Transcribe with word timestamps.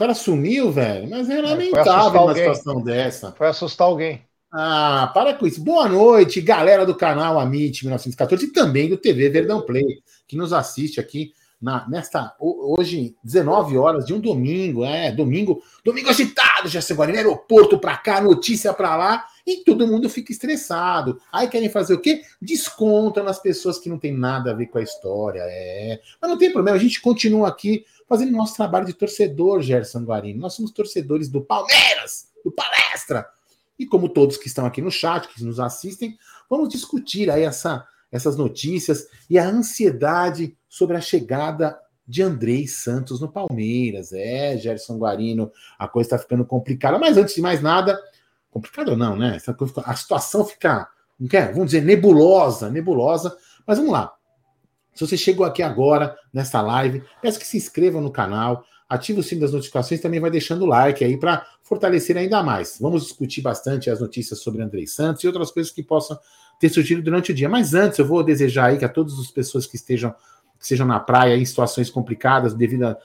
cara 0.00 0.14
sumiu, 0.14 0.72
velho. 0.72 1.10
Mas 1.10 1.28
é 1.28 1.42
lamentável 1.42 2.22
uma 2.22 2.34
situação 2.34 2.80
dessa. 2.80 3.32
Foi 3.32 3.48
assustar 3.48 3.86
alguém. 3.86 4.22
Ah, 4.50 5.10
para 5.12 5.34
com 5.34 5.46
isso. 5.46 5.62
Boa 5.62 5.86
noite, 5.88 6.40
galera 6.40 6.86
do 6.86 6.94
canal 6.94 7.38
Amit 7.38 7.84
1914 7.84 8.46
e 8.46 8.52
também 8.52 8.88
do 8.88 8.96
TV 8.96 9.28
Verdão 9.28 9.60
Play, 9.60 10.02
que 10.26 10.38
nos 10.38 10.54
assiste 10.54 10.98
aqui 10.98 11.32
na, 11.60 11.86
nesta 11.86 12.34
hoje 12.40 13.14
19 13.22 13.76
horas 13.76 14.06
de 14.06 14.14
um 14.14 14.18
domingo, 14.18 14.86
é, 14.86 15.12
domingo, 15.12 15.62
domingo 15.84 16.08
agitado, 16.08 16.68
já 16.68 16.80
agora, 16.90 17.12
aeroporto 17.12 17.78
para 17.78 17.98
cá, 17.98 18.22
notícia 18.22 18.72
para 18.72 18.96
lá, 18.96 19.24
e 19.46 19.58
todo 19.58 19.86
mundo 19.86 20.08
fica 20.08 20.32
estressado. 20.32 21.20
Aí 21.30 21.46
querem 21.46 21.68
fazer 21.68 21.92
o 21.92 22.00
quê? 22.00 22.22
Descontam 22.40 23.22
nas 23.22 23.38
pessoas 23.38 23.78
que 23.78 23.90
não 23.90 23.98
tem 23.98 24.16
nada 24.16 24.50
a 24.50 24.54
ver 24.54 24.66
com 24.66 24.78
a 24.78 24.82
história, 24.82 25.42
é. 25.42 26.00
Mas 26.20 26.30
não 26.30 26.38
tem 26.38 26.50
problema, 26.50 26.78
a 26.78 26.80
gente 26.80 27.02
continua 27.02 27.48
aqui 27.48 27.84
fazendo 28.10 28.32
nosso 28.32 28.56
trabalho 28.56 28.84
de 28.84 28.92
torcedor, 28.92 29.62
Gerson 29.62 30.00
Guarino. 30.00 30.40
Nós 30.40 30.54
somos 30.54 30.72
torcedores 30.72 31.28
do 31.28 31.40
Palmeiras, 31.40 32.26
do 32.44 32.50
Palestra. 32.50 33.24
E 33.78 33.86
como 33.86 34.08
todos 34.08 34.36
que 34.36 34.48
estão 34.48 34.66
aqui 34.66 34.82
no 34.82 34.90
chat, 34.90 35.28
que 35.28 35.44
nos 35.44 35.60
assistem, 35.60 36.18
vamos 36.50 36.68
discutir 36.68 37.30
aí 37.30 37.44
essa 37.44 37.86
essas 38.10 38.36
notícias 38.36 39.06
e 39.30 39.38
a 39.38 39.48
ansiedade 39.48 40.56
sobre 40.68 40.96
a 40.96 41.00
chegada 41.00 41.78
de 42.04 42.20
Andrei 42.22 42.66
Santos 42.66 43.20
no 43.20 43.30
Palmeiras. 43.30 44.12
É, 44.12 44.58
Gerson 44.58 44.98
Guarino, 44.98 45.52
a 45.78 45.86
coisa 45.86 46.08
está 46.08 46.18
ficando 46.18 46.44
complicada. 46.44 46.98
Mas 46.98 47.16
antes 47.16 47.36
de 47.36 47.40
mais 47.40 47.62
nada, 47.62 47.96
complicado 48.50 48.88
ou 48.88 48.96
não, 48.96 49.14
né? 49.14 49.38
A 49.84 49.94
situação 49.94 50.44
fica, 50.44 50.88
vamos 51.52 51.66
dizer, 51.66 51.82
nebulosa, 51.82 52.68
nebulosa. 52.68 53.36
Mas 53.64 53.78
vamos 53.78 53.92
lá. 53.92 54.12
Se 55.00 55.06
você 55.06 55.16
chegou 55.16 55.46
aqui 55.46 55.62
agora 55.62 56.14
nessa 56.30 56.60
live, 56.60 57.02
peço 57.22 57.38
que 57.38 57.46
se 57.46 57.56
inscreva 57.56 58.02
no 58.02 58.10
canal, 58.10 58.66
ative 58.86 59.20
o 59.20 59.22
sininho 59.22 59.46
das 59.46 59.52
notificações, 59.54 59.98
também 59.98 60.20
vai 60.20 60.30
deixando 60.30 60.60
o 60.60 60.66
like 60.66 61.02
aí 61.02 61.16
para 61.16 61.46
fortalecer 61.62 62.18
ainda 62.18 62.42
mais. 62.42 62.76
Vamos 62.78 63.04
discutir 63.04 63.40
bastante 63.40 63.88
as 63.88 63.98
notícias 63.98 64.42
sobre 64.42 64.60
Andrei 64.62 64.86
Santos 64.86 65.24
e 65.24 65.26
outras 65.26 65.50
coisas 65.50 65.72
que 65.72 65.82
possam 65.82 66.18
ter 66.58 66.68
surgido 66.68 67.00
durante 67.00 67.32
o 67.32 67.34
dia. 67.34 67.48
Mas 67.48 67.72
antes, 67.72 67.98
eu 67.98 68.06
vou 68.06 68.22
desejar 68.22 68.66
aí 68.66 68.76
que 68.76 68.84
a 68.84 68.90
todas 68.90 69.18
as 69.18 69.30
pessoas 69.30 69.66
que 69.66 69.76
estejam 69.76 70.10
que 70.58 70.64
estejam 70.64 70.86
na 70.86 71.00
praia 71.00 71.34
em 71.34 71.46
situações 71.46 71.88
complicadas 71.88 72.52
devido 72.52 72.82
à 72.82 72.96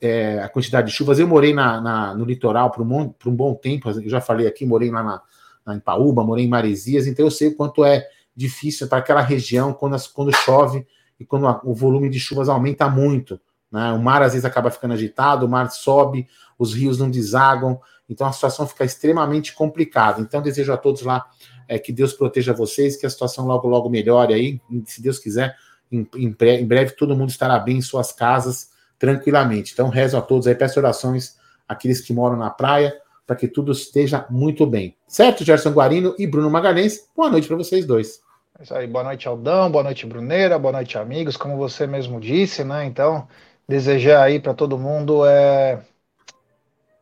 é, 0.00 0.48
quantidade 0.48 0.88
de 0.88 0.92
chuvas. 0.92 1.20
Eu 1.20 1.28
morei 1.28 1.54
na, 1.54 1.80
na 1.80 2.12
no 2.12 2.24
litoral 2.24 2.72
por 2.72 2.84
um, 2.84 3.08
por 3.10 3.28
um 3.28 3.36
bom 3.36 3.54
tempo, 3.54 3.88
eu 3.88 4.10
já 4.10 4.20
falei 4.20 4.48
aqui, 4.48 4.66
morei 4.66 4.90
lá 4.90 5.04
na, 5.04 5.22
na, 5.64 5.76
em 5.76 5.80
Paúba, 5.80 6.24
morei 6.24 6.44
em 6.44 6.48
Maresias, 6.48 7.06
então 7.06 7.24
eu 7.24 7.30
sei 7.30 7.46
o 7.46 7.54
quanto 7.54 7.84
é 7.84 8.04
difícil 8.34 8.88
para 8.88 8.98
aquela 8.98 9.20
região 9.20 9.72
quando, 9.72 9.94
as, 9.94 10.08
quando 10.08 10.34
chove 10.34 10.84
e 11.18 11.24
quando 11.24 11.46
o 11.64 11.74
volume 11.74 12.08
de 12.08 12.20
chuvas 12.20 12.48
aumenta 12.48 12.88
muito. 12.88 13.40
Né? 13.70 13.92
O 13.92 13.98
mar 13.98 14.22
às 14.22 14.32
vezes 14.32 14.44
acaba 14.44 14.70
ficando 14.70 14.94
agitado, 14.94 15.46
o 15.46 15.48
mar 15.48 15.70
sobe, 15.70 16.28
os 16.58 16.74
rios 16.74 16.98
não 16.98 17.10
desagam, 17.10 17.80
então 18.08 18.26
a 18.26 18.32
situação 18.32 18.66
fica 18.66 18.84
extremamente 18.84 19.54
complicada. 19.54 20.20
Então 20.20 20.40
desejo 20.42 20.72
a 20.72 20.76
todos 20.76 21.02
lá 21.02 21.26
é, 21.68 21.78
que 21.78 21.92
Deus 21.92 22.12
proteja 22.12 22.52
vocês, 22.52 22.96
que 22.96 23.06
a 23.06 23.10
situação 23.10 23.46
logo, 23.46 23.68
logo 23.68 23.88
melhore 23.88 24.32
aí, 24.34 24.60
se 24.84 25.02
Deus 25.02 25.18
quiser, 25.18 25.56
em, 25.90 26.06
em, 26.16 26.36
em 26.40 26.66
breve 26.66 26.92
todo 26.92 27.16
mundo 27.16 27.30
estará 27.30 27.58
bem 27.58 27.78
em 27.78 27.82
suas 27.82 28.12
casas, 28.12 28.70
tranquilamente. 28.98 29.72
Então, 29.72 29.88
rezo 29.88 30.16
a 30.16 30.22
todos 30.22 30.46
aí, 30.46 30.54
peço 30.54 30.78
orações 30.78 31.36
àqueles 31.68 32.00
que 32.00 32.12
moram 32.12 32.36
na 32.36 32.50
praia, 32.50 32.96
para 33.26 33.36
que 33.36 33.48
tudo 33.48 33.72
esteja 33.72 34.24
muito 34.30 34.64
bem. 34.64 34.96
Certo, 35.06 35.44
Gerson 35.44 35.70
Guarino 35.70 36.14
e 36.18 36.26
Bruno 36.26 36.48
Magalhães? 36.48 37.08
Boa 37.14 37.28
noite 37.28 37.48
para 37.48 37.56
vocês 37.56 37.84
dois. 37.84 38.20
É 38.58 38.62
isso 38.62 38.74
aí, 38.74 38.86
boa 38.86 39.04
noite, 39.04 39.28
Aldão, 39.28 39.70
boa 39.70 39.84
noite, 39.84 40.06
Bruneira, 40.06 40.58
boa 40.58 40.72
noite, 40.72 40.96
amigos, 40.96 41.36
como 41.36 41.58
você 41.58 41.86
mesmo 41.86 42.18
disse, 42.18 42.64
né? 42.64 42.86
Então, 42.86 43.28
desejar 43.68 44.22
aí 44.22 44.40
para 44.40 44.54
todo 44.54 44.78
mundo 44.78 45.26
é 45.26 45.84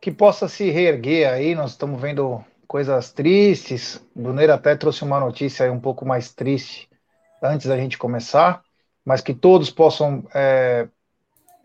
que 0.01 0.11
possa 0.11 0.49
se 0.49 0.69
reerguer 0.69 1.31
aí. 1.31 1.55
Nós 1.55 1.71
estamos 1.71 1.99
vendo 2.01 2.43
coisas 2.67 3.13
tristes. 3.13 4.05
Bruneira 4.13 4.55
até 4.55 4.75
trouxe 4.75 5.03
uma 5.05 5.17
notícia 5.17 5.71
um 5.71 5.79
pouco 5.79 6.05
mais 6.05 6.33
triste 6.33 6.89
antes 7.41 7.67
da 7.67 7.77
gente 7.77 7.97
começar, 7.97 8.61
mas 9.05 9.21
que 9.21 9.33
todos 9.33 9.69
possam 9.69 10.27
é, 10.35 10.89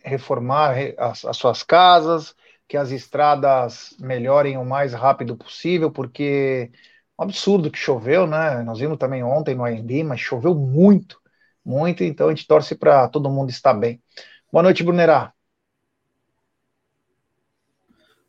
reformar 0.04 0.76
as, 0.98 1.24
as, 1.24 1.36
suas 1.36 1.64
casas, 1.64 2.36
que 2.68 2.76
as 2.76 2.92
estradas 2.92 3.96
melhorem 3.98 4.56
o 4.56 4.64
mais 4.64 4.92
rápido 4.92 5.36
possível, 5.36 5.90
porque 5.90 6.70
um 7.20 7.22
absurdo 7.22 7.70
que 7.70 7.78
choveu, 7.78 8.26
né? 8.26 8.62
Nós 8.62 8.78
vimos 8.78 8.96
também 8.96 9.22
ontem 9.22 9.54
no 9.54 9.64
AMB, 9.64 10.02
mas 10.04 10.20
choveu 10.20 10.54
muito, 10.54 11.20
muito, 11.62 12.02
então 12.02 12.28
a 12.28 12.30
gente 12.30 12.46
torce 12.46 12.74
para 12.74 13.06
todo 13.08 13.28
mundo 13.28 13.50
estar 13.50 13.74
bem. 13.74 14.02
Boa 14.50 14.62
noite, 14.62 14.82
Brunerá. 14.82 15.32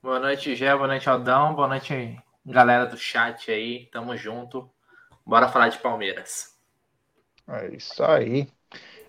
Boa 0.03 0.19
noite, 0.19 0.55
Gé, 0.55 0.75
boa 0.75 0.87
noite, 0.87 1.09
Aldão, 1.09 1.55
boa 1.55 1.69
noite, 1.69 2.19
galera 2.45 2.85
do 2.85 2.97
chat 2.97 3.49
aí, 3.49 3.85
tamo 3.93 4.17
junto. 4.17 4.69
Bora 5.25 5.47
falar 5.47 5.69
de 5.69 5.77
Palmeiras. 5.77 6.59
É 7.47 7.73
isso 7.73 8.03
aí. 8.03 8.47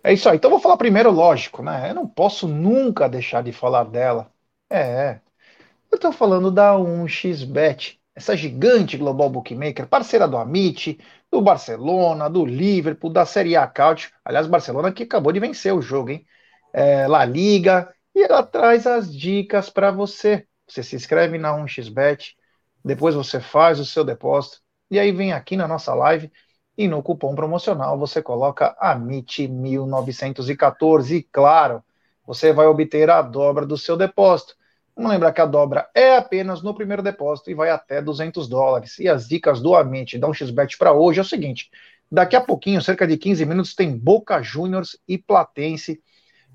É 0.05 0.13
isso 0.13 0.29
aí. 0.29 0.37
Então 0.37 0.51
vou 0.51 0.61
falar 0.61 0.77
primeiro, 0.77 1.11
lógico, 1.11 1.63
né? 1.63 1.91
Eu 1.91 1.95
não 1.95 2.07
posso 2.07 2.47
nunca 2.47 3.09
deixar 3.09 3.43
de 3.43 3.53
falar 3.53 3.85
dela. 3.85 4.31
É. 4.71 5.19
Eu 5.91 5.99
tô 5.99 6.13
falando 6.13 6.51
da 6.51 6.75
1xBet, 6.77 8.02
essa 8.15 8.37
gigante 8.37 8.97
global 8.97 9.31
bookmaker, 9.31 9.87
parceira 9.89 10.29
do 10.29 10.37
Amit, 10.37 10.99
do 11.31 11.41
Barcelona, 11.41 12.29
do 12.29 12.45
Liverpool, 12.45 13.11
da 13.11 13.25
Série 13.25 13.57
A 13.57 13.67
Couch. 13.67 14.13
Aliás, 14.25 14.47
Barcelona 14.47 14.93
que 14.93 15.05
acabou 15.05 15.33
de 15.33 15.41
vencer 15.41 15.75
o 15.75 15.83
jogo, 15.83 16.11
hein? 16.11 16.27
É, 16.73 17.09
La 17.09 17.25
Liga. 17.25 17.93
E 18.15 18.23
ela 18.23 18.43
traz 18.43 18.87
as 18.87 19.15
dicas 19.15 19.71
para 19.71 19.91
você. 19.91 20.47
Você 20.69 20.83
se 20.83 20.97
inscreve 20.97 21.39
na 21.39 21.55
1xBet, 21.55 22.37
depois 22.85 23.15
você 23.15 23.41
faz 23.41 23.81
o 23.81 23.85
seu 23.85 24.05
depósito 24.05 24.61
e 24.91 24.99
aí 24.99 25.13
vem 25.13 25.33
aqui 25.33 25.57
na 25.57 25.67
nossa 25.67 25.95
live 25.95 26.31
e 26.77 26.87
no 26.89 27.03
cupom 27.03 27.35
promocional 27.35 27.99
você 27.99 28.23
coloca 28.23 28.77
AMIT1914 28.81 31.17
e 31.17 31.23
claro, 31.23 31.83
você 32.27 32.53
vai 32.53 32.67
obter 32.67 33.09
a 33.11 33.23
dobra 33.23 33.67
do 33.67 33.79
seu 33.79 33.97
depósito. 33.97 34.55
Vamos 34.95 35.11
lembrar 35.11 35.33
que 35.33 35.41
a 35.41 35.47
dobra 35.47 35.89
é 35.95 36.17
apenas 36.17 36.63
no 36.63 36.75
primeiro 36.75 37.03
depósito 37.03 37.51
e 37.51 37.55
vai 37.55 37.71
até 37.71 38.03
200 38.03 38.49
dólares. 38.49 38.99
E 38.99 39.09
as 39.09 39.27
dicas 39.27 39.61
do 39.61 39.75
Amit 39.75 40.19
da 40.19 40.29
um 40.29 40.35
xbet 40.35 40.77
para 40.77 40.93
hoje 40.93 41.19
é 41.19 41.23
o 41.23 41.25
seguinte: 41.25 41.71
daqui 42.11 42.37
a 42.37 42.41
pouquinho, 42.41 42.83
cerca 42.83 43.07
de 43.07 43.17
15 43.17 43.45
minutos, 43.47 43.75
tem 43.75 43.97
Boca 43.97 44.43
Juniors 44.43 44.99
e 45.09 45.17
Platense 45.17 46.03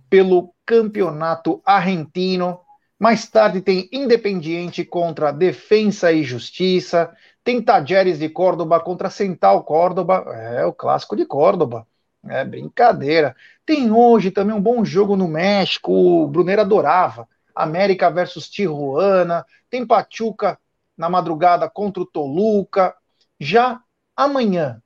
pelo 0.10 0.54
Campeonato 0.66 1.62
Argentino 1.66 2.60
mais 3.00 3.28
tarde 3.30 3.62
tem 3.62 3.88
Independiente 3.92 4.84
contra 4.84 5.32
Defensa 5.32 6.12
e 6.12 6.24
Justiça. 6.24 7.16
Tem 7.44 7.62
Tajeres 7.62 8.18
de 8.18 8.28
Córdoba 8.28 8.80
contra 8.80 9.10
Central 9.10 9.64
Córdoba. 9.64 10.26
É 10.34 10.66
o 10.66 10.74
clássico 10.74 11.16
de 11.16 11.26
Córdoba. 11.26 11.86
É 12.28 12.44
brincadeira. 12.44 13.36
Tem 13.66 13.92
hoje 13.92 14.32
também 14.32 14.56
um 14.56 14.62
bom 14.62 14.84
jogo 14.84 15.16
no 15.16 15.28
México. 15.28 15.92
O 15.94 16.28
Bruneiro 16.28 16.62
adorava. 16.62 17.28
América 17.64 18.10
versus 18.10 18.50
Tijuana. 18.50 19.46
Tem 19.70 19.86
Pachuca 19.86 20.60
na 20.98 21.10
madrugada 21.10 21.70
contra 21.70 22.02
o 22.02 22.06
Toluca. 22.06 22.96
Já 23.40 23.82
amanhã, 24.16 24.82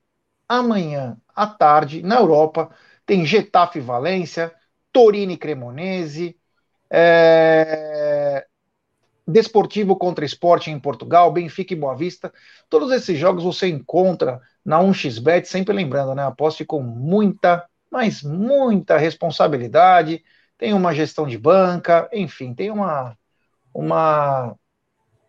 amanhã 0.48 1.16
à 1.34 1.46
tarde, 1.46 2.02
na 2.02 2.16
Europa, 2.16 2.70
tem 3.06 3.24
Getafe 3.24 3.80
Valência, 3.80 4.52
Torino 4.92 5.32
e 5.32 5.36
Cremonese, 5.36 6.36
é... 6.90 8.46
Desportivo 9.26 9.96
contra 9.96 10.24
Esporte 10.24 10.70
em 10.70 10.78
Portugal, 10.80 11.32
Benfica 11.32 11.72
e 11.72 11.76
Boa 11.76 11.96
Vista. 11.96 12.32
Todos 12.68 12.90
esses 12.90 13.16
jogos 13.16 13.44
você 13.44 13.68
encontra 13.68 14.40
na 14.64 14.80
1xBet, 14.80 15.46
sempre 15.46 15.74
lembrando, 15.74 16.14
né? 16.14 16.24
Aposte 16.24 16.64
com 16.64 16.82
muita, 16.82 17.64
mas 17.90 18.22
muita 18.22 18.98
responsabilidade. 18.98 20.24
Tem 20.62 20.72
uma 20.72 20.94
gestão 20.94 21.26
de 21.26 21.36
banca, 21.36 22.08
enfim, 22.12 22.54
tem 22.54 22.70
uma 22.70 23.18
uma 23.74 24.54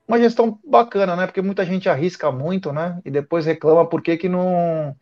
uma 0.07 0.19
gestão 0.19 0.59
bacana, 0.63 1.15
né? 1.15 1.25
Porque 1.25 1.41
muita 1.41 1.65
gente 1.65 1.89
arrisca 1.89 2.31
muito, 2.31 2.71
né? 2.71 3.01
E 3.03 3.09
depois 3.09 3.47
reclama 3.47 3.83
por 3.83 4.03
que, 4.03 4.29
não, 4.29 4.95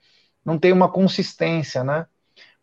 não 0.46 0.58
tem 0.58 0.72
uma 0.72 0.88
consistência, 0.88 1.84
né? 1.84 2.06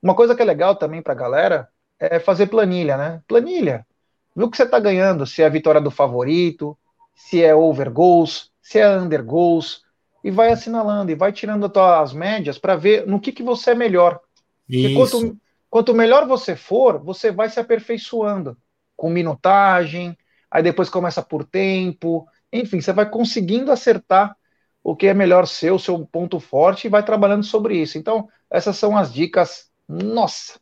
Uma 0.02 0.14
coisa 0.14 0.34
que 0.34 0.40
é 0.40 0.46
legal 0.46 0.76
também 0.76 1.02
para 1.02 1.12
a 1.12 1.16
galera 1.16 1.68
é 2.00 2.18
fazer 2.18 2.46
planilha, 2.46 2.96
né? 2.96 3.20
Planilha. 3.28 3.86
Viu 4.34 4.46
o 4.46 4.50
que 4.50 4.56
você 4.56 4.62
está 4.62 4.80
ganhando, 4.80 5.26
se 5.26 5.42
é 5.42 5.44
a 5.44 5.50
vitória 5.50 5.80
do 5.80 5.90
favorito, 5.90 6.74
se 7.14 7.44
é 7.44 7.54
over 7.54 7.90
goals, 7.90 8.50
se 8.62 8.78
é 8.78 8.88
under 8.98 9.22
goals, 9.22 9.82
e 10.24 10.30
vai 10.30 10.50
assinalando, 10.52 11.12
e 11.12 11.14
vai 11.14 11.32
tirando 11.32 11.66
as 11.66 11.72
tuas 11.72 12.12
médias 12.14 12.58
para 12.58 12.76
ver 12.76 13.06
no 13.06 13.20
que, 13.20 13.30
que 13.30 13.42
você 13.42 13.72
é 13.72 13.74
melhor. 13.74 14.20
Isso. 14.66 14.94
quanto, 14.94 15.38
quanto 15.70 15.94
melhor 15.94 16.26
você 16.26 16.56
for, 16.56 16.98
você 16.98 17.30
vai 17.30 17.48
se 17.48 17.60
aperfeiçoando 17.60 18.56
com 18.96 19.10
minutagem, 19.10 20.16
aí 20.50 20.62
depois 20.62 20.88
começa 20.88 21.22
por 21.22 21.44
tempo, 21.44 22.26
enfim, 22.52 22.80
você 22.80 22.92
vai 22.92 23.08
conseguindo 23.08 23.70
acertar 23.70 24.36
o 24.82 24.96
que 24.96 25.06
é 25.06 25.14
melhor 25.14 25.46
ser 25.46 25.72
o 25.72 25.78
seu 25.78 26.04
ponto 26.06 26.40
forte 26.40 26.86
e 26.86 26.90
vai 26.90 27.04
trabalhando 27.04 27.44
sobre 27.44 27.76
isso. 27.80 27.98
Então, 27.98 28.28
essas 28.50 28.76
são 28.76 28.96
as 28.96 29.12
dicas. 29.12 29.70
Nossa, 29.88 30.58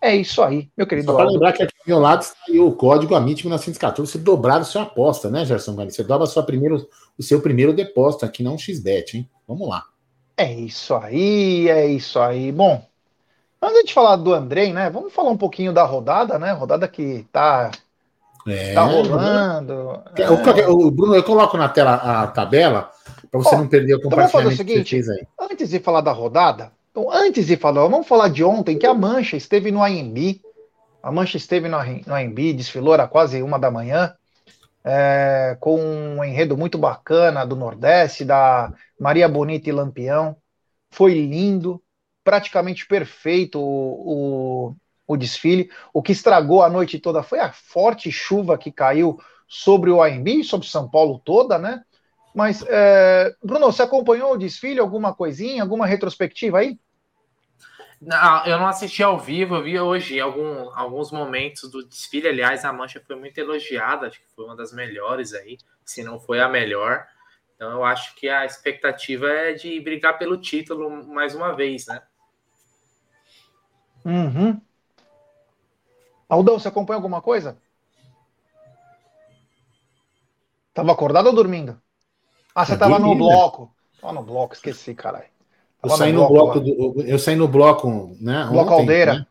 É 0.00 0.14
isso 0.14 0.42
aí, 0.42 0.70
meu 0.76 0.86
querido. 0.86 1.10
Só 1.10 1.16
para 1.16 1.30
lembrar 1.30 1.52
que 1.52 1.62
aqui 1.62 1.72
do 1.72 1.88
meu 1.88 1.98
lado 1.98 2.22
está 2.22 2.36
o 2.60 2.72
código 2.72 3.14
AMIT 3.14 3.42
1914, 3.44 4.12
você 4.12 4.18
dobrar 4.18 4.60
a 4.60 4.64
sua 4.64 4.82
aposta, 4.82 5.30
né, 5.30 5.44
Gerson 5.44 5.74
Guarani? 5.74 5.92
Você 5.92 6.04
dobra 6.04 6.26
sua 6.26 6.42
primeiro, 6.42 6.86
o 7.18 7.22
seu 7.22 7.40
primeiro 7.40 7.72
depósito 7.72 8.24
aqui, 8.24 8.42
não 8.42 8.58
XBET, 8.58 9.16
hein? 9.16 9.30
Vamos 9.46 9.68
lá. 9.68 9.84
É 10.36 10.52
isso 10.52 10.94
aí, 10.94 11.68
é 11.68 11.86
isso 11.86 12.18
aí. 12.20 12.50
Bom, 12.52 12.84
antes 13.72 13.84
de 13.84 13.94
falar 13.94 14.16
do 14.16 14.32
Andrei, 14.32 14.72
né? 14.72 14.90
Vamos 14.90 15.12
falar 15.12 15.30
um 15.30 15.36
pouquinho 15.36 15.72
da 15.72 15.84
rodada, 15.84 16.38
né? 16.38 16.52
Rodada 16.52 16.88
que 16.88 17.26
tá, 17.32 17.70
é, 18.46 18.74
tá 18.74 18.82
rolando. 18.82 20.02
É. 20.16 20.68
O, 20.68 20.90
Bruno, 20.90 21.14
eu 21.14 21.22
coloco 21.22 21.56
na 21.56 21.68
tela 21.68 21.94
a 21.94 22.26
tabela 22.26 22.90
para 23.30 23.40
você 23.40 23.54
oh, 23.54 23.58
não 23.58 23.68
perder 23.68 23.94
o 23.94 24.00
compartilhamento 24.00 24.38
então 24.38 24.40
vamos 24.42 24.56
fazer 24.56 24.82
o 24.82 24.86
seguinte, 24.86 25.28
Antes 25.40 25.70
de 25.70 25.80
falar 25.80 26.00
da 26.00 26.12
rodada, 26.12 26.72
então, 26.94 27.10
antes 27.10 27.48
de 27.48 27.56
falar, 27.56 27.88
vamos 27.88 28.06
falar 28.06 28.28
de 28.28 28.44
ontem, 28.44 28.78
que 28.78 28.86
a 28.86 28.94
Mancha 28.94 29.36
esteve 29.36 29.72
no 29.72 29.82
AMB. 29.82 30.40
A 31.02 31.10
Mancha 31.10 31.36
esteve 31.36 31.68
no, 31.68 31.76
no 32.06 32.14
AMB, 32.14 32.52
desfilou 32.52 32.94
era 32.94 33.08
quase 33.08 33.42
uma 33.42 33.58
da 33.58 33.68
manhã, 33.68 34.14
é, 34.84 35.56
com 35.58 35.76
um 35.76 36.22
enredo 36.22 36.56
muito 36.56 36.78
bacana 36.78 37.44
do 37.44 37.56
Nordeste, 37.56 38.24
da 38.24 38.72
Maria 38.98 39.28
Bonita 39.28 39.68
e 39.68 39.72
Lampião. 39.72 40.36
Foi 40.88 41.12
lindo, 41.14 41.82
praticamente 42.24 42.86
perfeito 42.86 43.60
o, 43.60 44.72
o, 44.72 44.76
o 45.06 45.16
desfile. 45.16 45.70
O 45.92 46.02
que 46.02 46.12
estragou 46.12 46.62
a 46.62 46.70
noite 46.70 46.98
toda 46.98 47.22
foi 47.22 47.38
a 47.38 47.52
forte 47.52 48.10
chuva 48.10 48.58
que 48.58 48.72
caiu 48.72 49.20
sobre 49.46 49.90
o 49.90 50.02
AMB 50.02 50.42
sobre 50.42 50.66
São 50.66 50.88
Paulo 50.90 51.20
toda, 51.24 51.58
né? 51.58 51.84
Mas, 52.34 52.64
é, 52.66 53.32
Bruno, 53.42 53.66
você 53.66 53.82
acompanhou 53.82 54.32
o 54.32 54.36
desfile? 54.36 54.80
Alguma 54.80 55.14
coisinha, 55.14 55.62
alguma 55.62 55.86
retrospectiva 55.86 56.58
aí? 56.58 56.76
Não, 58.00 58.44
eu 58.44 58.58
não 58.58 58.66
assisti 58.66 59.02
ao 59.02 59.18
vivo, 59.18 59.54
eu 59.54 59.62
vi 59.62 59.78
hoje 59.78 60.18
algum, 60.20 60.68
alguns 60.74 61.12
momentos 61.12 61.70
do 61.70 61.86
desfile. 61.86 62.28
Aliás, 62.28 62.64
a 62.64 62.72
mancha 62.72 63.00
foi 63.06 63.14
muito 63.14 63.38
elogiada, 63.38 64.08
acho 64.08 64.18
que 64.18 64.34
foi 64.34 64.44
uma 64.44 64.56
das 64.56 64.72
melhores 64.72 65.32
aí, 65.32 65.58
se 65.84 66.02
não 66.02 66.18
foi 66.18 66.40
a 66.40 66.48
melhor. 66.48 67.06
Então 67.54 67.70
eu 67.70 67.84
acho 67.84 68.14
que 68.16 68.28
a 68.28 68.44
expectativa 68.44 69.28
é 69.28 69.52
de 69.52 69.80
brigar 69.80 70.18
pelo 70.18 70.36
título 70.36 70.90
mais 71.06 71.34
uma 71.34 71.54
vez, 71.54 71.86
né? 71.86 72.02
Uhum. 74.04 74.60
Aldão, 76.28 76.58
você 76.58 76.68
acompanha 76.68 76.96
alguma 76.96 77.22
coisa? 77.22 77.56
Tava 80.72 80.92
acordado 80.92 81.26
ou 81.26 81.34
dormindo? 81.34 81.80
Ah, 82.54 82.66
você 82.66 82.76
tava 82.76 82.98
no 82.98 83.14
bloco. 83.14 83.72
Tava 84.00 84.12
no 84.12 84.22
bloco, 84.22 84.54
esqueci, 84.54 84.94
caralho. 84.94 85.26
Eu 85.82 85.90
saí 85.90 86.12
no 86.12 86.26
bloco, 86.26 86.60
do, 86.60 87.02
eu 87.02 87.18
saí 87.18 87.36
no 87.36 87.46
bloco, 87.46 88.16
né? 88.20 88.46
Bloco 88.50 88.72
ontem, 88.72 88.80
Aldeira. 88.80 89.14
Né? 89.14 89.26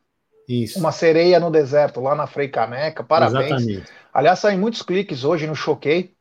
Isso. 0.48 0.80
Uma 0.80 0.92
sereia 0.92 1.40
no 1.40 1.50
deserto, 1.50 2.00
lá 2.00 2.16
na 2.16 2.28
Frei 2.28 2.48
Caneca. 2.48 3.04
Parabéns. 3.04 3.52
Exatamente. 3.52 3.92
Aliás, 4.14 4.40
saem 4.40 4.60
muitos 4.60 4.82
cliques 4.82 5.24
hoje 5.24 5.48
no 5.48 5.56
Choquei. 5.56 6.16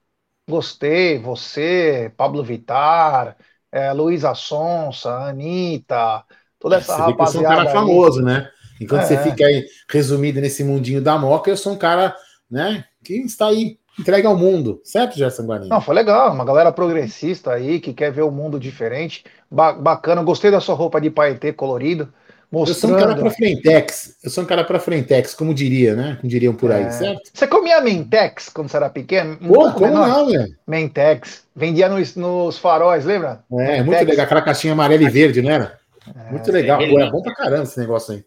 Gostei, 0.48 1.18
você, 1.18 2.12
Pablo 2.16 2.42
Vitar, 2.42 3.36
é, 3.70 3.92
Luísa 3.92 4.34
Sonsa, 4.34 5.28
Anitta, 5.28 6.24
toda 6.62 6.76
essa 6.76 6.94
você 6.94 7.02
rapaziada. 7.02 7.30
Você 7.30 7.36
é 7.38 7.40
um 7.40 7.44
cara 7.44 7.62
aí. 7.62 7.72
famoso, 7.72 8.22
né? 8.22 8.48
Enquanto 8.80 9.02
é, 9.02 9.06
você 9.06 9.18
fica 9.18 9.44
aí 9.44 9.66
resumido 9.90 10.40
nesse 10.40 10.62
mundinho 10.62 11.02
da 11.02 11.18
moca, 11.18 11.50
eu 11.50 11.56
sou 11.56 11.72
um 11.72 11.76
cara, 11.76 12.14
né, 12.50 12.84
que 13.04 13.14
está 13.14 13.48
aí 13.48 13.76
entregue 13.98 14.26
ao 14.26 14.36
mundo, 14.36 14.80
certo, 14.84 15.18
Gerson 15.18 15.44
Guarani? 15.44 15.68
Não, 15.68 15.80
foi 15.80 15.94
legal, 15.94 16.32
uma 16.32 16.44
galera 16.44 16.72
progressista 16.72 17.52
aí 17.52 17.78
que 17.78 17.92
quer 17.92 18.10
ver 18.10 18.22
o 18.22 18.30
mundo 18.30 18.58
diferente, 18.58 19.24
ba 19.50 19.72
bacana, 19.72 20.22
gostei 20.22 20.50
da 20.50 20.60
sua 20.60 20.74
roupa 20.74 21.00
de 21.00 21.10
paetê 21.10 21.52
colorido, 21.52 22.08
mostrando... 22.50 22.74
Eu 22.74 22.80
sou 22.80 22.90
um 22.90 22.98
cara 22.98 23.20
para 23.20 23.30
frentex, 23.30 24.16
eu 24.24 24.30
sou 24.30 24.44
um 24.44 24.46
cara 24.46 24.64
para 24.64 24.80
frentex, 24.80 25.34
como 25.34 25.52
diria, 25.52 25.94
né, 25.94 26.16
como 26.18 26.28
diriam 26.28 26.54
por 26.54 26.72
aí, 26.72 26.84
é... 26.84 26.90
certo? 26.90 27.30
Você 27.32 27.46
comia 27.46 27.82
mentex 27.82 28.48
quando 28.48 28.68
você 28.68 28.78
era 28.78 28.88
pequeno? 28.88 29.36
Pô, 29.36 29.70
como 29.72 29.86
menor? 29.86 30.08
não, 30.08 30.26
velho? 30.30 30.56
Mentex, 30.66 31.44
vendia 31.54 31.88
nos, 31.88 32.16
nos 32.16 32.58
faróis, 32.58 33.04
lembra? 33.04 33.44
É, 33.52 33.54
mentex. 33.54 33.86
muito 33.86 34.08
legal, 34.08 34.24
aquela 34.24 34.42
caixinha 34.42 34.72
amarela 34.72 35.02
e 35.02 35.10
verde, 35.10 35.42
não 35.42 35.50
era? 35.50 35.81
É, 36.14 36.30
muito 36.30 36.50
legal, 36.50 36.78
Pô, 36.78 37.00
é 37.00 37.10
bom 37.10 37.22
pra 37.22 37.34
caramba 37.34 37.62
esse 37.62 37.78
negócio 37.78 38.14
aí. 38.14 38.24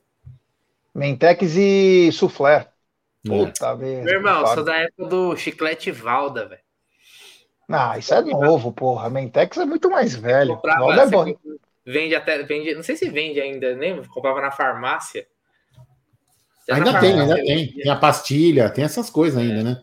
Mentex 0.94 1.56
e 1.56 2.10
soufflé. 2.12 2.69
Puta 3.25 3.75
Meu 3.75 4.07
irmão, 4.07 4.45
sou 4.48 4.63
da 4.63 4.77
época 4.77 5.06
do 5.07 5.36
chiclete 5.36 5.92
Valda, 5.92 6.48
velho. 6.48 6.62
Ah, 7.68 7.98
isso 7.98 8.13
é 8.13 8.22
novo, 8.22 8.72
porra. 8.72 9.10
Mentex 9.10 9.57
é 9.57 9.66
muito 9.66 9.89
mais 9.89 10.16
velho. 10.16 10.56
Comprava, 10.56 10.86
Valda 10.86 11.01
é 11.01 11.07
bom. 11.07 11.36
Vende 11.86 12.16
até. 12.16 12.42
Vende, 12.44 12.75
não 12.75 12.83
sei 12.83 12.95
se 12.95 13.10
vende 13.10 13.42
ainda, 13.42 13.75
nem 13.75 14.01
comprava 14.06 14.39
na 14.42 14.51
farmácia. 14.51 15.25
Já 16.68 16.75
ainda 16.75 16.92
na 16.94 17.00
tem, 17.00 17.12
farmácia, 17.12 17.36
ainda 17.36 17.45
tem. 17.45 17.74
Tem 17.74 17.92
a 17.92 17.95
pastilha, 17.95 18.69
tem 18.69 18.86
essas 18.86 19.10
coisas 19.10 19.42
ainda, 19.42 19.63
né? 19.63 19.81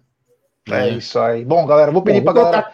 É, 0.71 0.89
é 0.89 0.91
isso 0.91 1.19
aí. 1.19 1.45
Bom, 1.45 1.67
galera, 1.67 1.91
vou 1.91 2.03
pedir 2.03 2.23
para 2.23 2.33
galera. 2.33 2.73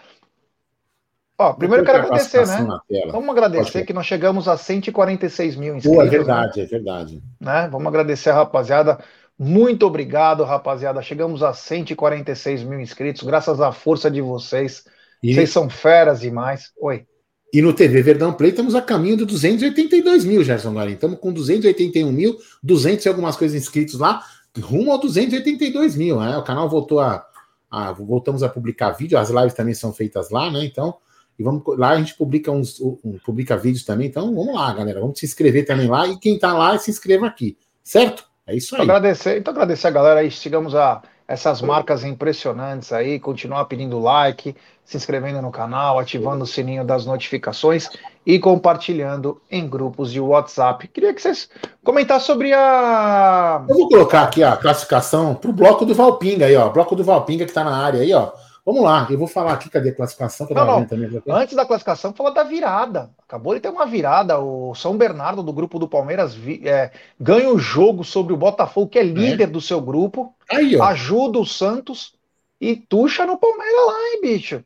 Ó, 1.40 1.52
primeiro 1.52 1.84
quero 1.84 1.98
agradecer, 1.98 2.44
né? 2.44 2.66
Vamos 3.12 3.30
agradecer 3.30 3.84
que 3.84 3.92
nós 3.92 4.04
chegamos 4.04 4.48
a 4.48 4.56
146 4.56 5.54
mil 5.54 5.76
inscritos. 5.76 5.96
Pô, 5.96 6.02
é 6.02 6.10
verdade, 6.10 6.58
né? 6.58 6.64
é 6.64 6.66
verdade. 6.66 7.22
Né? 7.40 7.68
Vamos 7.70 7.86
agradecer 7.86 8.30
a 8.30 8.34
rapaziada. 8.34 8.98
Muito 9.38 9.86
obrigado, 9.86 10.42
rapaziada. 10.42 11.00
Chegamos 11.00 11.44
a 11.44 11.52
146 11.52 12.64
mil 12.64 12.80
inscritos, 12.80 13.22
graças 13.22 13.60
à 13.60 13.70
força 13.70 14.10
de 14.10 14.20
vocês. 14.20 14.84
E... 15.22 15.32
Vocês 15.32 15.50
são 15.50 15.70
feras 15.70 16.20
demais. 16.20 16.72
Oi. 16.80 17.06
E 17.54 17.62
no 17.62 17.72
TV 17.72 18.02
Verdão 18.02 18.32
Play 18.32 18.50
estamos 18.50 18.74
a 18.74 18.82
caminho 18.82 19.18
de 19.18 19.24
282 19.24 20.24
mil, 20.24 20.42
Gerson 20.42 20.74
Guarim. 20.74 20.94
Estamos 20.94 21.20
com 21.20 21.32
281 21.32 22.10
mil, 22.10 22.36
200 22.64 23.06
e 23.06 23.08
algumas 23.08 23.36
coisas 23.36 23.56
inscritos 23.56 23.98
lá, 23.98 24.22
rumo 24.58 24.92
a 24.92 24.96
282 24.96 25.96
mil. 25.96 26.18
Né? 26.18 26.36
O 26.36 26.42
canal 26.42 26.68
voltou 26.68 26.98
a, 26.98 27.24
a, 27.70 27.92
Voltamos 27.92 28.42
a 28.42 28.48
publicar 28.48 28.90
vídeo, 28.90 29.16
as 29.16 29.30
lives 29.30 29.54
também 29.54 29.72
são 29.72 29.92
feitas 29.92 30.30
lá, 30.30 30.50
né? 30.50 30.64
Então, 30.64 30.96
e 31.38 31.42
vamos 31.42 31.62
lá 31.78 31.90
a 31.90 31.96
gente 31.96 32.14
publica 32.14 32.50
uns 32.50 32.80
um, 32.80 33.18
publica 33.24 33.56
vídeos 33.56 33.84
também. 33.84 34.08
Então, 34.08 34.34
vamos 34.34 34.54
lá, 34.54 34.72
galera. 34.72 35.00
Vamos 35.00 35.18
se 35.18 35.26
inscrever 35.26 35.64
também 35.64 35.86
lá. 35.86 36.06
E 36.08 36.18
quem 36.18 36.34
está 36.34 36.52
lá, 36.52 36.76
se 36.78 36.90
inscreva 36.90 37.26
aqui, 37.26 37.56
certo? 37.84 38.24
É 38.46 38.56
isso 38.56 38.74
aí. 38.74 38.82
Então, 38.82 38.96
agradecer, 38.96 39.38
então 39.38 39.52
agradecer 39.52 39.86
a 39.86 39.90
galera 39.90 40.20
aí, 40.20 40.30
chegamos 40.30 40.74
a 40.74 41.02
essas 41.28 41.60
marcas 41.60 42.04
impressionantes 42.04 42.90
aí, 42.90 43.20
continuar 43.20 43.66
pedindo 43.66 43.98
like, 43.98 44.56
se 44.82 44.96
inscrevendo 44.96 45.42
no 45.42 45.50
canal, 45.50 45.98
ativando 45.98 46.44
o 46.44 46.46
sininho 46.46 46.82
das 46.82 47.04
notificações 47.04 47.90
e 48.24 48.38
compartilhando 48.38 49.38
em 49.50 49.68
grupos 49.68 50.10
de 50.10 50.18
WhatsApp. 50.18 50.88
Queria 50.88 51.12
que 51.12 51.20
vocês 51.20 51.50
comentassem 51.84 52.26
sobre 52.26 52.54
a. 52.54 53.62
Eu 53.68 53.76
vou 53.76 53.88
colocar 53.90 54.22
aqui 54.22 54.42
a 54.42 54.56
classificação 54.56 55.34
para 55.34 55.50
o 55.50 55.52
bloco 55.52 55.84
do 55.84 55.94
Valpinga 55.94 56.46
aí, 56.46 56.56
ó. 56.56 56.70
Bloco 56.70 56.96
do 56.96 57.04
Valpinga 57.04 57.44
que 57.44 57.50
está 57.50 57.62
na 57.62 57.76
área 57.76 58.00
aí, 58.00 58.14
ó. 58.14 58.32
Vamos 58.68 58.82
lá, 58.82 59.08
eu 59.10 59.16
vou 59.16 59.26
falar 59.26 59.54
aqui, 59.54 59.70
cadê 59.70 59.88
a 59.88 59.94
classificação? 59.94 60.46
Não, 60.50 60.66
não. 60.66 60.84
Também, 60.84 61.08
Antes 61.26 61.56
da 61.56 61.64
classificação, 61.64 62.12
falar 62.12 62.32
da 62.32 62.42
virada. 62.42 63.08
Acabou 63.26 63.54
de 63.54 63.60
ter 63.60 63.70
uma 63.70 63.86
virada. 63.86 64.38
O 64.38 64.74
São 64.74 64.94
Bernardo, 64.94 65.42
do 65.42 65.54
grupo 65.54 65.78
do 65.78 65.88
Palmeiras, 65.88 66.36
é, 66.62 66.90
ganha 67.18 67.48
o 67.48 67.58
jogo 67.58 68.04
sobre 68.04 68.34
o 68.34 68.36
Botafogo, 68.36 68.90
que 68.90 68.98
é, 68.98 69.02
líder 69.02 69.44
é. 69.44 69.46
do 69.46 69.58
seu 69.58 69.80
grupo. 69.80 70.34
Aí, 70.50 70.78
ajuda 70.78 71.38
o 71.38 71.46
Santos 71.46 72.12
e 72.60 72.76
tuxa 72.76 73.24
no 73.24 73.38
Palmeiras 73.38 73.86
lá, 73.86 73.94
hein, 74.12 74.20
bicho? 74.20 74.62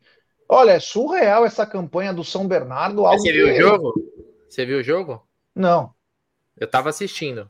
Olha, 0.49 0.73
é 0.73 0.81
surreal 0.81 1.45
essa 1.45 1.65
campanha 1.65 2.13
do 2.13 2.25
São 2.25 2.49
Bernardo. 2.49 3.03
Você 3.03 3.31
viu 3.31 3.47
que... 3.47 3.53
o 3.53 3.61
jogo? 3.61 3.95
Você 4.49 4.67
viu 4.67 4.79
o 4.79 4.83
jogo? 4.83 5.23
Não. 5.55 5.95
Eu 6.59 6.67
tava 6.67 6.89
assistindo. 6.89 7.47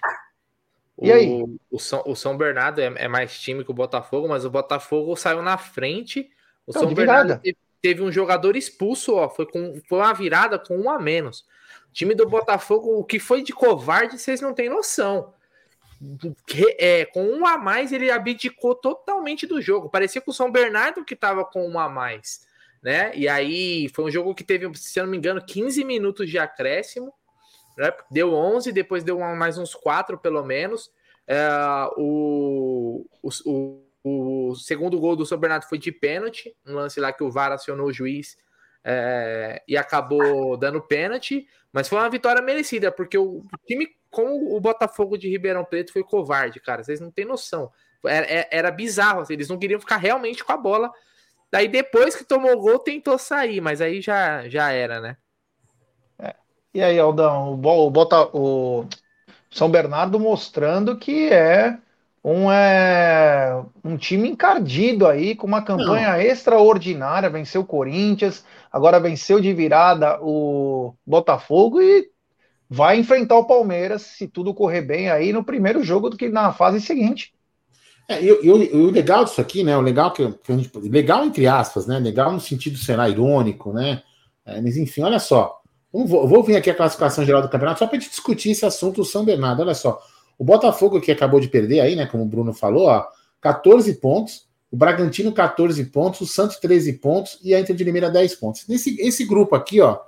E 1.00 1.10
o, 1.10 1.14
aí? 1.14 1.44
O 1.70 1.78
São, 1.78 2.02
o 2.04 2.14
São 2.14 2.36
Bernardo 2.36 2.78
é, 2.78 2.92
é 2.96 3.08
mais 3.08 3.40
time 3.40 3.64
que 3.64 3.70
o 3.70 3.74
Botafogo, 3.74 4.28
mas 4.28 4.44
o 4.44 4.50
Botafogo 4.50 5.16
saiu 5.16 5.40
na 5.40 5.56
frente 5.56 6.28
o 6.66 6.72
São 6.72 6.92
Bernardo 6.92 7.38
teve, 7.40 7.56
teve, 7.80 8.02
um 8.02 8.12
jogador 8.12 8.56
expulso, 8.56 9.14
ó, 9.14 9.28
foi, 9.28 9.46
com, 9.46 9.80
foi 9.88 9.98
uma 9.98 10.12
virada 10.12 10.58
com 10.58 10.78
um 10.78 10.90
a 10.90 10.98
menos. 10.98 11.40
O 11.88 11.92
time 11.92 12.14
do 12.14 12.28
Botafogo, 12.28 12.98
o 12.98 13.04
que 13.04 13.18
foi 13.18 13.42
de 13.42 13.52
covarde, 13.52 14.18
vocês 14.18 14.40
não 14.40 14.54
têm 14.54 14.68
noção. 14.68 15.34
É, 16.78 17.04
com 17.06 17.24
um 17.24 17.46
a 17.46 17.56
mais, 17.56 17.92
ele 17.92 18.10
abdicou 18.10 18.74
totalmente 18.74 19.46
do 19.46 19.60
jogo. 19.60 19.88
Parecia 19.88 20.20
que 20.20 20.30
o 20.30 20.32
São 20.32 20.50
Bernardo 20.50 21.04
que 21.04 21.14
estava 21.14 21.44
com 21.44 21.68
um 21.68 21.78
a 21.78 21.88
mais, 21.88 22.46
né? 22.82 23.12
E 23.14 23.28
aí 23.28 23.88
foi 23.90 24.06
um 24.06 24.10
jogo 24.10 24.34
que 24.34 24.42
teve, 24.42 24.68
se 24.76 24.98
eu 24.98 25.04
não 25.04 25.10
me 25.10 25.16
engano, 25.16 25.44
15 25.44 25.84
minutos 25.84 26.28
de 26.28 26.38
acréscimo. 26.38 27.12
Né? 27.76 27.92
Deu 28.10 28.34
11, 28.34 28.72
depois 28.72 29.04
deu 29.04 29.18
mais 29.18 29.58
uns 29.58 29.74
4 29.74 30.18
pelo 30.18 30.42
menos. 30.42 30.90
É, 31.26 31.38
o, 31.96 33.06
o, 33.22 33.82
o 34.04 34.54
segundo 34.56 34.98
gol 34.98 35.14
do 35.14 35.24
São 35.24 35.38
Bernardo 35.38 35.68
foi 35.68 35.78
de 35.78 35.92
pênalti, 35.92 36.54
um 36.66 36.74
lance 36.74 36.98
lá 36.98 37.12
que 37.12 37.22
o 37.22 37.30
VAR 37.30 37.52
acionou 37.52 37.86
o 37.86 37.92
juiz 37.92 38.36
é, 38.84 39.62
e 39.68 39.76
acabou 39.76 40.56
dando 40.56 40.80
pênalti, 40.80 41.46
mas 41.72 41.88
foi 41.88 41.98
uma 41.98 42.10
vitória 42.10 42.42
merecida, 42.42 42.90
porque 42.90 43.16
o 43.16 43.44
time 43.66 43.88
com 44.10 44.54
o 44.54 44.60
Botafogo 44.60 45.16
de 45.16 45.28
Ribeirão 45.28 45.64
Preto 45.64 45.92
foi 45.92 46.02
covarde, 46.02 46.60
cara. 46.60 46.84
Vocês 46.84 47.00
não 47.00 47.10
têm 47.10 47.24
noção. 47.24 47.70
Era, 48.04 48.26
é, 48.26 48.48
era 48.50 48.70
bizarro, 48.70 49.20
assim, 49.20 49.32
eles 49.32 49.48
não 49.48 49.58
queriam 49.58 49.80
ficar 49.80 49.96
realmente 49.96 50.44
com 50.44 50.52
a 50.52 50.56
bola. 50.56 50.92
Daí 51.50 51.68
depois 51.68 52.14
que 52.14 52.24
tomou 52.24 52.52
o 52.52 52.60
gol, 52.60 52.78
tentou 52.78 53.18
sair, 53.18 53.60
mas 53.60 53.80
aí 53.80 54.00
já, 54.00 54.48
já 54.48 54.70
era, 54.70 55.00
né? 55.00 55.16
É. 56.18 56.34
E 56.74 56.82
aí, 56.82 56.98
Aldão, 56.98 57.52
o, 57.52 57.90
Bota, 57.90 58.28
o 58.36 58.86
São 59.50 59.70
Bernardo 59.70 60.18
mostrando 60.18 60.98
que 60.98 61.30
é 61.32 61.78
um, 62.24 62.50
é, 62.50 63.62
um 63.82 63.96
time 63.96 64.28
encardido 64.28 65.06
aí, 65.06 65.34
com 65.34 65.46
uma 65.46 65.62
campanha 65.62 66.12
Não. 66.12 66.20
extraordinária, 66.20 67.28
venceu 67.28 67.62
o 67.62 67.66
Corinthians, 67.66 68.44
agora 68.70 69.00
venceu 69.00 69.40
de 69.40 69.52
virada 69.52 70.18
o 70.22 70.94
Botafogo 71.04 71.80
e 71.80 72.08
vai 72.70 72.98
enfrentar 72.98 73.36
o 73.36 73.44
Palmeiras, 73.44 74.02
se 74.02 74.28
tudo 74.28 74.54
correr 74.54 74.82
bem 74.82 75.10
aí, 75.10 75.32
no 75.32 75.44
primeiro 75.44 75.82
jogo 75.82 76.08
do 76.08 76.16
que 76.16 76.28
na 76.28 76.52
fase 76.52 76.80
seguinte. 76.80 77.34
É, 78.08 78.20
o 78.20 78.90
legal 78.90 79.24
disso 79.24 79.40
aqui, 79.40 79.62
né? 79.62 79.76
O 79.76 79.80
legal 79.80 80.12
que, 80.12 80.32
que 80.42 80.52
a 80.52 80.56
gente. 80.56 80.70
Legal 80.88 81.24
entre 81.24 81.46
aspas, 81.46 81.86
né? 81.86 81.98
Legal 81.98 82.32
no 82.32 82.40
sentido 82.40 82.76
será 82.76 83.08
irônico, 83.08 83.72
né? 83.72 84.02
É, 84.44 84.60
mas 84.60 84.76
enfim, 84.76 85.02
olha 85.02 85.18
só. 85.18 85.60
Vamos, 85.92 86.10
vou 86.10 86.42
vir 86.42 86.56
aqui 86.56 86.70
a 86.70 86.74
classificação 86.74 87.24
geral 87.24 87.42
do 87.42 87.48
campeonato 87.48 87.78
só 87.78 87.86
para 87.86 87.96
a 87.96 88.00
gente 88.00 88.10
discutir 88.10 88.50
esse 88.50 88.64
assunto 88.64 88.96
do 88.96 89.04
São 89.04 89.24
Bernardo. 89.24 89.60
Olha 89.60 89.74
só. 89.74 90.00
O 90.38 90.44
Botafogo 90.44 91.00
que 91.00 91.12
acabou 91.12 91.40
de 91.40 91.48
perder 91.48 91.80
aí, 91.80 91.96
né? 91.96 92.06
Como 92.06 92.24
o 92.24 92.26
Bruno 92.26 92.52
falou, 92.52 92.86
ó, 92.86 93.06
14 93.40 93.94
pontos. 93.94 94.46
O 94.70 94.76
Bragantino, 94.76 95.32
14 95.32 95.84
pontos. 95.86 96.20
O 96.22 96.26
Santos, 96.26 96.56
13 96.56 96.94
pontos. 96.94 97.38
E 97.42 97.54
a 97.54 97.60
Inter 97.60 97.76
de 97.76 97.84
Limeira, 97.84 98.10
10 98.10 98.34
pontos. 98.36 98.66
Nesse, 98.68 99.00
esse 99.00 99.24
grupo 99.24 99.54
aqui, 99.54 99.80
ó. 99.80 99.98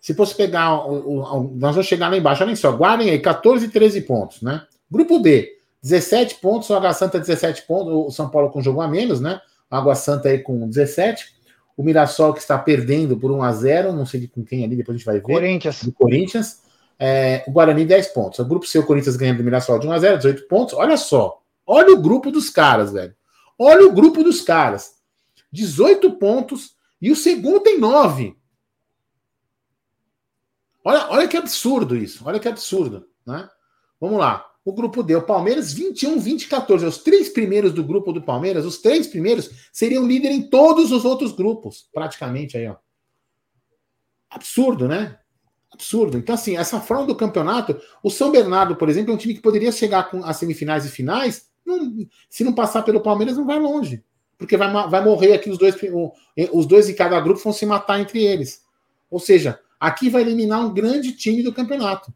Se 0.00 0.14
fosse 0.14 0.34
pegar. 0.34 0.86
O, 0.86 1.20
o, 1.20 1.42
nós 1.54 1.74
vamos 1.74 1.86
chegar 1.86 2.08
lá 2.08 2.16
embaixo. 2.16 2.42
Olha 2.42 2.56
só. 2.56 2.72
Guardem 2.72 3.10
aí, 3.10 3.18
14 3.18 3.66
e 3.66 3.68
13 3.68 4.02
pontos, 4.02 4.42
né? 4.42 4.62
Grupo 4.90 5.20
B. 5.20 5.58
17 5.82 6.36
pontos, 6.36 6.68
o 6.70 6.74
Água 6.74 6.92
Santa 6.92 7.18
17 7.18 7.62
pontos, 7.62 7.92
o 7.92 8.10
São 8.10 8.28
Paulo 8.28 8.50
com 8.50 8.60
jogo 8.60 8.80
a 8.80 8.88
menos, 8.88 9.20
né? 9.20 9.40
O 9.70 9.76
Água 9.76 9.94
Santa 9.94 10.28
aí 10.28 10.38
com 10.38 10.66
17. 10.66 11.36
O 11.76 11.82
Mirassol 11.82 12.32
que 12.34 12.40
está 12.40 12.58
perdendo 12.58 13.16
por 13.16 13.30
1 13.30 13.42
a 13.42 13.52
0 13.52 13.92
não 13.92 14.04
sei 14.04 14.26
com 14.26 14.44
quem 14.44 14.64
ali, 14.64 14.74
depois 14.74 14.96
a 14.96 14.98
gente 14.98 15.06
vai 15.06 15.16
ver. 15.16 15.22
Corinthians. 15.22 15.84
Do 15.84 15.92
Corinthians. 15.92 16.60
É, 16.98 17.44
o 17.46 17.52
Guarani 17.52 17.84
10 17.84 18.08
pontos. 18.08 18.38
O 18.38 18.44
grupo 18.44 18.66
o 18.66 18.86
Corinthians 18.86 19.16
ganhando 19.16 19.38
do 19.38 19.44
Mirassol 19.44 19.78
de 19.78 19.86
1 19.86 19.92
a 19.92 19.98
0 19.98 20.16
18 20.16 20.48
pontos. 20.48 20.74
Olha 20.74 20.96
só. 20.96 21.42
Olha 21.66 21.92
o 21.92 22.02
grupo 22.02 22.30
dos 22.30 22.50
caras, 22.50 22.92
velho. 22.92 23.14
Olha 23.58 23.86
o 23.86 23.92
grupo 23.92 24.24
dos 24.24 24.40
caras. 24.40 24.96
18 25.52 26.12
pontos 26.18 26.74
e 27.00 27.10
o 27.10 27.16
segundo 27.16 27.60
tem 27.60 27.78
9. 27.78 28.36
Olha, 30.84 31.06
olha 31.10 31.28
que 31.28 31.36
absurdo 31.36 31.96
isso. 31.96 32.22
Olha 32.26 32.40
que 32.40 32.48
absurdo, 32.48 33.06
né? 33.26 33.48
Vamos 34.00 34.18
lá. 34.18 34.44
O 34.64 34.72
grupo 34.72 35.02
D, 35.02 35.16
o 35.16 35.22
Palmeiras 35.22 35.72
21, 35.72 36.18
20 36.18 36.48
14. 36.48 36.84
Os 36.86 36.98
três 36.98 37.28
primeiros 37.28 37.72
do 37.72 37.82
grupo 37.82 38.12
do 38.12 38.22
Palmeiras, 38.22 38.64
os 38.64 38.78
três 38.78 39.06
primeiros 39.06 39.50
seriam 39.72 40.06
líder 40.06 40.30
em 40.30 40.42
todos 40.42 40.92
os 40.92 41.04
outros 41.04 41.32
grupos, 41.32 41.88
praticamente 41.92 42.56
aí, 42.56 42.68
ó. 42.68 42.76
Absurdo, 44.30 44.86
né? 44.86 45.18
Absurdo. 45.72 46.18
Então, 46.18 46.34
assim, 46.34 46.56
essa 46.56 46.80
forma 46.80 47.06
do 47.06 47.14
campeonato, 47.14 47.78
o 48.02 48.10
São 48.10 48.30
Bernardo, 48.30 48.76
por 48.76 48.88
exemplo, 48.88 49.12
é 49.12 49.14
um 49.14 49.18
time 49.18 49.34
que 49.34 49.40
poderia 49.40 49.70
chegar 49.70 50.10
com 50.10 50.24
as 50.24 50.36
semifinais 50.36 50.84
e 50.86 50.88
finais, 50.88 51.48
não, 51.64 52.06
se 52.28 52.42
não 52.42 52.54
passar 52.54 52.82
pelo 52.82 53.00
Palmeiras, 53.00 53.36
não 53.36 53.46
vai 53.46 53.58
longe. 53.58 54.02
Porque 54.38 54.56
vai, 54.56 54.70
vai 54.88 55.04
morrer 55.04 55.34
aqui 55.34 55.50
os 55.50 55.58
dois, 55.58 55.76
os 56.52 56.66
dois 56.66 56.86
de 56.86 56.94
cada 56.94 57.20
grupo 57.20 57.40
vão 57.40 57.52
se 57.52 57.66
matar 57.66 58.00
entre 58.00 58.24
eles. 58.24 58.62
Ou 59.10 59.18
seja, 59.18 59.60
aqui 59.78 60.08
vai 60.08 60.22
eliminar 60.22 60.64
um 60.64 60.72
grande 60.72 61.12
time 61.12 61.42
do 61.42 61.52
campeonato 61.52 62.12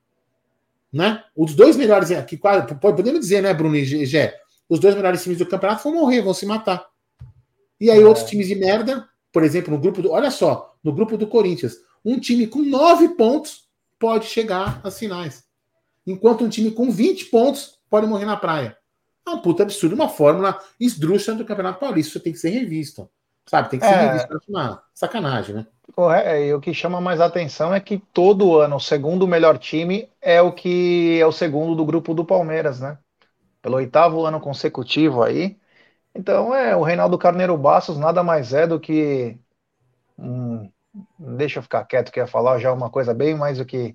né? 0.93 1.25
Os 1.35 1.55
dois 1.55 1.77
melhores 1.77 2.11
aqui, 2.11 2.37
podemos 2.37 3.21
dizer, 3.21 3.41
né, 3.41 3.55
Bruno 3.55 3.75
e 3.75 4.05
Gé? 4.05 4.39
Os 4.69 4.79
dois 4.79 4.95
melhores 4.95 5.23
times 5.23 5.39
do 5.39 5.47
campeonato 5.47 5.83
vão 5.83 5.95
morrer, 5.95 6.21
vão 6.21 6.35
se 6.35 6.45
matar. 6.45 6.87
E 7.81 7.91
aí, 7.91 8.01
é. 8.01 8.07
outros 8.07 8.29
times 8.29 8.47
de 8.47 8.55
merda, 8.55 9.09
por 9.33 9.43
exemplo, 9.43 9.73
no 9.73 9.81
grupo 9.81 10.03
do. 10.03 10.11
Olha 10.11 10.31
só, 10.31 10.75
no 10.85 10.93
grupo 10.93 11.17
do 11.17 11.27
Corinthians, 11.27 11.79
um 12.05 12.19
time 12.19 12.47
com 12.47 12.61
nove 12.61 13.11
pontos 13.11 13.65
pode 13.99 14.27
chegar 14.27 14.81
às 14.83 14.99
finais. 14.99 15.45
Enquanto 16.07 16.45
um 16.45 16.49
time 16.49 16.71
com 16.71 16.91
20 16.91 17.27
pontos 17.27 17.79
pode 17.89 18.07
morrer 18.07 18.27
na 18.27 18.37
praia. 18.37 18.77
É 19.27 19.31
um 19.31 19.39
puta 19.39 19.63
absurdo, 19.63 19.95
uma 19.95 20.09
fórmula 20.09 20.59
esdrúxula 20.81 21.37
do 21.37 21.45
Campeonato 21.45 21.79
Paulista. 21.79 22.11
Isso 22.11 22.21
tem 22.21 22.33
que 22.33 22.39
ser 22.39 22.51
revisto. 22.51 23.09
Sabe? 23.47 23.71
Tem 23.71 23.79
que 23.79 23.87
ser 23.87 23.93
é... 23.93 24.07
revisto. 24.07 24.43
Uma 24.49 24.83
sacanagem, 24.95 25.55
né? 25.55 25.67
É, 26.25 26.47
e 26.47 26.55
o 26.55 26.61
que 26.61 26.73
chama 26.73 27.01
mais 27.01 27.21
atenção 27.21 27.75
é 27.75 27.79
que 27.79 27.99
todo 27.99 28.59
ano 28.59 28.77
o 28.77 28.81
segundo 28.81 29.29
melhor 29.29 29.59
time 29.59 30.09
é 30.21 30.41
o 30.41 30.53
que 30.53 31.19
é 31.21 31.27
o 31.27 31.33
segundo 31.33 31.75
do 31.75 31.85
grupo 31.85 32.15
do 32.15 32.25
Palmeiras, 32.25 32.81
né? 32.81 32.99
Pelo 33.61 33.77
oitavo 33.77 34.25
ano 34.25 34.41
consecutivo 34.41 35.23
aí. 35.23 35.59
Então 36.15 36.55
é 36.55 36.75
o 36.75 36.83
Reinaldo 36.83 37.19
Carneiro 37.19 37.57
Bastos 37.57 37.99
nada 37.99 38.23
mais 38.23 38.53
é 38.53 38.67
do 38.67 38.81
que 38.81 39.37
hum, 40.19 40.71
deixa 41.19 41.59
eu 41.59 41.63
ficar 41.63 41.85
quieto 41.85 42.13
que 42.13 42.21
ia 42.21 42.27
falar 42.27 42.59
já 42.59 42.73
uma 42.73 42.91
coisa 42.91 43.15
bem 43.15 43.35
mais 43.35 43.59
do 43.59 43.65
que 43.65 43.95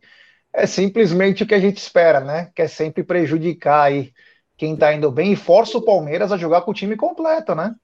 é 0.54 0.66
simplesmente 0.66 1.44
o 1.44 1.48
que 1.48 1.54
a 1.54 1.60
gente 1.60 1.78
espera, 1.78 2.20
né? 2.20 2.52
Que 2.56 2.64
é 2.64 2.68
sempre 2.68 3.04
prejudicar 3.04 3.84
aí 3.84 4.14
quem 4.56 4.76
tá 4.76 4.94
indo 4.94 5.12
bem 5.12 5.34
e 5.34 5.36
força 5.36 5.78
o 5.78 5.86
Palmeiras 5.86 6.32
a 6.32 6.38
jogar 6.38 6.62
com 6.62 6.72
o 6.72 6.74
time 6.74 6.96
completo, 6.96 7.54
né? 7.54 7.76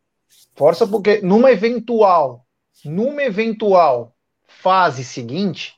Força 0.55 0.87
porque 0.87 1.21
numa 1.21 1.51
eventual 1.51 2.43
numa 2.83 3.23
eventual 3.23 4.15
fase 4.45 5.03
seguinte, 5.03 5.75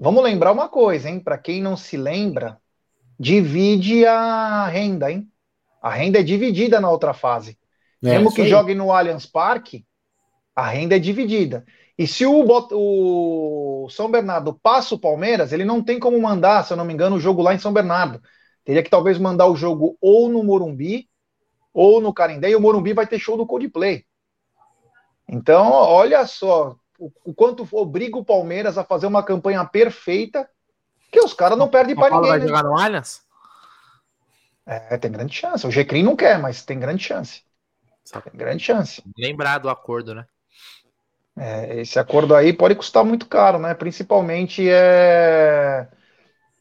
vamos 0.00 0.22
lembrar 0.22 0.52
uma 0.52 0.68
coisa, 0.68 1.08
hein? 1.08 1.20
Para 1.20 1.38
quem 1.38 1.62
não 1.62 1.76
se 1.76 1.96
lembra, 1.96 2.58
divide 3.18 4.06
a 4.06 4.66
renda, 4.66 5.10
hein? 5.10 5.28
A 5.82 5.90
renda 5.90 6.20
é 6.20 6.22
dividida 6.22 6.80
na 6.80 6.90
outra 6.90 7.12
fase. 7.12 7.58
É, 8.02 8.12
Mesmo 8.12 8.32
que 8.32 8.42
aí. 8.42 8.48
jogue 8.48 8.74
no 8.74 8.92
Allianz 8.92 9.26
Parque, 9.26 9.84
a 10.54 10.68
renda 10.68 10.96
é 10.96 10.98
dividida. 10.98 11.64
E 12.00 12.06
se 12.06 12.24
o, 12.24 12.46
o, 12.72 13.90
São 13.90 14.10
Bernardo 14.10 14.58
passa 14.62 14.94
o 14.94 14.98
Palmeiras, 14.98 15.52
ele 15.52 15.66
não 15.66 15.82
tem 15.82 16.00
como 16.00 16.18
mandar, 16.18 16.64
se 16.64 16.72
eu 16.72 16.76
não 16.78 16.84
me 16.86 16.94
engano, 16.94 17.16
o 17.16 17.20
jogo 17.20 17.42
lá 17.42 17.52
em 17.52 17.58
São 17.58 17.74
Bernardo. 17.74 18.22
Teria 18.64 18.82
que 18.82 18.88
talvez 18.88 19.18
mandar 19.18 19.48
o 19.48 19.54
jogo 19.54 19.98
ou 20.00 20.26
no 20.26 20.42
Morumbi 20.42 21.10
ou 21.74 22.00
no 22.00 22.14
Carindé, 22.14 22.48
e 22.48 22.56
o 22.56 22.60
Morumbi 22.60 22.94
vai 22.94 23.06
ter 23.06 23.18
show 23.18 23.36
do 23.36 23.44
Coldplay. 23.44 24.06
Então, 25.28 25.70
olha 25.70 26.26
só 26.26 26.74
o, 26.98 27.12
o 27.22 27.34
quanto 27.34 27.68
obriga 27.70 28.16
o 28.16 28.24
Palmeiras 28.24 28.78
a 28.78 28.84
fazer 28.84 29.06
uma 29.06 29.22
campanha 29.22 29.62
perfeita 29.66 30.48
que 31.12 31.20
os 31.20 31.34
caras 31.34 31.58
não 31.58 31.68
perdem 31.68 31.94
para 31.94 32.16
ninguém. 32.16 32.30
Vai 32.30 32.38
né? 32.38 32.46
jogar 32.46 32.64
no 32.64 32.78
Allianz? 32.78 33.20
É, 34.64 34.96
tem 34.96 35.12
grande 35.12 35.34
chance. 35.34 35.66
O 35.66 35.70
Gecrim 35.70 36.02
não 36.02 36.16
quer, 36.16 36.38
mas 36.38 36.64
tem 36.64 36.80
grande 36.80 37.04
chance. 37.04 37.42
Tem 38.10 38.22
grande 38.32 38.64
chance. 38.64 39.02
Lembrar 39.18 39.58
do 39.58 39.68
acordo, 39.68 40.14
né? 40.14 40.24
É, 41.42 41.80
esse 41.80 41.98
acordo 41.98 42.34
aí 42.34 42.52
pode 42.52 42.74
custar 42.74 43.02
muito 43.02 43.24
caro, 43.26 43.58
né? 43.58 43.72
Principalmente 43.72 44.68
é, 44.68 45.88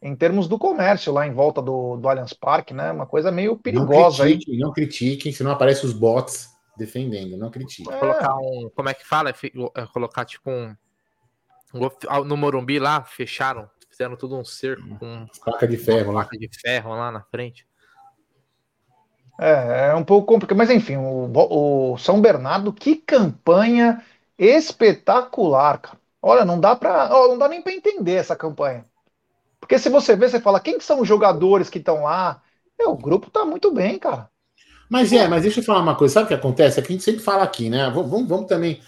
em 0.01 0.15
termos 0.15 0.47
do 0.47 0.57
comércio 0.57 1.11
lá 1.11 1.27
em 1.27 1.33
volta 1.33 1.61
do, 1.61 1.97
do 1.97 2.07
Allianz 2.07 2.31
Parque, 2.31 2.73
né? 2.73 2.89
Uma 2.89 3.05
coisa 3.05 3.29
meio 3.29 3.57
perigosa 3.57 4.23
não 4.23 4.29
critiquem, 4.31 4.53
aí. 4.53 4.59
Não 4.61 4.71
critiquem, 4.71 5.31
senão 5.33 5.51
aparecem 5.51 5.85
os 5.85 5.91
bots 5.91 6.47
defendendo, 6.77 7.35
não 7.35 7.51
critica. 7.51 7.93
É. 7.93 7.99
Colocar 7.99 8.33
um. 8.37 8.71
Como 8.73 8.87
é 8.87 8.93
que 8.93 9.05
fala? 9.05 9.31
É, 9.31 9.85
colocar 9.87 10.23
tipo 10.23 10.49
um. 10.49 10.73
No 12.25 12.37
Morumbi 12.37 12.79
lá, 12.79 13.03
fecharam, 13.03 13.69
fizeram 13.89 14.15
tudo 14.15 14.37
um 14.37 14.45
cerco 14.45 14.97
com. 14.97 15.27
Placa 15.43 15.67
de 15.67 15.75
ferro 15.75 16.13
lá. 16.13 16.21
Placa 16.21 16.37
de 16.37 16.49
ferro 16.57 16.91
lá 16.91 17.11
na 17.11 17.21
frente. 17.23 17.67
É, 19.37 19.89
é 19.89 19.95
um 19.95 20.05
pouco 20.05 20.25
complicado, 20.25 20.57
mas 20.57 20.69
enfim, 20.69 20.95
o, 20.95 21.29
o 21.33 21.97
São 21.97 22.21
Bernardo, 22.21 22.71
que 22.71 22.95
campanha 22.95 24.01
espetacular, 24.39 25.79
cara. 25.79 25.99
Olha, 26.21 26.43
não 26.43 26.59
dá 26.59 26.75
para, 26.75 27.09
não 27.09 27.37
dá 27.37 27.47
nem 27.47 27.61
para 27.61 27.73
entender 27.73 28.13
essa 28.13 28.35
campanha. 28.35 28.85
Porque 29.59 29.77
se 29.77 29.89
você 29.89 30.15
vê, 30.15 30.27
você 30.27 30.39
fala, 30.39 30.59
quem 30.59 30.79
são 30.79 31.01
os 31.01 31.07
jogadores 31.07 31.69
que 31.69 31.77
estão 31.77 32.03
lá? 32.03 32.41
É, 32.79 32.87
o 32.87 32.95
grupo 32.95 33.29
tá 33.29 33.45
muito 33.45 33.71
bem, 33.71 33.99
cara. 33.99 34.29
Mas 34.89 35.13
é, 35.13 35.27
mas 35.27 35.43
deixa 35.43 35.59
eu 35.59 35.63
falar 35.63 35.81
uma 35.81 35.95
coisa, 35.95 36.15
sabe 36.15 36.25
o 36.25 36.27
que 36.29 36.33
acontece? 36.33 36.79
É 36.79 36.81
que 36.81 36.89
a 36.89 36.91
gente 36.91 37.03
sempre 37.03 37.21
fala 37.21 37.43
aqui, 37.43 37.69
né? 37.69 37.89
Vamos, 37.93 38.27
vamos 38.27 38.47
também. 38.47 38.81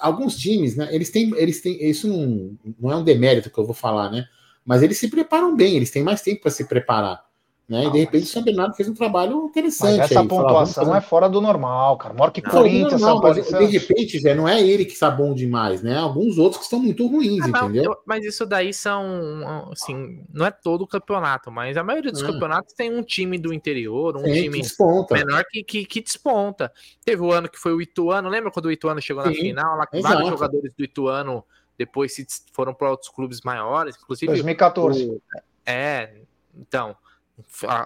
Alguns 0.00 0.36
times, 0.36 0.76
né? 0.76 0.88
Eles 0.90 1.10
têm. 1.10 1.32
Eles 1.36 1.60
têm. 1.62 1.88
Isso 1.88 2.08
não, 2.08 2.58
não 2.80 2.90
é 2.90 2.96
um 2.96 3.04
demérito 3.04 3.48
que 3.48 3.58
eu 3.58 3.64
vou 3.64 3.74
falar, 3.74 4.10
né? 4.10 4.26
Mas 4.64 4.82
eles 4.82 4.98
se 4.98 5.08
preparam 5.08 5.54
bem, 5.54 5.76
eles 5.76 5.90
têm 5.90 6.02
mais 6.02 6.22
tempo 6.22 6.42
para 6.42 6.50
se 6.50 6.64
preparar. 6.64 7.24
Né? 7.66 7.82
Não, 7.82 7.88
e 7.88 7.92
de 7.92 7.98
repente 8.00 8.24
o 8.24 8.26
São 8.26 8.42
Bernardo 8.42 8.74
fez 8.74 8.88
um 8.88 8.94
trabalho 8.94 9.46
interessante. 9.46 9.96
Mas 9.96 10.10
essa 10.10 10.20
aí, 10.20 10.28
pontuação 10.28 10.84
falar, 10.84 10.98
é 10.98 11.00
fora 11.00 11.28
do 11.30 11.40
normal, 11.40 11.96
cara. 11.96 12.12
Maior 12.12 12.30
que 12.30 12.42
não, 12.42 12.50
Corinthians, 12.50 13.00
não, 13.00 13.18
não, 13.18 13.32
De 13.32 13.64
repente, 13.64 14.18
já 14.18 14.34
não 14.34 14.46
é 14.46 14.60
ele 14.60 14.84
que 14.84 14.92
está 14.92 15.10
bom 15.10 15.32
demais, 15.34 15.82
né? 15.82 15.96
Alguns 15.96 16.36
outros 16.36 16.58
que 16.58 16.64
estão 16.64 16.78
muito 16.78 17.06
ruins, 17.06 17.42
ah, 17.44 17.48
entendeu? 17.48 17.84
Eu, 17.84 17.96
mas 18.04 18.22
isso 18.22 18.44
daí 18.44 18.74
são, 18.74 19.70
assim, 19.72 20.22
não 20.30 20.44
é 20.44 20.50
todo 20.50 20.82
o 20.82 20.86
campeonato, 20.86 21.50
mas 21.50 21.76
a 21.78 21.82
maioria 21.82 22.12
dos 22.12 22.22
ah. 22.22 22.26
campeonatos 22.26 22.74
tem 22.74 22.94
um 22.94 23.02
time 23.02 23.38
do 23.38 23.52
interior, 23.52 24.14
um 24.14 24.24
Sim, 24.24 24.42
time 24.42 24.60
que 24.60 25.14
menor 25.14 25.44
que, 25.50 25.64
que, 25.64 25.86
que, 25.86 26.02
desponta. 26.02 26.70
Teve 27.02 27.22
o 27.22 27.32
ano 27.32 27.48
que 27.48 27.58
foi 27.58 27.72
o 27.72 27.80
Ituano, 27.80 28.28
lembra 28.28 28.50
quando 28.50 28.66
o 28.66 28.72
Ituano 28.72 29.00
chegou 29.00 29.22
Sim, 29.22 29.30
na 29.30 29.34
final? 29.34 29.76
Lá, 29.78 29.88
vários 30.02 30.28
jogadores 30.28 30.72
do 30.76 30.84
Ituano 30.84 31.42
depois 31.78 32.14
foram 32.52 32.74
para 32.74 32.90
outros 32.90 33.08
clubes 33.08 33.40
maiores, 33.42 33.96
inclusive. 33.96 34.26
2014. 34.32 35.06
O, 35.06 35.22
é, 35.64 36.12
então. 36.54 36.94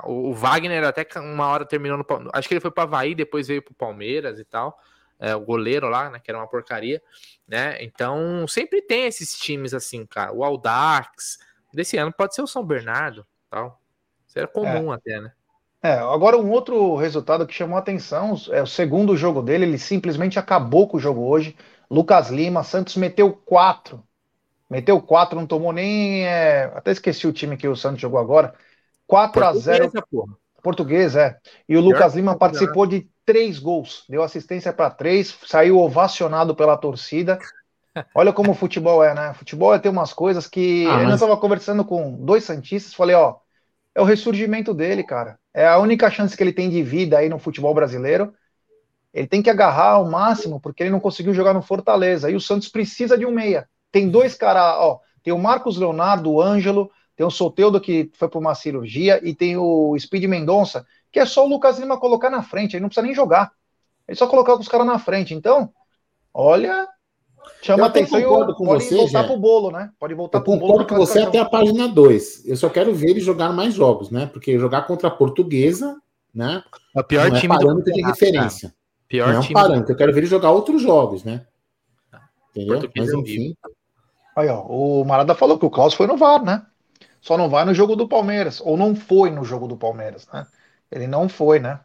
O 0.05 0.33
Wagner 0.35 0.85
até 0.85 1.07
uma 1.19 1.47
hora 1.47 1.65
terminou 1.65 1.97
no. 1.97 2.05
Acho 2.33 2.47
que 2.47 2.55
ele 2.55 2.61
foi 2.61 2.71
para 2.71 2.85
Havaí, 2.85 3.15
depois 3.15 3.49
veio 3.49 3.63
para 3.63 3.73
o 3.73 3.77
Palmeiras 3.77 4.39
e 4.39 4.45
tal. 4.45 4.79
É, 5.19 5.35
o 5.35 5.41
goleiro 5.41 5.89
lá, 5.89 6.11
né? 6.11 6.21
Que 6.23 6.31
era 6.31 6.39
uma 6.39 6.47
porcaria, 6.47 7.03
né? 7.47 7.83
Então 7.83 8.47
sempre 8.47 8.83
tem 8.83 9.07
esses 9.07 9.37
times 9.39 9.75
assim, 9.75 10.07
cara. 10.07 10.33
O 10.33 10.45
Aldax. 10.45 11.39
Desse 11.73 11.97
ano 11.97 12.13
pode 12.13 12.35
ser 12.35 12.43
o 12.43 12.47
São 12.47 12.65
Bernardo 12.65 13.27
tal. 13.51 13.81
Isso 14.27 14.39
era 14.39 14.49
comum 14.49 14.93
é. 14.93 14.97
até, 14.97 15.21
né? 15.21 15.33
É, 15.83 15.93
agora 15.93 16.37
um 16.37 16.51
outro 16.51 16.97
resultado 16.97 17.47
que 17.47 17.55
chamou 17.55 17.77
a 17.77 17.81
atenção 17.81 18.35
é 18.51 18.61
o 18.61 18.67
segundo 18.67 19.17
jogo 19.17 19.41
dele, 19.41 19.65
ele 19.65 19.79
simplesmente 19.79 20.39
acabou 20.39 20.89
com 20.89 20.97
o 20.97 21.01
jogo 21.01 21.23
hoje. 21.23 21.57
Lucas 21.91 22.31
Lima, 22.31 22.65
Santos 22.65 22.97
meteu 22.97 23.33
quatro. 23.33 24.03
Meteu 24.69 25.01
quatro, 25.01 25.39
não 25.39 25.47
tomou 25.47 25.73
nem. 25.73 26.27
É... 26.27 26.65
Até 26.75 26.91
esqueci 26.91 27.27
o 27.27 27.33
time 27.33 27.57
que 27.57 27.67
o 27.69 27.77
Santos 27.77 28.01
jogou 28.01 28.19
agora. 28.19 28.55
4 29.09 29.45
a 29.45 29.55
0 29.55 29.91
porra. 30.09 30.35
Português, 30.63 31.17
é. 31.17 31.37
E 31.69 31.77
o 31.77 31.81
Lucas 31.81 32.15
Lima 32.15 32.37
participou 32.37 32.87
de 32.87 33.09
três 33.25 33.59
gols, 33.59 34.05
deu 34.09 34.23
assistência 34.23 34.73
para 34.73 34.91
três, 34.91 35.37
saiu 35.47 35.79
ovacionado 35.79 36.55
pela 36.55 36.77
torcida. 36.77 37.39
Olha 38.15 38.33
como 38.33 38.53
o 38.53 38.55
futebol 38.55 39.03
é, 39.03 39.15
né? 39.15 39.35
Futebol 39.35 39.75
é 39.75 39.79
ter 39.79 39.89
umas 39.89 40.13
coisas 40.13 40.47
que. 40.47 40.87
Ah, 40.87 40.99
mas... 40.99 41.09
Eu 41.09 41.15
estava 41.15 41.37
conversando 41.37 41.85
com 41.85 42.13
dois 42.13 42.45
Santistas, 42.45 42.95
falei, 42.95 43.17
ó, 43.17 43.37
é 43.95 44.01
o 44.01 44.05
ressurgimento 44.05 44.75
dele, 44.75 45.03
cara. 45.03 45.39
É 45.55 45.67
a 45.67 45.79
única 45.79 46.11
chance 46.11 46.37
que 46.37 46.43
ele 46.43 46.53
tem 46.53 46.71
de 46.71 46.83
vida 46.83 47.19
aí 47.19 47.29
no 47.29 47.39
futebol 47.39 47.75
brasileiro. 47.75 48.33
Ele 49.13 49.27
tem 49.27 49.43
que 49.43 49.51
agarrar 49.51 49.93
ao 49.93 50.09
máximo, 50.09 50.61
porque 50.61 50.83
ele 50.83 50.91
não 50.91 51.01
conseguiu 51.01 51.33
jogar 51.33 51.55
no 51.55 51.63
Fortaleza. 51.63 52.31
E 52.31 52.37
o 52.37 52.41
Santos 52.41 52.69
precisa 52.69 53.17
de 53.17 53.25
um 53.25 53.33
meia. 53.33 53.69
Tem 53.91 54.09
dois 54.09 54.35
caras, 54.35 54.77
ó. 54.77 55.01
Tem 55.23 55.33
o 55.33 55.39
Marcos 55.39 55.77
Leonardo, 55.77 56.31
o 56.31 56.41
Ângelo, 56.41 56.91
tem 57.19 57.27
o 57.27 57.31
Soteudo 57.33 57.81
que 57.81 58.13
foi 58.15 58.29
para 58.29 58.39
uma 58.39 58.55
cirurgia 58.55 59.21
e 59.25 59.35
tem 59.35 59.57
o 59.57 59.99
Speed 59.99 60.27
Mendonça, 60.27 60.87
que 61.11 61.19
é 61.19 61.27
só 61.27 61.45
o 61.45 61.49
Lucas 61.49 61.77
Lima 61.77 61.99
colocar 61.99 62.31
na 62.31 62.45
frente, 62.45 62.77
ele 62.77 62.83
não 62.83 62.89
precisa 62.89 63.05
nem 63.05 63.13
jogar. 63.13 63.51
Ele 64.07 64.17
só 64.17 64.29
colocar 64.29 64.55
os 64.55 64.69
caras 64.69 64.87
na 64.87 65.01
frente. 65.01 65.35
Então, 65.35 65.69
olha, 66.33 66.87
chama 67.61 67.83
eu 67.83 67.87
atenção 67.87 68.21
e 68.21 68.25
pode 68.25 68.55
você, 68.57 68.95
voltar 68.95 69.25
para 69.25 69.33
o 69.33 69.37
bolo, 69.37 69.73
né? 69.73 69.91
Pode 69.99 70.15
voltar 70.15 70.41
para 70.41 70.55
o 70.55 70.57
bolo. 70.61 70.87
com 70.87 70.95
você 70.95 71.19
até 71.19 71.41
a 71.41 71.45
página 71.45 71.89
2. 71.89 72.47
Eu 72.47 72.57
só 72.57 72.69
quero 72.69 72.95
ver 72.95 73.11
ele 73.11 73.21
jogar 73.21 73.53
mais 73.53 73.75
jogos, 73.75 74.13
né? 74.13 74.27
Porque 74.33 74.57
jogar 74.57 74.83
contra 74.83 75.09
a 75.09 75.11
portuguesa, 75.11 76.01
né? 76.33 76.63
É 76.97 77.01
o 77.01 77.05
pior 77.05 77.33
não 77.33 77.41
time 77.41 77.53
é 77.53 77.59
parâmetro 77.59 77.93
de 77.93 78.01
referência. 78.01 78.73
Pior 79.09 79.33
não 79.33 79.39
é 79.39 79.41
um 79.41 79.53
parâmetro. 79.53 79.93
Eu 79.93 79.97
quero 79.97 80.13
ver 80.13 80.21
ele 80.21 80.29
jogar 80.29 80.53
outros 80.53 80.81
jogos, 80.81 81.25
né? 81.25 81.45
Entendeu? 82.55 82.89
Mas 82.97 83.13
enfim. 83.13 83.57
Aí, 84.37 84.47
ó, 84.47 84.63
o 84.69 85.05
Marada 85.05 85.35
falou 85.35 85.59
que 85.59 85.67
o 85.67 85.71
Klaus 85.71 85.95
foi 85.95 86.07
no 86.07 86.17
VAR, 86.17 86.45
né? 86.45 86.65
Só 87.21 87.37
não 87.37 87.49
vai 87.49 87.65
no 87.65 87.75
jogo 87.75 87.97
do 87.97 88.09
Palmeiras, 88.09 88.61
ou 88.61 88.77
não 88.77 88.95
foi 88.95 89.31
no 89.31 89.45
jogo 89.45 89.67
do 89.67 89.77
Palmeiras, 89.77 90.27
né? 90.33 90.47
Ele 90.91 91.07
não 91.07 91.29
foi, 91.29 91.59
né? 91.59 91.81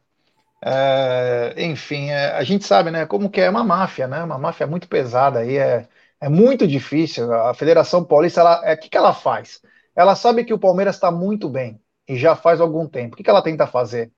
É, 0.66 1.54
enfim, 1.58 2.10
é, 2.10 2.32
a 2.32 2.44
gente 2.44 2.66
sabe, 2.66 2.90
né? 2.92 3.06
Como 3.06 3.30
que 3.30 3.42
é 3.42 3.50
uma 3.50 3.64
máfia, 3.64 4.08
né? 4.08 4.24
Uma 4.24 4.38
máfia 4.38 4.66
muito 4.66 4.88
pesada 4.88 5.40
aí, 5.40 5.58
é, 5.58 5.88
é 6.22 6.30
muito 6.30 6.68
difícil. 6.68 7.34
A 7.34 7.54
Federação 7.54 8.04
Paulista, 8.04 8.40
ela, 8.42 8.62
é, 8.64 8.74
o 8.74 8.78
que, 8.78 8.90
que 8.90 8.98
ela 8.98 9.14
faz? 9.14 9.62
Ela 9.96 10.16
sabe 10.16 10.46
que 10.46 10.54
o 10.54 10.60
Palmeiras 10.60 10.96
está 10.96 11.12
muito 11.12 11.50
bem 11.50 11.82
e 12.08 12.18
já 12.18 12.36
faz 12.36 12.62
algum 12.62 12.88
tempo. 12.88 13.14
O 13.14 13.18
que, 13.18 13.24
que 13.24 13.30
ela 13.30 13.42
tenta 13.42 13.68
fazer? 13.68 14.12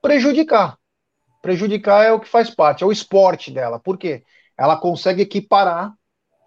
Prejudicar. 0.00 0.78
Prejudicar 1.42 2.04
é 2.04 2.12
o 2.12 2.20
que 2.20 2.28
faz 2.28 2.50
parte, 2.50 2.82
é 2.84 2.86
o 2.86 2.92
esporte 2.92 3.50
dela. 3.50 3.78
Por 3.78 3.98
quê? 3.98 4.24
Ela 4.56 4.76
consegue 4.76 5.22
equiparar, 5.22 5.94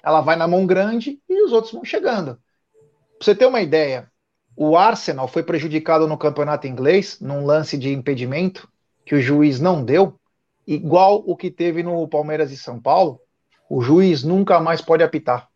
ela 0.04 0.22
vai 0.22 0.36
na 0.36 0.48
mão 0.48 0.66
grande 0.66 1.20
e 1.30 1.44
os 1.44 1.52
outros 1.52 1.74
vão 1.74 1.86
chegando. 1.86 2.36
Pra 3.18 3.26
você 3.26 3.36
ter 3.36 3.46
uma 3.46 3.62
ideia, 3.62 4.12
o 4.56 4.78
Arsenal 4.78 5.28
foi 5.28 5.44
prejudicado 5.44 6.08
no 6.08 6.18
campeonato 6.18 6.68
inglês 6.68 7.20
num 7.20 7.46
lance 7.46 7.78
de 7.78 7.92
impedimento 7.92 8.70
que 9.06 9.16
o 9.16 9.22
juiz 9.22 9.60
não 9.60 9.84
deu, 9.84 10.20
igual 10.66 11.24
o 11.26 11.36
que 11.36 11.52
teve 11.52 11.84
no 11.84 12.08
Palmeiras 12.08 12.52
e 12.52 12.58
São 12.58 12.80
Paulo. 12.80 13.20
O 13.70 13.82
juiz 13.82 14.24
nunca 14.24 14.60
mais 14.60 14.82
pode 14.82 15.04
apitar. 15.04 15.50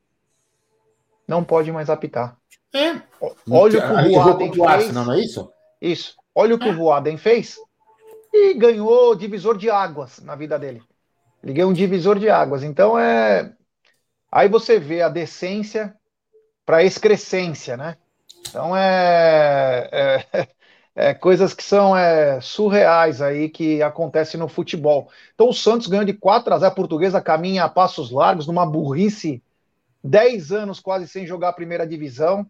Não 1.27 1.43
pode 1.43 1.71
mais 1.71 1.89
apitar. 1.89 2.37
É. 2.73 3.01
Olha 3.49 3.79
o 3.79 4.03
que 4.03 4.09
o 4.09 4.21
Voaden 4.21 4.53
fez. 4.53 4.67
Arsenal, 4.67 5.05
não 5.05 5.13
é 5.13 5.19
isso? 5.19 5.51
Isso. 5.81 6.15
Olha 6.33 6.55
o 6.55 6.59
que 6.59 6.67
é. 6.67 6.71
o 6.71 6.75
Voaden 6.75 7.17
fez 7.17 7.57
e 8.33 8.53
ganhou 8.53 9.15
divisor 9.15 9.57
de 9.57 9.69
águas 9.69 10.19
na 10.19 10.35
vida 10.35 10.57
dele. 10.57 10.81
Ele 11.43 11.53
ganhou 11.53 11.71
um 11.71 11.73
divisor 11.73 12.19
de 12.19 12.29
águas. 12.29 12.63
Então 12.63 12.97
é. 12.97 13.53
Aí 14.31 14.49
você 14.49 14.79
vê 14.79 15.01
a 15.01 15.09
decência 15.09 15.95
para 16.65 16.83
excrescência, 16.83 17.77
né? 17.77 17.97
Então 18.49 18.75
é, 18.75 19.89
é, 19.91 20.47
é, 21.09 21.13
coisas 21.13 21.53
que 21.53 21.63
são 21.63 21.95
é, 21.95 22.39
surreais 22.41 23.21
aí 23.21 23.49
que 23.49 23.81
acontecem 23.81 24.39
no 24.39 24.47
futebol. 24.47 25.09
Então 25.33 25.49
o 25.49 25.53
Santos 25.53 25.87
ganhou 25.87 26.05
de 26.05 26.13
4 26.13 26.53
a 26.53 26.59
0 26.59 26.71
a 26.71 26.75
portuguesa, 26.75 27.21
caminha 27.21 27.63
a 27.65 27.69
passos 27.69 28.11
largos, 28.11 28.47
numa 28.47 28.65
burrice, 28.65 29.43
10 30.03 30.51
anos 30.51 30.79
quase 30.79 31.07
sem 31.07 31.25
jogar 31.25 31.49
a 31.49 31.53
primeira 31.53 31.85
divisão. 31.85 32.45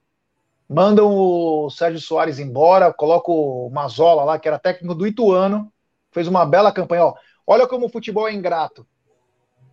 Mandam 0.69 1.13
o 1.15 1.69
Sérgio 1.69 2.01
Soares 2.01 2.39
embora, 2.39 2.93
coloca 2.93 3.31
o 3.31 3.69
Mazola 3.69 4.23
lá, 4.23 4.37
que 4.37 4.47
era 4.47 4.59
técnico 4.59 4.93
do 4.93 5.07
Ituano, 5.07 5.71
fez 6.11 6.27
uma 6.27 6.45
bela 6.45 6.73
campanha. 6.73 7.05
Ó, 7.05 7.15
olha 7.45 7.65
como 7.65 7.85
o 7.85 7.89
futebol 7.89 8.27
é 8.27 8.33
ingrato. 8.33 8.85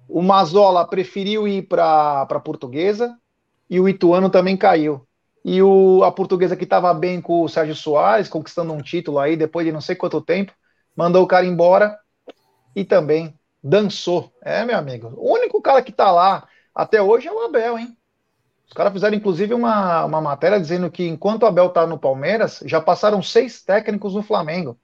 O 0.09 0.23
Mazola 0.23 0.87
preferiu 0.87 1.49
ir 1.49 1.63
para 1.63 2.23
a 2.23 2.41
portuguesa 2.41 3.17
e 3.69 3.81
o 3.81 3.89
Ituano 3.89 4.31
também 4.31 4.57
caiu 4.57 5.05
e 5.45 5.63
o, 5.63 6.03
a 6.03 6.11
portuguesa 6.11 6.57
que 6.57 6.65
estava 6.65 6.93
bem 6.95 7.21
com 7.21 7.43
o 7.43 7.49
Sérgio 7.49 7.75
Soares, 7.75 8.29
conquistando 8.29 8.73
um 8.73 8.81
título 8.81 9.19
aí 9.19 9.37
depois 9.37 9.67
de 9.67 9.73
não 9.73 9.81
sei 9.81 9.95
quanto 9.95 10.21
tempo, 10.21 10.53
mandou 10.97 11.23
o 11.23 11.27
cara 11.27 11.45
embora 11.45 11.99
e 12.75 12.85
também 12.85 13.39
dançou. 13.63 14.33
É, 14.43 14.65
meu 14.65 14.79
amigo. 14.79 15.13
O 15.17 15.35
único 15.35 15.61
cara 15.61 15.83
que 15.83 15.91
está 15.91 16.11
lá 16.11 16.49
até 16.75 17.03
hoje 17.03 17.29
é 17.29 17.33
o 17.33 17.45
Abel, 17.45 17.79
hein? 17.79 17.97
Os 18.67 18.73
caras 18.73 18.93
fizeram 18.93 19.15
inclusive 19.15 19.53
uma, 19.53 20.05
uma 20.07 20.21
matéria 20.21 20.59
dizendo 20.59 20.91
que 20.91 21.07
enquanto 21.07 21.43
o 21.43 21.47
Abel 21.47 21.69
tá 21.69 21.87
no 21.87 21.99
Palmeiras, 21.99 22.63
já 22.65 22.81
passaram 22.81 23.23
seis 23.23 23.63
técnicos 23.63 24.15
no 24.15 24.23
Flamengo. 24.23 24.79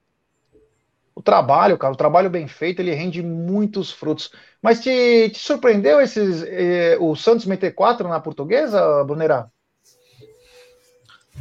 O 1.15 1.21
trabalho, 1.21 1.77
cara, 1.77 1.93
o 1.93 1.97
trabalho 1.97 2.29
bem 2.29 2.47
feito, 2.47 2.79
ele 2.79 2.93
rende 2.93 3.21
muitos 3.21 3.91
frutos. 3.91 4.31
Mas 4.61 4.79
te, 4.79 5.29
te 5.29 5.39
surpreendeu 5.39 5.99
esses, 5.99 6.43
eh, 6.43 6.97
o 6.99 7.15
Santos 7.15 7.45
meter 7.45 7.75
na 8.03 8.19
portuguesa, 8.19 9.03
Brunera? 9.03 9.51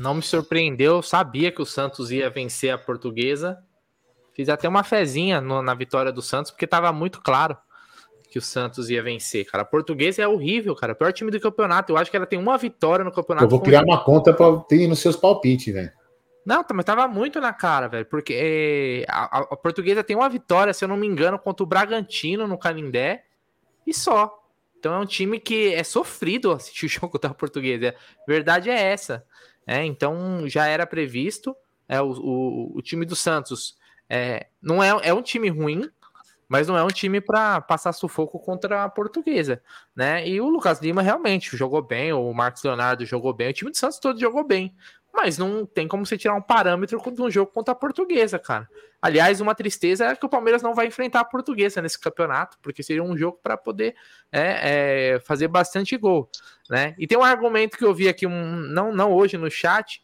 Não 0.00 0.14
me 0.14 0.22
surpreendeu, 0.22 0.96
eu 0.96 1.02
sabia 1.02 1.52
que 1.52 1.60
o 1.60 1.66
Santos 1.66 2.10
ia 2.10 2.30
vencer 2.30 2.70
a 2.70 2.78
portuguesa. 2.78 3.58
Fiz 4.32 4.48
até 4.48 4.66
uma 4.66 4.82
fezinha 4.82 5.42
no, 5.42 5.60
na 5.60 5.74
vitória 5.74 6.10
do 6.10 6.22
Santos, 6.22 6.50
porque 6.50 6.64
estava 6.64 6.90
muito 6.90 7.20
claro 7.20 7.54
que 8.30 8.38
o 8.38 8.42
Santos 8.42 8.88
ia 8.88 9.02
vencer, 9.02 9.44
cara. 9.44 9.62
A 9.62 9.66
portuguesa 9.66 10.22
é 10.22 10.26
horrível, 10.26 10.74
cara. 10.74 10.94
O 10.94 10.96
pior 10.96 11.12
time 11.12 11.30
do 11.30 11.38
campeonato. 11.38 11.92
Eu 11.92 11.98
acho 11.98 12.10
que 12.10 12.16
ela 12.16 12.24
tem 12.24 12.38
uma 12.38 12.56
vitória 12.56 13.04
no 13.04 13.12
campeonato. 13.12 13.44
Eu 13.44 13.50
vou 13.50 13.60
criar 13.60 13.82
uma 13.84 14.02
conta 14.02 14.32
para 14.32 14.56
ter 14.60 14.88
nos 14.88 15.00
seus 15.00 15.16
palpites, 15.16 15.74
velho. 15.74 15.92
Não, 16.46 16.64
mas 16.72 16.84
tava 16.86 17.06
muito 17.06 17.38
na 17.38 17.52
cara, 17.52 17.86
velho. 17.86 18.06
Porque 18.06 18.32
é, 18.34 19.04
a, 19.06 19.40
a, 19.40 19.56
portuguesa 19.56 20.02
tem 20.02 20.16
uma 20.16 20.30
vitória, 20.30 20.72
se 20.72 20.82
eu 20.82 20.88
não 20.88 20.96
me 20.96 21.06
engano, 21.06 21.38
contra 21.38 21.62
o 21.62 21.66
Bragantino 21.66 22.48
no 22.48 22.56
Canindé. 22.56 23.24
E 23.86 23.92
só. 23.92 24.34
Então 24.78 24.94
é 24.94 24.98
um 24.98 25.04
time 25.04 25.38
que 25.38 25.74
é 25.74 25.84
sofrido 25.84 26.52
assistir 26.52 26.86
o 26.86 26.88
jogo 26.88 27.18
da 27.18 27.34
portuguesa. 27.34 27.94
A 28.22 28.24
verdade 28.26 28.70
é 28.70 28.80
essa. 28.80 29.26
É, 29.70 29.84
então 29.84 30.48
já 30.48 30.66
era 30.66 30.84
previsto. 30.84 31.56
É, 31.88 32.00
o, 32.00 32.10
o, 32.10 32.78
o 32.78 32.82
time 32.82 33.06
do 33.06 33.14
Santos 33.14 33.76
é, 34.08 34.48
não 34.60 34.82
é, 34.82 34.88
é 35.04 35.14
um 35.14 35.22
time 35.22 35.48
ruim, 35.48 35.88
mas 36.48 36.66
não 36.66 36.76
é 36.76 36.82
um 36.82 36.88
time 36.88 37.20
para 37.20 37.60
passar 37.60 37.92
sufoco 37.92 38.40
contra 38.40 38.82
a 38.82 38.88
portuguesa, 38.88 39.62
né? 39.94 40.26
E 40.26 40.40
o 40.40 40.48
Lucas 40.48 40.80
Lima 40.80 41.02
realmente 41.02 41.56
jogou 41.56 41.80
bem, 41.80 42.12
o 42.12 42.32
Marcos 42.32 42.64
Leonardo 42.64 43.06
jogou 43.06 43.32
bem, 43.32 43.50
o 43.50 43.52
time 43.52 43.70
do 43.70 43.76
Santos 43.76 44.00
todo 44.00 44.18
jogou 44.18 44.42
bem. 44.42 44.74
Mas 45.12 45.36
não 45.36 45.66
tem 45.66 45.88
como 45.88 46.06
você 46.06 46.16
tirar 46.16 46.34
um 46.34 46.42
parâmetro 46.42 47.00
de 47.12 47.22
um 47.22 47.30
jogo 47.30 47.50
contra 47.52 47.72
a 47.72 47.74
portuguesa, 47.74 48.38
cara. 48.38 48.68
Aliás, 49.02 49.40
uma 49.40 49.54
tristeza 49.54 50.06
é 50.06 50.14
que 50.14 50.24
o 50.24 50.28
Palmeiras 50.28 50.62
não 50.62 50.74
vai 50.74 50.86
enfrentar 50.86 51.20
a 51.20 51.24
portuguesa 51.24 51.80
nesse 51.80 51.98
campeonato, 51.98 52.58
porque 52.62 52.82
seria 52.82 53.02
um 53.02 53.16
jogo 53.16 53.38
para 53.42 53.56
poder 53.56 53.94
é, 54.30 55.14
é, 55.14 55.20
fazer 55.20 55.48
bastante 55.48 55.96
gol. 55.96 56.28
Né? 56.68 56.94
E 56.98 57.06
tem 57.06 57.18
um 57.18 57.22
argumento 57.22 57.76
que 57.76 57.84
eu 57.84 57.94
vi 57.94 58.08
aqui, 58.08 58.26
um, 58.26 58.56
não, 58.56 58.92
não 58.92 59.12
hoje 59.12 59.36
no 59.36 59.50
chat, 59.50 60.02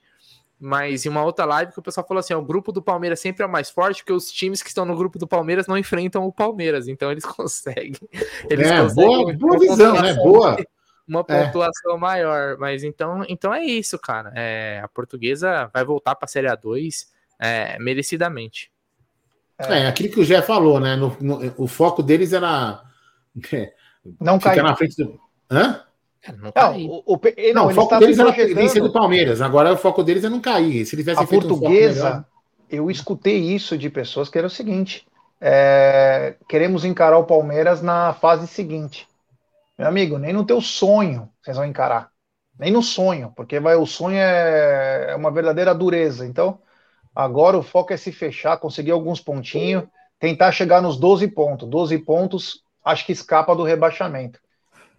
mas 0.59 1.05
em 1.05 1.11
uma 1.11 1.23
outra 1.23 1.45
live 1.45 1.73
que 1.73 1.79
o 1.79 1.83
pessoal 1.83 2.07
falou 2.07 2.21
assim: 2.21 2.33
o 2.33 2.43
grupo 2.43 2.73
do 2.73 2.83
Palmeiras 2.83 3.21
sempre 3.21 3.43
é 3.43 3.47
o 3.47 3.51
mais 3.51 3.69
forte, 3.69 4.03
porque 4.03 4.15
os 4.15 4.33
times 4.33 4.63
que 4.63 4.69
estão 4.69 4.87
no 4.87 4.97
grupo 4.97 5.19
do 5.19 5.27
Palmeiras 5.27 5.67
não 5.67 5.77
enfrentam 5.77 6.25
o 6.25 6.33
Palmeiras, 6.33 6.89
então 6.89 7.13
eles 7.13 7.25
conseguem. 7.27 8.01
Eles 8.49 8.67
é, 8.67 8.81
conseguem 8.81 9.37
boa, 9.37 9.37
boa 9.37 9.59
visão, 9.59 10.01
né? 10.01 10.15
Boa 10.15 10.57
uma 11.09 11.21
é. 11.29 11.45
pontuação 11.45 11.97
é. 11.97 11.99
maior. 11.99 12.57
Mas 12.59 12.83
então, 12.83 13.25
então 13.29 13.53
é 13.53 13.65
isso, 13.65 13.99
cara. 13.99 14.33
É, 14.35 14.81
a 14.83 14.89
portuguesa 14.89 15.71
vai 15.73 15.85
voltar 15.85 16.15
para 16.15 16.27
a 16.27 16.29
Série 16.29 16.49
A2 16.49 17.07
é, 17.41 17.79
merecidamente. 17.79 18.71
É, 19.59 19.81
é, 19.83 19.87
aquilo 19.87 20.11
que 20.11 20.21
o 20.21 20.25
Jé 20.25 20.43
falou, 20.43 20.79
né? 20.81 20.97
No, 20.97 21.17
no, 21.21 21.55
o 21.57 21.67
foco 21.67 22.03
deles 22.03 22.33
era. 22.33 22.83
Não 24.21 24.39
cair. 24.39 24.63
na 24.63 24.77
frente 24.77 24.97
do. 25.03 25.19
Hã? 25.51 25.83
É, 26.23 26.33
não, 26.33 26.53
não, 26.55 26.87
o, 26.87 27.03
o, 27.07 27.21
não, 27.55 27.55
não 27.55 27.67
o 27.69 27.75
foco 27.75 27.99
deles 27.99 28.19
era 28.19 28.33
vencer 28.33 28.83
do 28.83 28.93
Palmeiras. 28.93 29.41
Agora 29.41 29.73
o 29.73 29.77
foco 29.77 30.03
deles 30.03 30.25
é 30.25 30.29
não 30.29 30.41
cair. 30.41 30.85
Se 30.85 30.97
eles 30.97 31.09
a 31.09 31.25
portuguesa, 31.25 32.19
um 32.19 32.37
eu 32.69 32.91
escutei 32.91 33.39
isso 33.39 33.79
de 33.79 33.89
pessoas 33.89 34.29
que 34.29 34.37
era 34.37 34.47
o 34.47 34.51
seguinte: 34.51 35.07
é, 35.41 36.35
queremos 36.49 36.85
encarar 36.85 37.19
o 37.19 37.25
Palmeiras 37.25 37.81
na 37.81 38.13
fase 38.13 38.47
seguinte. 38.47 39.07
Meu 39.79 39.89
amigo, 39.89 40.19
nem 40.19 40.33
no 40.33 40.45
teu 40.45 40.61
sonho 40.61 41.31
vocês 41.43 41.57
vão 41.57 41.67
encarar. 41.67 42.11
Nem 42.59 42.73
no 42.73 42.83
sonho, 42.83 43.33
porque 43.37 43.61
vai, 43.61 43.77
o 43.77 43.87
sonho 43.87 44.17
é, 44.17 45.11
é 45.11 45.17
uma 45.17 45.31
verdadeira 45.31 45.75
dureza. 45.75 46.27
Então, 46.27 46.61
Agora 47.17 47.57
o 47.57 47.63
foco 47.63 47.95
é 47.95 47.97
se 47.97 48.13
fechar, 48.13 48.59
conseguir 48.59 48.91
alguns 48.91 49.23
pontinhos, 49.23 49.85
tentar 50.19 50.53
chegar 50.53 50.83
nos 50.83 50.99
12 50.99 51.27
pontos. 51.29 51.67
12 51.67 51.99
pontos, 52.01 52.63
acho 52.85 53.07
que 53.07 53.13
escapa 53.13 53.57
do 53.57 53.63
rebaixamento. 53.63 54.39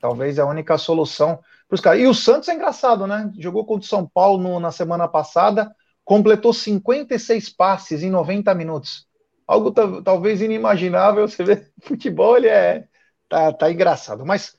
Talvez 0.01 0.39
é 0.39 0.41
a 0.41 0.47
única 0.47 0.79
solução 0.79 1.37
para 1.69 1.75
os 1.75 1.79
caras. 1.79 1.99
E 2.01 2.07
o 2.07 2.15
Santos 2.15 2.49
é 2.49 2.55
engraçado, 2.55 3.05
né? 3.05 3.31
Jogou 3.37 3.63
contra 3.67 3.85
o 3.85 3.87
São 3.87 4.07
Paulo 4.07 4.41
no, 4.41 4.59
na 4.59 4.71
semana 4.71 5.07
passada, 5.07 5.71
completou 6.03 6.51
56 6.51 7.49
passes 7.49 8.01
em 8.01 8.09
90 8.09 8.51
minutos. 8.55 9.05
Algo 9.45 9.71
talvez 10.01 10.41
inimaginável. 10.41 11.27
Você 11.27 11.43
vê, 11.43 11.67
futebol 11.83 12.35
ele 12.35 12.47
é 12.47 12.87
tá, 13.29 13.53
tá 13.53 13.71
engraçado. 13.71 14.25
Mas 14.25 14.57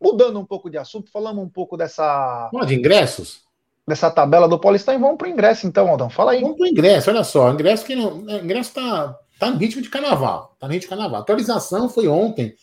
mudando 0.00 0.38
um 0.38 0.44
pouco 0.44 0.70
de 0.70 0.78
assunto, 0.78 1.10
falamos 1.10 1.44
um 1.44 1.48
pouco 1.48 1.76
dessa. 1.76 2.50
de 2.66 2.74
ingressos? 2.74 3.48
dessa 3.88 4.10
tabela 4.10 4.46
do 4.46 4.58
Paulistão 4.58 4.94
e 4.94 4.98
vamos 4.98 5.16
para 5.16 5.26
o 5.26 5.30
ingresso, 5.30 5.66
então, 5.66 5.88
Aldão. 5.88 6.10
Fala 6.10 6.32
aí. 6.32 6.42
Vamos 6.42 6.58
para 6.58 6.64
o 6.64 6.68
ingresso, 6.68 7.10
olha 7.10 7.24
só. 7.24 7.50
Ingresso 7.50 7.86
que 7.86 7.96
não. 7.96 8.22
É, 8.28 8.36
ingresso 8.36 8.74
tá, 8.74 9.18
tá 9.38 9.50
no 9.50 9.56
ritmo 9.56 9.80
de 9.80 9.88
carnaval. 9.88 10.54
Tá 10.60 10.66
no 10.66 10.74
ritmo 10.74 10.84
de 10.84 10.90
carnaval. 10.90 11.20
A 11.20 11.22
atualização 11.22 11.88
foi 11.88 12.06
ontem, 12.06 12.54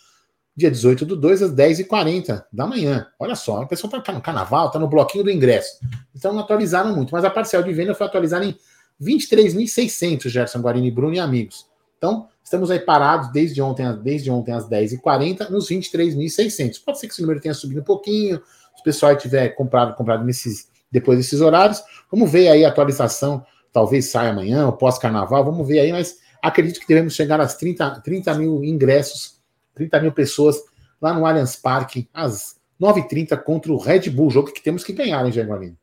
dia 0.56 0.70
18 0.70 1.04
do 1.04 1.18
2, 1.18 1.42
às 1.42 1.52
10h40 1.52 2.46
da 2.54 2.68
manhã. 2.68 3.08
Olha 3.20 3.36
só, 3.36 3.64
a 3.64 3.66
pessoa 3.66 3.92
tá 4.02 4.14
no 4.14 4.22
carnaval, 4.22 4.70
tá 4.70 4.78
no 4.78 4.88
bloquinho 4.88 5.24
do 5.24 5.32
ingresso. 5.32 5.80
Então 6.16 6.32
não 6.32 6.42
atualizaram 6.42 6.96
muito, 6.96 7.12
mas 7.12 7.26
a 7.26 7.30
parcial 7.30 7.64
de 7.64 7.74
venda 7.74 7.96
foi 7.96 8.06
atualizada 8.06 8.46
em 8.46 8.56
23.600, 9.02 10.30
Gerson 10.30 10.60
Guarini, 10.60 10.92
Bruno 10.92 11.16
e 11.16 11.20
amigos. 11.20 11.66
Então, 11.98 12.30
estamos 12.46 12.70
aí 12.70 12.80
parados 12.80 13.32
desde 13.32 13.60
ontem, 13.60 13.92
desde 14.04 14.30
ontem 14.30 14.54
às 14.54 14.70
10h40, 14.70 15.50
nos 15.50 15.68
23.600. 15.68 16.80
Pode 16.86 17.00
ser 17.00 17.08
que 17.08 17.14
esse 17.14 17.22
número 17.22 17.42
tenha 17.42 17.56
subido 17.56 17.82
um 17.82 17.84
pouquinho, 17.84 18.38
se 18.76 18.82
o 18.82 18.84
pessoal 18.84 19.18
tiver 19.18 19.50
comprado, 19.50 19.96
comprado 19.96 20.24
nesses 20.24 20.70
depois 20.92 21.18
desses 21.18 21.42
horários. 21.42 21.84
Vamos 22.10 22.32
ver 22.32 22.48
aí 22.48 22.64
a 22.64 22.70
atualização, 22.70 23.44
talvez 23.74 24.12
saia 24.12 24.30
amanhã, 24.30 24.68
ou 24.68 24.74
pós-carnaval, 24.74 25.44
vamos 25.44 25.68
ver 25.68 25.80
aí, 25.80 25.92
mas 25.92 26.20
acredito 26.42 26.80
que 26.80 26.88
devemos 26.88 27.16
chegar 27.16 27.42
às 27.42 27.58
30, 27.58 28.02
30 28.02 28.34
mil 28.36 28.64
ingressos, 28.64 29.42
30 29.74 30.00
mil 30.02 30.12
pessoas 30.12 30.62
lá 31.02 31.14
no 31.14 31.26
Allianz 31.26 31.56
Parque, 31.56 32.08
às 32.14 32.56
9h30 32.80 33.36
contra 33.44 33.72
o 33.72 33.78
Red 33.78 34.10
Bull, 34.12 34.30
jogo 34.30 34.52
que 34.52 34.62
temos 34.62 34.84
que 34.84 34.94
ganhar, 34.94 35.26
hein, 35.26 35.32
Jair 35.32 35.74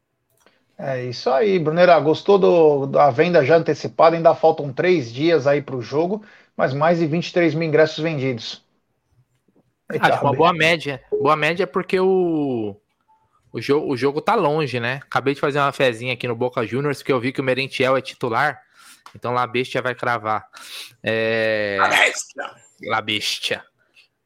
É 0.79 1.05
isso 1.05 1.29
aí, 1.29 1.59
Brunera. 1.59 1.99
Gostou 1.99 2.39
do, 2.39 2.87
da 2.87 3.11
venda 3.11 3.45
já 3.45 3.57
antecipada? 3.57 4.17
Ainda 4.17 4.35
faltam 4.35 4.73
três 4.73 5.13
dias 5.13 5.47
aí 5.47 5.61
para 5.61 5.77
o 5.77 5.83
jogo, 5.83 6.23
mas 6.57 6.75
mais 6.75 6.99
de 6.99 7.07
23 7.07 7.55
mil 7.55 7.69
ingressos 7.69 7.99
vendidos. 7.99 8.65
Acho 10.01 10.23
uma 10.23 10.33
boa 10.33 10.53
média. 10.53 11.03
Boa 11.11 11.37
média 11.37 11.67
porque 11.67 11.99
o, 12.01 12.77
o 13.53 13.61
jogo, 13.61 13.93
o 13.93 13.97
jogo 13.97 14.21
tá 14.21 14.35
longe, 14.35 14.81
né? 14.81 15.01
Acabei 15.03 15.35
de 15.35 15.41
fazer 15.41 15.59
uma 15.59 15.73
fezinha 15.73 16.15
aqui 16.15 16.27
no 16.27 16.35
Boca 16.35 16.67
Juniors, 16.67 16.99
porque 16.99 17.13
eu 17.13 17.21
vi 17.21 17.33
que 17.33 17.41
o 17.41 17.45
Merentiel 17.45 17.97
é 17.97 18.01
titular. 18.01 18.63
Então 19.15 19.33
La 19.33 19.47
Bestia 19.47 19.83
vai 19.83 19.95
cravar. 19.95 20.47
É... 21.03 21.77
La 21.79 21.89
Bestia. 21.89 22.51
La 22.85 23.01
Bestia. 23.01 23.65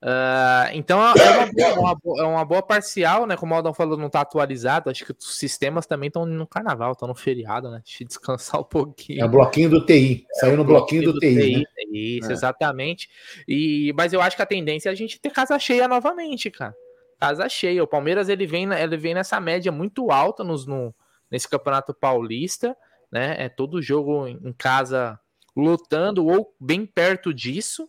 Uh, 0.03 0.69
então 0.75 1.01
é 1.01 1.11
uma, 1.11 1.15
boa, 1.15 1.69
é 1.69 1.73
uma, 1.73 1.99
é 2.19 2.23
uma, 2.23 2.45
boa, 2.45 2.63
parcial, 2.63 3.27
né? 3.27 3.37
Como 3.37 3.55
o 3.55 3.57
Aldão 3.57 3.73
falou, 3.73 3.97
não 3.97 4.11
tá 4.11 4.21
atualizado. 4.21 4.91
Acho 4.91 5.05
que 5.05 5.13
os 5.13 5.39
sistemas 5.39 5.87
também 5.87 6.09
estão 6.09 6.27
no 6.27 6.47
carnaval, 6.47 6.93
estão 6.93 7.09
no 7.09 7.15
feriado, 7.15 7.71
né? 7.71 7.81
Deixa 7.85 8.05
eu 8.05 8.07
descansar 8.07 8.61
um 8.61 8.65
pouquinho. 8.65 9.23
É 9.23 9.25
o 9.25 9.29
bloquinho 9.29 9.71
do 9.71 9.85
TI. 9.85 10.27
Saiu 10.35 10.57
no 10.57 10.65
bloquinho, 10.65 11.03
bloquinho 11.03 11.13
do, 11.13 11.13
do, 11.13 11.21
TI. 11.21 11.59
né? 11.59 11.65
Isso, 11.93 12.31
é. 12.31 12.33
exatamente. 12.33 13.09
E, 13.49 13.93
mas 13.97 14.13
eu 14.13 14.21
acho 14.21 14.37
que 14.37 14.43
a 14.43 14.47
tendência 14.47 14.91
é 14.91 14.93
a 14.93 14.97
gente 14.97 15.21
ter 15.21 15.31
casa 15.31 15.59
cheia 15.59 15.89
novamente, 15.89 16.51
cara 16.51 16.75
casa 17.19 17.49
cheia. 17.49 17.83
O 17.83 17.89
Palmeiras 17.89 18.29
ele 18.29 18.47
vem, 18.47 18.71
ele 18.73 18.97
vem 18.97 19.15
nessa 19.15 19.41
média 19.41 19.73
muito 19.73 20.11
alta 20.11 20.45
nos, 20.45 20.67
no, 20.67 20.95
nesse 21.31 21.49
Campeonato 21.49 21.95
Paulista, 21.95 22.77
né? 23.11 23.37
É 23.39 23.49
todo 23.49 23.83
jogo 23.83 24.27
em 24.27 24.53
casa 24.53 25.19
lutando 25.57 26.27
ou 26.27 26.55
bem 26.61 26.85
perto 26.85 27.33
disso. 27.33 27.89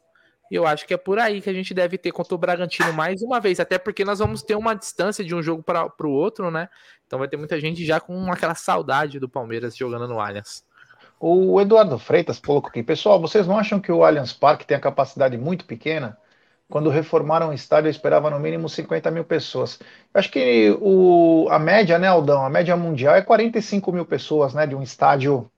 E 0.52 0.56
eu 0.56 0.66
acho 0.66 0.86
que 0.86 0.94
é 0.94 0.98
por 0.98 1.20
aí 1.20 1.42
que 1.42 1.50
a 1.50 1.54
gente 1.54 1.74
deve 1.74 1.98
ter 1.98 2.12
contra 2.12 2.34
o 2.34 2.38
Bragantino 2.38 2.94
mais 2.94 3.22
uma 3.22 3.40
vez, 3.40 3.60
até 3.60 3.78
porque 3.78 4.06
nós 4.06 4.20
vamos 4.20 4.42
ter 4.42 4.56
uma 4.56 4.74
distância 4.74 5.24
de 5.24 5.36
um 5.36 5.42
jogo 5.42 5.64
para 5.64 5.90
o 6.04 6.12
outro, 6.12 6.50
né? 6.50 6.70
Então 7.06 7.20
vai 7.20 7.28
ter 7.28 7.38
muita 7.38 7.60
gente 7.60 7.86
já 7.86 8.00
com 8.00 8.32
aquela 8.32 8.56
saudade 8.56 9.20
do 9.20 9.30
Palmeiras 9.30 9.76
jogando 9.76 10.08
no 10.08 10.20
Allianz. 10.20 10.64
O 11.20 11.60
Eduardo 11.60 11.98
Freitas 11.98 12.40
colocou 12.40 12.70
aqui, 12.70 12.84
pessoal, 12.84 13.20
vocês 13.20 13.48
não 13.48 13.58
acham 13.58 13.80
que 13.80 13.92
o 13.92 14.04
Allianz 14.04 14.34
Parque 14.34 14.68
tem 14.68 14.78
a 14.78 14.80
capacidade 14.80 15.38
muito 15.38 15.66
pequena? 15.66 16.18
quando 16.70 16.90
reformaram 16.90 17.50
o 17.50 17.54
estádio, 17.54 17.88
eu 17.88 17.92
esperava 17.92 18.30
no 18.30 18.40
mínimo 18.40 18.68
50 18.68 19.10
mil 19.10 19.24
pessoas. 19.24 19.80
Eu 20.14 20.20
acho 20.20 20.30
que 20.30 20.76
o, 20.82 21.48
a 21.50 21.58
média, 21.58 21.98
né, 21.98 22.08
Aldão? 22.08 22.46
A 22.46 22.50
média 22.50 22.76
mundial 22.76 23.16
é 23.16 23.22
45 23.22 23.92
mil 23.92 24.06
pessoas, 24.06 24.54
né? 24.54 24.68
De 24.68 24.76
um 24.76 24.84
estádio. 24.84 25.50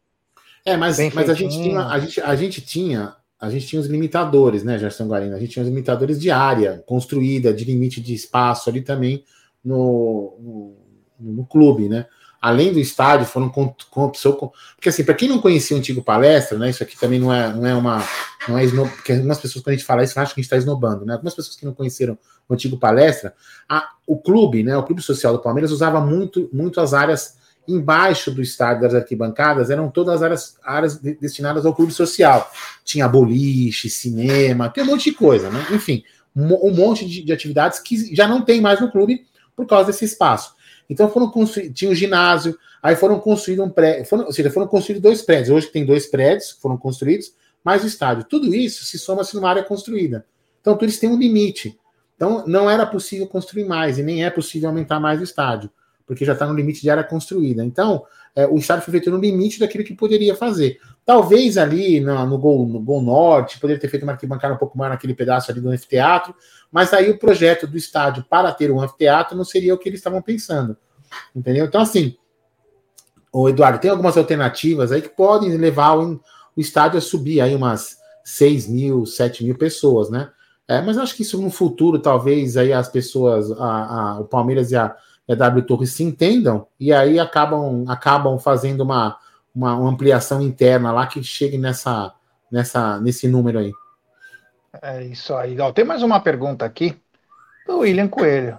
É, 0.63 0.78
mas, 0.78 0.97
mas 1.13 1.30
a, 1.30 1.34
gente 1.34 1.54
tinha, 1.54 1.86
a, 1.86 1.99
gente, 1.99 2.21
a 2.21 2.36
gente 2.36 2.62
tinha. 2.62 3.15
A 3.39 3.49
gente 3.49 3.67
tinha 3.67 3.80
os 3.80 3.88
limitadores, 3.88 4.63
né, 4.63 4.78
Gerson 4.78 5.08
Guarino? 5.08 5.36
A 5.36 5.39
gente 5.39 5.52
tinha 5.52 5.63
os 5.63 5.69
limitadores 5.69 6.19
de 6.19 6.30
área 6.30 6.84
construída, 6.86 7.54
de 7.54 7.63
limite 7.63 8.02
de 8.02 8.13
espaço 8.13 8.69
ali 8.69 8.82
também 8.82 9.23
no, 9.63 10.75
no, 11.19 11.34
no 11.34 11.45
clube, 11.45 11.88
né? 11.88 12.06
além 12.41 12.71
do 12.71 12.80
estádio, 12.80 13.25
foram 13.25 13.49
com, 13.49 13.73
com, 13.89 14.10
com 14.12 14.52
porque 14.75 14.89
assim, 14.89 15.04
para 15.04 15.13
quem 15.13 15.28
não 15.28 15.39
conhecia 15.39 15.75
o 15.75 15.80
antigo 15.80 16.02
palestra, 16.02 16.58
né, 16.58 16.69
isso 16.69 16.82
aqui 16.82 16.97
também 16.97 17.19
não 17.19 17.34
é, 17.34 17.54
não 17.54 17.65
é 17.65 17.75
uma, 17.75 18.04
não 18.47 18.58
é 18.58 18.63
esnob, 18.63 18.89
porque 18.89 19.12
algumas 19.12 19.39
pessoas 19.39 19.63
quando 19.63 19.73
a 19.73 19.78
gente 19.78 19.86
fala 19.86 20.04
isso 20.04 20.19
acham 20.19 20.34
que 20.34 20.39
a 20.39 20.41
gente 20.41 20.45
está 20.45 20.58
esnobando, 20.58 21.06
né? 21.06 21.13
Algumas 21.13 21.36
pessoas 21.36 21.56
que 21.56 21.65
não 21.65 21.73
conheceram 21.73 22.17
o 22.47 22.54
antigo 22.54 22.78
palestra, 22.78 23.34
a, 23.67 23.89
o 24.08 24.17
clube, 24.17 24.63
né, 24.63 24.75
o 24.78 24.84
clube 24.84 25.02
social 25.02 25.34
do 25.34 25.41
Palmeiras 25.41 25.71
usava 25.71 25.99
muito, 25.99 26.49
muito 26.54 26.80
as 26.80 26.93
áreas 26.93 27.38
embaixo 27.69 28.32
do 28.32 28.41
estádio 28.41 28.84
das 28.84 28.95
arquibancadas, 28.95 29.69
eram 29.69 29.89
todas 29.89 30.15
as 30.15 30.23
áreas, 30.23 30.58
áreas 30.63 30.97
destinadas 30.97 31.65
ao 31.65 31.73
clube 31.73 31.93
social. 31.93 32.51
Tinha 32.84 33.08
boliche, 33.08 33.89
cinema, 33.89 34.69
tem 34.69 34.84
um 34.84 34.88
monte 34.88 35.12
de 35.12 35.15
coisa, 35.15 35.49
né? 35.49 35.65
Enfim, 35.71 36.03
um, 36.36 36.71
monte 36.71 37.05
de, 37.05 37.23
de 37.23 37.32
atividades 37.34 37.79
que 37.79 38.15
já 38.15 38.27
não 38.27 38.41
tem 38.41 38.62
mais 38.62 38.79
no 38.79 38.91
clube 38.91 39.25
por 39.55 39.65
causa 39.65 39.88
desse 39.88 40.05
espaço. 40.05 40.53
Então 40.89 41.10
foram 41.10 41.29
construídos, 41.29 41.77
tinha 41.77 41.91
um 41.91 41.95
ginásio, 41.95 42.58
aí 42.82 42.95
foram 42.95 43.19
construídos 43.19 43.65
um 43.65 43.69
prédio, 43.69 44.05
foram, 44.05 44.25
ou 44.25 44.34
seja, 44.34 44.49
foram 44.49 44.67
construídos 44.67 45.03
dois 45.03 45.21
prédios. 45.21 45.49
Hoje 45.49 45.67
tem 45.67 45.86
dois 45.86 46.08
prédios, 46.08 46.51
foram 46.51 46.77
construídos, 46.77 47.34
mais 47.63 47.84
o 47.84 47.88
estádio. 47.88 48.23
Tudo 48.23 48.53
isso 48.55 48.86
se 48.86 48.97
soma-se 48.97 49.36
numa 49.36 49.49
área 49.49 49.63
construída. 49.63 50.25
Então 50.62 50.75
tudo 50.75 50.89
isso 50.89 50.99
tem 50.99 51.10
um 51.10 51.17
limite. 51.17 51.79
Então 52.15 52.43
não 52.47 52.69
era 52.69 52.86
possível 52.86 53.27
construir 53.27 53.65
mais 53.65 53.97
e 53.97 54.03
nem 54.03 54.25
é 54.25 54.29
possível 54.29 54.69
aumentar 54.69 54.99
mais 54.99 55.19
o 55.19 55.23
estádio, 55.23 55.69
porque 56.10 56.26
já 56.26 56.34
está 56.34 56.48
no 56.48 56.56
limite 56.56 56.82
de 56.82 56.89
área 56.89 57.04
construída. 57.04 57.63
Então 57.63 58.04
é, 58.36 58.48
o 58.48 58.56
estádio 58.56 58.84
foi 58.84 58.93
feito 58.93 59.12
no 59.12 59.19
limite 59.19 59.60
daquilo 59.60 59.84
que 59.84 59.93
poderia 59.93 60.36
fazer. 60.36 60.80
Talvez 61.06 61.56
ali 61.56 62.00
no, 62.00 62.26
no, 62.26 62.36
gol, 62.39 62.67
no 62.67 62.80
gol 62.80 63.00
norte, 63.00 63.60
poderia 63.60 63.80
ter 63.80 63.89
feito 63.89 64.02
uma 64.02 64.13
arquibancada 64.13 64.56
um 64.56 64.58
pouco 64.58 64.76
mais 64.76 64.89
naquele 64.91 65.13
pedaço 65.13 65.52
ali 65.52 65.62
do 65.62 65.69
anfiteatro, 65.69 66.34
mas 66.72 66.91
aí 66.93 67.12
o 67.12 67.19
projeto 67.19 67.67
do 67.67 67.78
estádio 67.78 68.26
para 68.28 68.52
ter 68.52 68.72
um 68.72 68.82
anfiteatro 68.82 69.38
não 69.38 69.45
seria 69.45 69.72
o 69.72 69.78
que 69.78 69.88
eles 69.88 70.00
estavam 70.00 70.19
pensando. 70.19 70.76
Entendeu? 71.36 71.67
Então, 71.67 71.82
assim, 71.82 72.15
o 73.32 73.48
Eduardo, 73.48 73.78
tem 73.78 73.91
algumas 73.91 74.17
alternativas 74.17 74.91
aí 74.91 75.04
que 75.04 75.10
podem 75.10 75.56
levar 75.56 75.95
o, 75.95 76.19
o 76.56 76.60
estádio 76.60 76.98
a 76.98 77.02
subir 77.02 77.41
aí 77.41 77.54
umas 77.54 78.00
6 78.24 78.67
mil, 78.67 79.06
7 79.06 79.43
mil 79.43 79.56
pessoas, 79.56 80.10
né? 80.10 80.32
É, 80.67 80.82
mas 80.82 80.98
acho 80.98 81.15
que 81.15 81.22
isso 81.22 81.39
no 81.39 81.52
futuro, 81.52 82.00
talvez 82.00 82.58
aí 82.58 82.74
as 82.74 82.89
pessoas, 82.89 83.52
a, 83.52 83.65
a, 84.15 84.19
o 84.22 84.26
Palmeiras 84.26 84.72
e 84.72 84.76
a, 84.76 84.95
e 85.30 85.32
a 85.32 85.36
W 85.36 85.63
Torres 85.63 85.94
se 85.94 86.04
entendam 86.04 86.65
e 86.80 86.92
aí 86.92 87.20
acabam, 87.20 87.86
acabam 87.88 88.39
fazendo 88.39 88.82
uma, 88.82 89.15
uma, 89.54 89.76
uma 89.76 89.89
ampliação 89.92 90.42
interna 90.42 90.92
lá 90.92 91.06
que 91.06 91.24
chegue 91.24 91.56
nessa, 91.56 92.12
nessa, 92.52 93.00
nesse 93.00 93.28
número 93.28 93.60
aí. 93.60 93.72
É 94.82 95.04
isso 95.04 95.36
aí. 95.36 95.60
Ó, 95.60 95.72
tem 95.72 95.86
mais 95.86 96.02
uma 96.02 96.20
pergunta 96.20 96.65
aqui 96.65 97.00
do 97.68 97.80
William 97.80 98.08
Coelho. 98.08 98.58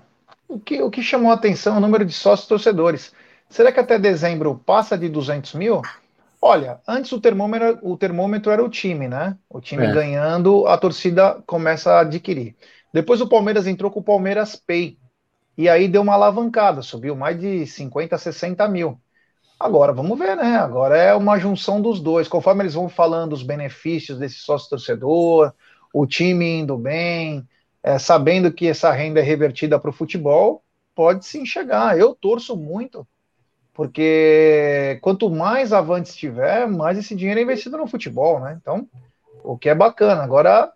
O 0.48 0.60
que, 0.60 0.80
o 0.80 0.90
que 0.90 1.02
chamou 1.02 1.32
a 1.32 1.34
atenção 1.34 1.74
é 1.74 1.78
o 1.78 1.80
número 1.80 2.04
de 2.04 2.12
sócios 2.12 2.48
torcedores. 2.48 3.12
Será 3.48 3.72
que 3.72 3.80
até 3.80 3.98
dezembro 3.98 4.62
passa 4.64 4.96
de 4.96 5.08
200 5.08 5.54
mil? 5.54 5.82
Olha, 6.40 6.80
antes 6.86 7.10
o 7.10 7.20
termômetro, 7.20 7.80
o 7.82 7.96
termômetro 7.96 8.52
era 8.52 8.64
o 8.64 8.68
time, 8.68 9.08
né? 9.08 9.36
O 9.48 9.60
time 9.60 9.84
é. 9.86 9.92
ganhando, 9.92 10.68
a 10.68 10.78
torcida 10.78 11.42
começa 11.46 11.92
a 11.92 12.00
adquirir. 12.00 12.54
Depois 12.92 13.20
o 13.20 13.28
Palmeiras 13.28 13.66
entrou 13.66 13.90
com 13.90 13.98
o 13.98 14.04
Palmeiras 14.04 14.54
Pay. 14.54 14.99
E 15.60 15.68
aí 15.68 15.86
deu 15.88 16.00
uma 16.00 16.14
alavancada, 16.14 16.80
subiu 16.80 17.14
mais 17.14 17.38
de 17.38 17.66
50, 17.66 18.16
60 18.16 18.66
mil. 18.66 18.98
Agora, 19.58 19.92
vamos 19.92 20.18
ver, 20.18 20.34
né? 20.34 20.56
Agora 20.56 20.96
é 20.96 21.14
uma 21.14 21.38
junção 21.38 21.82
dos 21.82 22.00
dois. 22.00 22.26
Conforme 22.26 22.62
eles 22.62 22.72
vão 22.72 22.88
falando 22.88 23.34
os 23.34 23.42
benefícios 23.42 24.18
desse 24.18 24.36
sócio 24.36 24.70
torcedor, 24.70 25.52
o 25.92 26.06
time 26.06 26.60
indo 26.60 26.78
bem, 26.78 27.46
é, 27.82 27.98
sabendo 27.98 28.50
que 28.50 28.68
essa 28.68 28.90
renda 28.90 29.20
é 29.20 29.22
revertida 29.22 29.78
para 29.78 29.90
o 29.90 29.92
futebol, 29.92 30.64
pode 30.94 31.26
sim 31.26 31.44
chegar. 31.44 31.98
Eu 31.98 32.14
torço 32.14 32.56
muito, 32.56 33.06
porque 33.74 34.98
quanto 35.02 35.28
mais 35.28 35.74
avante 35.74 36.08
estiver, 36.08 36.66
mais 36.66 36.96
esse 36.96 37.14
dinheiro 37.14 37.38
é 37.38 37.42
investido 37.42 37.76
no 37.76 37.86
futebol, 37.86 38.40
né? 38.40 38.58
Então, 38.58 38.88
o 39.44 39.58
que 39.58 39.68
é 39.68 39.74
bacana. 39.74 40.22
Agora, 40.22 40.72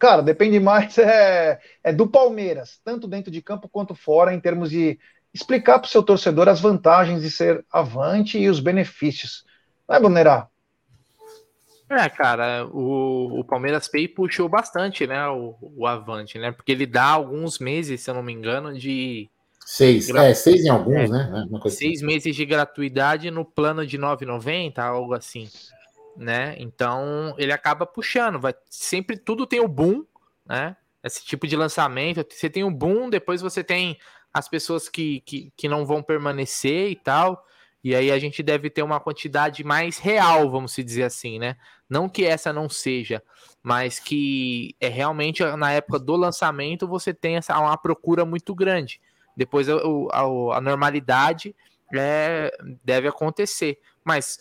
cara, 0.00 0.22
depende 0.22 0.58
mais 0.58 0.96
é, 0.98 1.60
é 1.84 1.92
do 1.92 2.08
Palmeiras, 2.08 2.80
tanto 2.82 3.06
dentro 3.06 3.30
de 3.30 3.42
campo 3.42 3.68
quanto 3.68 3.94
fora, 3.94 4.34
em 4.34 4.40
termos 4.40 4.70
de 4.70 4.98
explicar 5.32 5.78
para 5.78 5.86
o 5.86 5.90
seu 5.90 6.02
torcedor 6.02 6.48
as 6.48 6.60
vantagens 6.60 7.22
de 7.22 7.30
ser 7.30 7.64
avante 7.70 8.38
e 8.38 8.48
os 8.48 8.58
benefícios. 8.58 9.44
Não 9.86 9.94
é, 9.94 10.00
Bonerá? 10.00 10.48
É, 11.88 12.08
cara, 12.08 12.66
o, 12.66 13.40
o 13.40 13.44
Palmeiras 13.44 13.88
Pay 13.88 14.08
puxou 14.08 14.48
bastante, 14.48 15.06
né, 15.06 15.26
o, 15.28 15.56
o 15.60 15.86
Avante, 15.86 16.38
né? 16.38 16.52
Porque 16.52 16.70
ele 16.70 16.86
dá 16.86 17.04
alguns 17.04 17.58
meses, 17.58 18.00
se 18.00 18.08
eu 18.08 18.14
não 18.14 18.22
me 18.22 18.32
engano, 18.32 18.72
de. 18.78 19.28
Seis, 19.66 20.08
é, 20.08 20.32
seis 20.32 20.64
em 20.64 20.68
alguns, 20.68 20.94
é, 20.94 21.08
né? 21.08 21.46
seis 21.68 21.98
assim. 21.98 22.06
meses 22.06 22.34
de 22.34 22.46
gratuidade 22.46 23.30
no 23.30 23.44
plano 23.44 23.84
de 23.84 23.98
9,90, 23.98 24.78
algo 24.78 25.14
assim, 25.14 25.48
né? 26.20 26.54
Então 26.58 27.34
ele 27.38 27.50
acaba 27.50 27.86
puxando, 27.86 28.38
vai 28.38 28.54
sempre 28.68 29.16
tudo 29.16 29.46
tem 29.46 29.58
o 29.58 29.66
boom, 29.66 30.04
né? 30.46 30.76
Esse 31.02 31.24
tipo 31.24 31.46
de 31.46 31.56
lançamento, 31.56 32.22
você 32.28 32.50
tem 32.50 32.62
o 32.62 32.70
boom, 32.70 33.08
depois 33.08 33.40
você 33.40 33.64
tem 33.64 33.98
as 34.32 34.48
pessoas 34.48 34.86
que, 34.86 35.22
que, 35.22 35.50
que 35.56 35.66
não 35.66 35.86
vão 35.86 36.02
permanecer 36.02 36.90
e 36.90 36.96
tal. 36.96 37.42
E 37.82 37.94
aí 37.94 38.12
a 38.12 38.18
gente 38.18 38.42
deve 38.42 38.68
ter 38.68 38.82
uma 38.82 39.00
quantidade 39.00 39.64
mais 39.64 39.96
real, 39.96 40.50
vamos 40.50 40.76
dizer 40.76 41.04
assim, 41.04 41.38
né? 41.38 41.56
Não 41.88 42.06
que 42.06 42.26
essa 42.26 42.52
não 42.52 42.68
seja, 42.68 43.22
mas 43.62 43.98
que 43.98 44.76
é 44.78 44.88
realmente 44.88 45.42
na 45.56 45.72
época 45.72 45.98
do 45.98 46.14
lançamento 46.16 46.86
você 46.86 47.14
tem 47.14 47.36
essa 47.36 47.58
uma 47.58 47.78
procura 47.78 48.26
muito 48.26 48.54
grande. 48.54 49.00
Depois 49.34 49.70
a, 49.70 49.76
a, 50.12 50.58
a 50.58 50.60
normalidade 50.60 51.56
é, 51.94 52.54
deve 52.84 53.08
acontecer. 53.08 53.78
Mas 54.04 54.38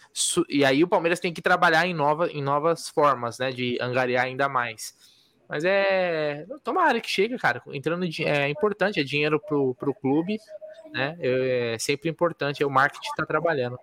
e 0.48 0.64
aí 0.64 0.84
o 0.84 0.88
Palmeiras 0.88 1.20
tem 1.20 1.34
que 1.34 1.42
trabalhar 1.42 1.86
em, 1.86 1.94
nova, 1.94 2.28
em 2.32 2.42
novas 2.42 2.90
formas, 2.90 3.38
né? 3.38 3.52
De 3.52 3.78
angariar 3.82 4.26
ainda 4.26 4.48
mais. 4.48 4.94
Mas 5.48 5.64
é. 5.66 6.46
Tomara 6.64 7.02
que 7.02 7.10
chegue, 7.10 7.38
cara. 7.38 7.62
Entrando 7.68 8.06
é 8.26 8.50
importante, 8.50 9.00
é 9.00 9.04
dinheiro 9.04 9.40
pro, 9.40 9.76
pro 9.76 9.94
clube 9.94 10.38
né? 10.92 11.16
É 11.20 11.78
sempre 11.80 12.10
importante, 12.10 12.64
é 12.64 12.66
o 12.66 12.70
marketing 12.70 13.10
está 13.10 13.26
trabalhando. 13.26 13.78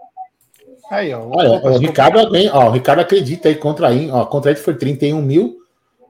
Aí, 0.91 1.13
ó, 1.15 1.29
Olha, 1.33 1.51
o 1.51 1.79
Ricardo, 1.79 2.19
ó, 2.53 2.69
o 2.69 2.71
Ricardo 2.71 3.01
acredita 3.01 3.49
aí 3.49 3.55
contra 3.55 3.89
aí, 3.89 4.11
ó, 4.11 4.25
contra 4.27 4.51
ele 4.51 4.61
foi 4.61 4.75
31 4.75 5.23
mil. 5.23 5.59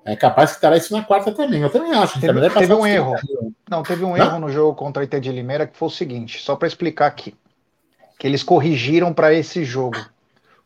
É 0.04 0.14
capaz 0.14 0.50
que 0.50 0.56
estará 0.58 0.76
isso 0.76 0.92
na 0.92 1.02
quarta 1.02 1.32
também. 1.32 1.62
Eu 1.62 1.70
também 1.70 1.92
acho. 1.92 2.20
Teve, 2.20 2.48
teve 2.50 2.72
um 2.72 2.86
erro. 2.86 3.16
Não, 3.68 3.82
teve 3.82 4.04
um 4.04 4.10
Não? 4.10 4.16
erro 4.16 4.38
no 4.38 4.48
jogo 4.48 4.76
contra 4.76 5.02
o 5.02 5.04
IT 5.04 5.18
de 5.18 5.32
Limeira 5.32 5.66
que 5.66 5.76
foi 5.76 5.88
o 5.88 5.90
seguinte, 5.90 6.40
só 6.40 6.54
para 6.54 6.68
explicar 6.68 7.06
aqui, 7.06 7.34
que 8.18 8.26
eles 8.26 8.42
corrigiram 8.42 9.12
para 9.12 9.32
esse 9.32 9.64
jogo. 9.64 9.98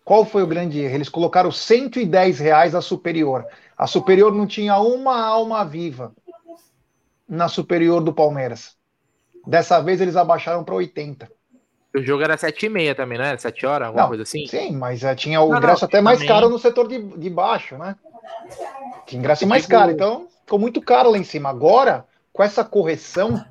Qual 0.04 0.24
foi 0.24 0.42
o 0.42 0.46
grande 0.46 0.80
erro? 0.80 0.94
Eles 0.94 1.08
colocaram 1.08 1.50
110 1.50 2.38
reais 2.38 2.74
a 2.74 2.80
superior. 2.80 3.46
A 3.76 3.86
superior 3.86 4.34
não 4.34 4.46
tinha 4.46 4.78
uma 4.78 5.24
alma 5.24 5.64
viva 5.64 6.12
na 7.28 7.48
superior 7.48 8.02
do 8.02 8.12
Palmeiras. 8.12 8.76
Dessa 9.46 9.80
vez 9.80 10.00
eles 10.00 10.16
abaixaram 10.16 10.64
para 10.64 10.74
80. 10.74 11.30
O 11.94 12.02
jogo 12.02 12.22
era 12.22 12.36
7 12.36 12.66
e 12.66 12.68
meia 12.68 12.94
também, 12.94 13.18
não 13.18 13.24
era? 13.24 13.38
7 13.38 13.66
horas, 13.66 13.88
alguma 13.88 14.02
não, 14.02 14.08
coisa 14.08 14.22
assim? 14.22 14.46
Sim, 14.46 14.72
mas 14.76 15.02
uh, 15.02 15.14
tinha 15.14 15.40
o 15.40 15.48
não, 15.48 15.58
ingresso 15.58 15.82
não, 15.82 15.88
até 15.88 16.00
mais 16.00 16.18
também... 16.18 16.28
caro 16.28 16.48
no 16.48 16.58
setor 16.58 16.86
de, 16.86 16.98
de 17.00 17.30
baixo, 17.30 17.76
né? 17.76 17.96
Tinha 19.06 19.18
ingresso 19.18 19.46
mais 19.46 19.66
caro, 19.66 19.90
então 19.90 20.28
ficou 20.44 20.58
muito 20.58 20.80
caro 20.80 21.10
lá 21.10 21.18
em 21.18 21.24
cima. 21.24 21.48
Agora, 21.48 22.04
com 22.32 22.42
essa 22.42 22.64
correção, 22.64 23.44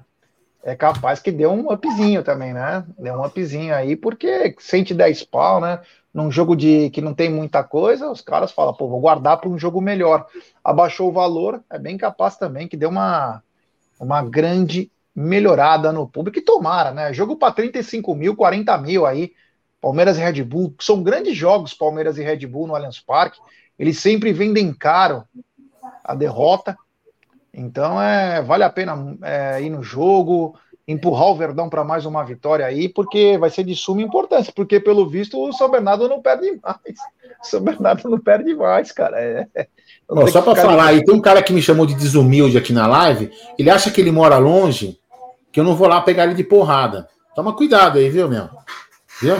é 0.64 0.76
capaz 0.76 1.20
que 1.20 1.32
deu 1.32 1.52
um 1.52 1.72
upzinho 1.72 2.24
também, 2.24 2.54
né? 2.54 2.84
Deu 2.98 3.16
um 3.16 3.26
upzinho 3.26 3.74
aí, 3.74 3.96
porque 3.96 4.56
110 4.58 5.24
pau, 5.24 5.62
né? 5.62 5.80
Num 6.14 6.32
jogo 6.32 6.56
de 6.56 6.90
que 6.90 7.02
não 7.02 7.14
tem 7.14 7.30
muita 7.30 7.64
coisa, 7.64 8.10
os 8.10 8.22
caras 8.22 8.52
falam, 8.52 8.74
pô, 8.74 8.88
vou 8.88 9.00
guardar 9.00 9.38
para 9.38 9.50
um 9.50 9.58
jogo 9.58 9.80
melhor. 9.80 10.26
Abaixou 10.64 11.10
o 11.10 11.14
valor, 11.14 11.64
é 11.70 11.78
bem 11.78 11.98
capaz 11.98 12.36
também 12.36 12.68
que 12.68 12.76
deu 12.76 12.90
uma, 12.90 13.42
uma 14.00 14.22
grande 14.24 14.92
melhorada 15.16 15.92
no 15.92 16.08
público 16.08 16.40
e 16.40 16.42
tomara, 16.42 16.92
né? 16.92 17.14
Jogo 17.14 17.36
para 17.36 17.54
35 17.54 18.14
mil, 18.16 18.36
40 18.36 18.78
mil 18.80 19.06
aí, 19.06 19.34
Palmeiras 19.82 20.18
e 20.18 20.22
Red 20.22 20.44
Bull, 20.44 20.74
são 20.80 21.02
grandes 21.02 21.36
jogos 21.36 21.74
Palmeiras 21.74 22.18
e 22.18 22.24
Red 22.24 22.46
Bull 22.48 22.68
no 22.68 22.76
Allianz 22.76 23.00
Parque, 23.00 23.40
eles 23.78 24.00
sempre 24.00 24.34
vendem 24.34 24.74
caro 24.74 25.24
a 26.04 26.14
derrota, 26.14 26.78
então 27.54 28.02
é 28.02 28.42
vale 28.42 28.64
a 28.64 28.70
pena 28.70 29.18
é, 29.22 29.62
ir 29.62 29.70
no 29.70 29.84
jogo, 29.84 30.56
empurrar 30.88 31.28
o 31.28 31.36
Verdão 31.36 31.70
para 31.70 31.84
mais 31.84 32.06
uma 32.06 32.24
vitória 32.24 32.66
aí, 32.66 32.90
porque 32.90 33.38
vai 33.38 33.50
ser 33.50 33.64
de 33.64 33.76
suma 33.76 34.02
importância, 34.02 34.52
porque 34.56 34.80
pelo 34.80 35.10
visto 35.10 35.40
o 35.40 35.54
São 35.54 35.70
Bernardo 35.70 36.10
não 36.10 36.22
perde 36.22 36.60
mais, 36.64 36.98
o 37.42 37.48
São 37.48 37.62
Bernardo 37.62 38.10
não 38.10 38.20
perde 38.20 38.56
mais, 38.56 38.92
cara, 38.92 39.20
é, 39.20 39.48
só 40.32 40.42
para 40.42 40.56
falar 40.56 40.88
aí, 40.88 41.06
tem 41.06 41.14
um 41.14 41.22
cara 41.22 41.42
que 41.42 41.54
me 41.54 41.62
chamou 41.62 41.86
de 41.86 41.94
desumilde 41.94 42.58
aqui 42.58 42.74
na 42.74 42.88
live. 42.88 43.32
Ele 43.58 43.70
acha 43.70 43.92
que 43.92 44.02
ele 44.02 44.12
mora 44.12 44.38
longe 44.38 45.00
que 45.52 45.60
eu 45.60 45.64
não 45.64 45.76
vou 45.76 45.88
lá 45.88 46.02
pegar 46.02 46.26
ele 46.26 46.34
de 46.34 46.44
porrada. 46.44 47.08
Toma 47.36 47.56
cuidado 47.56 48.00
aí, 48.00 48.10
viu, 48.10 48.28
meu? 48.28 48.50
Viu? 49.22 49.36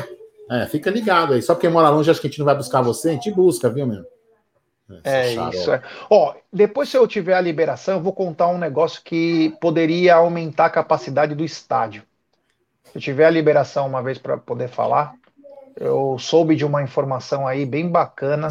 É, 0.50 0.68
fica 0.68 0.92
ligado 0.92 1.34
aí. 1.34 1.42
Só 1.42 1.56
porque 1.56 1.68
mora 1.68 1.90
longe, 1.90 2.10
acho 2.10 2.22
que 2.22 2.28
a 2.28 2.30
gente 2.30 2.40
não 2.40 2.46
vai 2.46 2.56
buscar 2.56 2.82
você, 2.82 3.10
a 3.10 3.14
gente 3.14 3.32
busca, 3.32 3.70
viu, 3.70 3.88
meu? 3.88 4.04
É, 5.04 5.34
isso. 5.50 5.72
É. 5.72 5.82
Ó, 6.10 6.34
depois, 6.52 6.90
se 6.90 6.98
eu 6.98 7.08
tiver 7.08 7.34
a 7.34 7.42
liberação, 7.42 7.96
eu 7.96 8.02
vou 8.02 8.14
contar 8.14 8.48
um 8.48 8.58
negócio 8.58 9.02
que 9.04 9.56
poderia 9.62 10.16
aumentar 10.16 10.66
a 10.66 10.70
capacidade 10.70 11.36
do 11.36 11.44
estádio. 11.44 12.04
Se 12.86 12.98
eu 12.98 13.02
tiver 13.02 13.26
a 13.26 13.30
liberação 13.30 13.88
uma 13.88 14.02
vez 14.02 14.18
para 14.18 14.38
poder 14.38 14.68
falar, 14.68 15.14
eu 15.76 16.18
soube 16.18 16.56
de 16.56 16.66
uma 16.66 16.82
informação 16.82 17.48
aí 17.48 17.66
bem 17.66 17.88
bacana, 17.88 18.50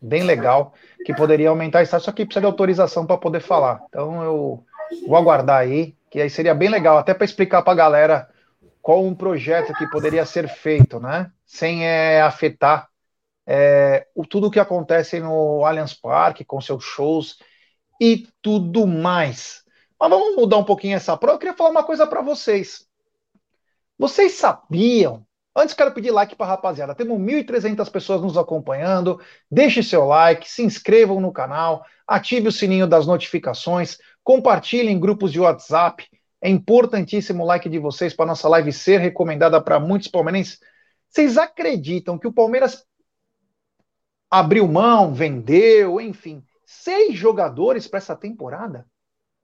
bem 0.00 0.22
legal, 0.22 0.72
que 1.04 1.14
poderia 1.14 1.50
aumentar 1.50 1.80
o 1.80 1.82
estádio, 1.82 2.06
só 2.06 2.12
que 2.12 2.24
precisa 2.24 2.40
de 2.40 2.46
autorização 2.46 3.06
para 3.06 3.18
poder 3.18 3.40
falar. 3.40 3.82
Então 3.88 4.22
eu 4.22 4.64
vou 5.06 5.16
aguardar 5.16 5.58
aí 5.58 5.94
que 6.10 6.20
aí 6.20 6.30
seria 6.30 6.54
bem 6.54 6.68
legal, 6.68 6.96
até 6.96 7.12
para 7.12 7.24
explicar 7.24 7.62
para 7.62 7.72
a 7.72 7.76
galera 7.76 8.28
qual 8.80 9.04
um 9.04 9.14
projeto 9.14 9.74
que 9.74 9.86
poderia 9.88 10.24
ser 10.24 10.48
feito, 10.48 10.98
né? 10.98 11.30
Sem 11.44 11.86
é, 11.86 12.22
afetar 12.22 12.88
é, 13.46 14.06
o, 14.14 14.26
tudo 14.26 14.48
o 14.48 14.50
que 14.50 14.58
acontece 14.58 15.20
no 15.20 15.64
Allianz 15.64 15.94
Parque, 15.94 16.44
com 16.44 16.60
seus 16.60 16.82
shows 16.82 17.38
e 18.00 18.26
tudo 18.42 18.86
mais. 18.86 19.62
Mas 19.98 20.10
vamos 20.10 20.36
mudar 20.36 20.58
um 20.58 20.64
pouquinho 20.64 20.96
essa 20.96 21.16
prova. 21.16 21.36
Eu 21.36 21.38
queria 21.38 21.56
falar 21.56 21.70
uma 21.70 21.84
coisa 21.84 22.06
para 22.06 22.20
vocês. 22.20 22.86
Vocês 23.98 24.32
sabiam? 24.32 25.24
Antes 25.54 25.74
quero 25.74 25.92
pedir 25.92 26.10
like 26.10 26.36
para 26.36 26.48
rapaziada. 26.48 26.94
Temos 26.94 27.18
1.300 27.18 27.90
pessoas 27.90 28.20
nos 28.20 28.36
acompanhando. 28.36 29.18
Deixe 29.50 29.82
seu 29.82 30.04
like, 30.04 30.50
se 30.50 30.62
inscrevam 30.62 31.18
no 31.18 31.32
canal, 31.32 31.82
ative 32.06 32.48
o 32.48 32.52
sininho 32.52 32.86
das 32.86 33.06
notificações. 33.06 33.96
Compartilhem 34.22 34.94
em 34.94 35.00
grupos 35.00 35.32
de 35.32 35.40
WhatsApp. 35.40 36.06
É 36.42 36.50
importantíssimo 36.50 37.42
o 37.42 37.46
like 37.46 37.70
de 37.70 37.78
vocês 37.78 38.12
para 38.12 38.26
nossa 38.26 38.46
live 38.50 38.70
ser 38.70 39.00
recomendada 39.00 39.58
para 39.58 39.80
muitos 39.80 40.08
palmeirenses. 40.08 40.58
Vocês 41.08 41.38
acreditam 41.38 42.18
que 42.18 42.28
o 42.28 42.32
Palmeiras 42.32 42.84
abriu 44.30 44.66
mão, 44.66 45.14
vendeu, 45.14 46.00
enfim, 46.00 46.44
seis 46.64 47.16
jogadores 47.16 47.86
para 47.86 47.98
essa 47.98 48.16
temporada? 48.16 48.86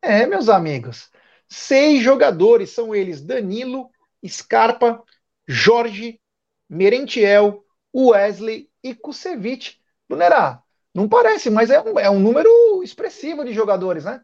É, 0.01 0.27
meus 0.27 0.49
amigos, 0.49 1.11
seis 1.49 2.03
jogadores 2.03 2.71
são 2.71 2.95
eles: 2.95 3.23
Danilo, 3.23 3.91
Scarpa, 4.27 5.03
Jorge, 5.47 6.21
Merentiel, 6.69 7.65
Wesley 7.95 8.69
e 8.83 8.95
Kusevich. 8.95 9.81
Brunerá, 10.09 10.63
não 10.95 11.09
parece, 11.09 11.49
mas 11.51 11.71
é 11.71 11.81
um, 11.81 11.99
é 11.99 12.11
um 12.11 12.19
número 12.19 12.83
expressivo 12.83 13.45
de 13.45 13.53
jogadores, 13.53 14.05
né? 14.05 14.23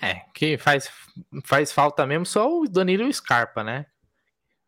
É, 0.00 0.22
que 0.34 0.58
faz, 0.58 0.90
faz 1.44 1.72
falta 1.72 2.06
mesmo 2.06 2.26
só 2.26 2.50
o 2.50 2.68
Danilo 2.68 3.04
e 3.04 3.08
o 3.08 3.12
Scarpa, 3.12 3.62
né? 3.64 3.86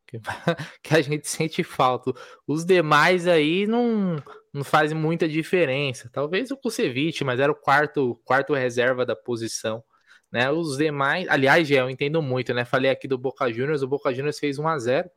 Que, 0.07 0.19
que 0.83 0.95
a 0.95 1.03
gente 1.03 1.29
sente 1.29 1.63
falta. 1.63 2.13
Os 2.47 2.65
demais 2.65 3.27
aí 3.27 3.67
não, 3.67 4.23
não 4.53 4.65
fazem 4.65 4.97
muita 4.97 5.29
diferença. 5.29 6.11
Talvez 6.13 6.51
o 6.51 6.57
Kusevich, 6.57 7.25
mas 7.25 7.41
era 7.41 7.53
o 7.53 7.55
quarto, 7.55 8.21
quarto 8.25 8.55
reserva 8.55 9.05
da 9.05 9.17
posição. 9.17 9.83
Né? 10.31 10.51
Os 10.51 10.77
demais, 10.77 11.27
aliás, 11.29 11.67
já 11.67 11.77
eu 11.77 11.91
entendo 11.91 12.21
muito, 12.21 12.53
né? 12.53 12.65
Falei 12.65 12.91
aqui 12.91 13.09
do 13.09 13.17
Boca 13.17 13.51
Juniors, 13.53 13.83
o 13.83 13.89
Boca 13.89 14.13
Juniors 14.13 14.39
fez 14.39 14.59
1 14.59 14.69
a 14.69 14.79
0 14.79 15.11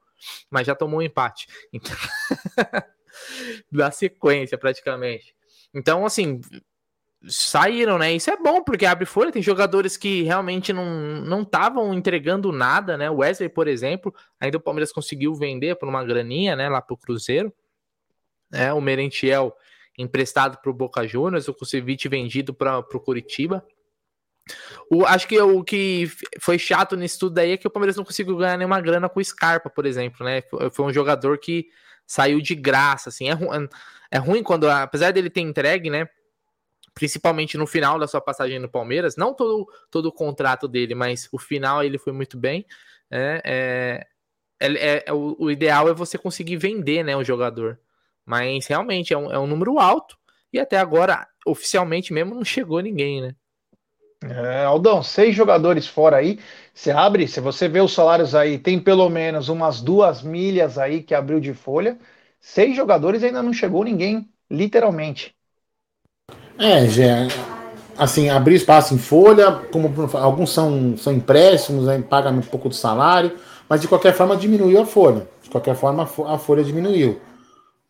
mas 0.50 0.68
já 0.68 0.76
tomou 0.76 1.00
um 1.00 1.04
empate. 1.04 1.48
Então, 1.74 1.96
da 3.72 3.92
sequência, 3.92 4.58
praticamente. 4.58 5.36
Então, 5.74 6.06
assim, 6.06 6.40
saíram, 7.28 7.98
né? 7.98 8.14
Isso 8.14 8.30
é 8.30 8.38
bom, 8.38 8.64
porque 8.64 8.86
abre 8.86 9.06
folha, 9.06 9.32
tem 9.32 9.42
jogadores 9.42 9.98
que 9.98 10.24
realmente 10.24 10.74
não 10.74 11.42
estavam 11.42 11.94
entregando 11.94 12.52
nada, 12.52 12.98
né? 12.98 13.10
O 13.10 13.18
Wesley, 13.18 13.50
por 13.50 13.68
exemplo, 13.68 14.14
ainda 14.40 14.58
o 14.58 14.62
Palmeiras 14.62 14.92
conseguiu 14.92 15.34
vender 15.36 15.76
por 15.76 15.88
uma 15.88 16.04
graninha, 16.04 16.56
né? 16.56 16.70
Lá 16.70 16.82
pro 16.82 16.98
Cruzeiro. 16.98 17.54
É, 18.52 18.72
o 18.74 18.82
Merentiel 18.82 19.56
emprestado 19.98 20.58
pro 20.62 20.74
Boca 20.74 21.08
Juniors, 21.08 21.48
o 21.48 21.54
Kusevich 21.54 22.08
vendido 22.08 22.54
para 22.54 22.80
o 22.80 23.00
Curitiba. 23.00 23.66
O, 24.90 25.06
acho 25.06 25.28
que 25.28 25.40
o 25.40 25.64
que 25.64 26.10
foi 26.40 26.58
chato 26.58 26.96
nisso 26.96 27.20
tudo 27.20 27.36
daí 27.36 27.52
é 27.52 27.58
que 27.58 27.68
o 27.68 27.72
Palmeiras 27.72 27.96
não 27.96 28.04
conseguiu 28.04 28.36
ganhar 28.38 28.58
nenhuma 28.58 28.82
grana 28.82 29.08
com 29.08 29.20
o 29.20 29.24
Scarpa, 29.24 29.70
por 29.70 29.86
exemplo, 29.86 30.26
né? 30.26 30.42
Foi 30.72 30.86
um 30.86 30.94
jogador 30.94 31.38
que 31.38 31.68
saiu 32.06 32.42
de 32.42 32.56
graça, 32.56 33.10
assim. 33.10 33.30
É, 33.30 33.34
ru 33.34 33.48
é 34.10 34.18
ruim 34.18 34.44
quando, 34.44 34.70
apesar 34.70 35.12
dele 35.12 35.30
ter 35.30 35.42
entregue, 35.42 35.90
né? 35.90 36.10
principalmente 36.94 37.58
no 37.58 37.66
final 37.66 37.98
da 37.98 38.08
sua 38.08 38.22
passagem 38.22 38.60
no 38.60 38.70
Palmeiras, 38.70 39.16
não 39.16 39.34
todo, 39.34 39.68
todo 39.90 40.08
o 40.08 40.12
contrato 40.12 40.68
dele, 40.68 40.94
mas 40.94 41.28
o 41.32 41.40
final 41.40 41.84
ele 41.84 41.98
foi 41.98 42.14
muito 42.14 42.38
bem. 42.38 42.66
É, 43.10 44.08
é, 44.60 44.68
é, 44.68 45.04
é 45.08 45.14
o, 45.14 45.36
o, 45.40 45.52
ideal 45.52 45.90
é 45.90 45.94
você 45.94 46.18
conseguir 46.18 46.58
vender 46.58 47.04
né, 47.04 47.16
o 47.16 47.24
jogador. 47.24 47.80
Mas 48.32 48.66
realmente 48.66 49.14
é 49.14 49.18
um, 49.18 49.30
é 49.30 49.38
um 49.38 49.46
número 49.46 49.78
alto 49.78 50.16
e 50.54 50.58
até 50.58 50.78
agora, 50.78 51.28
oficialmente 51.46 52.14
mesmo, 52.14 52.34
não 52.34 52.46
chegou 52.46 52.80
ninguém, 52.80 53.22
né? 53.22 53.36
É, 54.24 54.64
Aldão, 54.64 55.04
seis 55.04 55.36
jogadores 55.36 55.86
fora 55.86 56.16
aí. 56.16 56.40
Você 56.74 56.92
abre, 56.92 57.28
se 57.28 57.42
você 57.42 57.68
vê 57.68 57.82
os 57.82 57.92
salários 57.94 58.34
aí, 58.34 58.58
tem 58.58 58.80
pelo 58.80 59.10
menos 59.10 59.50
umas 59.50 59.82
duas 59.82 60.22
milhas 60.22 60.78
aí 60.78 61.04
que 61.04 61.14
abriu 61.14 61.42
de 61.42 61.54
folha. 61.54 62.00
Seis 62.40 62.74
jogadores 62.74 63.22
ainda 63.22 63.44
não 63.44 63.52
chegou 63.52 63.84
ninguém, 63.84 64.30
literalmente. 64.50 65.36
É, 66.58 66.88
já, 66.88 67.28
assim, 67.98 68.30
abrir 68.30 68.56
espaço 68.56 68.94
em 68.94 68.98
folha, 68.98 69.52
como 69.74 69.94
alguns 70.14 70.54
são, 70.54 70.96
são 70.96 71.12
empréstimos, 71.12 71.86
né, 71.86 72.02
pagam 72.02 72.32
um 72.38 72.42
pouco 72.42 72.70
do 72.70 72.76
salário, 72.76 73.36
mas 73.68 73.82
de 73.82 73.90
qualquer 73.90 74.14
forma 74.14 74.38
diminuiu 74.38 74.80
a 74.82 74.86
folha. 74.86 75.28
De 75.44 75.50
qualquer 75.50 75.76
forma 75.76 76.04
a 76.04 76.38
folha 76.38 76.64
diminuiu. 76.64 77.20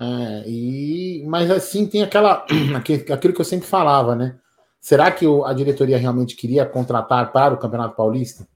É, 0.01 0.49
e, 0.49 1.23
mas 1.27 1.51
assim 1.51 1.85
tem 1.85 2.01
aquela 2.01 2.43
aquilo 3.13 3.33
que 3.35 3.41
eu 3.41 3.45
sempre 3.45 3.67
falava, 3.67 4.15
né? 4.15 4.35
Será 4.79 5.11
que 5.11 5.27
a 5.45 5.53
diretoria 5.53 5.95
realmente 5.95 6.35
queria 6.35 6.65
contratar 6.65 7.31
para 7.31 7.53
o 7.53 7.57
Campeonato 7.57 7.95
Paulista? 7.95 8.47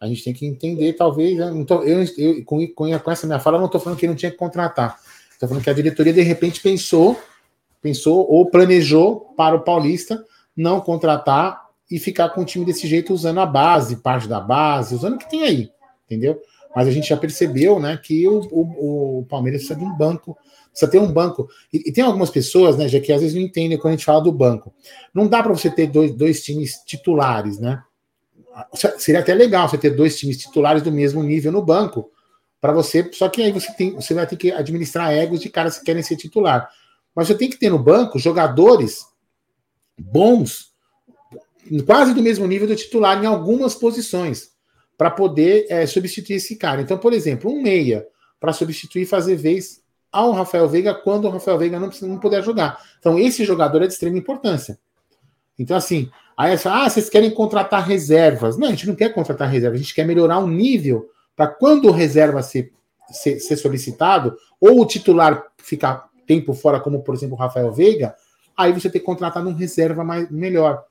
A 0.00 0.06
gente 0.06 0.24
tem 0.24 0.32
que 0.32 0.46
entender, 0.46 0.94
talvez. 0.94 1.38
Eu, 1.38 1.66
eu, 1.84 2.04
eu 2.16 2.44
com, 2.46 2.66
com, 2.68 2.86
essa 3.10 3.26
minha 3.26 3.38
fala, 3.38 3.56
eu 3.56 3.60
não 3.60 3.66
estou 3.66 3.78
falando 3.78 3.98
que 3.98 4.06
não 4.06 4.14
tinha 4.14 4.30
que 4.30 4.38
contratar. 4.38 4.98
Estou 5.30 5.46
falando 5.46 5.62
que 5.62 5.68
a 5.68 5.74
diretoria, 5.74 6.12
de 6.14 6.22
repente, 6.22 6.62
pensou, 6.62 7.20
pensou 7.82 8.26
ou 8.30 8.46
planejou 8.46 9.34
para 9.36 9.54
o 9.54 9.60
Paulista 9.60 10.24
não 10.56 10.80
contratar 10.80 11.66
e 11.90 11.98
ficar 11.98 12.30
com 12.30 12.40
o 12.40 12.44
time 12.46 12.64
desse 12.64 12.86
jeito, 12.86 13.12
usando 13.12 13.40
a 13.40 13.46
base, 13.46 13.96
parte 13.96 14.26
da 14.26 14.40
base, 14.40 14.94
usando 14.94 15.16
o 15.16 15.18
que 15.18 15.28
tem 15.28 15.42
aí, 15.42 15.70
entendeu? 16.06 16.40
Mas 16.74 16.88
a 16.88 16.90
gente 16.90 17.08
já 17.08 17.16
percebeu 17.16 17.78
né, 17.78 17.98
que 18.02 18.26
o, 18.26 18.40
o, 18.50 19.18
o 19.18 19.26
Palmeiras 19.26 19.62
precisa 19.62 19.78
de 19.78 19.84
um 19.84 19.94
banco 19.94 20.36
Precisa 20.76 20.90
ter 20.90 20.98
um 20.98 21.10
banco. 21.10 21.48
E, 21.72 21.88
e, 21.88 21.92
tem 21.92 22.04
algumas 22.04 22.28
pessoas, 22.28 22.76
né, 22.76 22.86
já 22.86 23.00
que 23.00 23.10
às 23.10 23.22
vezes 23.22 23.34
não 23.34 23.40
entendem 23.40 23.78
quando 23.78 23.94
a 23.94 23.96
gente 23.96 24.04
fala 24.04 24.20
do 24.20 24.30
banco. 24.30 24.74
Não 25.14 25.26
dá 25.26 25.42
para 25.42 25.54
você 25.54 25.70
ter 25.70 25.86
dois, 25.86 26.14
dois 26.14 26.42
times 26.42 26.74
titulares, 26.84 27.58
né? 27.58 27.82
Seria 28.98 29.20
até 29.20 29.32
legal 29.32 29.66
você 29.66 29.78
ter 29.78 29.90
dois 29.90 30.18
times 30.18 30.36
titulares 30.36 30.82
do 30.82 30.92
mesmo 30.92 31.22
nível 31.22 31.50
no 31.50 31.64
banco 31.64 32.10
para 32.60 32.74
você. 32.74 33.10
Só 33.14 33.26
que 33.26 33.40
aí 33.40 33.52
você 33.52 33.72
tem, 33.72 33.94
você 33.94 34.12
vai 34.12 34.26
ter 34.26 34.36
que 34.36 34.52
administrar 34.52 35.12
egos 35.12 35.40
de 35.40 35.48
caras 35.48 35.78
que 35.78 35.84
querem 35.86 36.02
ser 36.02 36.16
titular. 36.16 36.68
Mas 37.14 37.28
você 37.28 37.34
tem 37.34 37.48
que 37.48 37.58
ter 37.58 37.70
no 37.70 37.78
banco 37.78 38.18
jogadores 38.18 39.06
bons, 39.98 40.72
quase 41.86 42.12
do 42.12 42.22
mesmo 42.22 42.46
nível 42.46 42.68
do 42.68 42.76
titular 42.76 43.22
em 43.22 43.26
algumas 43.26 43.74
posições, 43.74 44.50
para 44.98 45.10
poder 45.10 45.66
é, 45.70 45.86
substituir 45.86 46.36
esse 46.36 46.56
cara. 46.56 46.82
Então, 46.82 46.98
por 46.98 47.14
exemplo, 47.14 47.50
um 47.50 47.62
meia 47.62 48.06
para 48.38 48.52
substituir 48.52 49.06
fazer 49.06 49.36
vez 49.36 49.85
ao 50.10 50.32
Rafael 50.32 50.68
Veiga 50.68 50.94
quando 50.94 51.26
o 51.26 51.30
Rafael 51.30 51.58
Veiga 51.58 51.78
não, 51.78 51.90
não 52.02 52.18
puder 52.18 52.42
jogar. 52.42 52.80
Então, 52.98 53.18
esse 53.18 53.44
jogador 53.44 53.82
é 53.82 53.86
de 53.86 53.92
extrema 53.92 54.16
importância. 54.16 54.78
Então, 55.58 55.76
assim, 55.76 56.10
aí 56.36 56.56
ah, 56.64 56.88
vocês 56.88 57.08
querem 57.08 57.30
contratar 57.30 57.86
reservas. 57.86 58.56
Não, 58.56 58.68
a 58.68 58.70
gente 58.70 58.86
não 58.86 58.94
quer 58.94 59.12
contratar 59.12 59.48
reservas, 59.48 59.80
a 59.80 59.82
gente 59.82 59.94
quer 59.94 60.06
melhorar 60.06 60.38
o 60.38 60.46
nível 60.46 61.08
para 61.34 61.46
quando 61.46 61.88
o 61.88 61.92
reserva 61.92 62.42
ser, 62.42 62.72
ser, 63.10 63.38
ser, 63.40 63.56
solicitado, 63.56 64.36
ou 64.60 64.80
o 64.80 64.86
titular 64.86 65.44
ficar 65.58 66.08
tempo 66.26 66.54
fora, 66.54 66.80
como 66.80 67.02
por 67.02 67.14
exemplo 67.14 67.36
o 67.36 67.38
Rafael 67.38 67.72
Veiga, 67.72 68.14
aí 68.56 68.72
você 68.72 68.88
tem 68.88 69.00
que 69.00 69.06
contratar 69.06 69.46
um 69.46 69.52
reserva 69.52 70.02
mais, 70.02 70.30
melhor. 70.30 70.84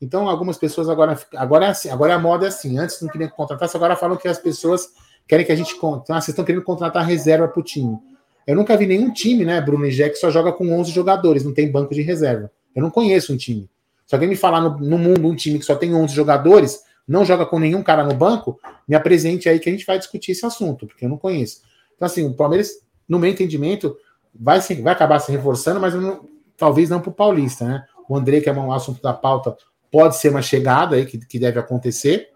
Então, 0.00 0.28
algumas 0.28 0.56
pessoas 0.56 0.88
agora. 0.88 1.18
Agora 1.36 1.66
é 1.66 1.68
assim, 1.68 1.90
agora 1.90 2.14
a 2.14 2.18
moda 2.18 2.46
é 2.46 2.48
assim. 2.48 2.78
Antes 2.78 3.02
não 3.02 3.10
queriam 3.10 3.28
contratar, 3.28 3.68
agora 3.74 3.94
falam 3.94 4.16
que 4.16 4.26
as 4.26 4.38
pessoas 4.38 4.88
querem 5.28 5.44
que 5.44 5.52
a 5.52 5.56
gente. 5.56 5.76
Ah, 6.08 6.20
vocês 6.20 6.28
estão 6.28 6.44
querendo 6.44 6.64
contratar 6.64 7.04
reserva 7.04 7.46
para 7.46 7.60
o 7.60 7.62
time. 7.62 7.98
Eu 8.46 8.56
nunca 8.56 8.76
vi 8.76 8.86
nenhum 8.86 9.12
time, 9.12 9.44
né, 9.44 9.60
Bruno 9.60 9.86
e 9.86 9.90
Jack, 9.90 10.14
que 10.14 10.20
só 10.20 10.30
joga 10.30 10.52
com 10.52 10.72
11 10.72 10.90
jogadores, 10.90 11.44
não 11.44 11.52
tem 11.52 11.70
banco 11.70 11.94
de 11.94 12.02
reserva. 12.02 12.50
Eu 12.74 12.82
não 12.82 12.90
conheço 12.90 13.32
um 13.32 13.36
time. 13.36 13.68
Se 14.06 14.14
alguém 14.14 14.28
me 14.28 14.36
falar 14.36 14.60
no, 14.60 14.78
no 14.78 14.98
mundo 14.98 15.28
um 15.28 15.36
time 15.36 15.58
que 15.58 15.64
só 15.64 15.74
tem 15.74 15.94
11 15.94 16.14
jogadores, 16.14 16.80
não 17.06 17.24
joga 17.24 17.44
com 17.46 17.58
nenhum 17.58 17.82
cara 17.82 18.04
no 18.04 18.14
banco, 18.14 18.58
me 18.86 18.94
apresente 18.94 19.48
aí 19.48 19.58
que 19.58 19.68
a 19.68 19.72
gente 19.72 19.86
vai 19.86 19.98
discutir 19.98 20.32
esse 20.32 20.44
assunto, 20.44 20.86
porque 20.86 21.04
eu 21.04 21.08
não 21.08 21.16
conheço. 21.16 21.60
Então, 21.94 22.06
assim, 22.06 22.26
o 22.26 22.34
Palmeiras, 22.34 22.70
no 23.08 23.18
meu 23.18 23.30
entendimento, 23.30 23.96
vai, 24.34 24.60
se, 24.60 24.74
vai 24.80 24.92
acabar 24.92 25.18
se 25.18 25.30
reforçando, 25.30 25.80
mas 25.80 25.94
não, 25.94 26.28
talvez 26.56 26.88
não 26.88 27.00
para 27.00 27.10
o 27.10 27.14
Paulista, 27.14 27.64
né? 27.64 27.84
O 28.08 28.16
André, 28.16 28.40
que 28.40 28.48
é 28.48 28.52
um 28.52 28.72
assunto 28.72 29.02
da 29.02 29.12
pauta, 29.12 29.56
pode 29.90 30.16
ser 30.16 30.30
uma 30.30 30.42
chegada 30.42 30.96
aí 30.96 31.06
que, 31.06 31.18
que 31.18 31.38
deve 31.38 31.58
acontecer, 31.58 32.28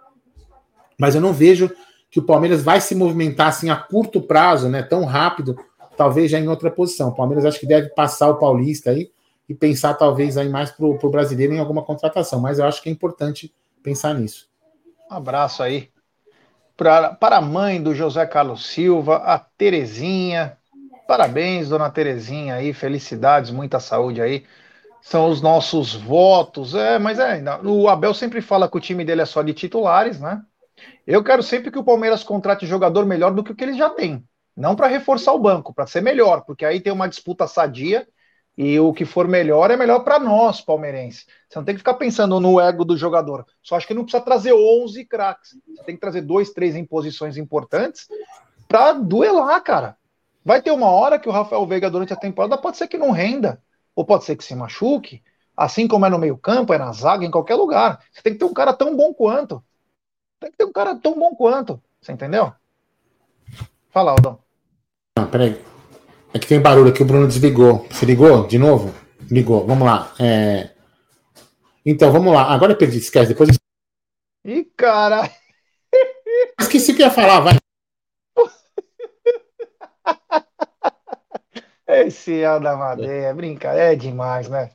mas 0.99 1.15
eu 1.15 1.21
não 1.21 1.33
vejo 1.33 1.71
que 2.11 2.21
o 2.21 2.25
Palmeiras 2.25 2.63
vai 2.63 2.81
se 2.81 2.95
movimentar 2.95 3.49
assim 3.49 3.71
a 3.71 3.77
curto 3.77 4.21
prazo, 4.21 4.69
né? 4.69 4.83
Tão 4.83 5.05
rápido 5.05 5.57
talvez 5.97 6.31
já 6.31 6.39
em 6.39 6.49
outra 6.49 6.71
posição. 6.71 7.09
O 7.09 7.15
Palmeiras 7.15 7.45
acho 7.45 7.61
que 7.61 7.67
deve 7.67 7.89
passar 7.91 8.29
o 8.29 8.37
Paulista 8.37 8.91
aí 8.91 9.11
e 9.49 9.55
pensar 9.55 9.95
talvez 9.95 10.37
aí 10.37 10.49
mais 10.49 10.71
para 10.71 10.87
o 10.87 11.11
brasileiro 11.11 11.55
em 11.55 11.59
alguma 11.59 11.83
contratação, 11.83 12.41
mas 12.41 12.59
eu 12.59 12.65
acho 12.65 12.83
que 12.83 12.89
é 12.89 12.93
importante 12.93 13.53
pensar 13.83 14.15
nisso. 14.15 14.49
Um 15.11 15.15
abraço 15.15 15.63
aí 15.63 15.91
pra, 16.77 17.15
para 17.15 17.37
a 17.37 17.43
mãe 17.43 17.83
do 17.83 17.95
José 17.95 18.27
Carlos 18.27 18.67
Silva, 18.67 19.17
a 19.17 19.39
Terezinha. 19.39 20.57
Parabéns, 21.07 21.69
dona 21.69 21.91
Terezinha 21.91 22.55
aí, 22.55 22.73
felicidades, 22.73 23.51
muita 23.51 23.79
saúde 23.79 24.23
aí. 24.23 24.45
São 25.03 25.29
os 25.29 25.43
nossos 25.43 25.95
votos. 25.95 26.75
É, 26.75 26.99
mas 26.99 27.19
é, 27.19 27.43
o 27.63 27.89
Abel 27.89 28.15
sempre 28.15 28.41
fala 28.41 28.69
que 28.69 28.77
o 28.77 28.81
time 28.81 29.05
dele 29.05 29.21
é 29.21 29.27
só 29.27 29.43
de 29.43 29.53
titulares, 29.53 30.19
né? 30.19 30.43
Eu 31.07 31.23
quero 31.23 31.43
sempre 31.43 31.71
que 31.71 31.79
o 31.79 31.85
Palmeiras 31.85 32.25
contrate 32.25 32.67
jogador 32.67 33.05
melhor 33.05 33.33
do 33.33 33.45
que 33.45 33.53
o 33.53 33.55
que 33.55 33.63
ele 33.63 33.75
já 33.75 33.91
tem. 33.91 34.27
Não 34.57 34.77
para 34.77 34.87
reforçar 34.87 35.33
o 35.33 35.39
banco, 35.39 35.75
para 35.75 35.87
ser 35.87 36.01
melhor, 36.01 36.43
porque 36.45 36.65
aí 36.65 36.81
tem 36.81 36.93
uma 36.93 37.09
disputa 37.09 37.47
sadia 37.47 38.07
e 38.57 38.79
o 38.79 38.93
que 38.93 39.05
for 39.05 39.27
melhor 39.27 39.71
é 39.71 39.77
melhor 39.77 40.01
para 40.01 40.19
nós, 40.19 40.61
palmeirenses. 40.61 41.27
Você 41.49 41.59
não 41.59 41.65
tem 41.65 41.75
que 41.75 41.81
ficar 41.81 41.95
pensando 41.95 42.39
no 42.39 42.61
ego 42.61 42.85
do 42.85 42.97
jogador. 42.97 43.45
Só 43.61 43.77
acho 43.77 43.87
que 43.87 43.95
não 43.95 44.05
precisa 44.05 44.23
trazer 44.23 44.53
11 44.53 45.05
craques. 45.07 45.59
Você 45.75 45.83
tem 45.83 45.97
que 45.97 46.01
trazer 46.01 46.21
dois, 46.21 46.51
três 46.51 46.77
em 46.77 46.85
posições 46.85 47.37
importantes 47.37 48.09
para 48.69 48.93
duelar, 48.93 49.61
cara. 49.63 49.97
Vai 50.45 50.63
ter 50.63 50.71
uma 50.71 50.89
hora 50.89 51.19
que 51.19 51.29
o 51.29 51.33
Rafael 51.33 51.67
Veiga 51.67 51.91
durante 51.91 52.13
a 52.13 52.17
temporada 52.17 52.57
pode 52.57 52.77
ser 52.77 52.87
que 52.87 52.99
não 52.99 53.11
renda, 53.11 53.61
ou 53.97 54.05
pode 54.05 54.25
ser 54.25 54.37
que 54.37 54.45
se 54.45 54.55
machuque, 54.55 55.23
assim 55.57 55.89
como 55.89 56.05
é 56.07 56.11
no 56.11 56.19
meio-campo, 56.19 56.73
é 56.73 56.79
na 56.79 56.93
zaga, 56.93 57.25
em 57.25 57.31
qualquer 57.31 57.55
lugar. 57.55 58.05
Você 58.13 58.23
tem 58.23 58.35
que 58.35 58.39
ter 58.39 58.45
um 58.45 58.53
cara 58.53 58.73
tão 58.73 58.97
bom 58.97 59.13
quanto. 59.15 59.65
Tem 60.39 60.51
que 60.51 60.57
ter 60.57 60.65
um 60.65 60.73
cara 60.73 60.95
tão 60.95 61.19
bom 61.19 61.35
quanto. 61.35 61.83
Você 62.01 62.13
entendeu? 62.13 62.53
Fala, 63.95 64.11
Aldão. 64.11 64.41
Não, 65.17 65.31
peraí. 65.31 65.65
É 66.35 66.39
que 66.41 66.49
tem 66.49 66.61
barulho 66.61 66.91
aqui, 66.91 67.05
o 67.05 67.07
Bruno 67.07 67.29
desligou. 67.29 67.87
Você 67.89 68.05
ligou 68.05 68.45
de 68.45 68.59
novo? 68.59 68.93
Ligou, 69.31 69.65
vamos 69.65 69.87
lá. 69.87 70.13
É... 70.19 70.71
Então, 71.87 72.11
vamos 72.11 72.35
lá. 72.35 72.53
Agora 72.53 72.73
eu 72.73 72.77
perdi, 72.77 72.99
esquece. 72.99 73.29
Depois. 73.29 73.51
Ih, 74.45 74.65
cara! 74.77 75.31
Esqueci 76.61 76.91
o 76.91 76.97
que 76.97 77.03
ia 77.03 77.11
falar, 77.11 77.39
vai. 77.39 77.55
Esse 81.87 82.41
é 82.41 82.53
o 82.53 82.59
da 82.59 82.77
madeira, 82.77 83.33
brinca, 83.33 83.69
é 83.69 83.95
demais, 83.95 84.49
né? 84.49 84.73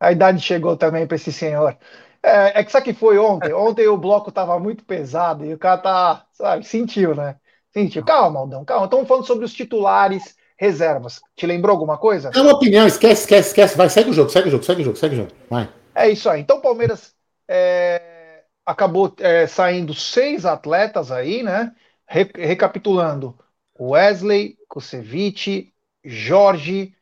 A 0.00 0.10
idade 0.10 0.40
chegou 0.40 0.76
também 0.76 1.06
para 1.06 1.14
esse 1.14 1.32
senhor. 1.32 1.78
É, 2.20 2.58
é, 2.58 2.64
que 2.64 2.72
sabe 2.72 2.86
que 2.86 2.94
foi 2.94 3.16
ontem? 3.16 3.52
Ontem 3.52 3.86
o 3.86 3.96
bloco 3.96 4.32
tava 4.32 4.58
muito 4.58 4.84
pesado 4.84 5.44
e 5.44 5.54
o 5.54 5.58
cara 5.58 5.78
tá, 5.78 6.26
sabe, 6.32 6.66
sentiu, 6.66 7.14
né? 7.14 7.36
Sentiu. 7.76 8.02
Calma, 8.02 8.40
Aldão, 8.40 8.64
calma. 8.64 8.86
Estamos 8.86 9.06
falando 9.06 9.26
sobre 9.26 9.44
os 9.44 9.52
titulares 9.52 10.34
reservas. 10.56 11.20
Te 11.36 11.44
lembrou 11.46 11.74
alguma 11.74 11.98
coisa? 11.98 12.30
É 12.34 12.40
uma 12.40 12.54
opinião, 12.54 12.86
esquece, 12.86 13.20
esquece, 13.24 13.48
esquece. 13.48 13.76
Vai, 13.76 13.90
segue 13.90 14.08
o 14.08 14.12
jogo, 14.14 14.30
segue 14.30 14.48
o 14.48 14.50
jogo, 14.50 14.64
segue 14.64 14.80
o 14.80 14.84
jogo, 14.84 14.96
segue 14.96 15.14
o 15.14 15.18
jogo. 15.18 15.32
Vai. 15.50 15.70
É 15.94 16.08
isso 16.08 16.30
aí. 16.30 16.40
Então 16.40 16.56
o 16.56 16.62
Palmeiras 16.62 17.14
é, 17.46 18.44
acabou 18.64 19.14
é, 19.18 19.46
saindo 19.46 19.92
seis 19.92 20.46
atletas 20.46 21.12
aí, 21.12 21.42
né? 21.42 21.70
Re, 22.08 22.30
recapitulando: 22.34 23.38
Wesley, 23.78 24.56
Kusevich, 24.70 25.70
Jorge, 26.02 26.94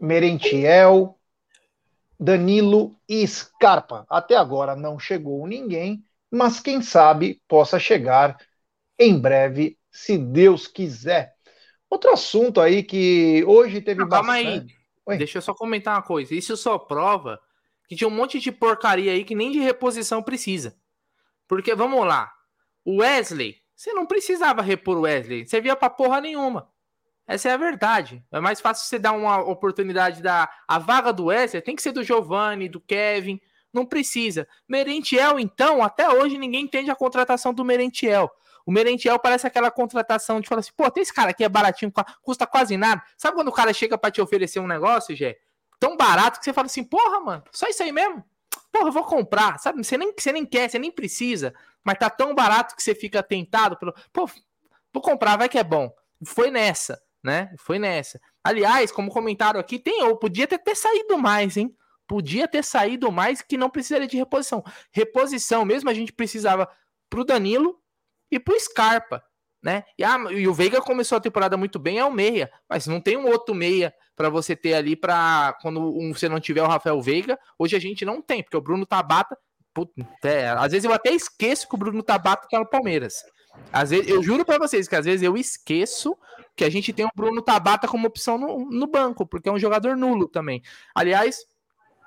Merentiel, 0.00 1.14
Danilo 2.18 2.96
e 3.06 3.26
Scarpa. 3.28 4.06
Até 4.08 4.34
agora 4.34 4.74
não 4.74 4.98
chegou 4.98 5.46
ninguém, 5.46 6.02
mas 6.30 6.58
quem 6.58 6.80
sabe 6.80 7.42
possa 7.46 7.78
chegar 7.78 8.38
em 8.98 9.18
breve 9.18 9.76
se 9.96 10.18
Deus 10.18 10.68
quiser. 10.68 11.34
Outro 11.88 12.12
assunto 12.12 12.60
aí 12.60 12.82
que 12.82 13.42
hoje 13.46 13.80
teve 13.80 14.00
Não, 14.00 14.08
Calma 14.08 14.34
aí. 14.34 14.66
Oi. 15.06 15.16
Deixa 15.16 15.38
eu 15.38 15.42
só 15.42 15.54
comentar 15.54 15.94
uma 15.94 16.02
coisa. 16.02 16.34
Isso 16.34 16.56
só 16.56 16.78
prova 16.78 17.40
que 17.88 17.96
tinha 17.96 18.08
um 18.08 18.10
monte 18.14 18.38
de 18.38 18.52
porcaria 18.52 19.12
aí 19.12 19.24
que 19.24 19.34
nem 19.34 19.50
de 19.50 19.60
reposição 19.60 20.22
precisa. 20.22 20.76
Porque, 21.48 21.74
vamos 21.74 22.04
lá, 22.04 22.30
o 22.84 22.96
Wesley, 22.96 23.56
você 23.74 23.92
não 23.92 24.04
precisava 24.04 24.60
repor 24.60 24.98
o 24.98 25.02
Wesley, 25.02 25.46
você 25.46 25.60
via 25.60 25.76
pra 25.76 25.88
porra 25.88 26.20
nenhuma. 26.20 26.68
Essa 27.26 27.48
é 27.48 27.52
a 27.52 27.56
verdade. 27.56 28.22
É 28.30 28.40
mais 28.40 28.60
fácil 28.60 28.86
você 28.86 28.98
dar 28.98 29.12
uma 29.12 29.40
oportunidade 29.40 30.22
da 30.22 30.50
a 30.68 30.78
vaga 30.78 31.12
do 31.12 31.26
Wesley, 31.26 31.62
tem 31.62 31.76
que 31.76 31.82
ser 31.82 31.92
do 31.92 32.02
Giovanni, 32.04 32.68
do 32.68 32.80
Kevin, 32.80 33.40
não 33.72 33.86
precisa. 33.86 34.46
Merentiel, 34.68 35.38
então, 35.38 35.82
até 35.82 36.08
hoje 36.08 36.36
ninguém 36.36 36.64
entende 36.64 36.90
a 36.90 36.96
contratação 36.96 37.54
do 37.54 37.64
Merentiel. 37.64 38.30
O 38.66 38.72
Merentiel 38.72 39.16
parece 39.16 39.46
aquela 39.46 39.70
contratação 39.70 40.40
de 40.40 40.48
falar 40.48 40.58
assim, 40.58 40.72
pô, 40.76 40.90
tem 40.90 41.00
esse 41.00 41.14
cara 41.14 41.30
aqui 41.30 41.44
é 41.44 41.48
baratinho, 41.48 41.92
custa 42.20 42.44
quase 42.48 42.76
nada. 42.76 43.00
Sabe 43.16 43.36
quando 43.36 43.46
o 43.46 43.52
cara 43.52 43.72
chega 43.72 43.96
para 43.96 44.10
te 44.10 44.20
oferecer 44.20 44.58
um 44.58 44.66
negócio, 44.66 45.14
Gé? 45.14 45.38
Tão 45.78 45.96
barato 45.96 46.40
que 46.40 46.44
você 46.44 46.52
fala 46.52 46.66
assim, 46.66 46.82
porra, 46.82 47.20
mano, 47.20 47.44
só 47.52 47.68
isso 47.68 47.84
aí 47.84 47.92
mesmo? 47.92 48.24
Porra, 48.72 48.88
eu 48.88 48.92
vou 48.92 49.04
comprar, 49.04 49.58
sabe? 49.60 49.84
Você 49.84 49.96
nem, 49.96 50.12
você 50.12 50.32
nem 50.32 50.44
quer, 50.44 50.68
você 50.68 50.80
nem 50.80 50.90
precisa, 50.90 51.54
mas 51.84 51.96
tá 51.96 52.10
tão 52.10 52.34
barato 52.34 52.74
que 52.74 52.82
você 52.82 52.92
fica 52.92 53.22
tentado 53.22 53.76
pelo. 53.78 53.94
Pô, 54.12 54.28
vou 54.92 55.02
comprar, 55.02 55.36
vai 55.36 55.48
que 55.48 55.58
é 55.58 55.64
bom. 55.64 55.88
Foi 56.24 56.50
nessa, 56.50 57.00
né? 57.22 57.54
Foi 57.58 57.78
nessa. 57.78 58.20
Aliás, 58.42 58.90
como 58.90 59.12
comentaram 59.12 59.60
aqui, 59.60 59.78
tem 59.78 60.02
ou 60.02 60.16
podia 60.16 60.48
ter, 60.48 60.58
ter 60.58 60.74
saído 60.74 61.16
mais, 61.16 61.56
hein? 61.56 61.72
Podia 62.08 62.48
ter 62.48 62.64
saído 62.64 63.12
mais 63.12 63.42
que 63.42 63.56
não 63.56 63.70
precisaria 63.70 64.08
de 64.08 64.16
reposição. 64.16 64.64
Reposição 64.90 65.64
mesmo 65.64 65.88
a 65.88 65.94
gente 65.94 66.12
precisava 66.12 66.68
pro 67.08 67.24
Danilo 67.24 67.80
e 68.30 68.38
pro 68.38 68.58
Scarpa, 68.58 69.22
né? 69.62 69.84
E, 69.98 70.04
ah, 70.04 70.18
e 70.30 70.46
o 70.46 70.54
Veiga 70.54 70.80
começou 70.80 71.18
a 71.18 71.20
temporada 71.20 71.56
muito 71.56 71.78
bem, 71.78 71.98
é 71.98 72.04
o 72.04 72.12
meia, 72.12 72.50
mas 72.68 72.86
não 72.86 73.00
tem 73.00 73.16
um 73.16 73.26
outro 73.26 73.54
meia 73.54 73.92
para 74.14 74.28
você 74.28 74.54
ter 74.54 74.74
ali 74.74 74.96
para 74.96 75.56
quando 75.60 75.80
um, 75.80 76.14
você 76.14 76.28
não 76.28 76.40
tiver 76.40 76.62
o 76.62 76.68
Rafael 76.68 77.00
Veiga. 77.00 77.38
Hoje 77.58 77.76
a 77.76 77.80
gente 77.80 78.04
não 78.04 78.22
tem, 78.22 78.42
porque 78.42 78.56
o 78.56 78.60
Bruno 78.60 78.86
Tabata, 78.86 79.36
put, 79.74 79.92
é, 80.24 80.48
às 80.48 80.72
vezes 80.72 80.84
eu 80.84 80.92
até 80.92 81.10
esqueço 81.10 81.68
que 81.68 81.74
o 81.74 81.78
Bruno 81.78 82.02
Tabata 82.02 82.46
tá 82.50 82.58
no 82.58 82.66
Palmeiras. 82.66 83.22
Às 83.72 83.90
vezes, 83.90 84.08
eu 84.08 84.22
juro 84.22 84.44
para 84.44 84.58
vocês 84.58 84.86
que 84.86 84.96
às 84.96 85.04
vezes 85.04 85.22
eu 85.22 85.36
esqueço 85.36 86.16
que 86.54 86.64
a 86.64 86.70
gente 86.70 86.92
tem 86.92 87.04
o 87.04 87.10
Bruno 87.14 87.42
Tabata 87.42 87.88
como 87.88 88.06
opção 88.06 88.38
no, 88.38 88.70
no 88.70 88.86
banco, 88.86 89.26
porque 89.26 89.48
é 89.48 89.52
um 89.52 89.58
jogador 89.58 89.96
nulo 89.96 90.28
também. 90.28 90.62
Aliás, 90.94 91.44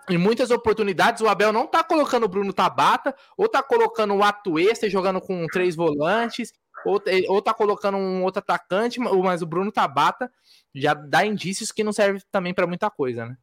em 0.10 0.18
muitas 0.18 0.52
oportunidades, 0.52 1.22
o 1.22 1.28
Abel 1.28 1.54
não 1.54 1.68
tá 1.68 1.84
colocando 1.84 2.24
o 2.24 2.30
Bruno 2.30 2.52
Tabata, 2.52 3.16
ou 3.38 3.48
tá 3.48 3.62
colocando 3.62 4.16
o 4.16 4.24
Atuesta 4.24 4.90
jogando 4.90 5.22
com 5.22 5.46
três 5.48 5.76
volantes, 5.76 6.52
ou, 6.86 7.02
ou 7.28 7.42
tá 7.42 7.54
colocando 7.54 7.98
um 7.98 8.24
outro 8.24 8.40
atacante, 8.40 9.00
mas 9.00 9.42
o 9.42 9.46
Bruno 9.46 9.72
Tabata 9.72 10.32
já 10.74 10.94
dá 10.94 11.26
indícios 11.26 11.72
que 11.72 11.84
não 11.84 11.94
serve 11.94 12.22
também 12.32 12.54
para 12.54 12.68
muita 12.68 12.90
coisa, 12.90 13.26
né? 13.26 13.38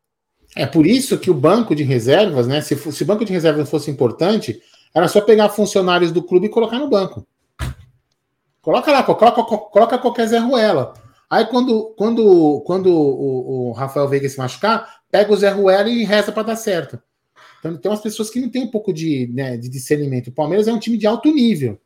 É 0.54 0.64
por 0.64 0.86
isso 0.86 1.18
que 1.18 1.30
o 1.30 1.34
banco 1.34 1.74
de 1.74 1.82
reservas, 1.82 2.46
né? 2.46 2.60
Se, 2.60 2.76
se 2.76 3.02
o 3.02 3.06
banco 3.06 3.24
de 3.24 3.32
reservas 3.32 3.68
fosse 3.68 3.90
importante, 3.90 4.60
era 4.94 5.08
só 5.08 5.20
pegar 5.20 5.48
funcionários 5.48 6.12
do 6.12 6.22
clube 6.22 6.46
e 6.46 6.50
colocar 6.50 6.78
no 6.78 6.88
banco. 6.88 7.26
Coloca 8.62 8.90
lá, 8.90 9.02
coloca, 9.02 9.42
coloca 9.44 9.98
qualquer 9.98 10.26
Zé 10.26 10.38
Ruela. 10.38 10.94
Aí 11.28 11.44
quando, 11.46 11.94
quando, 11.96 12.62
quando 12.64 12.86
o, 12.92 13.70
o 13.70 13.72
Rafael 13.72 14.08
Veiga 14.08 14.28
se 14.28 14.38
machucar, 14.38 14.95
pega 15.10 15.32
o 15.32 15.36
Zé 15.36 15.50
Ruela 15.50 15.88
e 15.88 16.04
reza 16.04 16.32
para 16.32 16.42
dar 16.42 16.56
certo. 16.56 17.00
Então 17.58 17.76
tem 17.76 17.90
umas 17.90 18.00
pessoas 18.00 18.30
que 18.30 18.40
não 18.40 18.48
têm 18.48 18.62
um 18.62 18.70
pouco 18.70 18.92
de, 18.92 19.30
né, 19.32 19.56
de 19.56 19.68
discernimento. 19.68 20.28
O 20.28 20.32
Palmeiras 20.32 20.68
é 20.68 20.72
um 20.72 20.78
time 20.78 20.96
de 20.96 21.06
alto 21.06 21.32
nível. 21.32 21.78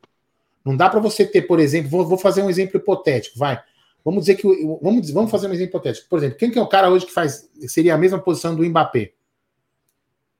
Não 0.64 0.76
dá 0.76 0.90
para 0.90 1.00
você 1.00 1.24
ter, 1.24 1.42
por 1.42 1.58
exemplo, 1.58 1.90
vou, 1.90 2.06
vou, 2.06 2.18
fazer 2.18 2.42
um 2.42 2.50
exemplo 2.50 2.78
hipotético, 2.78 3.38
vai. 3.38 3.60
Vamos 4.04 4.22
dizer 4.22 4.36
que 4.36 4.46
vamos, 4.82 5.10
vamos 5.10 5.30
fazer 5.30 5.46
um 5.46 5.52
exemplo 5.52 5.70
hipotético. 5.70 6.08
Por 6.08 6.18
exemplo, 6.18 6.36
quem 6.36 6.50
que 6.50 6.58
é 6.58 6.62
o 6.62 6.66
cara 6.66 6.90
hoje 6.90 7.06
que 7.06 7.12
faz 7.12 7.48
seria 7.66 7.94
a 7.94 7.98
mesma 7.98 8.18
posição 8.18 8.54
do 8.54 8.64
Mbappé? 8.64 9.12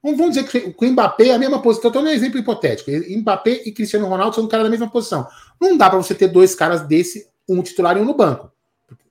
Vamos 0.03 0.31
dizer 0.31 0.45
que 0.45 0.75
o 0.77 0.91
Mbappé 0.91 1.29
é 1.29 1.35
a 1.35 1.39
mesma 1.39 1.61
posição. 1.61 1.89
Estou 1.89 2.03
dando 2.03 2.11
um 2.11 2.15
exemplo 2.15 2.39
hipotético. 2.39 2.91
Mbappé 2.91 3.63
e 3.67 3.73
Cristiano 3.73 4.07
Ronaldo 4.07 4.35
são 4.35 4.45
um 4.45 4.49
cara 4.49 4.63
da 4.63 4.71
mesma 4.71 4.91
posição. 4.91 5.27
Não 5.61 5.77
dá 5.77 5.91
para 5.91 5.99
você 5.99 6.15
ter 6.15 6.29
dois 6.29 6.55
caras 6.55 6.87
desse, 6.87 7.29
um 7.47 7.63
titular 7.63 7.97
e 7.97 8.01
um 8.01 8.05
no 8.05 8.15
banco, 8.15 8.51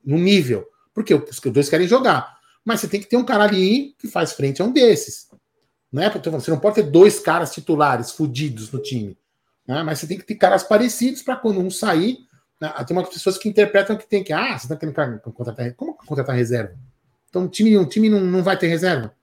no 0.03 0.17
nível, 0.17 0.67
porque 0.93 1.13
os 1.13 1.39
dois 1.39 1.69
querem 1.69 1.87
jogar 1.87 2.38
mas 2.63 2.79
você 2.81 2.87
tem 2.87 2.99
que 2.99 3.07
ter 3.07 3.17
um 3.17 3.25
cara 3.25 3.43
ali 3.43 3.95
que 3.97 4.07
faz 4.07 4.33
frente 4.33 4.61
a 4.61 4.65
um 4.65 4.71
desses. 4.71 5.29
Né? 5.91 6.09
Você 6.09 6.51
não 6.51 6.59
pode 6.59 6.75
ter 6.75 6.83
dois 6.83 7.19
caras 7.19 7.53
titulares 7.53 8.11
fudidos 8.11 8.71
no 8.71 8.79
time. 8.79 9.17
Né? 9.67 9.83
Mas 9.83 9.99
você 9.99 10.07
tem 10.07 10.17
que 10.17 10.25
ter 10.25 10.35
caras 10.35 10.63
parecidos 10.63 11.21
para 11.21 11.35
quando 11.35 11.59
um 11.59 11.71
sair. 11.71 12.19
Né? 12.59 12.71
Tem 12.85 12.95
umas 12.95 13.09
pessoas 13.09 13.37
que 13.37 13.49
interpretam 13.49 13.95
que 13.95 14.07
tem 14.07 14.23
que. 14.23 14.33
Ah, 14.33 14.57
você 14.57 14.65
está 14.65 14.75
querendo 14.75 15.21
contratar. 15.31 15.73
Como 15.75 15.93
contratar 15.95 16.35
reserva? 16.35 16.75
Então 17.29 17.45
o 17.45 17.47
time, 17.47 17.77
um 17.77 17.85
time 17.85 18.09
não, 18.09 18.21
não 18.21 18.43
vai 18.43 18.57
ter 18.57 18.67
reserva? 18.67 19.13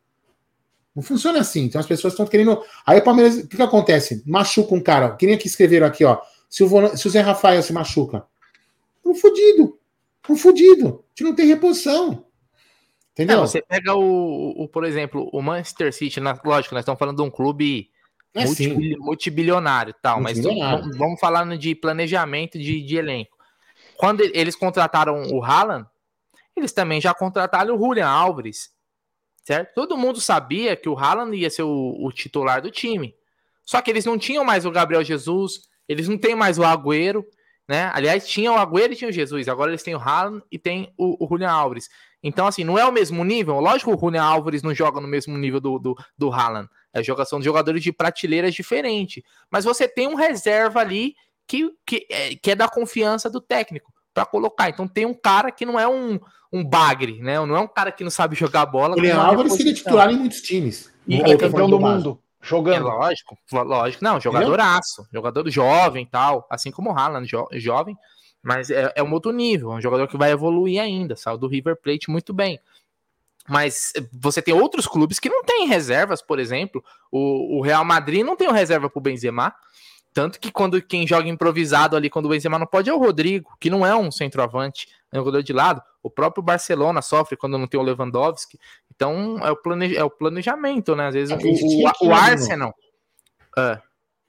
Não 0.95 1.03
funciona 1.03 1.41
assim. 1.41 1.65
Então 1.65 1.81
as 1.81 1.87
pessoas 1.87 2.15
estão 2.15 2.27
querendo. 2.27 2.63
Aí 2.87 2.99
o 2.99 3.05
Palmeiras, 3.05 3.39
o 3.39 3.47
que, 3.47 3.57
que 3.57 3.63
acontece? 3.63 4.23
Machuca 4.27 4.75
um 4.75 4.81
cara. 4.81 5.15
Que 5.17 5.27
nem 5.27 5.35
aqui 5.35 5.47
escreveram 5.47 5.87
aqui, 5.87 6.05
ó. 6.05 6.21
Se 6.49 6.65
o, 6.65 6.97
se 6.97 7.07
o 7.07 7.11
Zé 7.11 7.21
Rafael 7.21 7.63
se 7.63 7.73
machuca. 7.73 8.25
Um 9.05 9.15
fudido. 9.15 9.79
Um 10.29 10.37
fudido. 10.37 10.87
A 10.87 11.09
gente 11.11 11.25
não 11.25 11.35
tem 11.35 11.47
reposição. 11.47 12.26
Entendeu? 13.17 13.39
É, 13.39 13.41
você 13.41 13.63
pega 13.63 13.95
o, 13.95 14.51
o, 14.63 14.69
por 14.69 14.85
exemplo, 14.85 15.31
o 15.33 15.41
Manchester 15.41 15.91
City, 15.91 16.21
na, 16.21 16.39
lógico, 16.45 16.75
nós 16.75 16.83
estamos 16.83 16.99
falando 16.99 17.17
de 17.17 17.23
um 17.23 17.31
clube 17.31 17.89
é, 18.35 18.45
multibilionário 18.99 19.95
tal, 20.03 20.21
multibilionário. 20.21 20.85
mas 20.85 20.99
vamos 20.99 21.19
falar 21.19 21.57
de 21.57 21.75
planejamento 21.75 22.59
de, 22.59 22.83
de 22.83 22.97
elenco. 22.97 23.35
Quando 23.97 24.21
eles 24.21 24.55
contrataram 24.55 25.29
o 25.33 25.43
Haaland, 25.43 25.87
eles 26.55 26.73
também 26.73 27.01
já 27.01 27.15
contrataram 27.15 27.75
o 27.75 27.79
Julian 27.79 28.07
Alves, 28.07 28.71
certo? 29.43 29.73
Todo 29.75 29.97
mundo 29.97 30.21
sabia 30.21 30.77
que 30.77 30.89
o 30.89 30.99
Haaland 30.99 31.35
ia 31.35 31.49
ser 31.49 31.63
o, 31.63 31.97
o, 31.99 32.13
titular 32.13 32.61
do 32.61 32.71
time. 32.71 33.15
Só 33.65 33.81
que 33.81 33.91
eles 33.91 34.05
não 34.05 34.19
tinham 34.19 34.45
mais 34.45 34.67
o 34.67 34.71
Gabriel 34.71 35.03
Jesus, 35.03 35.63
eles 35.89 36.07
não 36.07 36.19
têm 36.19 36.35
mais 36.35 36.59
o 36.59 36.65
Agüero, 36.65 37.25
né? 37.67 37.91
Aliás, 37.95 38.29
tinha 38.29 38.53
o 38.53 38.57
Agüero 38.57 38.93
e 38.93 38.97
tinha 38.97 39.09
o 39.09 39.13
Jesus, 39.13 39.49
agora 39.49 39.71
eles 39.71 39.83
têm 39.83 39.95
o 39.95 39.99
Haaland 39.99 40.43
e 40.53 40.59
tem 40.59 40.93
o, 40.99 41.25
o 41.25 41.27
Julian 41.27 41.51
Alves. 41.51 41.89
Então, 42.27 42.45
assim, 42.45 42.65
não 42.65 42.77
é 42.77 42.85
o 42.85 42.91
mesmo 42.91 43.23
nível. 43.23 43.61
Lógico 43.61 43.93
que 43.93 43.97
o 43.97 44.01
Rune 44.01 44.19
Álvares 44.19 44.61
não 44.61 44.75
joga 44.75 45.01
no 45.01 45.07
mesmo 45.07 45.39
nível 45.39 45.61
do, 45.61 45.79
do, 45.79 45.97
do 46.19 46.33
Haaland. 46.33 46.69
É 46.93 47.01
jogação 47.01 47.39
de 47.39 47.45
jogadores 47.45 47.85
de 47.85 47.93
prateleiras 47.93 48.53
diferentes. 48.53 49.23
Mas 49.49 49.65
você 49.65 49.87
tem 49.87 50.09
um 50.09 50.17
reserva 50.17 50.81
ali 50.81 51.15
que, 51.47 51.71
que, 51.87 52.05
é, 52.11 52.35
que 52.35 52.51
é 52.51 52.57
da 52.57 52.69
confiança 52.69 53.31
do 53.31 53.41
técnico 53.41 53.93
para 54.13 54.27
colocar. 54.27 54.69
Então 54.69 54.89
tem 54.89 55.07
um 55.07 55.15
cara 55.15 55.53
que 55.53 55.65
não 55.65 55.79
é 55.79 55.87
um, 55.87 56.19
um 56.53 56.65
bagre, 56.65 57.23
né? 57.23 57.39
Não 57.47 57.55
é 57.55 57.61
um 57.61 57.69
cara 57.69 57.93
que 57.93 58.03
não 58.03 58.11
sabe 58.11 58.35
jogar 58.35 58.67
bola. 58.67 58.97
O 58.97 59.01
Leão 59.01 59.21
Álvares 59.21 59.53
seria 59.53 59.73
titular 59.73 60.11
em 60.11 60.17
muitos 60.17 60.41
times. 60.41 60.93
E 61.07 61.21
é 61.21 61.37
campeão 61.37 61.71
do 61.71 61.79
mundo. 61.79 62.21
Jogando. 62.43 62.77
É 62.77 62.81
lógico, 62.81 63.39
lógico. 63.53 64.03
Não, 64.03 64.21
jogadoraço. 64.21 65.07
Jogador 65.13 65.49
jovem 65.49 66.03
e 66.05 66.11
tal. 66.11 66.45
Assim 66.51 66.73
como 66.73 66.91
o 66.91 66.99
Haaland, 66.99 67.29
jo 67.29 67.47
jovem. 67.53 67.97
Mas 68.47 68.71
é, 68.71 68.93
é 68.95 69.03
um 69.03 69.13
outro 69.13 69.33
nível, 69.33 69.73
é 69.73 69.75
um 69.75 69.81
jogador 69.81 70.07
que 70.07 70.17
vai 70.17 70.31
evoluir 70.31 70.81
ainda, 70.81 71.17
saiu 71.17 71.37
do 71.37 71.49
River 71.49 71.75
Plate 71.75 72.09
muito 72.09 72.33
bem. 72.33 72.61
Mas 73.49 73.93
você 74.13 74.41
tem 74.41 74.55
outros 74.55 74.87
clubes 74.87 75.19
que 75.19 75.29
não 75.29 75.43
têm 75.43 75.67
reservas, 75.67 76.23
por 76.23 76.39
exemplo, 76.39 76.83
o, 77.11 77.59
o 77.59 77.61
Real 77.61 77.85
Madrid 77.85 78.25
não 78.25 78.37
tem 78.37 78.49
reserva 78.53 78.89
para 78.89 79.01
o 79.01 79.03
Benzema, 79.03 79.53
tanto 80.15 80.39
que 80.39 80.53
quando 80.53 80.81
quem 80.81 81.09
joga 81.09 81.29
improvisado 81.29 81.97
ali, 81.97 82.09
quando 82.09 82.27
o 82.27 82.29
Benzema 82.29 82.57
não 82.57 82.69
pode, 82.69 82.89
é 82.89 82.95
o 82.95 82.99
Rodrigo, 83.01 83.51
que 83.59 83.69
não 83.69 83.85
é 83.85 83.97
um 83.97 84.13
centroavante, 84.13 84.87
é 85.13 85.17
um 85.17 85.23
jogador 85.23 85.43
de 85.43 85.53
lado. 85.53 85.83
O 86.01 86.09
próprio 86.09 86.41
Barcelona 86.41 87.03
sofre 87.03 87.37
quando 87.37 87.59
não 87.59 87.67
tem 87.67 87.81
o 87.81 87.83
Lewandowski. 87.83 88.61
Então 88.95 89.41
é 89.45 89.51
o, 89.51 89.59
é 89.97 90.05
o 90.05 90.11
planejamento, 90.11 90.95
né? 90.95 91.09
Às 91.09 91.15
vezes 91.15 91.33
é, 91.33 91.37
o, 91.37 91.49
o, 91.49 92.09
o, 92.09 92.15
Arsenal. 92.15 92.73
Uh, 93.59 93.83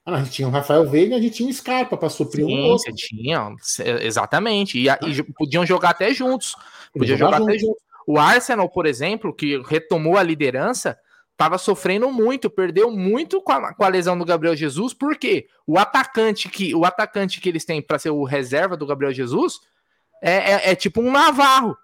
ah, 0.08 0.16
a 0.16 0.24
gente 0.24 0.32
tinha 0.32 0.48
o 0.48 0.52
Rafael 0.52 0.90
Veiga 0.90 1.16
e 1.16 1.20
a 1.20 1.22
gente 1.22 1.36
tinha 1.36 1.50
o 1.50 1.54
Scarpa 1.54 1.98
para 1.98 2.08
suprir 2.08 2.46
Sim, 2.46 2.62
um 2.62 2.64
outro. 2.68 2.94
tinha, 2.96 3.54
exatamente. 4.02 4.80
E, 4.80 4.88
e, 4.88 5.24
podiam 5.34 5.66
jogar 5.66 5.90
até 5.90 6.14
juntos. 6.14 6.56
Podiam 6.94 7.18
jogar, 7.18 7.40
jogar 7.40 7.44
até 7.44 7.60
juntos. 7.60 7.84
O 8.08 8.18
Arsenal, 8.18 8.70
por 8.70 8.86
exemplo, 8.86 9.34
que 9.34 9.62
retomou 9.64 10.16
a 10.16 10.24
liderança, 10.24 10.98
estava 11.34 11.58
sofrendo 11.58 12.10
muito, 12.10 12.50
perdeu 12.50 12.90
muito 12.90 13.42
com 13.42 13.52
a, 13.52 13.74
com 13.74 13.84
a, 13.84 13.90
lesão 13.90 14.18
do 14.18 14.24
Gabriel 14.24 14.56
Jesus, 14.56 14.94
porque 14.94 15.50
o 15.68 15.78
atacante 15.78 16.48
que 16.48 16.74
o 16.74 16.86
atacante 16.86 17.42
que 17.42 17.50
eles 17.50 17.66
têm 17.66 17.82
para 17.82 18.00
ser 18.00 18.12
o 18.12 18.24
reserva 18.24 18.78
do 18.78 18.88
Gabriel 18.88 19.14
Jesus 19.14 19.60
é, 20.24 20.54
é, 20.54 20.72
é 20.72 20.76
tipo 20.76 21.02
um 21.02 21.12
Navarro. 21.12 21.78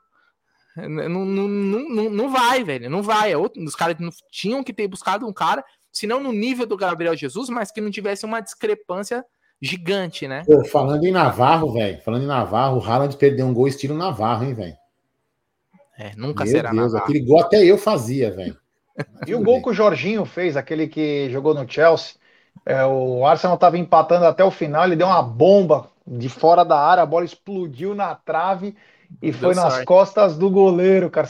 Não, 0.78 1.26
não, 1.26 1.48
não, 1.48 2.10
não, 2.10 2.30
vai, 2.32 2.64
velho. 2.64 2.90
Não 2.90 3.04
vai. 3.04 3.34
É 3.34 3.38
outro, 3.38 3.62
os 3.62 3.76
caras 3.76 3.98
tinham 4.32 4.64
que 4.64 4.74
ter 4.74 4.88
buscado 4.88 5.28
um 5.28 5.34
cara 5.34 5.64
se 5.94 6.08
não 6.08 6.22
no 6.22 6.34
nível 6.34 6.66
do 6.66 6.76
Gabriel 6.76 7.16
Jesus, 7.16 7.50
mas 7.50 7.72
que 7.72 7.80
não 7.80 7.92
tivesse 7.92 8.26
uma 8.26 8.42
discrepância 8.42 9.24
gigante, 9.62 10.28
né? 10.28 10.44
Pô, 10.46 10.66
falando 10.66 11.06
em 11.06 11.12
Navarro, 11.12 11.72
velho, 11.72 12.02
falando 12.02 12.24
em 12.24 12.28
Navarro, 12.28 12.80
o 12.80 12.84
Haaland 12.84 13.16
perdeu 13.16 13.46
um 13.46 13.54
gol 13.54 13.68
estilo 13.68 13.96
Navarro, 13.96 14.44
hein, 14.44 14.56
velho? 14.56 14.76
É, 15.98 16.12
nunca 16.18 16.44
Meu 16.44 16.52
será 16.52 16.72
Deus, 16.72 16.92
Navarro. 16.92 17.04
aquele 17.04 17.26
gol 17.26 17.40
até 17.40 17.64
eu 17.64 17.78
fazia, 17.78 18.32
velho. 18.32 18.58
E 19.26 19.34
o 19.34 19.42
gol 19.42 19.62
que 19.62 19.70
o 19.70 19.74
Jorginho 19.74 20.24
fez, 20.24 20.56
aquele 20.56 20.88
que 20.88 21.28
jogou 21.32 21.56
no 21.56 21.68
Chelsea, 21.68 22.16
é, 22.64 22.86
o 22.86 23.26
Arsenal 23.26 23.56
estava 23.56 23.76
empatando 23.76 24.26
até 24.26 24.44
o 24.44 24.52
final, 24.52 24.86
ele 24.86 24.96
deu 24.96 25.08
uma 25.08 25.22
bomba 25.24 25.90
de 26.06 26.30
fora 26.30 26.64
da 26.64 26.78
área, 26.78 27.02
a 27.02 27.06
bola 27.06 27.26
explodiu 27.26 27.96
na 27.96 28.14
trave 28.14 28.76
e 29.22 29.32
Deu 29.32 29.40
foi 29.40 29.56
nas 29.56 29.84
costas 29.84 30.38
do 30.38 30.50
goleiro, 30.50 31.10
cara. 31.10 31.28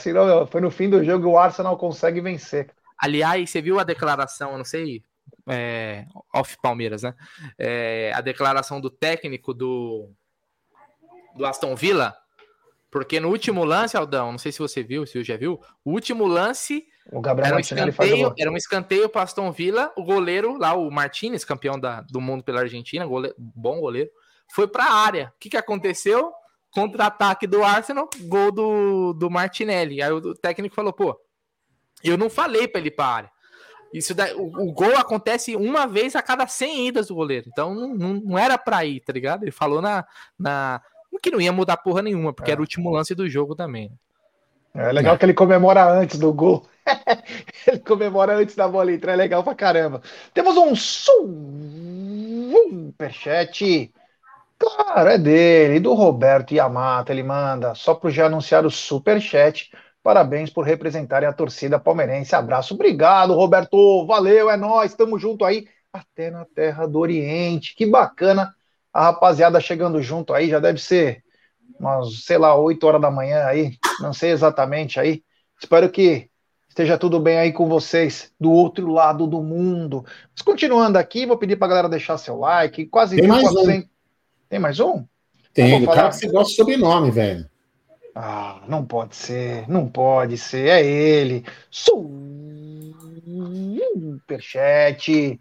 Foi 0.48 0.62
no 0.62 0.72
fim 0.72 0.90
do 0.90 1.04
jogo 1.04 1.26
e 1.26 1.32
o 1.32 1.38
Arsenal 1.38 1.78
consegue 1.78 2.22
vencer. 2.22 2.70
Aliás, 3.04 3.50
você 3.50 3.62
viu 3.62 3.80
a 3.80 3.84
declaração, 3.84 4.54
eu 4.54 4.58
não 4.58 4.64
sei, 4.64 5.04
é, 5.46 6.06
off 6.34 6.58
Palmeiras, 6.62 7.04
né? 7.04 7.14
É, 7.58 8.14
a 8.16 8.22
declaração 8.22 8.80
do 8.80 8.90
técnico 8.90 9.54
do, 9.54 10.10
do 11.36 11.46
Aston 11.46 11.76
Villa, 11.76 12.16
porque 12.90 13.20
no 13.20 13.28
último 13.28 13.66
lance, 13.66 13.98
Aldão, 13.98 14.32
não 14.32 14.40
sei 14.40 14.54
se 14.54 14.60
você 14.60 14.82
viu, 14.82 15.06
se 15.06 15.12
você 15.12 15.24
já 15.26 15.36
viu, 15.36 15.60
o 15.84 15.92
último 15.92 16.26
lance 16.26 16.88
o 17.12 17.20
Gabriel 17.20 17.48
era, 17.48 17.58
um 17.58 17.60
escanteio, 17.60 18.34
era 18.40 18.52
um 18.52 18.56
escanteio 18.56 19.10
para 19.10 19.24
Aston 19.24 19.52
Villa, 19.52 19.92
o 19.98 20.04
goleiro 20.06 20.58
lá, 20.58 20.74
o 20.74 20.90
Martinez, 20.90 21.44
campeão 21.44 21.78
da, 21.78 22.00
do 22.00 22.22
mundo 22.22 22.42
pela 22.42 22.62
Argentina, 22.62 23.06
goleiro, 23.06 23.36
bom 23.38 23.82
goleiro, 23.82 24.10
foi 24.48 24.66
para 24.66 24.86
a 24.86 24.94
área. 24.94 25.34
O 25.36 25.40
que, 25.42 25.50
que 25.50 25.58
aconteceu? 25.58 26.32
Contra-ataque 26.72 27.46
do 27.46 27.66
Arsenal, 27.66 28.10
gol 28.22 28.50
do, 28.50 29.12
do 29.12 29.30
Martinelli. 29.30 30.02
Aí 30.02 30.12
o 30.12 30.34
técnico 30.34 30.74
falou: 30.74 30.94
pô, 30.94 31.20
eu 32.10 32.18
não 32.18 32.30
falei 32.30 32.68
para 32.68 32.82
ele 32.82 32.92
para. 32.92 33.32
Isso 33.94 34.16
daí, 34.16 34.34
o, 34.34 34.48
o, 34.48 34.72
gol 34.72 34.98
acontece 34.98 35.56
uma 35.56 35.86
vez 35.86 36.16
a 36.16 36.22
cada 36.22 36.48
100 36.48 36.88
idas 36.88 37.08
do 37.08 37.16
goleiro. 37.16 37.48
Então 37.52 37.76
não, 37.76 37.94
não, 37.94 38.14
não 38.16 38.38
era 38.38 38.58
para 38.58 38.84
ir, 38.84 39.00
tá 39.02 39.14
ligado? 39.14 39.44
Ele 39.44 39.52
falou 39.52 39.82
na, 39.82 40.04
na. 40.38 40.82
que 41.22 41.30
não 41.30 41.40
ia 41.40 41.54
mudar 41.54 41.78
porra 41.78 42.02
nenhuma, 42.02 42.34
porque 42.34 42.50
é. 42.50 42.54
era 42.54 42.62
o 42.62 42.64
último 42.64 42.90
lance 42.90 43.14
do 43.14 43.30
jogo 43.30 43.56
também. 43.56 43.92
É 44.74 44.92
legal 44.92 45.14
é. 45.14 45.18
que 45.18 45.26
ele 45.26 45.36
comemora 45.36 45.88
antes 45.88 46.18
do 46.18 46.34
gol. 46.34 46.66
ele 47.68 47.80
comemora 47.80 48.36
antes 48.36 48.56
da 48.56 48.68
bola 48.68 48.92
entrar, 48.92 49.14
é 49.14 49.16
legal 49.16 49.44
pra 49.44 49.54
caramba. 49.54 50.02
Temos 50.34 50.58
um 50.58 50.76
superchat. 52.66 53.94
Claro, 54.58 55.10
é 55.10 55.18
dele, 55.20 55.80
do 55.80 55.94
Roberto 55.94 56.54
Yamato. 56.54 57.12
Ele 57.12 57.22
manda 57.22 57.76
só 57.76 57.94
para 57.94 58.10
já 58.10 58.26
anunciar 58.26 58.66
o 58.66 58.72
superchat. 58.72 59.72
Parabéns 60.04 60.50
por 60.50 60.66
representarem 60.66 61.30
a 61.30 61.34
torcida 61.34 61.80
palmeirense. 61.80 62.36
Abraço, 62.36 62.74
obrigado, 62.74 63.34
Roberto. 63.34 64.06
Valeu, 64.06 64.50
é 64.50 64.58
nós, 64.58 64.92
estamos 64.92 65.22
junto 65.22 65.46
aí, 65.46 65.66
até 65.94 66.30
na 66.30 66.44
terra 66.44 66.86
do 66.86 67.00
Oriente. 67.00 67.74
Que 67.74 67.86
bacana 67.86 68.54
a 68.92 69.04
rapaziada 69.04 69.62
chegando 69.62 70.02
junto 70.02 70.34
aí. 70.34 70.50
Já 70.50 70.60
deve 70.60 70.78
ser 70.80 71.24
umas, 71.80 72.26
sei 72.26 72.38
lá, 72.38 72.54
8 72.54 72.86
horas 72.86 73.02
da 73.02 73.10
manhã 73.10 73.46
aí, 73.46 73.78
não 74.02 74.14
sei 74.14 74.32
exatamente 74.32 75.00
aí. 75.00 75.24
Espero 75.58 75.90
que 75.90 76.30
esteja 76.68 76.98
tudo 76.98 77.18
bem 77.18 77.38
aí 77.38 77.54
com 77.54 77.70
vocês 77.70 78.34
do 78.38 78.52
outro 78.52 78.92
lado 78.92 79.26
do 79.26 79.42
mundo. 79.42 80.04
Mas 80.36 80.42
continuando 80.42 80.98
aqui, 80.98 81.26
vou 81.26 81.38
pedir 81.38 81.56
para 81.56 81.68
a 81.68 81.70
galera 81.70 81.90
deixar 81.90 82.18
seu 82.18 82.38
like. 82.38 82.88
Quase 82.88 83.16
Tem 83.16 83.28
mais 83.28 83.50
um. 83.56 83.84
Tem 84.50 84.60
mais 84.60 84.80
um? 84.82 85.06
Tem, 85.54 85.82
o 85.82 85.90
cara 85.90 86.10
que 86.10 86.16
você 86.18 86.28
gosta 86.28 86.50
de 86.50 86.56
sobrenome, 86.56 87.10
velho. 87.10 87.48
Ah, 88.16 88.62
não 88.68 88.86
pode 88.86 89.16
ser, 89.16 89.68
não 89.68 89.88
pode 89.88 90.38
ser, 90.38 90.70
é 90.70 90.86
ele. 90.86 91.44
Superchat 94.22 95.40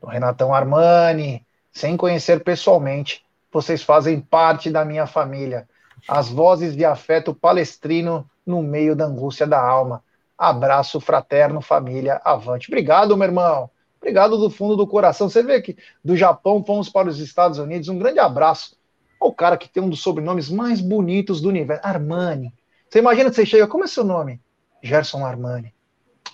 do 0.00 0.06
Renatão 0.06 0.54
Armani. 0.54 1.44
Sem 1.70 1.96
conhecer 1.96 2.42
pessoalmente, 2.44 3.24
vocês 3.52 3.82
fazem 3.82 4.20
parte 4.20 4.70
da 4.70 4.84
minha 4.84 5.06
família. 5.06 5.68
As 6.08 6.28
vozes 6.28 6.76
de 6.76 6.84
afeto 6.84 7.34
palestrino 7.34 8.28
no 8.46 8.62
meio 8.62 8.94
da 8.94 9.06
angústia 9.06 9.46
da 9.46 9.60
alma. 9.60 10.02
Abraço 10.38 11.00
fraterno, 11.00 11.60
família, 11.60 12.20
avante. 12.24 12.68
Obrigado, 12.68 13.16
meu 13.16 13.26
irmão. 13.26 13.70
Obrigado 14.00 14.36
do 14.38 14.50
fundo 14.50 14.76
do 14.76 14.86
coração. 14.86 15.28
Você 15.28 15.42
vê 15.42 15.60
que 15.62 15.76
do 16.04 16.16
Japão 16.16 16.62
fomos 16.64 16.88
para 16.88 17.08
os 17.08 17.18
Estados 17.18 17.58
Unidos. 17.58 17.88
Um 17.88 17.98
grande 17.98 18.18
abraço 18.18 18.76
ao 19.20 19.32
cara 19.32 19.56
que 19.56 19.68
tem 19.68 19.82
um 19.82 19.88
dos 19.88 20.00
sobrenomes 20.00 20.48
mais 20.48 20.80
bonitos 20.80 21.40
do 21.40 21.48
universo, 21.48 21.86
Armani. 21.86 22.52
Você 22.88 22.98
imagina 22.98 23.30
que 23.30 23.36
você 23.36 23.46
chega, 23.46 23.66
como 23.66 23.84
é 23.84 23.86
seu 23.86 24.04
nome? 24.04 24.40
Gerson 24.82 25.24
Armani. 25.24 25.74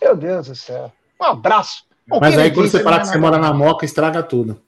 Meu 0.00 0.16
Deus 0.16 0.48
do 0.48 0.54
céu. 0.54 0.92
Um 1.20 1.24
abraço. 1.24 1.84
Mas 2.20 2.36
aí 2.36 2.50
quando 2.50 2.68
você 2.68 2.82
fala 2.82 3.00
que 3.00 3.06
você 3.06 3.18
mora 3.18 3.38
na 3.38 3.52
Moca, 3.52 3.84
estraga 3.84 4.22
tudo. 4.22 4.60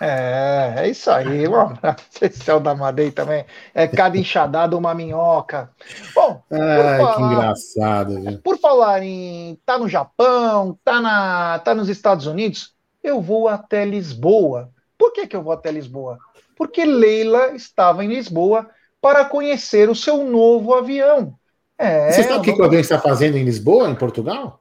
É, 0.00 0.74
é 0.78 0.88
isso 0.88 1.10
aí. 1.10 1.46
Um 1.48 1.54
abraço 1.58 2.04
especial 2.10 2.60
da 2.60 2.74
Madei 2.74 3.10
também. 3.10 3.44
É 3.72 3.86
cada 3.86 4.18
enxadada 4.18 4.76
uma 4.76 4.94
minhoca. 4.94 5.70
Bom, 6.14 6.42
Ai, 6.50 6.98
falar, 6.98 7.16
que 7.16 7.22
engraçado. 7.22 8.20
Viu? 8.20 8.38
Por 8.38 8.58
falar 8.58 9.02
em 9.02 9.58
tá 9.64 9.78
no 9.78 9.88
Japão, 9.88 10.78
tá, 10.84 11.00
na, 11.00 11.58
tá 11.60 11.74
nos 11.74 11.88
Estados 11.88 12.26
Unidos, 12.26 12.74
eu 13.02 13.20
vou 13.20 13.48
até 13.48 13.84
Lisboa. 13.84 14.70
Por 14.98 15.12
que, 15.12 15.26
que 15.26 15.36
eu 15.36 15.42
vou 15.42 15.52
até 15.52 15.70
Lisboa? 15.70 16.18
Porque 16.56 16.84
Leila 16.84 17.54
estava 17.54 18.04
em 18.04 18.08
Lisboa 18.08 18.68
para 19.00 19.24
conhecer 19.24 19.88
o 19.88 19.94
seu 19.94 20.24
novo 20.24 20.74
avião. 20.74 21.34
É, 21.76 22.12
Você 22.12 22.22
sabe 22.22 22.38
o 22.38 22.42
que, 22.42 22.52
que 22.52 22.60
o 22.60 22.64
avião 22.64 22.80
está 22.80 22.98
fazendo 22.98 23.36
em 23.36 23.44
Lisboa, 23.44 23.90
em 23.90 23.94
Portugal? 23.94 24.60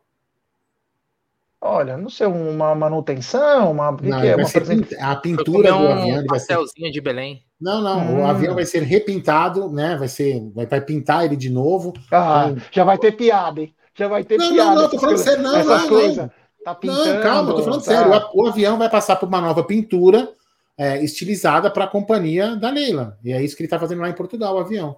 Olha, 1.65 1.95
não 1.95 2.09
sei, 2.09 2.27
uma 2.27 2.75
manutenção, 2.75 3.71
uma. 3.71 3.91
Não, 3.91 4.19
que 4.19 4.27
é? 4.27 4.35
uma 4.35 4.49
presente... 4.49 4.95
A 4.95 5.15
pintura 5.15 5.71
do 5.71 5.87
avião. 5.87 6.19
Um 6.19 6.25
pastelzinho 6.25 6.87
ser... 6.87 6.91
de 6.91 6.99
Belém. 6.99 7.41
Não, 7.61 7.81
não. 7.81 7.99
Hum. 7.99 8.21
O 8.21 8.25
avião 8.25 8.53
vai 8.53 8.65
ser 8.65 8.83
repintado, 8.83 9.71
né? 9.71 9.95
Vai 9.95 10.09
ser. 10.09 10.41
Vai, 10.53 10.65
vai 10.65 10.81
pintar 10.81 11.23
ele 11.23 11.37
de 11.37 11.49
novo. 11.49 11.93
Ah, 12.11 12.53
já 12.69 12.83
vai 12.83 12.97
ter 12.97 13.13
piada, 13.13 13.61
hein? 13.61 13.73
Já 13.95 14.09
vai 14.09 14.25
ter 14.25 14.37
não, 14.37 14.49
piada. 14.49 14.75
Não, 14.75 14.81
não, 14.81 14.89
tô 14.89 14.99
falando 14.99 15.17
sério, 15.17 15.41
não, 15.41 15.63
não, 15.63 16.15
não. 16.15 16.31
Tá 16.65 16.75
pintando, 16.75 17.13
não, 17.13 17.21
calma, 17.21 17.53
tô 17.53 17.63
falando 17.63 17.83
tá. 17.83 17.91
sério. 17.91 18.29
O, 18.33 18.47
avião 18.47 18.77
vai 18.77 18.89
passar 18.89 19.15
por 19.15 19.29
uma 19.29 19.39
nova 19.39 19.63
pintura 19.63 20.29
é, 20.77 21.03
estilizada 21.03 21.69
para 21.69 21.85
a 21.85 21.89
companhia 21.89 22.55
da 22.55 22.69
Leila. 22.69 23.17
E 23.23 23.31
é 23.31 23.41
isso 23.41 23.55
que 23.55 23.63
ele 23.63 23.67
está 23.67 23.79
fazendo 23.79 24.01
lá 24.01 24.09
em 24.09 24.15
Portugal, 24.15 24.55
o 24.55 24.59
avião. 24.59 24.97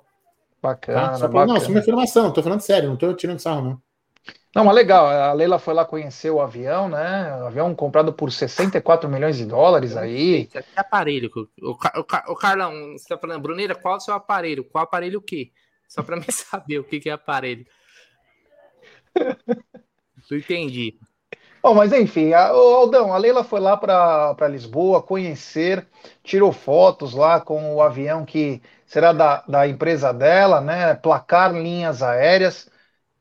Bacana. 0.61 1.09
Tá? 1.09 1.15
Só 1.15 1.27
pra, 1.27 1.45
Não, 1.45 1.59
só 1.59 1.69
uma 1.69 1.79
informação, 1.79 2.31
tô 2.31 2.41
falando 2.41 2.61
sério, 2.61 2.89
não 2.89 2.97
tô 2.97 3.13
tirando 3.13 3.39
sarro, 3.39 3.61
não. 3.61 3.81
Não, 4.55 4.63
mas 4.63 4.73
legal, 4.73 5.05
a 5.05 5.33
Leila 5.33 5.59
foi 5.59 5.73
lá 5.73 5.83
conhecer 5.83 6.29
o 6.29 6.39
avião, 6.39 6.87
né? 6.87 7.35
O 7.41 7.47
avião 7.47 7.75
comprado 7.75 8.13
por 8.13 8.31
64 8.31 9.09
milhões 9.09 9.35
de 9.35 9.45
dólares 9.45 9.97
aí. 9.97 10.45
Que 10.45 10.63
aparelho? 10.77 11.29
O, 11.35 11.71
o, 11.71 11.71
o, 11.71 12.31
o 12.31 12.35
Carlão, 12.37 12.71
você 12.93 13.05
tá 13.09 13.17
falando, 13.17 13.41
Bruneira, 13.41 13.75
qual 13.75 13.95
é 13.95 13.97
o 13.97 13.99
seu 13.99 14.13
aparelho? 14.13 14.63
Qual 14.63 14.81
aparelho 14.81 15.19
o 15.19 15.21
quê? 15.21 15.51
Só 15.89 16.01
para 16.01 16.15
me 16.17 16.31
saber 16.31 16.79
o 16.79 16.85
que, 16.85 17.01
que 17.01 17.09
é 17.09 17.13
aparelho. 17.13 17.65
Não 20.31 20.37
entendi. 20.37 20.97
Bom, 21.65 21.73
mas 21.73 21.91
enfim, 21.91 22.31
a, 22.31 22.53
o 22.53 22.75
Aldão, 22.75 23.11
a 23.11 23.17
Leila 23.17 23.43
foi 23.43 23.59
lá 23.59 23.75
para 23.75 24.47
Lisboa 24.47 25.01
conhecer, 25.01 25.87
tirou 26.23 26.51
fotos 26.51 27.15
lá 27.15 27.41
com 27.41 27.73
o 27.73 27.81
avião 27.81 28.23
que 28.23 28.61
será 28.85 29.11
da, 29.11 29.43
da 29.47 29.67
empresa 29.67 30.13
dela, 30.13 30.61
né? 30.61 30.93
Placar 30.93 31.51
Linhas 31.51 32.03
Aéreas. 32.03 32.69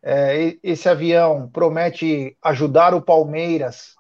É, 0.03 0.59
esse 0.63 0.87
avião 0.91 1.49
promete 1.51 2.37
ajudar 2.43 2.93
o 2.95 3.01
Palmeiras 3.01 3.95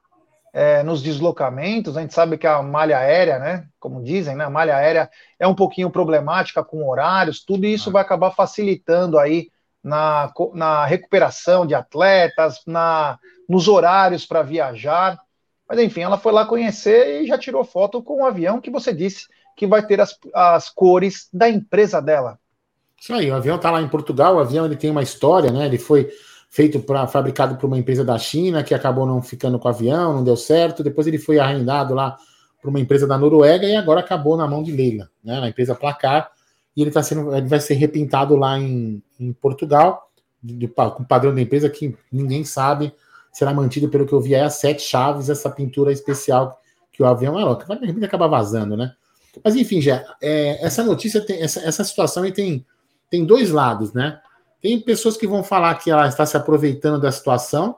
é, 0.53 0.82
nos 0.82 1.03
deslocamentos. 1.03 1.97
A 1.97 2.03
gente 2.03 2.12
sabe 2.12 2.36
que 2.36 2.47
a 2.47 2.62
malha 2.62 2.99
aérea, 2.99 3.38
né, 3.38 3.66
como 3.80 4.03
dizem, 4.03 4.36
né, 4.36 4.45
a 4.45 4.51
malha 4.51 4.76
aérea 4.76 5.11
é 5.38 5.49
um 5.49 5.55
pouquinho 5.55 5.90
problemática 5.90 6.62
com 6.62 6.86
horários. 6.86 7.42
Tudo 7.42 7.64
isso 7.66 7.90
vai 7.90 8.03
acabar 8.03 8.30
facilitando 8.32 9.18
aí 9.18 9.49
na, 9.85 10.32
na 10.55 10.87
recuperação 10.87 11.66
de 11.66 11.74
atletas, 11.74 12.61
na, 12.66 13.18
nos 13.47 13.68
horários 13.68 14.24
para 14.24 14.43
viajar. 14.43 15.20
Mas 15.68 15.78
enfim, 15.78 16.01
ela 16.01 16.16
foi 16.16 16.32
lá 16.32 16.47
conhecer 16.47 17.22
e 17.22 17.26
já 17.26 17.37
tirou 17.37 17.62
foto 17.64 18.03
com 18.03 18.22
o 18.22 18.26
avião 18.26 18.61
que 18.61 18.70
você 18.70 18.95
disse 18.95 19.26
que 19.55 19.66
vai 19.66 19.87
ter 19.87 20.01
as, 20.01 20.18
as 20.35 20.70
cores 20.70 21.28
da 21.32 21.49
empresa 21.49 22.01
dela. 22.01 22.39
Isso 23.01 23.12
aí, 23.12 23.30
o 23.30 23.35
avião 23.35 23.57
está 23.57 23.70
lá 23.70 23.82
em 23.82 23.89
Portugal, 23.89 24.37
o 24.37 24.41
avião 24.41 24.64
ele 24.64 24.76
tem 24.76 24.91
uma 24.91 25.03
história, 25.03 25.53
né? 25.53 25.66
Ele 25.66 25.78
foi 25.78 26.11
feito 26.49 26.80
para 26.80 27.07
fabricado 27.07 27.57
por 27.57 27.66
uma 27.66 27.78
empresa 27.78 28.05
da 28.05 28.18
China 28.18 28.64
que 28.64 28.74
acabou 28.74 29.05
não 29.05 29.20
ficando 29.20 29.59
com 29.59 29.68
o 29.68 29.70
avião, 29.70 30.14
não 30.14 30.24
deu 30.24 30.37
certo. 30.37 30.82
Depois 30.82 31.07
ele 31.07 31.18
foi 31.18 31.39
arrendado 31.39 31.95
lá 31.95 32.16
para 32.61 32.70
uma 32.70 32.80
empresa 32.80 33.07
da 33.07 33.18
Noruega 33.18 33.66
e 33.66 33.76
agora 33.76 34.01
acabou 34.01 34.37
na 34.37 34.47
mão 34.47 34.62
de 34.62 34.72
Leila, 34.72 35.11
né? 35.22 35.41
Na 35.41 35.49
empresa 35.49 35.74
Placar 35.74 36.30
e 36.77 36.83
ele 36.83 36.91
tá 36.91 37.03
sendo, 37.03 37.35
ele 37.35 37.47
vai 37.47 37.61
ser 37.61 37.75
repintado 37.75 38.37
lá 38.37 38.59
em, 38.59 39.03
em 39.18 39.33
Portugal 39.33 40.11
de, 40.43 40.68
com 40.68 41.05
padrão 41.05 41.35
da 41.35 41.41
empresa 41.41 41.70
que 41.70 41.97
ninguém 42.11 42.45
sabe. 42.45 42.93
Será 43.33 43.53
mantido 43.53 43.89
pelo 43.89 44.07
que 44.07 44.12
eu 44.12 44.20
vi 44.20 44.35
aí 44.35 44.43
as 44.43 44.55
sete 44.55 44.83
chaves 44.83 45.29
essa 45.29 45.51
pintura 45.51 45.93
especial 45.93 46.61
que 46.93 47.03
o 47.03 47.07
avião 47.07 47.39
é 47.39 47.45
louco. 47.45 47.64
Vai 47.66 47.79
acabar 48.05 48.29
vazando, 48.29 48.77
né? 48.77 48.95
Mas 49.43 49.57
enfim, 49.57 49.81
já 49.81 50.05
é, 50.22 50.64
essa 50.64 50.85
notícia 50.85 51.20
tem 51.20 51.43
essa, 51.43 51.61
essa 51.61 51.83
situação 51.83 52.31
tem 52.31 52.64
tem 53.11 53.25
dois 53.25 53.51
lados, 53.51 53.93
né? 53.93 54.20
Tem 54.61 54.81
pessoas 54.81 55.16
que 55.16 55.27
vão 55.27 55.43
falar 55.43 55.75
que 55.77 55.91
ela 55.91 56.09
está 56.09 56.25
se 56.25 56.37
aproveitando 56.37 57.01
da 57.01 57.12
situação 57.12 57.77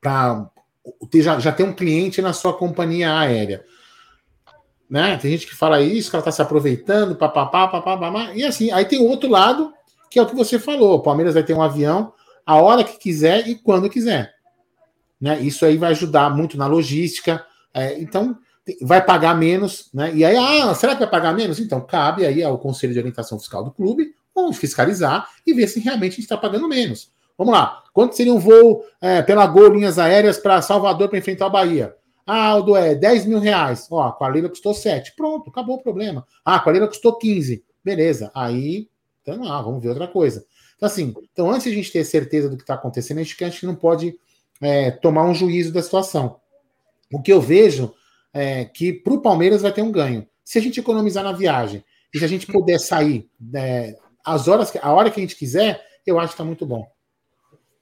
para 0.00 0.50
já, 1.14 1.38
já 1.38 1.52
ter 1.52 1.62
um 1.62 1.72
cliente 1.72 2.20
na 2.20 2.32
sua 2.32 2.52
companhia 2.54 3.18
aérea. 3.18 3.64
Né? 4.94 5.16
Tem 5.16 5.32
gente 5.32 5.48
que 5.48 5.56
fala 5.56 5.80
isso, 5.80 6.08
que 6.08 6.14
ela 6.14 6.20
está 6.20 6.30
se 6.30 6.40
aproveitando, 6.40 7.16
papapá, 7.16 7.66
papapá, 7.66 8.32
e 8.32 8.44
assim, 8.44 8.70
aí 8.70 8.84
tem 8.84 9.00
o 9.00 9.08
outro 9.08 9.28
lado, 9.28 9.74
que 10.08 10.20
é 10.20 10.22
o 10.22 10.26
que 10.26 10.36
você 10.36 10.56
falou, 10.56 10.94
o 10.94 11.02
Palmeiras 11.02 11.34
vai 11.34 11.42
ter 11.42 11.52
um 11.52 11.60
avião 11.60 12.12
a 12.46 12.54
hora 12.62 12.84
que 12.84 12.96
quiser 12.96 13.48
e 13.48 13.56
quando 13.56 13.90
quiser. 13.90 14.32
Né? 15.20 15.40
Isso 15.40 15.66
aí 15.66 15.76
vai 15.76 15.90
ajudar 15.90 16.30
muito 16.30 16.56
na 16.56 16.68
logística, 16.68 17.44
é, 17.74 18.00
então 18.00 18.38
vai 18.82 19.04
pagar 19.04 19.36
menos, 19.36 19.90
né? 19.92 20.14
E 20.14 20.24
aí, 20.24 20.36
ah, 20.36 20.72
será 20.76 20.92
que 20.92 21.00
vai 21.00 21.10
pagar 21.10 21.34
menos? 21.34 21.58
Então, 21.58 21.80
cabe 21.80 22.24
aí 22.24 22.44
ao 22.44 22.56
Conselho 22.56 22.92
de 22.92 23.00
Orientação 23.00 23.36
Fiscal 23.40 23.64
do 23.64 23.72
clube 23.72 24.14
vamos 24.32 24.58
fiscalizar 24.58 25.28
e 25.44 25.52
ver 25.52 25.66
se 25.66 25.80
realmente 25.80 26.12
a 26.12 26.14
gente 26.14 26.20
está 26.20 26.36
pagando 26.36 26.68
menos. 26.68 27.10
Vamos 27.36 27.52
lá. 27.52 27.82
Quanto 27.92 28.14
seria 28.14 28.32
um 28.32 28.38
voo 28.38 28.84
é, 29.00 29.22
pela 29.22 29.44
Gol 29.46 29.70
Linhas 29.70 29.98
Aéreas 29.98 30.38
para 30.38 30.62
Salvador 30.62 31.08
para 31.08 31.18
enfrentar 31.18 31.46
a 31.46 31.50
Bahia? 31.50 31.96
Ah, 32.26 32.46
Aldo, 32.48 32.76
é 32.76 32.94
10 32.94 33.26
mil 33.26 33.38
reais. 33.38 33.86
Ó, 33.90 34.16
a 34.18 34.28
Leila 34.28 34.48
custou 34.48 34.72
7. 34.72 35.14
Pronto, 35.14 35.50
acabou 35.50 35.76
o 35.76 35.82
problema. 35.82 36.26
Ah, 36.44 36.62
a 36.64 36.70
Leila 36.70 36.88
custou 36.88 37.18
15. 37.18 37.64
Beleza. 37.84 38.30
Aí, 38.34 38.88
então, 39.22 39.44
ah, 39.50 39.60
vamos 39.60 39.82
ver 39.82 39.90
outra 39.90 40.08
coisa. 40.08 40.44
Então, 40.76 40.86
assim, 40.86 41.14
então 41.32 41.50
antes 41.50 41.64
de 41.64 41.70
a 41.70 41.74
gente 41.74 41.92
ter 41.92 42.04
certeza 42.04 42.48
do 42.48 42.56
que 42.56 42.62
está 42.62 42.74
acontecendo, 42.74 43.18
a 43.18 43.22
gente, 43.22 43.44
a 43.44 43.48
gente 43.48 43.66
não 43.66 43.74
pode 43.74 44.18
é, 44.60 44.90
tomar 44.90 45.24
um 45.24 45.34
juízo 45.34 45.72
da 45.72 45.82
situação. 45.82 46.40
O 47.12 47.20
que 47.20 47.32
eu 47.32 47.40
vejo 47.40 47.94
é, 48.32 48.64
que 48.64 48.92
para 48.92 49.14
o 49.14 49.20
Palmeiras 49.20 49.62
vai 49.62 49.72
ter 49.72 49.82
um 49.82 49.92
ganho. 49.92 50.26
Se 50.44 50.58
a 50.58 50.62
gente 50.62 50.80
economizar 50.80 51.22
na 51.22 51.32
viagem 51.32 51.84
e 52.12 52.18
se 52.18 52.24
a 52.24 52.28
gente 52.28 52.46
puder 52.46 52.78
sair 52.78 53.28
é, 53.54 53.96
as 54.24 54.48
horas, 54.48 54.72
a 54.80 54.92
hora 54.92 55.10
que 55.10 55.20
a 55.20 55.22
gente 55.22 55.36
quiser, 55.36 55.84
eu 56.06 56.18
acho 56.18 56.28
que 56.28 56.34
está 56.34 56.44
muito 56.44 56.66
bom. 56.66 56.86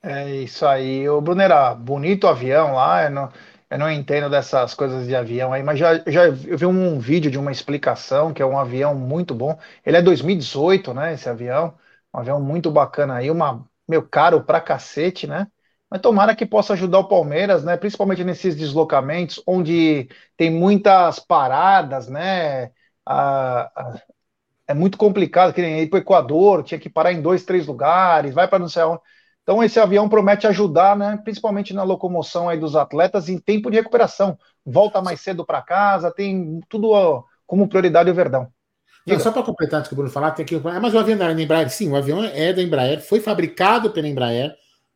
É 0.02 0.36
isso 0.36 0.66
aí. 0.66 1.08
O 1.08 1.20
Brunera, 1.20 1.74
bonito 1.74 2.26
avião 2.26 2.74
lá. 2.74 3.08
Não, 3.08 3.28
eu 3.72 3.78
não 3.78 3.90
entendo 3.90 4.28
dessas 4.30 4.74
coisas 4.74 5.06
de 5.06 5.14
avião 5.16 5.52
aí, 5.52 5.62
mas 5.62 5.78
já, 5.78 5.98
já 6.06 6.26
eu 6.26 6.58
vi 6.58 6.66
um 6.66 6.98
vídeo 6.98 7.30
de 7.30 7.38
uma 7.38 7.50
explicação 7.52 8.32
que 8.32 8.42
é 8.42 8.46
um 8.46 8.58
avião 8.58 8.94
muito 8.94 9.34
bom. 9.34 9.58
Ele 9.84 9.96
é 9.96 10.02
2018, 10.02 10.92
né? 10.94 11.14
Esse 11.14 11.28
avião. 11.28 11.74
Um 12.14 12.18
avião 12.20 12.40
muito 12.42 12.70
bacana 12.70 13.16
aí, 13.16 13.30
uma, 13.30 13.66
meu 13.88 14.06
caro 14.06 14.42
pra 14.44 14.60
cacete, 14.60 15.26
né? 15.26 15.46
Mas 15.90 16.00
tomara 16.00 16.34
que 16.36 16.46
possa 16.46 16.74
ajudar 16.74 16.98
o 17.00 17.08
Palmeiras, 17.08 17.64
né? 17.64 17.76
Principalmente 17.76 18.24
nesses 18.24 18.54
deslocamentos 18.56 19.42
onde 19.46 20.08
tem 20.36 20.50
muitas 20.50 21.18
paradas, 21.18 22.08
né? 22.08 22.70
É 24.66 24.74
muito 24.74 24.96
complicado, 24.96 25.52
que 25.52 25.60
nem 25.60 25.80
ir 25.82 25.88
para 25.90 25.98
o 25.98 26.00
Equador, 26.00 26.62
tinha 26.62 26.78
que 26.80 26.88
parar 26.88 27.12
em 27.12 27.20
dois, 27.20 27.44
três 27.44 27.66
lugares, 27.66 28.32
vai 28.34 28.46
para 28.48 28.58
não 28.58 28.68
sei 28.68 28.82
onde. 28.84 29.00
Então 29.42 29.62
esse 29.62 29.78
avião 29.80 30.08
promete 30.08 30.46
ajudar, 30.46 30.96
né, 30.96 31.18
principalmente 31.22 31.74
na 31.74 31.82
locomoção 31.82 32.48
aí 32.48 32.58
dos 32.58 32.76
atletas 32.76 33.28
em 33.28 33.38
tempo 33.38 33.70
de 33.70 33.76
recuperação. 33.76 34.38
Volta 34.64 35.02
mais 35.02 35.20
cedo 35.20 35.44
para 35.44 35.60
casa, 35.60 36.12
tem 36.12 36.60
tudo 36.68 36.90
ó, 36.90 37.24
como 37.46 37.68
prioridade 37.68 38.10
o 38.10 38.14
Verdão. 38.14 38.48
Não, 39.04 39.18
só 39.18 39.32
para 39.32 39.42
completar 39.42 39.80
o 39.80 39.84
que 39.84 39.92
o 39.92 39.96
Bruno 39.96 40.10
falar, 40.10 40.30
tem 40.30 40.44
aqui, 40.44 40.54
ah, 40.54 40.80
mas 40.80 40.94
o 40.94 40.98
avião 40.98 41.18
da 41.18 41.32
Embraer, 41.32 41.68
sim, 41.70 41.90
o 41.90 41.96
avião 41.96 42.22
é 42.22 42.52
da 42.52 42.62
Embraer, 42.62 43.00
foi 43.00 43.18
fabricado 43.18 43.90
pela 43.90 44.06
Embraer 44.06 44.54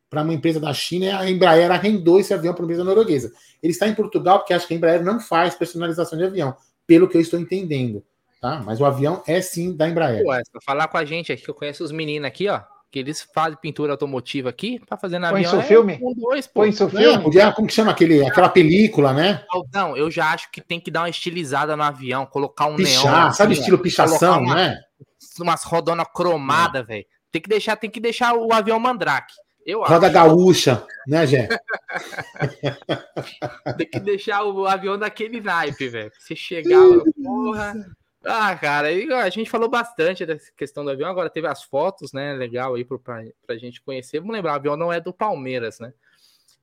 para 0.09 0.23
uma 0.23 0.33
empresa 0.33 0.61
da 0.61 0.73
China 0.73 1.07
e 1.07 1.11
a 1.11 1.29
Embraer 1.29 1.71
arrendou 1.73 2.21
esse 2.21 2.33
avião 2.33 2.55
para 2.55 2.63
uma 2.63 2.67
empresa 2.67 2.85
norueguesa. 2.85 3.33
Ele 3.61 3.73
está 3.73 3.89
em 3.89 3.95
Portugal 3.95 4.39
porque 4.39 4.55
acho 4.55 4.67
que 4.69 4.75
a 4.75 4.77
Embraer 4.77 5.03
não 5.03 5.19
faz 5.19 5.57
personalização 5.57 6.17
de 6.17 6.25
avião, 6.25 6.55
pelo 6.87 7.09
que 7.09 7.17
eu 7.17 7.21
estou 7.21 7.41
entendendo, 7.41 8.05
tá? 8.41 8.63
Mas 8.65 8.81
o 8.81 8.85
avião 8.85 9.25
é 9.27 9.41
sim 9.41 9.77
da 9.77 9.89
Embraer. 9.89 10.25
Ué, 10.25 10.41
falar 10.65 10.87
com 10.87 10.97
a 10.97 11.05
gente 11.05 11.33
aqui, 11.33 11.43
que 11.43 11.51
eu 11.51 11.55
conheço 11.55 11.83
os 11.83 11.91
meninos 11.91 12.29
aqui, 12.29 12.49
ó, 12.49 12.61
que 12.91 12.99
eles 12.99 13.27
fazem 13.35 13.59
pintura 13.61 13.93
automotiva 13.93 14.49
aqui 14.49 14.79
para 14.79 14.97
fazer 14.97 15.19
na 15.19 15.31
Põe 15.31 15.45
avião. 15.45 15.53
Põe 15.53 15.61
seu 15.61 15.65
é 15.65 15.69
filme? 15.69 15.99
Um, 16.03 16.15
dois, 16.15 16.47
Põe 16.47 16.73
seu 16.73 16.89
filme? 16.89 17.23
Como 17.55 17.67
que 17.67 17.75
chama 17.75 17.91
aquele, 17.91 18.25
aquela 18.25 18.49
película, 18.49 19.13
né? 19.13 19.45
Não, 19.73 19.97
eu 19.97 20.11
já 20.11 20.33
acho 20.33 20.51
que 20.51 20.61
tem 20.61 20.81
que 20.81 20.91
dar 20.91 21.03
uma 21.03 21.11
estilizada 21.11 21.77
no 21.77 21.83
avião, 21.83 22.27
colocar 22.27 22.67
um 22.67 22.77
Pichar, 22.77 23.25
neon. 23.25 23.33
Sabe 23.33 23.53
assim, 23.53 23.61
estilo 23.61 23.79
pichação, 23.79 24.41
uma, 24.41 24.55
né? 24.55 24.79
Umas 25.41 25.65
rodonas 25.65 26.07
cromadas, 26.15 26.83
é. 26.83 26.85
velho. 26.85 27.07
Tem 27.31 27.43
que 27.43 27.49
deixar, 27.49 27.77
tem 27.77 27.91
que 27.91 28.01
deixar 28.01 28.35
o 28.35 28.53
avião 28.53 28.79
mandrake. 28.79 29.35
Eu 29.67 29.81
Roda 29.81 30.07
acho. 30.07 30.15
gaúcha, 30.15 30.87
né, 31.09 31.27
Jé? 31.27 31.49
tem 33.77 33.91
que 33.91 33.99
deixar 33.99 34.45
o 34.45 34.65
avião 34.65 34.97
daquele 34.97 35.41
naipe, 35.41 35.89
velho. 35.89 36.13
Você 36.17 36.37
chegar, 36.37 36.81
porra. 37.23 37.75
Ah, 38.27 38.57
cara, 38.57 38.89
aí 38.89 39.11
a 39.13 39.29
gente 39.29 39.49
falou 39.49 39.69
bastante 39.69 40.27
dessa 40.27 40.51
questão 40.57 40.85
do 40.85 40.91
avião. 40.91 41.09
Agora 41.09 41.31
teve 41.31 41.47
as 41.47 41.63
fotos, 41.63 42.13
né? 42.13 42.35
Legal 42.35 42.75
aí 42.75 42.85
para 42.85 43.23
a 43.49 43.57
gente 43.57 43.81
conhecer. 43.81 44.19
Vamos 44.19 44.35
lembrar, 44.35 44.55
o 44.55 44.57
avião 44.57 44.77
não 44.77 44.93
é 44.93 45.01
do 45.01 45.13
Palmeiras, 45.13 45.79
né? 45.79 45.93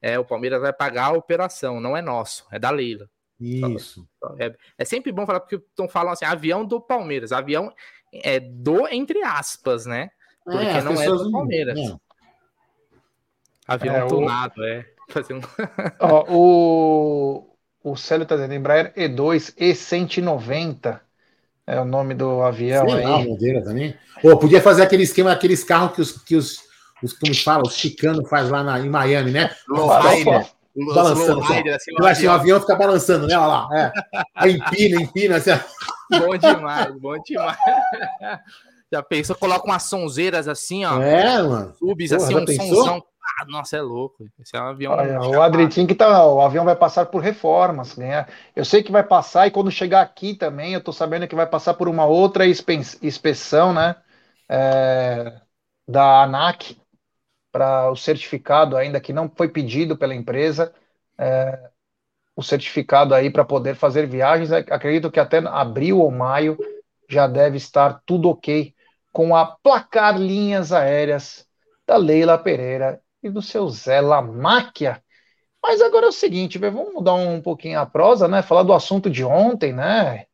É, 0.02 0.20
o 0.20 0.26
Palmeiras 0.26 0.60
vai 0.60 0.74
pagar 0.74 1.06
a 1.06 1.14
operação, 1.14 1.80
não 1.80 1.96
é 1.96 2.02
nosso, 2.02 2.46
é 2.52 2.60
da 2.60 2.70
Leila. 2.70 3.10
Isso. 3.40 4.06
É, 4.38 4.54
é 4.78 4.86
sempre 4.86 5.14
bom 5.14 5.26
falar, 5.26 5.40
porque 5.40 5.56
estão 5.56 5.88
falando 5.88 6.14
assim, 6.14 6.26
avião 6.26 6.66
do 6.66 6.82
Palmeiras. 6.82 7.32
Avião 7.32 7.74
é 8.12 8.42
do, 8.42 8.86
entre 8.90 9.24
aspas, 9.24 9.86
né? 9.86 10.10
Porque 10.44 10.66
é, 10.66 10.82
não 10.82 11.02
é 11.02 11.08
do 11.08 11.32
Palmeiras. 11.32 11.76
Não. 11.76 12.02
Avião 13.66 13.96
é, 13.96 14.06
tunado, 14.06 14.60
o... 14.60 14.66
é. 14.66 14.86
Fazendo... 15.08 15.48
Ó, 16.00 16.26
o, 16.30 17.56
o 17.82 17.96
Célio 17.96 18.26
tá 18.26 18.36
dizendo, 18.36 18.54
Embraer 18.54 18.94
E2 18.96 19.56
E190 19.56 21.00
é 21.66 21.80
o 21.80 21.86
nome 21.86 22.14
do 22.14 22.42
avião 22.42 22.88
Sei 22.90 23.00
aí. 23.00 23.06
Lá, 23.06 23.20
modelo 23.20 23.64
também. 23.64 23.96
Pô, 24.22 24.38
podia 24.38 24.62
fazer 24.62 24.84
aquele 24.84 25.04
esquema, 25.04 25.32
aqueles 25.32 25.64
carros 25.64 25.94
que 25.94 26.02
os, 26.02 26.12
que 26.12 26.36
os, 26.36 26.60
os 27.02 27.14
como 27.14 27.34
fala, 27.36 27.64
os 27.64 27.76
chicanos 27.76 28.30
faz 28.30 28.50
lá 28.50 28.64
na, 28.64 28.80
em 28.80 28.90
Miami, 28.90 29.32
né? 29.32 29.50
Lowrider. 29.68 30.46
Balançando. 30.94 31.40
Lowrider, 31.40 31.76
assim, 31.76 31.92
assim, 31.98 32.08
assim, 32.08 32.28
o 32.28 32.32
avião 32.32 32.60
fica 32.60 32.76
balançando, 32.76 33.28
né? 33.28 33.38
Olha 33.38 33.48
lá. 33.48 33.70
É. 33.74 34.50
Empina, 34.50 35.02
empina. 35.02 35.38
Assim. 35.38 35.52
Bom 36.12 36.38
demais, 36.38 36.94
bom 37.00 37.16
demais. 37.24 37.58
Já 38.92 39.02
pensou, 39.02 39.36
coloca 39.36 39.66
umas 39.66 39.84
sonzeiras 39.84 40.48
assim, 40.48 40.86
ó. 40.86 41.02
É, 41.02 41.42
mano. 41.42 41.74
Subs 41.80 42.14
assim, 42.14 42.36
um 42.36 42.46
pensou? 42.46 42.76
somzão 42.76 43.04
ah, 43.26 43.46
nossa, 43.48 43.78
é 43.78 43.82
louco. 43.82 44.28
Esse 44.40 44.56
é 44.56 44.62
um 44.62 44.68
avião. 44.68 44.92
Olha, 44.92 45.20
o 45.22 45.42
Adritinho 45.42 45.88
que 45.88 45.96
tá. 45.96 46.26
O 46.28 46.42
avião 46.42 46.66
vai 46.66 46.76
passar 46.76 47.06
por 47.06 47.22
reformas. 47.22 47.96
Né? 47.96 48.26
Eu 48.56 48.66
sei 48.66 48.84
que 48.84 48.92
vai 48.92 49.04
passar, 49.04 49.48
e 49.48 49.52
quando 49.52 49.72
chegar 49.72 50.02
aqui 50.02 50.36
também, 50.36 50.74
eu 50.74 50.84
tô 50.84 50.92
sabendo 50.92 51.28
que 51.28 51.36
vai 51.36 51.48
passar 51.48 51.74
por 51.74 51.88
uma 51.88 52.06
outra 52.06 52.46
inspeção, 52.46 53.74
né? 53.74 53.96
É, 54.50 55.42
da 55.88 56.24
ANAC, 56.24 56.78
para 57.52 57.90
o 57.90 57.96
certificado 57.96 58.76
ainda 58.76 59.00
que 59.00 59.14
não 59.14 59.30
foi 59.30 59.48
pedido 59.48 59.98
pela 59.98 60.14
empresa. 60.14 60.74
É, 61.18 61.70
o 62.36 62.44
certificado 62.44 63.16
aí 63.16 63.30
para 63.30 63.46
poder 63.46 63.76
fazer 63.76 64.08
viagens. 64.08 64.52
Acredito 64.52 65.12
que 65.12 65.20
até 65.20 65.38
abril 65.38 66.00
ou 66.00 66.12
maio 66.12 66.58
já 67.10 67.28
deve 67.28 67.58
estar 67.58 68.02
tudo 68.06 68.30
ok 68.30 68.74
com 69.12 69.36
a 69.36 69.46
placar 69.46 70.18
linhas 70.20 70.72
aéreas 70.72 71.48
da 71.86 71.98
Leila 71.98 72.38
Pereira 72.38 73.03
e 73.24 73.30
do 73.30 73.42
seu 73.42 73.70
Zé 73.70 74.02
Lamáquia. 74.02 75.04
Mas 75.62 75.82
agora 75.82 76.08
é 76.08 76.10
o 76.10 76.12
seguinte, 76.14 76.58
vamos 76.60 76.94
mudar 76.94 77.14
um 77.16 77.42
pouquinho 77.42 77.80
a 77.80 77.86
prosa, 77.86 78.28
né? 78.28 78.42
Falar 78.42 78.64
do 78.64 78.74
assunto 78.74 79.10
de 79.10 79.24
ontem, 79.24 79.74
né? 79.74 80.26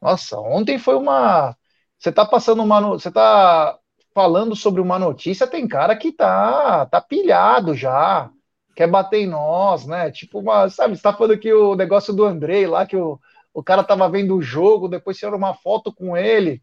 Nossa, 0.00 0.38
ontem 0.40 0.78
foi 0.78 0.96
uma. 0.96 1.56
Você 1.98 2.12
tá 2.12 2.26
passando 2.26 2.62
uma. 2.62 2.80
Você 2.90 3.10
tá 3.10 3.78
falando 4.14 4.56
sobre 4.56 4.80
uma 4.80 4.98
notícia, 4.98 5.46
tem 5.46 5.66
cara 5.68 5.96
que 5.96 6.12
tá, 6.12 6.86
tá 6.86 7.00
pilhado 7.00 7.74
já, 7.74 8.30
quer 8.76 8.86
bater 8.88 9.20
em 9.22 9.26
nós, 9.26 9.86
né? 9.86 10.10
Tipo, 10.10 10.40
uma, 10.40 10.68
sabe, 10.68 10.96
você 10.96 11.02
tá 11.02 11.12
falando 11.12 11.38
que 11.38 11.52
o 11.52 11.74
negócio 11.74 12.12
do 12.14 12.24
Andrei 12.24 12.66
lá, 12.66 12.86
que 12.86 12.96
o, 12.96 13.18
o 13.54 13.62
cara 13.62 13.84
tava 13.84 14.08
vendo 14.08 14.36
o 14.36 14.42
jogo, 14.42 14.88
depois 14.88 15.18
tiraram 15.18 15.38
uma 15.38 15.54
foto 15.54 15.92
com 15.92 16.16
ele. 16.16 16.62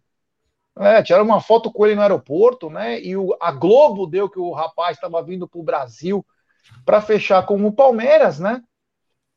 É, 0.80 1.04
tiraram 1.04 1.26
uma 1.26 1.42
foto 1.42 1.72
com 1.72 1.86
ele 1.86 1.96
no 1.96 2.02
aeroporto, 2.02 2.70
né? 2.70 3.02
E 3.02 3.18
o, 3.18 3.36
a 3.40 3.52
Globo 3.52 4.08
deu 4.08 4.30
que 4.30 4.40
o 4.40 4.52
rapaz 4.54 4.96
estava 4.96 5.22
vindo 5.22 5.48
para 5.48 5.60
o 5.60 5.64
Brasil 5.64 6.26
para 6.86 7.02
fechar 7.02 7.46
com 7.46 7.66
o 7.66 7.72
Palmeiras, 7.72 8.40
né? 8.40 8.62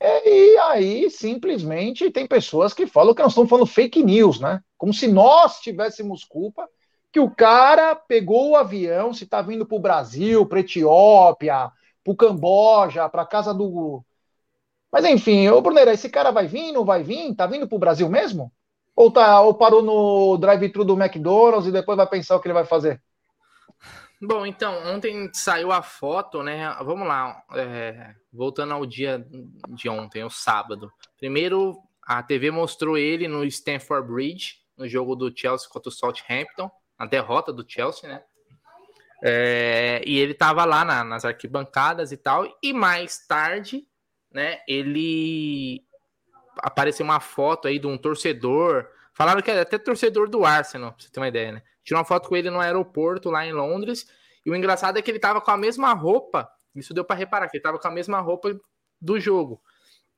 É, 0.01 0.29
e 0.29 0.59
aí, 0.59 1.11
simplesmente, 1.11 2.11
tem 2.11 2.27
pessoas 2.27 2.75
que 2.75 2.87
falam 2.87 3.15
que 3.15 3.23
nós 3.23 3.33
estamos 3.33 3.51
falando 3.51 3.67
fake 3.67 4.03
news, 4.03 4.41
né? 4.41 4.61
Como 4.79 4.95
se 4.95 5.09
nós 5.09 5.61
tivéssemos 5.61 6.25
culpa 6.25 6.69
que 7.13 7.21
o 7.21 7.31
cara 7.31 7.95
pegou 7.95 8.51
o 8.51 8.57
avião, 8.57 9.13
se 9.13 9.25
está 9.25 9.43
vindo 9.43 9.67
para 9.67 9.77
o 9.77 9.81
Brasil, 9.81 10.47
para 10.47 10.61
Etiópia, 10.61 11.71
para 12.05 12.13
o 12.13 12.17
Camboja, 12.17 13.09
para 13.09 13.27
casa 13.27 13.53
do. 13.53 14.05
Mas 14.93 15.05
enfim, 15.05 15.49
ô 15.49 15.61
Bruneira, 15.61 15.93
esse 15.93 16.09
cara 16.09 16.31
vai 16.31 16.47
vir, 16.47 16.73
não 16.73 16.85
vai 16.85 17.03
vir? 17.03 17.35
Tá 17.35 17.47
vindo 17.47 17.69
para 17.69 17.77
o 17.77 17.81
Brasil 17.81 18.09
mesmo? 18.09 18.53
Ou, 19.03 19.11
tá, 19.11 19.41
ou 19.41 19.53
parou 19.53 19.83
no 19.83 20.39
drive-thru 20.39 20.85
do 20.85 20.95
McDonald's 20.95 21.67
e 21.67 21.73
depois 21.73 21.97
vai 21.97 22.07
pensar 22.07 22.37
o 22.37 22.41
que 22.41 22.47
ele 22.47 22.55
vai 22.55 22.65
fazer? 22.65 23.03
Bom, 24.21 24.47
então, 24.47 24.81
ontem 24.95 25.29
saiu 25.35 25.73
a 25.73 25.83
foto, 25.83 26.41
né? 26.41 26.73
Vamos 26.85 27.09
lá, 27.09 27.43
é, 27.53 28.15
voltando 28.33 28.75
ao 28.75 28.87
dia 28.87 29.27
de 29.71 29.89
ontem, 29.89 30.23
o 30.23 30.31
sábado. 30.31 30.89
Primeiro, 31.19 31.77
a 32.01 32.23
TV 32.23 32.53
mostrou 32.53 32.97
ele 32.97 33.27
no 33.27 33.45
Stamford 33.45 34.07
Bridge, 34.07 34.59
no 34.77 34.87
jogo 34.87 35.17
do 35.17 35.37
Chelsea 35.37 35.69
contra 35.69 35.89
o 35.89 35.93
Southampton, 35.93 36.71
a 36.97 37.05
derrota 37.05 37.53
do 37.53 37.69
Chelsea, 37.69 38.09
né? 38.09 38.23
É, 39.21 40.01
e 40.07 40.17
ele 40.17 40.33
tava 40.33 40.65
lá 40.65 40.85
na, 40.85 41.03
nas 41.03 41.25
arquibancadas 41.25 42.13
e 42.13 42.17
tal. 42.17 42.47
E 42.63 42.73
mais 42.73 43.27
tarde, 43.27 43.83
né? 44.33 44.61
Ele 44.69 45.85
apareceu 46.59 47.05
uma 47.05 47.21
foto 47.21 47.69
aí 47.69 47.79
de 47.79 47.87
um 47.87 47.97
torcedor. 47.99 48.87
Falaram 49.13 49.43
que 49.43 49.51
é 49.51 49.61
até 49.61 49.79
torcedor 49.79 50.29
do 50.29 50.45
Arsenal, 50.45 50.93
pra 50.93 51.03
você 51.03 51.11
ter 51.11 51.21
uma 51.21 51.29
ideia, 51.29 51.53
né? 51.53 51.63
Tirou 51.85 51.99
uma 51.99 52.05
foto 52.05 52.29
com 52.29 52.37
ele 52.37 52.51
no 52.51 52.61
aeroporto 52.61 53.31
lá 53.31 53.45
em 53.47 53.53
Londres. 53.53 54.07
E 54.45 54.51
o 54.51 54.57
engraçado 54.57 54.99
é 54.99 55.03
que 55.03 55.11
ele 55.11 55.19
tava 55.19 55.41
com 55.41 55.51
a 55.51 55.57
mesma 55.57 55.93
roupa. 55.93 56.51
Isso 56.75 56.95
deu 56.95 57.05
para 57.05 57.17
reparar, 57.17 57.49
que 57.49 57.57
ele 57.57 57.63
tava 57.63 57.79
com 57.79 57.89
a 57.89 57.91
mesma 57.91 58.21
roupa 58.21 58.59
do 59.01 59.21
jogo, 59.21 59.61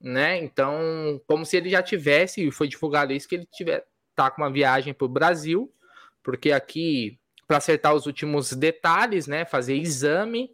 né? 0.01 0.39
Então, 0.39 1.20
como 1.26 1.45
se 1.45 1.57
ele 1.57 1.70
já 1.70 1.82
tivesse, 1.82 2.47
e 2.47 2.51
foi 2.51 2.68
divulgado 2.68 3.12
isso, 3.12 3.28
que 3.28 3.35
ele 3.35 3.49
tiver, 3.53 3.85
tá 4.14 4.30
com 4.30 4.43
uma 4.43 4.51
viagem 4.51 4.95
pro 4.95 5.09
Brasil, 5.09 5.72
porque 6.22 6.53
aqui, 6.53 7.18
para 7.47 7.57
acertar 7.57 7.95
os 7.95 8.07
últimos 8.07 8.53
detalhes, 8.53 9.26
né? 9.26 9.45
Fazer 9.45 9.74
exame 9.74 10.51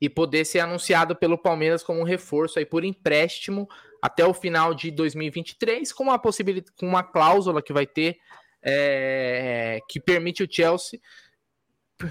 e 0.00 0.08
poder 0.08 0.44
ser 0.44 0.60
anunciado 0.60 1.16
pelo 1.16 1.38
Palmeiras 1.38 1.82
como 1.82 2.00
um 2.00 2.04
reforço 2.04 2.58
aí 2.58 2.66
por 2.66 2.84
empréstimo 2.84 3.68
até 4.02 4.26
o 4.26 4.34
final 4.34 4.74
de 4.74 4.90
2023, 4.90 5.92
com 5.92 6.02
uma 6.02 6.18
possibilidade, 6.18 6.74
com 6.76 6.86
uma 6.86 7.04
cláusula 7.04 7.62
que 7.62 7.72
vai 7.72 7.86
ter 7.86 8.18
é, 8.60 9.78
que 9.88 10.00
permite 10.00 10.42
o 10.42 10.48
Chelsea 10.50 11.00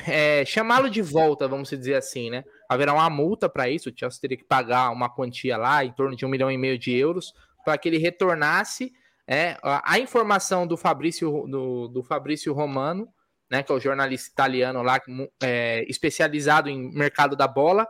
é, 0.08 0.46
chamá-lo 0.46 0.90
de 0.90 1.02
volta, 1.02 1.48
vamos 1.48 1.70
dizer 1.70 1.96
assim, 1.96 2.30
né? 2.30 2.44
Haverá 2.70 2.94
uma 2.94 3.10
multa 3.10 3.50
para 3.50 3.70
isso, 3.70 3.90
o 3.90 3.94
Chelsea 3.96 4.22
teria 4.22 4.38
que 4.38 4.44
pagar 4.44 4.90
uma 4.90 5.10
quantia 5.10 5.58
lá, 5.58 5.84
em 5.84 5.92
torno 5.92 6.16
de 6.16 6.26
um 6.26 6.30
milhão 6.30 6.50
e 6.50 6.58
meio 6.58 6.78
de 6.78 6.96
euros, 6.96 7.34
para 7.64 7.78
que 7.78 7.90
ele 7.90 7.98
retornasse 7.98 8.92
É, 9.28 9.58
a, 9.64 10.00
informação 10.00 10.68
do 10.68 10.76
Fabrício, 10.76 11.46
do, 11.48 11.88
do 11.88 12.04
Fabrício 12.04 12.52
Romano, 12.54 13.08
né, 13.50 13.64
que 13.64 13.72
é 13.72 13.76
o 13.76 13.80
jornalista 13.80 14.30
italiano 14.30 14.82
lá, 14.82 15.00
é, 15.42 15.86
especializado 15.88 16.70
em 16.70 16.92
mercado 16.92 17.36
da 17.36 17.48
bola, 17.48 17.88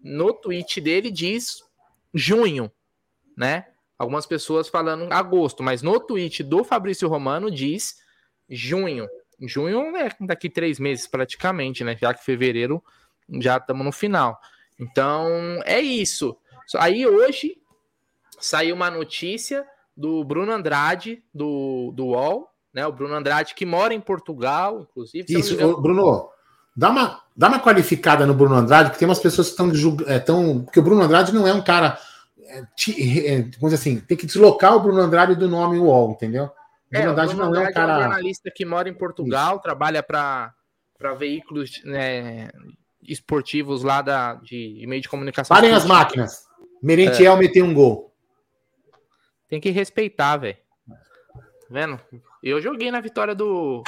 no 0.00 0.32
tweet 0.32 0.80
dele 0.80 1.10
diz 1.10 1.58
junho, 2.12 2.72
né? 3.36 3.66
Algumas 3.98 4.26
pessoas 4.26 4.68
falando 4.68 5.12
agosto, 5.12 5.62
mas 5.62 5.82
no 5.82 6.00
tweet 6.00 6.42
do 6.42 6.64
Fabrício 6.64 7.08
Romano 7.08 7.50
diz 7.50 7.96
junho. 8.48 9.08
Junho 9.40 9.96
é 9.96 10.10
daqui 10.20 10.48
três 10.48 10.78
meses 10.78 11.06
praticamente, 11.06 11.84
né? 11.84 11.96
Já 12.00 12.12
que 12.12 12.24
fevereiro 12.24 12.82
já 13.40 13.56
estamos 13.56 13.84
no 13.84 13.92
final. 13.92 14.38
Então 14.78 15.26
é 15.64 15.80
isso. 15.80 16.36
Aí 16.76 17.06
hoje 17.06 17.58
saiu 18.38 18.74
uma 18.74 18.90
notícia 18.90 19.64
do 19.96 20.24
Bruno 20.24 20.52
Andrade, 20.52 21.22
do, 21.32 21.92
do 21.94 22.06
UOL, 22.06 22.48
né? 22.72 22.86
O 22.86 22.92
Bruno 22.92 23.14
Andrade 23.14 23.54
que 23.54 23.66
mora 23.66 23.94
em 23.94 24.00
Portugal, 24.00 24.80
inclusive. 24.80 25.26
Isso, 25.28 25.56
Bruno, 25.80 26.28
dá 26.76 26.90
uma, 26.90 27.20
dá 27.36 27.48
uma 27.48 27.60
qualificada 27.60 28.26
no 28.26 28.34
Bruno 28.34 28.56
Andrade, 28.56 28.90
porque 28.90 28.98
tem 28.98 29.08
umas 29.08 29.20
pessoas 29.20 29.48
que 29.48 29.52
estão. 29.52 29.70
É, 30.06 30.18
tão, 30.18 30.62
porque 30.64 30.80
o 30.80 30.82
Bruno 30.82 31.02
Andrade 31.02 31.32
não 31.32 31.46
é 31.46 31.52
um 31.52 31.62
cara. 31.62 31.98
É, 32.52 32.58
é, 32.58 33.42
vamos 33.42 33.70
dizer 33.70 33.74
assim, 33.76 34.00
tem 34.00 34.16
que 34.16 34.26
deslocar 34.26 34.76
o 34.76 34.80
Bruno 34.80 35.00
Andrade 35.00 35.34
do 35.34 35.48
nome 35.48 35.78
UOL, 35.78 36.10
entendeu? 36.10 36.44
O 36.44 36.90
Bruno 36.90 37.06
é, 37.06 37.10
Andrade 37.10 37.32
o 37.32 37.36
Bruno 37.36 37.50
não 37.50 37.58
Andrade 37.60 37.68
é 37.68 37.70
um 37.70 37.74
cara. 37.74 37.92
É 37.92 37.96
um 37.96 38.00
jornalista 38.02 38.50
que 38.54 38.64
mora 38.64 38.88
em 38.88 38.94
Portugal, 38.94 39.54
Isso. 39.54 39.62
trabalha 39.62 40.02
para 40.02 40.54
veículos 41.18 41.82
né, 41.84 42.50
esportivos 43.02 43.82
lá 43.82 44.02
da, 44.02 44.34
de, 44.34 44.84
meio 44.86 45.00
de 45.00 45.08
comunicação. 45.08 45.54
Parem 45.54 45.72
as 45.72 45.86
máquinas. 45.86 46.44
Merentiel 46.82 47.34
é. 47.34 47.38
meteu 47.38 47.64
um 47.64 47.72
gol. 47.72 48.12
Tem 49.48 49.60
que 49.60 49.70
respeitar, 49.70 50.36
velho. 50.36 50.58
Tá 50.86 51.40
vendo? 51.70 52.00
Eu 52.42 52.60
joguei 52.60 52.90
na 52.90 53.00
vitória 53.00 53.34
do, 53.34 53.82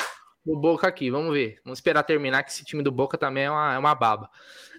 do 0.45 0.59
Boca 0.59 0.87
aqui, 0.87 1.11
vamos 1.11 1.33
ver. 1.33 1.61
Vamos 1.65 1.79
esperar 1.79 2.03
terminar, 2.03 2.43
que 2.43 2.51
esse 2.51 2.65
time 2.65 2.83
do 2.83 2.93
Boca 2.93 3.19
também 3.19 3.45
é 3.45 3.51
uma, 3.51 3.75
é 3.75 3.79
uma 3.79 3.95
baba. 3.95 4.31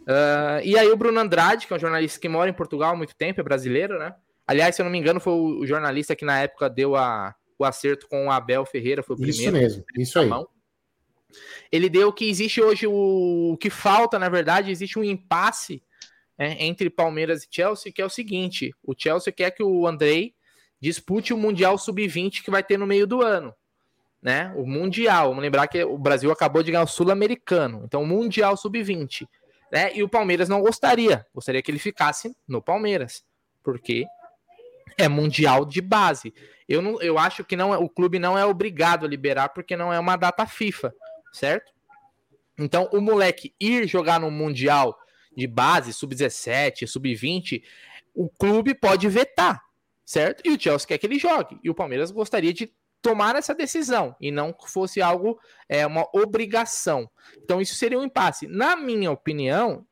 Uh, 0.05 0.61
e 0.63 0.77
aí 0.77 0.87
o 0.89 0.95
Bruno 0.95 1.19
Andrade, 1.19 1.65
que 1.65 1.73
é 1.73 1.75
um 1.75 1.79
jornalista 1.79 2.19
que 2.19 2.29
mora 2.29 2.49
em 2.49 2.53
Portugal 2.53 2.93
há 2.93 2.95
muito 2.95 3.15
tempo, 3.15 3.41
é 3.41 3.43
brasileiro, 3.43 3.97
né? 3.97 4.13
Aliás, 4.47 4.75
se 4.75 4.81
eu 4.81 4.83
não 4.83 4.91
me 4.91 4.99
engano, 4.99 5.19
foi 5.19 5.33
o 5.33 5.65
jornalista 5.65 6.15
que 6.15 6.23
na 6.23 6.39
época 6.39 6.69
deu 6.69 6.95
a, 6.95 7.33
o 7.57 7.65
acerto 7.65 8.07
com 8.07 8.27
o 8.27 8.31
Abel 8.31 8.65
Ferreira, 8.65 9.01
foi 9.01 9.15
o 9.15 9.19
primeiro. 9.19 9.41
Isso 9.41 9.51
mesmo, 9.51 9.85
isso 9.97 10.19
aí. 10.19 10.29
Ele 11.71 11.89
deu 11.89 12.13
que 12.13 12.29
existe 12.29 12.61
hoje 12.61 12.85
o, 12.85 13.53
o 13.53 13.57
que 13.57 13.69
falta, 13.69 14.19
na 14.19 14.29
verdade, 14.29 14.71
existe 14.71 14.99
um 14.99 15.03
impasse 15.03 15.81
é, 16.37 16.63
entre 16.65 16.89
Palmeiras 16.89 17.43
e 17.43 17.47
Chelsea, 17.49 17.91
que 17.91 18.01
é 18.01 18.05
o 18.05 18.09
seguinte: 18.09 18.73
o 18.83 18.93
Chelsea 18.95 19.33
quer 19.33 19.51
que 19.51 19.63
o 19.63 19.87
Andrei 19.87 20.35
dispute 20.79 21.33
o 21.33 21.37
Mundial 21.37 21.77
Sub-20 21.77 22.43
que 22.43 22.51
vai 22.51 22.63
ter 22.63 22.77
no 22.77 22.85
meio 22.85 23.07
do 23.07 23.21
ano. 23.21 23.53
Né? 24.21 24.53
O 24.55 24.65
Mundial, 24.65 25.29
vamos 25.29 25.43
lembrar 25.43 25.67
que 25.67 25.83
o 25.83 25.97
Brasil 25.97 26.31
acabou 26.31 26.63
de 26.63 26.71
ganhar 26.71 26.83
o 26.83 26.87
Sul-Americano, 26.87 27.83
então 27.85 28.03
o 28.03 28.07
Mundial 28.07 28.55
Sub-20. 28.57 29.27
Né? 29.75 29.91
E 29.93 30.01
o 30.01 30.07
Palmeiras 30.07 30.47
não 30.47 30.61
gostaria, 30.61 31.27
gostaria 31.35 31.61
que 31.61 31.69
ele 31.69 31.79
ficasse 31.79 32.33
no 32.47 32.61
Palmeiras, 32.61 33.25
porque 33.61 34.05
é 34.97 35.09
Mundial 35.09 35.65
de 35.65 35.81
base. 35.81 36.33
Eu, 36.65 36.81
não, 36.81 37.01
eu 37.01 37.19
acho 37.19 37.43
que 37.43 37.57
não, 37.57 37.73
é, 37.73 37.77
o 37.77 37.89
clube 37.89 38.17
não 38.17 38.37
é 38.37 38.45
obrigado 38.45 39.05
a 39.05 39.09
liberar, 39.09 39.49
porque 39.49 39.75
não 39.75 39.91
é 39.91 39.99
uma 39.99 40.15
data 40.15 40.45
FIFA, 40.45 40.95
certo? 41.33 41.73
Então, 42.57 42.87
o 42.93 43.01
moleque 43.01 43.53
ir 43.59 43.85
jogar 43.85 44.17
no 44.17 44.31
Mundial 44.31 44.97
de 45.35 45.45
base, 45.45 45.91
sub-17, 45.91 46.87
sub-20, 46.87 47.61
o 48.13 48.29
clube 48.29 48.73
pode 48.73 49.09
vetar 49.09 49.61
certo? 50.05 50.43
E 50.45 50.51
o 50.51 50.61
Chelsea 50.61 50.87
quer 50.87 50.97
que 50.99 51.07
ele 51.07 51.17
jogue. 51.17 51.59
E 51.63 51.69
o 51.69 51.73
Palmeiras 51.73 52.11
gostaria 52.11 52.53
de 52.53 52.71
tomar 53.05 53.35
essa 53.35 53.53
decisão 53.53 54.15
e 54.19 54.31
não 54.31 54.51
fosse 54.65 54.99
algo, 54.99 55.39
é, 55.69 55.85
uma 55.85 56.07
obrigação. 56.11 57.07
Então 57.37 57.61
isso 57.61 57.75
seria 57.75 57.99
um 57.99 58.03
impasse. 58.03 58.47
Na 58.47 58.75
minha 58.75 59.11
opinião, 59.11 59.85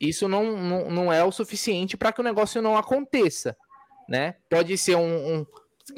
isso 0.00 0.26
não, 0.26 0.56
não, 0.56 0.90
não 0.90 1.12
é 1.12 1.22
o 1.22 1.30
suficiente 1.30 1.98
para 1.98 2.12
que 2.12 2.20
o 2.22 2.24
negócio 2.24 2.62
não 2.62 2.74
aconteça, 2.74 3.54
né? 4.08 4.36
Pode 4.48 4.78
ser 4.78 4.96
um, 4.96 5.46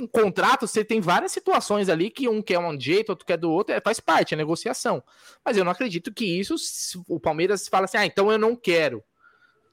um, 0.01 0.07
contrato, 0.09 0.67
você 0.67 0.85
tem 0.85 1.01
várias 1.01 1.31
situações 1.31 1.89
ali 1.89 2.11
que 2.11 2.29
um 2.29 2.43
quer 2.43 2.59
um 2.59 2.79
jeito, 2.79 3.11
outro 3.11 3.25
quer 3.25 3.37
do 3.37 3.53
outro, 3.53 3.73
é, 3.73 3.81
faz 3.81 4.01
parte, 4.01 4.35
é 4.35 4.37
negociação. 4.37 5.01
Mas 5.45 5.57
eu 5.57 5.65
não 5.65 5.71
acredito 5.71 6.13
que 6.13 6.25
isso, 6.25 6.57
o 7.07 7.21
Palmeiras 7.21 7.69
fala 7.69 7.85
assim, 7.85 7.99
ah, 7.99 8.07
então 8.07 8.33
eu 8.33 8.39
não 8.39 8.57
quero, 8.57 9.01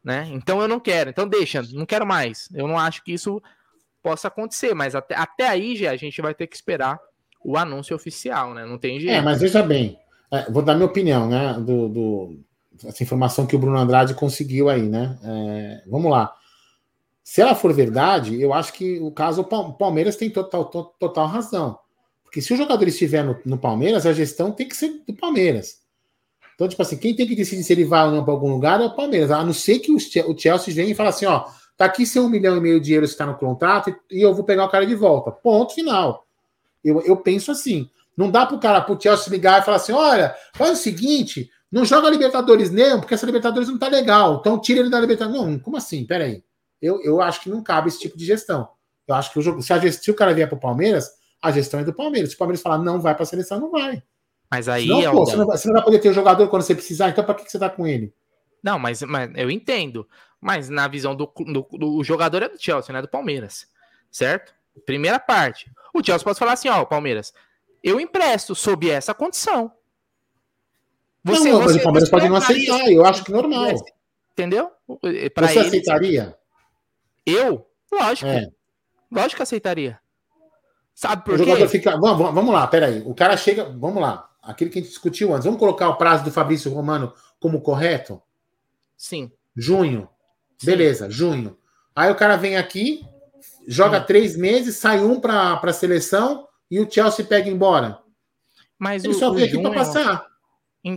né? 0.03 0.29
Então 0.31 0.61
eu 0.61 0.67
não 0.67 0.79
quero, 0.79 1.09
então 1.09 1.27
deixa, 1.27 1.63
não 1.73 1.85
quero 1.87 2.05
mais. 2.05 2.47
Eu 2.53 2.67
não 2.67 2.77
acho 2.77 3.03
que 3.03 3.11
isso 3.11 3.41
possa 4.05 4.27
acontecer, 4.27 4.75
mas 4.75 4.93
até, 4.93 5.15
até 5.15 5.49
aí 5.49 5.75
já 5.75 5.89
a 5.89 5.97
gente 5.97 6.21
vai 6.21 6.35
ter 6.35 6.45
que 6.45 6.55
esperar 6.55 6.99
o 7.43 7.57
anúncio 7.57 7.95
oficial, 7.95 8.53
né? 8.53 8.63
Não 8.63 8.77
tem 8.77 8.99
jeito. 8.99 9.15
É, 9.15 9.19
mas 9.19 9.41
veja 9.41 9.63
bem, 9.63 9.97
é, 10.31 10.43
vou 10.51 10.61
dar 10.61 10.75
minha 10.75 10.85
opinião, 10.85 11.27
né? 11.27 11.53
Do, 11.53 11.89
do, 11.89 12.39
essa 12.83 13.01
informação 13.01 13.47
que 13.47 13.55
o 13.55 13.59
Bruno 13.59 13.79
Andrade 13.79 14.13
conseguiu 14.13 14.69
aí, 14.69 14.83
né? 14.83 15.17
É, 15.23 15.83
vamos 15.89 16.11
lá. 16.11 16.31
Se 17.23 17.41
ela 17.41 17.55
for 17.55 17.73
verdade, 17.73 18.39
eu 18.39 18.53
acho 18.53 18.73
que 18.73 18.99
o 18.99 19.09
caso 19.09 19.43
Palmeiras 19.43 20.15
tem 20.15 20.29
total, 20.29 20.65
total, 20.65 20.95
total 20.99 21.25
razão. 21.25 21.79
Porque 22.23 22.43
se 22.43 22.53
o 22.53 22.57
jogador 22.57 22.87
estiver 22.87 23.23
no, 23.23 23.35
no, 23.43 23.57
Palmeiras, 23.57 24.05
a 24.05 24.13
gestão 24.13 24.51
tem 24.51 24.67
que 24.67 24.77
ser 24.77 25.01
do 25.07 25.15
Palmeiras. 25.15 25.79
Então, 26.53 26.67
tipo 26.67 26.81
assim, 26.83 26.97
quem 26.97 27.15
tem 27.15 27.25
que 27.25 27.35
decidir 27.35 27.63
se 27.63 27.73
ele 27.73 27.85
vai 27.85 28.05
ou 28.05 28.11
não 28.11 28.23
para 28.23 28.33
algum 28.35 28.51
lugar 28.51 28.79
é 28.79 28.85
o 28.85 28.95
Palmeiras. 28.95 29.31
A 29.31 29.43
não 29.43 29.51
ser 29.51 29.79
que 29.79 29.91
o, 29.91 29.95
o 29.95 30.37
Chelsea 30.37 30.75
venha 30.75 30.91
e 30.91 30.95
fale 30.95 31.09
assim: 31.09 31.25
ó, 31.25 31.45
Tá 31.77 31.85
aqui 31.85 32.05
seu 32.05 32.23
um 32.23 32.29
milhão 32.29 32.55
e 32.55 32.61
meio 32.61 32.79
de 32.79 32.93
euros 32.93 33.09
que 33.11 33.15
está 33.15 33.25
no 33.25 33.37
contrato 33.37 33.93
e, 34.09 34.21
eu 34.21 34.33
vou 34.33 34.43
pegar 34.43 34.65
o 34.65 34.69
cara 34.69 34.85
de 34.85 34.95
volta. 34.95 35.31
Ponto 35.31 35.73
final. 35.73 36.25
Eu, 36.83 37.01
eu 37.01 37.17
penso 37.17 37.51
assim. 37.51 37.89
Não 38.15 38.31
dá 38.31 38.45
para 38.45 38.55
o 38.55 38.59
cara, 38.59 38.79
pro 38.79 38.99
Chelsea 38.99 39.29
ligar 39.29 39.61
e 39.61 39.65
falar 39.65 39.77
assim: 39.77 39.91
olha, 39.91 40.33
faz 40.53 40.71
o 40.71 40.81
seguinte, 40.81 41.49
não 41.69 41.83
joga 41.83 42.09
Libertadores 42.09 42.71
nem, 42.71 42.97
porque 42.97 43.13
essa 43.13 43.25
Libertadores 43.25 43.67
não 43.67 43.77
tá 43.77 43.89
legal. 43.89 44.37
Então 44.39 44.59
tira 44.59 44.79
ele 44.79 44.89
da 44.89 44.99
Libertadores. 44.99 45.41
Não, 45.41 45.59
como 45.59 45.75
assim? 45.75 46.05
Peraí. 46.05 46.43
Eu, 46.81 47.01
eu 47.01 47.21
acho 47.21 47.41
que 47.41 47.49
não 47.49 47.61
cabe 47.61 47.89
esse 47.89 47.99
tipo 47.99 48.17
de 48.17 48.25
gestão. 48.25 48.69
Eu 49.07 49.15
acho 49.15 49.31
que 49.31 49.39
o 49.39 49.41
jogo, 49.41 49.61
se, 49.61 49.73
a, 49.73 49.91
se 49.91 50.09
o 50.09 50.15
cara 50.15 50.33
vier 50.33 50.47
para 50.47 50.57
o 50.57 50.59
Palmeiras, 50.59 51.09
a 51.41 51.51
gestão 51.51 51.79
é 51.79 51.83
do 51.83 51.93
Palmeiras. 51.93 52.29
Se 52.29 52.35
o 52.35 52.39
Palmeiras 52.39 52.61
falar 52.61 52.77
não 52.77 53.01
vai 53.01 53.13
para 53.13 53.23
a 53.23 53.25
seleção, 53.25 53.59
não 53.59 53.69
vai. 53.69 54.01
Mas 54.49 54.69
aí. 54.69 54.87
Não, 54.87 55.01
pô, 55.11 55.25
você, 55.25 55.35
não, 55.35 55.45
você, 55.45 55.67
não, 55.67 55.75
vai 55.75 55.83
poder 55.83 55.99
ter 55.99 56.09
o 56.09 56.13
jogador 56.13 56.47
quando 56.47 56.61
você 56.61 56.75
precisar, 56.75 57.09
então 57.09 57.23
para 57.23 57.35
que, 57.35 57.45
que 57.45 57.51
você 57.51 57.59
tá 57.59 57.69
com 57.69 57.85
ele? 57.85 58.13
Não, 58.63 58.79
mas, 58.79 59.01
mas 59.03 59.31
eu 59.35 59.51
entendo. 59.51 60.07
Mas 60.45 60.69
na 60.69 60.87
visão 60.87 61.15
do, 61.15 61.25
do, 61.25 61.67
do 61.75 62.03
jogador 62.03 62.43
é 62.43 62.47
do 62.47 62.61
Chelsea, 62.61 62.93
não 62.93 62.99
é 62.99 63.01
do 63.01 63.07
Palmeiras. 63.07 63.65
Certo? 64.11 64.53
Primeira 64.85 65.17
parte. 65.19 65.71
O 65.91 66.05
Chelsea 66.05 66.23
pode 66.23 66.37
falar 66.37 66.53
assim: 66.53 66.69
ó, 66.69 66.85
Palmeiras, 66.85 67.33
eu 67.83 67.99
empresto 67.99 68.53
sob 68.53 68.87
essa 68.87 69.11
condição. 69.11 69.71
Você, 71.23 71.51
não, 71.51 71.63
mas 71.63 71.75
o 71.75 71.81
Palmeiras 71.81 72.09
pode 72.11 72.29
não 72.29 72.35
aceitar, 72.35 72.79
isso. 72.81 72.91
eu 72.91 73.03
acho 73.03 73.23
que 73.23 73.31
normal. 73.31 73.73
Entendeu? 74.33 74.69
Pra 75.33 75.47
você 75.47 75.57
aceitaria? 75.57 76.37
Eu? 77.25 77.67
Lógico. 77.91 78.29
É. 78.29 78.47
Lógico 79.11 79.37
que 79.37 79.41
aceitaria. 79.41 79.99
Sabe 80.93 81.25
por 81.25 81.43
quê? 81.43 81.67
Fica... 81.67 81.97
Vamos, 81.97 82.35
vamos 82.35 82.53
lá, 82.53 82.67
peraí. 82.67 83.01
O 83.03 83.15
cara 83.15 83.35
chega. 83.35 83.63
Vamos 83.63 83.99
lá. 83.99 84.29
Aquele 84.43 84.69
que 84.69 84.77
a 84.77 84.81
gente 84.83 84.91
discutiu 84.91 85.33
antes. 85.33 85.45
Vamos 85.45 85.59
colocar 85.59 85.89
o 85.89 85.97
prazo 85.97 86.23
do 86.23 86.31
Fabrício 86.31 86.71
Romano 86.71 87.11
como 87.39 87.61
correto? 87.61 88.21
Sim. 88.95 89.31
Junho. 89.55 90.07
Beleza, 90.63 91.09
junho. 91.09 91.57
Aí 91.95 92.11
o 92.11 92.15
cara 92.15 92.35
vem 92.35 92.57
aqui, 92.57 93.01
joga 93.67 93.99
Sim. 93.99 94.05
três 94.05 94.37
meses, 94.37 94.75
sai 94.75 94.99
um 95.03 95.19
para 95.19 95.59
a 95.61 95.73
seleção 95.73 96.47
e 96.69 96.79
o 96.79 96.89
Chelsea 96.89 97.25
pega 97.25 97.49
embora. 97.49 97.99
Mas 98.77 99.03
Ele 99.03 99.13
o, 99.13 99.17
só 99.17 99.31
veio 99.31 99.47
aqui 99.47 99.61
para 99.61 99.73
passar. 99.73 100.27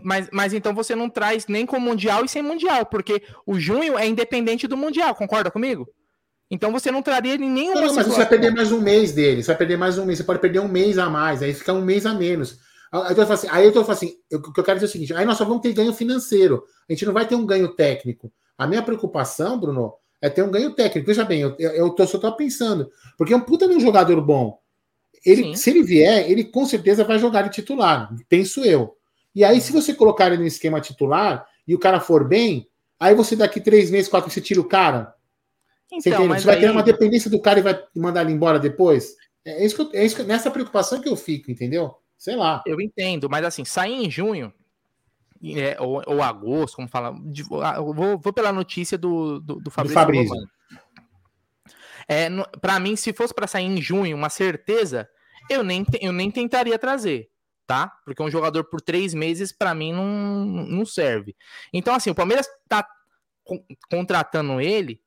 Mas, 0.05 0.29
mas 0.31 0.53
então 0.53 0.75
você 0.75 0.95
não 0.95 1.09
traz 1.09 1.47
nem 1.47 1.65
com 1.65 1.81
Mundial 1.81 2.25
e 2.25 2.29
sem 2.29 2.43
Mundial, 2.43 2.85
porque 2.87 3.23
o 3.47 3.59
junho 3.59 3.97
é 3.97 4.07
independente 4.07 4.67
do 4.67 4.77
Mundial, 4.77 5.15
concorda 5.15 5.51
comigo? 5.51 5.89
Então 6.51 6.73
você 6.73 6.91
não 6.91 7.03
traria 7.03 7.37
nenhum. 7.37 7.75
Não, 7.75 7.87
não 7.87 7.95
mas 7.95 8.07
você 8.07 8.17
vai 8.17 8.29
perder 8.29 8.51
mais 8.51 8.73
um 8.73 8.81
mês 8.81 9.13
dele. 9.13 9.43
Você 9.43 9.49
vai 9.49 9.57
perder 9.57 9.77
mais 9.77 9.99
um 9.99 10.05
mês. 10.05 10.19
Você 10.19 10.25
pode 10.25 10.41
perder 10.41 10.61
um 10.61 10.69
mês 10.69 10.99
a 10.99 11.09
mais. 11.09 11.43
Aí 11.43 11.53
fica 11.53 11.73
um 11.73 11.83
mês 11.83 12.07
a 12.07 12.15
menos. 12.15 12.59
Aí 12.91 13.15
eu 13.15 13.33
assim, 13.33 13.49
aí 13.51 13.67
eu 13.67 13.73
tô 13.73 13.81
assim, 13.81 14.15
o 14.33 14.41
que 14.41 14.61
eu 14.61 14.65
quero 14.65 14.79
dizer 14.79 14.87
é 14.87 14.89
o 14.89 14.93
seguinte: 14.93 15.15
aí 15.15 15.27
nós 15.27 15.37
só 15.37 15.45
vamos 15.45 15.63
ter 15.63 15.75
ganho 15.75 15.93
financeiro. 15.93 16.65
A 16.89 16.93
gente 16.93 17.05
não 17.05 17.13
vai 17.13 17.27
ter 17.27 17.35
um 17.35 17.45
ganho 17.45 17.69
técnico. 17.69 18.33
A 18.59 18.67
minha 18.67 18.83
preocupação, 18.83 19.59
Bruno, 19.59 19.95
é 20.21 20.29
ter 20.29 20.43
um 20.43 20.51
ganho 20.51 20.75
técnico. 20.75 21.07
Veja 21.07 21.25
bem, 21.25 21.41
eu, 21.41 21.57
eu 21.59 21.91
tô, 21.91 22.05
só 22.07 22.17
estou 22.19 22.33
pensando. 22.33 22.91
Porque 23.17 23.33
é 23.33 23.37
um 23.37 23.41
puta 23.41 23.69
de 23.69 23.75
um 23.75 23.81
jogador 23.81 24.21
bom. 24.21 24.59
Ele, 25.25 25.57
se 25.57 25.71
ele 25.71 25.83
vier, 25.83 26.29
ele 26.29 26.45
com 26.45 26.67
certeza 26.67 27.05
vai 27.05 27.19
jogar 27.19 27.43
de 27.43 27.51
titular, 27.51 28.13
penso 28.29 28.65
eu. 28.65 28.97
E 29.35 29.45
aí, 29.45 29.61
se 29.61 29.73
você 29.73 29.95
colocar 29.95 30.27
ele 30.27 30.39
no 30.39 30.47
esquema 30.47 30.81
titular 30.81 31.47
e 31.67 31.75
o 31.75 31.79
cara 31.79 32.01
for 32.01 32.27
bem, 32.27 32.69
aí 32.99 33.15
você 33.15 33.37
daqui 33.37 33.61
três 33.61 33.91
meses, 33.91 34.09
quatro, 34.09 34.31
você 34.31 34.41
tira 34.41 34.61
o 34.61 34.65
cara. 34.65 35.15
Então, 35.93 36.27
você, 36.27 36.41
você 36.41 36.47
vai 36.47 36.57
aí... 36.57 36.61
ter 36.63 36.71
uma 36.71 36.83
dependência 36.83 37.31
do 37.31 37.41
cara 37.41 37.61
e 37.61 37.63
vai 37.63 37.81
mandar 37.95 38.23
ele 38.23 38.33
embora 38.33 38.59
depois? 38.59 39.15
É 39.45 39.65
isso, 39.65 39.77
que 39.77 39.97
eu, 39.97 40.01
é 40.01 40.05
isso 40.05 40.17
que, 40.17 40.23
nessa 40.23 40.51
preocupação 40.51 41.01
que 41.01 41.09
eu 41.09 41.17
fico, 41.17 41.51
entendeu? 41.51 41.95
Sei 42.17 42.37
lá. 42.37 42.63
Eu 42.67 42.81
entendo, 42.81 43.29
mas 43.31 43.45
assim, 43.45 43.65
sair 43.65 44.05
em 44.05 44.11
junho, 44.11 44.53
é, 45.43 45.76
ou, 45.80 46.03
ou, 46.07 46.22
agosto, 46.22 46.76
como 46.76 46.89
fala. 46.89 47.14
De, 47.24 47.45
ah, 47.62 47.80
vou, 47.80 48.18
vou, 48.18 48.32
pela 48.32 48.53
notícia 48.53 48.99
do, 48.99 49.41
do, 49.41 49.61
do 49.61 49.70
Fabrício. 49.70 49.95
Do 49.95 50.01
Fabrício. 50.01 50.49
É, 52.09 52.28
para 52.61 52.80
mim, 52.80 52.97
se 52.97 53.12
fosse 53.12 53.34
para 53.34 53.47
sair 53.47 53.66
em 53.66 53.80
junho, 53.80 54.16
uma 54.16 54.30
certeza, 54.30 55.09
eu 55.51 55.62
nem, 55.62 55.84
eu 56.01 56.12
nem 56.12 56.30
tentaria 56.30 56.78
trazer, 56.78 57.28
tá? 57.66 57.93
Porque 58.05 58.22
um 58.22 58.30
jogador 58.30 58.64
por 58.64 58.80
três 58.80 59.12
meses, 59.12 59.53
para 59.53 59.74
mim, 59.74 59.93
não, 59.93 60.45
não 60.45 60.86
serve. 60.86 61.36
Então, 61.72 61.95
assim, 61.95 62.11
o 62.11 62.14
Palmeiras 62.14 62.49
tá 62.68 62.86
contratando 63.91 64.61
ele, 64.61 65.01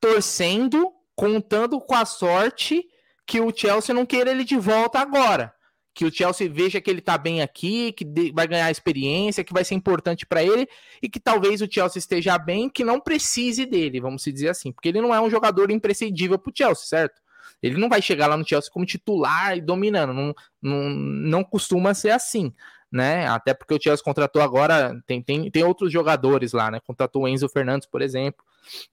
torcendo, 0.00 0.92
contando 1.14 1.80
com 1.80 1.94
a 1.94 2.04
sorte 2.04 2.84
que 3.26 3.40
o 3.40 3.52
Chelsea 3.54 3.94
não 3.94 4.06
queira 4.06 4.30
ele 4.30 4.44
de 4.44 4.56
volta 4.56 5.00
agora 5.00 5.55
que 5.96 6.04
o 6.04 6.12
Chelsea 6.12 6.46
veja 6.46 6.78
que 6.78 6.90
ele 6.90 7.00
tá 7.00 7.16
bem 7.16 7.40
aqui, 7.40 7.90
que 7.92 8.04
vai 8.30 8.46
ganhar 8.46 8.70
experiência, 8.70 9.42
que 9.42 9.54
vai 9.54 9.64
ser 9.64 9.74
importante 9.74 10.26
para 10.26 10.44
ele 10.44 10.68
e 11.02 11.08
que 11.08 11.18
talvez 11.18 11.62
o 11.62 11.68
Chelsea 11.68 11.98
esteja 11.98 12.36
bem, 12.36 12.68
que 12.68 12.84
não 12.84 13.00
precise 13.00 13.64
dele, 13.64 13.98
vamos 13.98 14.22
dizer 14.22 14.50
assim, 14.50 14.70
porque 14.70 14.90
ele 14.90 15.00
não 15.00 15.14
é 15.14 15.18
um 15.22 15.30
jogador 15.30 15.70
imprescindível 15.70 16.38
pro 16.38 16.52
Chelsea, 16.54 16.84
certo? 16.84 17.22
Ele 17.62 17.78
não 17.78 17.88
vai 17.88 18.02
chegar 18.02 18.26
lá 18.26 18.36
no 18.36 18.46
Chelsea 18.46 18.70
como 18.70 18.84
titular 18.84 19.56
e 19.56 19.62
dominando, 19.62 20.12
não, 20.12 20.34
não, 20.60 20.90
não 20.90 21.42
costuma 21.42 21.94
ser 21.94 22.10
assim, 22.10 22.52
né? 22.92 23.26
Até 23.26 23.54
porque 23.54 23.72
o 23.72 23.82
Chelsea 23.82 24.04
contratou 24.04 24.42
agora, 24.42 25.02
tem, 25.06 25.22
tem, 25.22 25.50
tem 25.50 25.64
outros 25.64 25.90
jogadores 25.90 26.52
lá, 26.52 26.70
né? 26.70 26.78
Contratou 26.86 27.22
o 27.22 27.28
Enzo 27.28 27.48
Fernandes, 27.48 27.88
por 27.88 28.02
exemplo, 28.02 28.44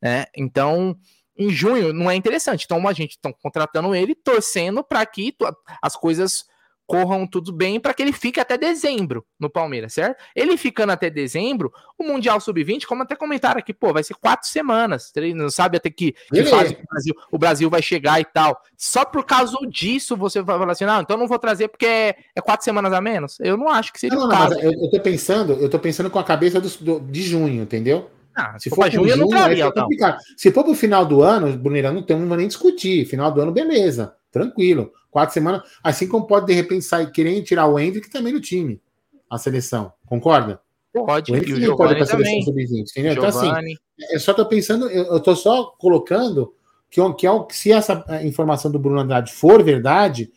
né? 0.01 0.27
Então, 0.37 0.97
em 1.37 1.49
junho 1.49 1.91
não 1.91 2.09
é 2.09 2.15
interessante. 2.15 2.63
Então 2.63 2.87
a 2.87 2.93
gente 2.93 3.17
está 3.17 3.33
contratando 3.33 3.93
ele, 3.93 4.15
torcendo 4.15 4.81
para 4.81 5.05
que 5.05 5.35
as 5.81 5.97
coisas 5.97 6.45
corram 6.93 7.25
tudo 7.25 7.51
bem 7.51 7.79
para 7.79 7.91
que 7.91 8.03
ele 8.03 8.11
fique 8.11 8.39
até 8.39 8.55
dezembro 8.55 9.25
no 9.39 9.49
Palmeiras, 9.49 9.93
certo? 9.93 10.21
Ele 10.35 10.55
ficando 10.55 10.91
até 10.91 11.09
dezembro, 11.09 11.73
o 11.97 12.03
Mundial 12.03 12.39
Sub-20, 12.39 12.85
como 12.85 13.01
até 13.01 13.15
comentaram 13.15 13.57
aqui, 13.57 13.73
pô, 13.73 13.91
vai 13.91 14.03
ser 14.03 14.13
quatro 14.13 14.47
semanas, 14.47 15.11
não 15.33 15.49
sabe 15.49 15.77
até 15.77 15.89
que, 15.89 16.13
que 16.31 16.43
fase 16.45 16.75
o 16.75 16.87
Brasil, 16.87 17.15
o 17.31 17.37
Brasil 17.39 17.67
vai 17.67 17.81
chegar 17.81 18.21
e 18.21 18.25
tal. 18.25 18.61
Só 18.77 19.03
por 19.03 19.25
causa 19.25 19.57
disso 19.67 20.15
você 20.15 20.43
vai 20.43 20.59
falar 20.59 20.73
assim, 20.73 20.85
não, 20.85 21.01
então 21.01 21.17
não 21.17 21.27
vou 21.27 21.39
trazer 21.39 21.67
porque 21.67 21.87
é, 21.87 22.15
é 22.35 22.41
quatro 22.41 22.63
semanas 22.63 22.93
a 22.93 23.01
menos? 23.01 23.39
Eu 23.39 23.57
não 23.57 23.69
acho 23.69 23.91
que 23.91 23.99
seria 23.99 24.15
não, 24.15 24.27
o 24.27 24.29
caso. 24.29 24.53
eu, 24.59 24.71
eu 24.71 24.91
tô 24.91 24.99
pensando, 24.99 25.53
eu 25.53 25.69
tô 25.69 25.79
pensando 25.79 26.11
com 26.11 26.19
a 26.19 26.23
cabeça 26.23 26.61
do, 26.61 26.69
do 26.69 26.99
de 26.99 27.23
junho, 27.23 27.63
entendeu? 27.63 28.07
Ah, 28.35 28.57
se, 28.57 28.69
se 28.69 28.75
for, 28.75 28.89
junho, 28.89 29.09
junho, 29.09 29.13
eu 29.13 29.17
não 29.17 29.27
traria, 29.27 29.65
então. 29.67 29.87
Se 30.35 30.51
for 30.51 30.63
pro 30.63 30.73
final 30.73 31.05
do 31.05 31.21
ano, 31.21 31.55
Bruneira, 31.57 31.91
não 31.91 32.01
tem 32.01 32.17
nem 32.17 32.47
discutir. 32.47 33.05
Final 33.05 33.31
do 33.31 33.41
ano, 33.41 33.51
beleza, 33.51 34.15
tranquilo 34.31 34.91
quatro 35.13 35.31
semanas, 35.31 35.61
assim 35.83 36.07
como 36.07 36.25
pode 36.25 36.47
de 36.47 36.53
repente 36.53 36.83
sair 36.83 37.09
querendo 37.11 37.43
tirar 37.43 37.67
o 37.67 37.79
Hendrick 37.79 38.09
também 38.09 38.33
do 38.33 38.41
time, 38.41 38.81
a 39.29 39.37
seleção, 39.37 39.93
concorda? 40.07 40.59
Pode, 40.91 41.31
o 41.31 41.35
Hendrick 41.35 41.53
também 41.53 41.77
pode 41.77 41.93
para 41.93 42.03
a 42.03 42.07
seleção 42.07 42.41
sub-20, 42.41 42.81
entendeu? 42.89 43.13
Então, 43.13 43.25
assim, 43.25 43.75
eu 44.11 44.19
só 44.19 44.33
tô 44.33 44.45
pensando, 44.47 44.89
eu, 44.89 45.05
eu 45.05 45.19
tô 45.19 45.35
só 45.35 45.65
colocando 45.77 46.53
que, 46.89 46.99
que, 47.13 47.27
é, 47.27 47.31
se 47.51 47.71
essa 47.71 48.03
informação 48.23 48.71
do 48.71 48.79
Bruno 48.79 48.99
Andrade 48.99 49.31
for 49.31 49.63
verdade, 49.63 50.31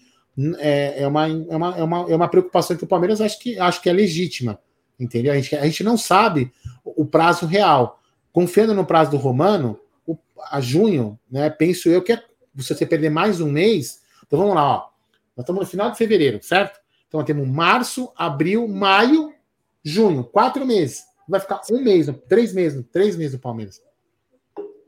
é, 0.59 1.03
é, 1.03 1.07
uma, 1.07 1.27
é, 1.27 1.57
uma, 1.57 1.79
é, 1.79 1.83
uma, 1.83 2.11
é 2.11 2.17
uma 2.17 2.29
preocupação 2.29 2.77
que 2.77 2.85
o 2.85 2.89
Palmeiras 2.89 3.23
acho 3.23 3.39
que, 3.39 3.59
acho 3.59 3.81
que 3.81 3.89
é 3.89 3.93
legítima, 3.93 4.59
entendeu? 5.01 5.33
A 5.33 5.37
gente, 5.37 5.57
a 5.57 5.65
gente 5.65 5.83
não 5.83 5.97
sabe 5.97 6.53
o 6.97 7.05
prazo 7.05 7.47
real. 7.47 8.01
Confiando 8.33 8.75
no 8.75 8.87
prazo 8.87 9.11
do 9.11 9.17
Romano, 9.17 9.79
o, 10.07 10.17
a 10.51 10.61
junho, 10.61 11.19
né, 11.31 11.51
penso 11.51 11.89
eu 11.89 12.03
que 12.03 12.13
é, 12.13 12.17
se 12.59 12.75
você 12.75 12.87
perder 12.87 13.11
mais 13.11 13.41
um 13.41 13.51
mês, 13.51 14.03
então 14.27 14.39
vamos 14.39 14.55
lá, 14.55 14.77
ó. 14.77 14.89
Nós 15.37 15.45
estamos 15.45 15.61
no 15.61 15.67
final 15.67 15.91
de 15.91 15.99
fevereiro, 15.99 16.43
certo? 16.43 16.81
Então 17.09 17.21
nós 17.21 17.27
temos 17.27 17.47
março, 17.47 18.11
abril, 18.17 18.67
maio, 18.67 19.33
junho, 19.85 20.25
quatro 20.25 20.65
meses. 20.65 21.05
Vai 21.29 21.41
ficar 21.41 21.61
um 21.71 21.83
mês, 21.83 22.09
três 22.29 22.55
meses, 22.55 22.85
três 22.91 23.17
meses 23.17 23.33
do 23.33 23.39
Palmeiras. 23.39 23.83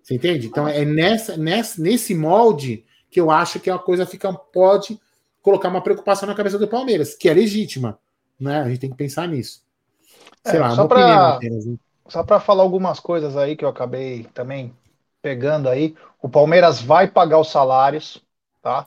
Você 0.03 0.15
entende? 0.15 0.47
Então 0.47 0.67
é 0.67 0.85
nessa, 0.85 1.37
nessa, 1.37 1.83
nesse 1.83 2.15
molde 2.15 2.85
que 3.11 3.21
eu 3.21 3.31
acho 3.31 3.61
que 3.61 3.69
a 3.69 3.79
coisa 3.79 4.07
fica 4.07 4.33
pode 4.33 4.99
colocar 5.43 5.69
uma 5.69 5.83
preocupação 5.83 6.27
na 6.27 6.35
cabeça 6.35 6.59
do 6.59 6.69
Palmeiras, 6.69 7.15
que 7.15 7.29
é 7.29 7.35
legítima, 7.35 7.99
né? 8.39 8.61
A 8.61 8.69
gente 8.69 8.81
tem 8.81 8.91
que 8.91 8.97
pensar 8.97 9.29
nisso. 9.29 9.63
Sei 10.47 10.57
é, 10.57 10.61
lá, 10.61 10.75
só 10.75 10.87
para 10.87 11.39
só 12.09 12.25
para 12.25 12.41
falar 12.41 12.63
algumas 12.63 12.99
coisas 12.99 13.37
aí 13.37 13.55
que 13.55 13.65
eu 13.65 13.69
acabei 13.69 14.25
também 14.35 14.75
pegando 15.21 15.69
aí, 15.69 15.95
o 16.23 16.29
Palmeiras 16.29 16.81
vai 16.81 17.09
pagar 17.09 17.39
os 17.39 17.51
salários, 17.51 18.23
tá? 18.63 18.87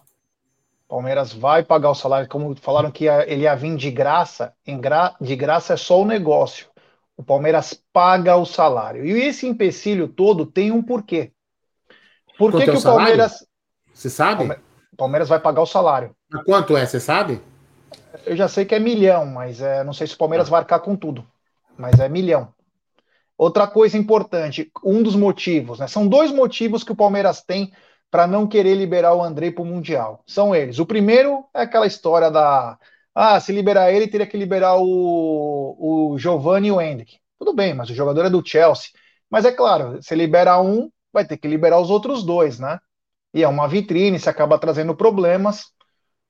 Palmeiras 0.88 1.32
vai 1.32 1.64
pagar 1.64 1.92
o 1.92 1.96
salário, 1.96 2.28
como 2.28 2.54
falaram 2.56 2.92
que 2.92 3.06
ele 3.06 3.44
ia 3.44 3.56
vir 3.56 3.78
de 3.78 3.90
graça, 3.90 4.54
gra... 4.68 5.16
de 5.22 5.36
graça 5.38 5.74
é 5.74 5.78
só 5.78 6.02
o 6.02 6.06
negócio. 6.06 6.68
O 7.16 7.24
Palmeiras 7.24 7.74
paga 7.94 8.36
o 8.36 8.46
salário. 8.46 9.06
E 9.06 9.12
esse 9.12 9.48
empecilho 9.48 10.08
todo 10.08 10.46
tem 10.46 10.72
um 10.72 10.84
porquê. 10.84 11.32
Por 12.38 12.52
que, 12.52 12.66
que 12.66 12.72
o 12.72 12.82
Palmeiras. 12.82 13.46
Você 13.94 14.10
sabe? 14.10 14.52
O 14.92 14.98
Palmeiras 14.98 15.30
vai 15.30 15.40
pagar 15.40 15.62
o 15.62 15.66
salário. 15.66 16.14
A 16.34 16.44
quanto 16.44 16.76
é, 16.76 16.86
você 16.86 17.00
sabe? 17.00 17.42
Eu 18.26 18.36
já 18.36 18.50
sei 18.50 18.66
que 18.66 18.76
é 18.76 18.80
milhão, 18.80 19.26
mas 19.26 19.62
é, 19.62 19.84
não 19.84 19.94
sei 19.94 20.08
se 20.08 20.16
o 20.16 20.18
Palmeiras 20.18 20.50
vai 20.50 20.60
arcar 20.60 20.82
com 20.82 20.96
tudo. 20.96 21.26
Mas 21.78 22.00
é 22.00 22.10
milhão. 22.10 22.54
Outra 23.42 23.66
coisa 23.66 23.98
importante, 23.98 24.72
um 24.86 25.02
dos 25.02 25.16
motivos, 25.16 25.80
né? 25.80 25.88
São 25.88 26.08
dois 26.08 26.32
motivos 26.32 26.84
que 26.84 26.92
o 26.92 26.96
Palmeiras 26.96 27.42
tem 27.42 27.74
para 28.12 28.28
não 28.28 28.46
querer 28.46 28.76
liberar 28.76 29.16
o 29.16 29.24
André 29.24 29.50
para 29.50 29.64
o 29.64 29.66
Mundial. 29.66 30.24
São 30.28 30.54
eles. 30.54 30.78
O 30.78 30.86
primeiro 30.86 31.44
é 31.52 31.62
aquela 31.62 31.88
história 31.88 32.30
da. 32.30 32.78
Ah, 33.16 33.40
se 33.40 33.52
liberar 33.52 33.92
ele, 33.92 34.08
teria 34.08 34.28
que 34.28 34.38
liberar 34.38 34.76
o, 34.78 36.12
o 36.14 36.20
Giovanni 36.20 36.68
e 36.68 36.72
o 36.72 36.80
Hendrick. 36.80 37.18
Tudo 37.40 37.52
bem, 37.52 37.74
mas 37.74 37.90
o 37.90 37.96
jogador 37.96 38.28
é 38.28 38.30
do 38.30 38.48
Chelsea. 38.48 38.92
Mas 39.28 39.44
é 39.44 39.52
claro, 39.52 39.98
se 40.04 40.14
liberar 40.14 40.62
um, 40.62 40.92
vai 41.12 41.26
ter 41.26 41.38
que 41.38 41.48
liberar 41.48 41.80
os 41.80 41.90
outros 41.90 42.24
dois, 42.24 42.60
né? 42.60 42.80
E 43.34 43.42
é 43.42 43.48
uma 43.48 43.68
vitrine, 43.68 44.20
se 44.20 44.30
acaba 44.30 44.60
trazendo 44.60 44.96
problemas 44.96 45.66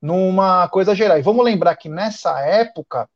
numa 0.01 0.66
coisa 0.70 0.95
geral. 0.95 1.20
E 1.20 1.22
vamos 1.22 1.43
lembrar 1.43 1.76
que 1.76 1.89
nessa 1.89 2.39
época, 2.39 3.09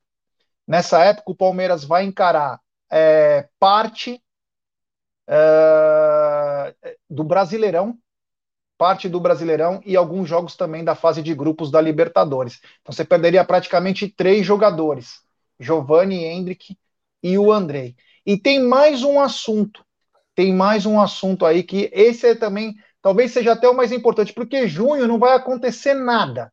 nessa 0.67 1.01
época 1.01 1.31
o 1.31 1.35
Palmeiras 1.35 1.85
vai 1.85 2.03
encarar 2.03 2.59
é, 2.91 3.47
parte 3.59 4.21
é, 5.27 6.75
do 7.09 7.23
Brasileirão 7.23 7.97
parte 8.77 9.07
do 9.07 9.19
Brasileirão 9.19 9.81
e 9.85 9.95
alguns 9.95 10.27
jogos 10.27 10.55
também 10.55 10.83
da 10.83 10.95
fase 10.95 11.21
de 11.21 11.33
grupos 11.33 11.71
da 11.71 11.81
Libertadores. 11.81 12.59
Então 12.81 12.93
você 12.93 13.05
perderia 13.05 13.43
praticamente 13.43 14.07
três 14.09 14.45
jogadores: 14.45 15.21
Giovanni, 15.59 16.23
Hendrick 16.23 16.77
e 17.23 17.37
o 17.37 17.51
Andrei. 17.51 17.95
E 18.25 18.37
tem 18.37 18.61
mais 18.61 19.03
um 19.03 19.19
assunto. 19.19 19.83
Tem 20.33 20.53
mais 20.53 20.85
um 20.85 20.99
assunto 20.99 21.45
aí 21.45 21.63
que 21.63 21.89
esse 21.93 22.27
é 22.27 22.35
também, 22.35 22.75
talvez 23.01 23.31
seja 23.31 23.53
até 23.53 23.69
o 23.69 23.75
mais 23.75 23.93
importante, 23.93 24.33
porque 24.33 24.67
junho 24.67 25.07
não 25.07 25.17
vai 25.17 25.33
acontecer 25.33 25.93
nada. 25.93 26.51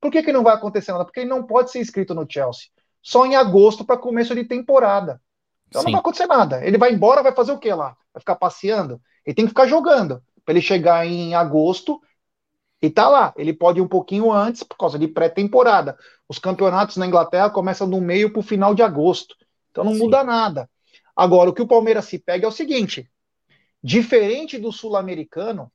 Por 0.00 0.10
que, 0.10 0.22
que 0.22 0.32
não 0.32 0.42
vai 0.42 0.54
acontecer 0.54 0.92
nada? 0.92 1.04
Porque 1.04 1.20
ele 1.20 1.28
não 1.28 1.44
pode 1.44 1.70
ser 1.70 1.80
inscrito 1.80 2.14
no 2.14 2.26
Chelsea. 2.28 2.68
Só 3.02 3.26
em 3.26 3.36
agosto 3.36 3.84
para 3.84 3.98
começo 3.98 4.34
de 4.34 4.44
temporada. 4.44 5.20
Então 5.68 5.82
Sim. 5.82 5.86
não 5.86 5.92
vai 5.92 6.00
acontecer 6.00 6.26
nada. 6.26 6.64
Ele 6.66 6.78
vai 6.78 6.92
embora, 6.92 7.22
vai 7.22 7.32
fazer 7.32 7.52
o 7.52 7.58
quê 7.58 7.72
lá? 7.72 7.96
Vai 8.12 8.20
ficar 8.20 8.36
passeando? 8.36 9.00
Ele 9.24 9.34
tem 9.34 9.44
que 9.44 9.50
ficar 9.50 9.66
jogando 9.66 10.22
para 10.44 10.54
ele 10.54 10.62
chegar 10.62 11.06
em 11.06 11.34
agosto 11.34 12.00
e 12.80 12.88
tá 12.88 13.08
lá. 13.08 13.34
Ele 13.36 13.52
pode 13.52 13.78
ir 13.78 13.82
um 13.82 13.88
pouquinho 13.88 14.32
antes 14.32 14.62
por 14.62 14.76
causa 14.76 14.98
de 14.98 15.06
pré-temporada. 15.06 15.96
Os 16.28 16.38
campeonatos 16.38 16.96
na 16.96 17.06
Inglaterra 17.06 17.50
começam 17.50 17.88
do 17.88 18.00
meio 18.00 18.32
para 18.32 18.40
o 18.40 18.42
final 18.42 18.74
de 18.74 18.82
agosto. 18.82 19.36
Então 19.70 19.84
não 19.84 19.92
Sim. 19.92 20.00
muda 20.00 20.24
nada. 20.24 20.68
Agora, 21.14 21.50
o 21.50 21.52
que 21.52 21.62
o 21.62 21.66
Palmeiras 21.66 22.06
se 22.06 22.18
pega 22.18 22.46
é 22.46 22.48
o 22.48 22.52
seguinte: 22.52 23.10
diferente 23.82 24.56
do 24.56 24.72
sul-americano, 24.72 25.70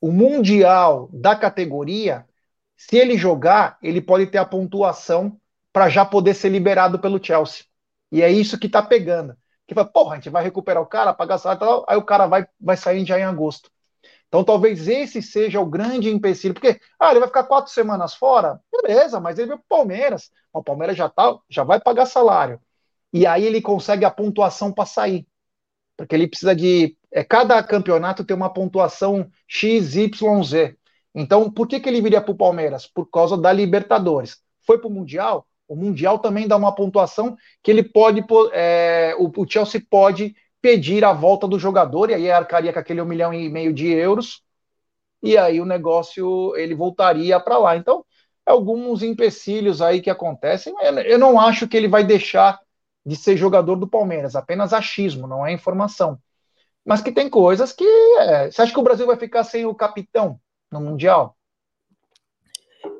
o 0.00 0.12
mundial 0.12 1.08
da 1.12 1.34
categoria, 1.34 2.26
se 2.76 2.96
ele 2.96 3.16
jogar, 3.16 3.78
ele 3.82 4.00
pode 4.00 4.26
ter 4.26 4.38
a 4.38 4.44
pontuação 4.44 5.36
para 5.72 5.88
já 5.88 6.04
poder 6.04 6.34
ser 6.34 6.50
liberado 6.50 6.98
pelo 6.98 7.22
Chelsea. 7.24 7.64
E 8.12 8.22
é 8.22 8.30
isso 8.30 8.58
que 8.58 8.68
tá 8.68 8.82
pegando. 8.82 9.36
Que 9.66 9.74
vai, 9.74 9.86
porra, 9.86 10.12
a 10.12 10.16
gente 10.16 10.30
vai 10.30 10.44
recuperar 10.44 10.82
o 10.82 10.86
cara, 10.86 11.14
pagar 11.14 11.38
salário, 11.38 11.60
tal, 11.60 11.86
aí 11.88 11.96
o 11.96 12.04
cara 12.04 12.26
vai, 12.26 12.46
vai 12.60 12.76
sair 12.76 13.04
já 13.06 13.18
em 13.18 13.24
agosto. 13.24 13.70
Então 14.28 14.44
talvez 14.44 14.88
esse 14.88 15.22
seja 15.22 15.60
o 15.60 15.66
grande 15.66 16.10
empecilho, 16.10 16.54
porque 16.54 16.80
ah, 16.98 17.10
ele 17.10 17.20
vai 17.20 17.28
ficar 17.28 17.44
quatro 17.44 17.72
semanas 17.72 18.14
fora, 18.14 18.60
beleza, 18.72 19.20
mas 19.20 19.38
ele 19.38 19.48
veio 19.48 19.58
para 19.58 19.76
o 19.76 19.78
Palmeiras. 19.78 20.30
O 20.52 20.62
Palmeiras 20.62 20.96
já 20.96 21.08
tá, 21.08 21.38
já 21.48 21.64
vai 21.64 21.80
pagar 21.80 22.06
salário. 22.06 22.60
E 23.12 23.26
aí 23.26 23.44
ele 23.44 23.60
consegue 23.60 24.04
a 24.04 24.10
pontuação 24.10 24.72
para 24.72 24.86
sair. 24.86 25.26
Porque 25.96 26.14
ele 26.14 26.28
precisa 26.28 26.54
de. 26.54 26.96
É, 27.10 27.22
cada 27.22 27.62
campeonato 27.62 28.24
tem 28.24 28.36
uma 28.36 28.52
pontuação 28.52 29.30
X, 29.46 29.96
Y, 29.96 30.42
Z. 30.44 30.76
Então, 31.14 31.50
por 31.50 31.68
que, 31.68 31.78
que 31.78 31.88
ele 31.88 32.00
viria 32.00 32.22
para 32.22 32.32
o 32.32 32.36
Palmeiras? 32.36 32.86
Por 32.86 33.06
causa 33.10 33.36
da 33.36 33.52
Libertadores. 33.52 34.38
Foi 34.66 34.78
para 34.78 34.88
o 34.88 34.90
Mundial? 34.90 35.46
O 35.68 35.76
Mundial 35.76 36.18
também 36.18 36.46
dá 36.46 36.56
uma 36.56 36.74
pontuação 36.74 37.36
que 37.62 37.70
ele 37.70 37.82
pode. 37.82 38.24
É, 38.52 39.14
o, 39.18 39.30
o 39.36 39.48
Chelsea 39.48 39.82
pode 39.88 40.34
pedir 40.60 41.04
a 41.04 41.12
volta 41.12 41.48
do 41.48 41.58
jogador, 41.58 42.10
e 42.10 42.14
aí 42.14 42.30
arcaria 42.30 42.72
com 42.72 42.78
aquele 42.78 43.00
um 43.00 43.06
milhão 43.06 43.32
e 43.32 43.48
meio 43.48 43.72
de 43.72 43.88
euros, 43.88 44.42
e 45.22 45.36
aí 45.36 45.60
o 45.60 45.66
negócio 45.66 46.54
ele 46.56 46.74
voltaria 46.74 47.40
para 47.40 47.58
lá. 47.58 47.76
Então, 47.76 48.04
alguns 48.46 49.02
empecilhos 49.02 49.82
aí 49.82 50.00
que 50.00 50.10
acontecem. 50.10 50.74
Eu 51.04 51.18
não 51.18 51.40
acho 51.40 51.66
que 51.66 51.76
ele 51.76 51.88
vai 51.88 52.04
deixar 52.04 52.60
de 53.04 53.16
ser 53.16 53.36
jogador 53.36 53.76
do 53.76 53.88
Palmeiras, 53.88 54.36
apenas 54.36 54.72
achismo, 54.72 55.26
não 55.26 55.44
é 55.44 55.52
informação. 55.52 56.18
Mas 56.84 57.00
que 57.00 57.12
tem 57.12 57.28
coisas 57.28 57.72
que. 57.72 57.84
É... 58.20 58.50
Você 58.50 58.62
acha 58.62 58.72
que 58.72 58.78
o 58.78 58.84
Brasil 58.84 59.06
vai 59.06 59.16
ficar 59.16 59.44
sem 59.44 59.64
o 59.66 59.74
capitão? 59.74 60.40
no 60.72 60.80
Mundial? 60.80 61.36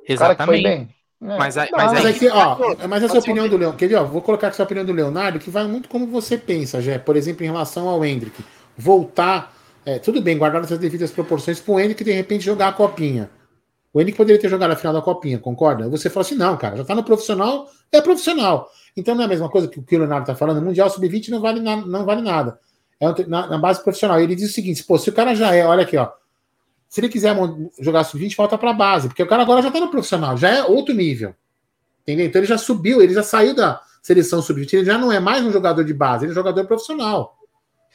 Exatamente. 0.07 0.63
bem. 0.63 0.95
É, 1.23 1.39
mas, 1.39 1.57
aí, 1.57 1.69
mas, 1.71 1.93
mas, 1.93 2.05
aí, 2.05 2.29
ó, 2.31 2.59
mas 2.89 3.03
essa 3.05 3.19
opinião 3.19 3.49
do 3.49 3.57
Leão, 3.57 3.73
quer 3.73 3.87
ver, 3.87 3.95
ó, 3.95 4.05
vou 4.05 4.21
colocar 4.21 4.49
aqui 4.49 4.61
a 4.61 4.65
opinião 4.65 4.85
do 4.85 4.93
Leonardo, 4.93 5.39
que 5.39 5.51
vai 5.51 5.65
muito 5.69 5.89
como 5.89 6.05
você 6.09 6.37
pensa, 6.37 6.83
já, 6.83 6.99
por 6.99 7.17
exemplo, 7.17 7.45
em 7.45 7.47
relação 7.47 7.89
ao 7.89 8.05
Hendrick. 8.05 8.45
Voltar, 8.77 9.55
é, 9.87 10.01
tudo 10.01 10.21
bem, 10.21 10.37
guardar 10.37 10.65
essas 10.65 10.79
devidas 10.79 11.13
proporções 11.13 11.61
para 11.61 11.73
o 11.73 11.79
Hendrick 11.79 12.03
de 12.03 12.11
repente 12.11 12.45
jogar 12.45 12.69
a 12.69 12.73
copinha. 12.73 13.31
O 13.95 14.01
Hendrick 14.01 14.17
poderia 14.17 14.41
ter 14.41 14.49
jogado 14.49 14.73
a 14.73 14.77
final 14.77 14.93
da 14.93 15.01
copinha, 15.01 15.39
concorda? 15.39 15.89
Você 15.91 16.11
fala 16.11 16.27
assim, 16.27 16.35
não, 16.35 16.57
cara, 16.57 16.77
já 16.77 16.85
tá 16.85 16.95
no 16.95 17.05
profissional, 17.05 17.69
é 17.93 18.01
profissional. 18.01 18.69
Então 18.97 19.15
não 19.15 19.23
é 19.23 19.27
a 19.27 19.29
mesma 19.29 19.49
coisa 19.49 19.69
que 19.69 19.79
o 19.79 19.83
que 19.83 19.95
o 19.95 19.99
Leonardo 20.01 20.27
tá 20.27 20.35
falando, 20.35 20.61
Mundial 20.61 20.91
Sub-20 20.91 21.29
não 21.29 21.41
vale, 21.41 21.61
na, 21.61 21.77
não 21.77 22.05
vale 22.05 22.21
nada. 22.21 22.59
É 22.99 23.27
na, 23.27 23.47
na, 23.47 23.59
base 23.59 23.83
profissional. 23.83 24.21
Ele 24.21 24.35
diz 24.35 24.51
o 24.51 24.53
seguinte, 24.53 24.83
pô, 24.83 24.99
se 24.99 25.09
o 25.09 25.13
cara 25.13 25.35
já 25.35 25.55
é, 25.55 25.65
olha 25.65 25.83
aqui, 25.83 25.97
ó, 25.97 26.09
se 26.93 27.01
ele 27.01 27.09
quiser 27.09 27.35
jogar 27.81 28.05
sub-20, 28.05 28.37
volta 28.37 28.59
para 28.59 28.69
a 28.69 28.75
base, 28.75 29.09
porque 29.09 29.23
o 29.23 29.27
cara 29.27 29.41
agora 29.41 29.63
já 29.63 29.69
está 29.69 29.81
no 29.81 29.91
profissional, 29.91 30.37
já 30.37 30.51
é 30.51 30.63
outro 30.63 30.95
nível. 30.95 31.35
Entendeu? 32.03 32.27
Então 32.27 32.39
ele 32.39 32.47
já 32.47 32.59
subiu, 32.59 33.01
ele 33.01 33.15
já 33.15 33.23
saiu 33.23 33.55
da 33.55 33.81
seleção 34.03 34.43
sub-20, 34.43 34.75
ele 34.75 34.85
já 34.85 34.99
não 34.99 35.11
é 35.11 35.19
mais 35.19 35.43
um 35.43 35.51
jogador 35.51 35.85
de 35.85 35.95
base, 35.95 36.27
ele 36.27 36.33
é 36.33 36.35
um 36.35 36.35
jogador 36.35 36.67
profissional. 36.67 37.39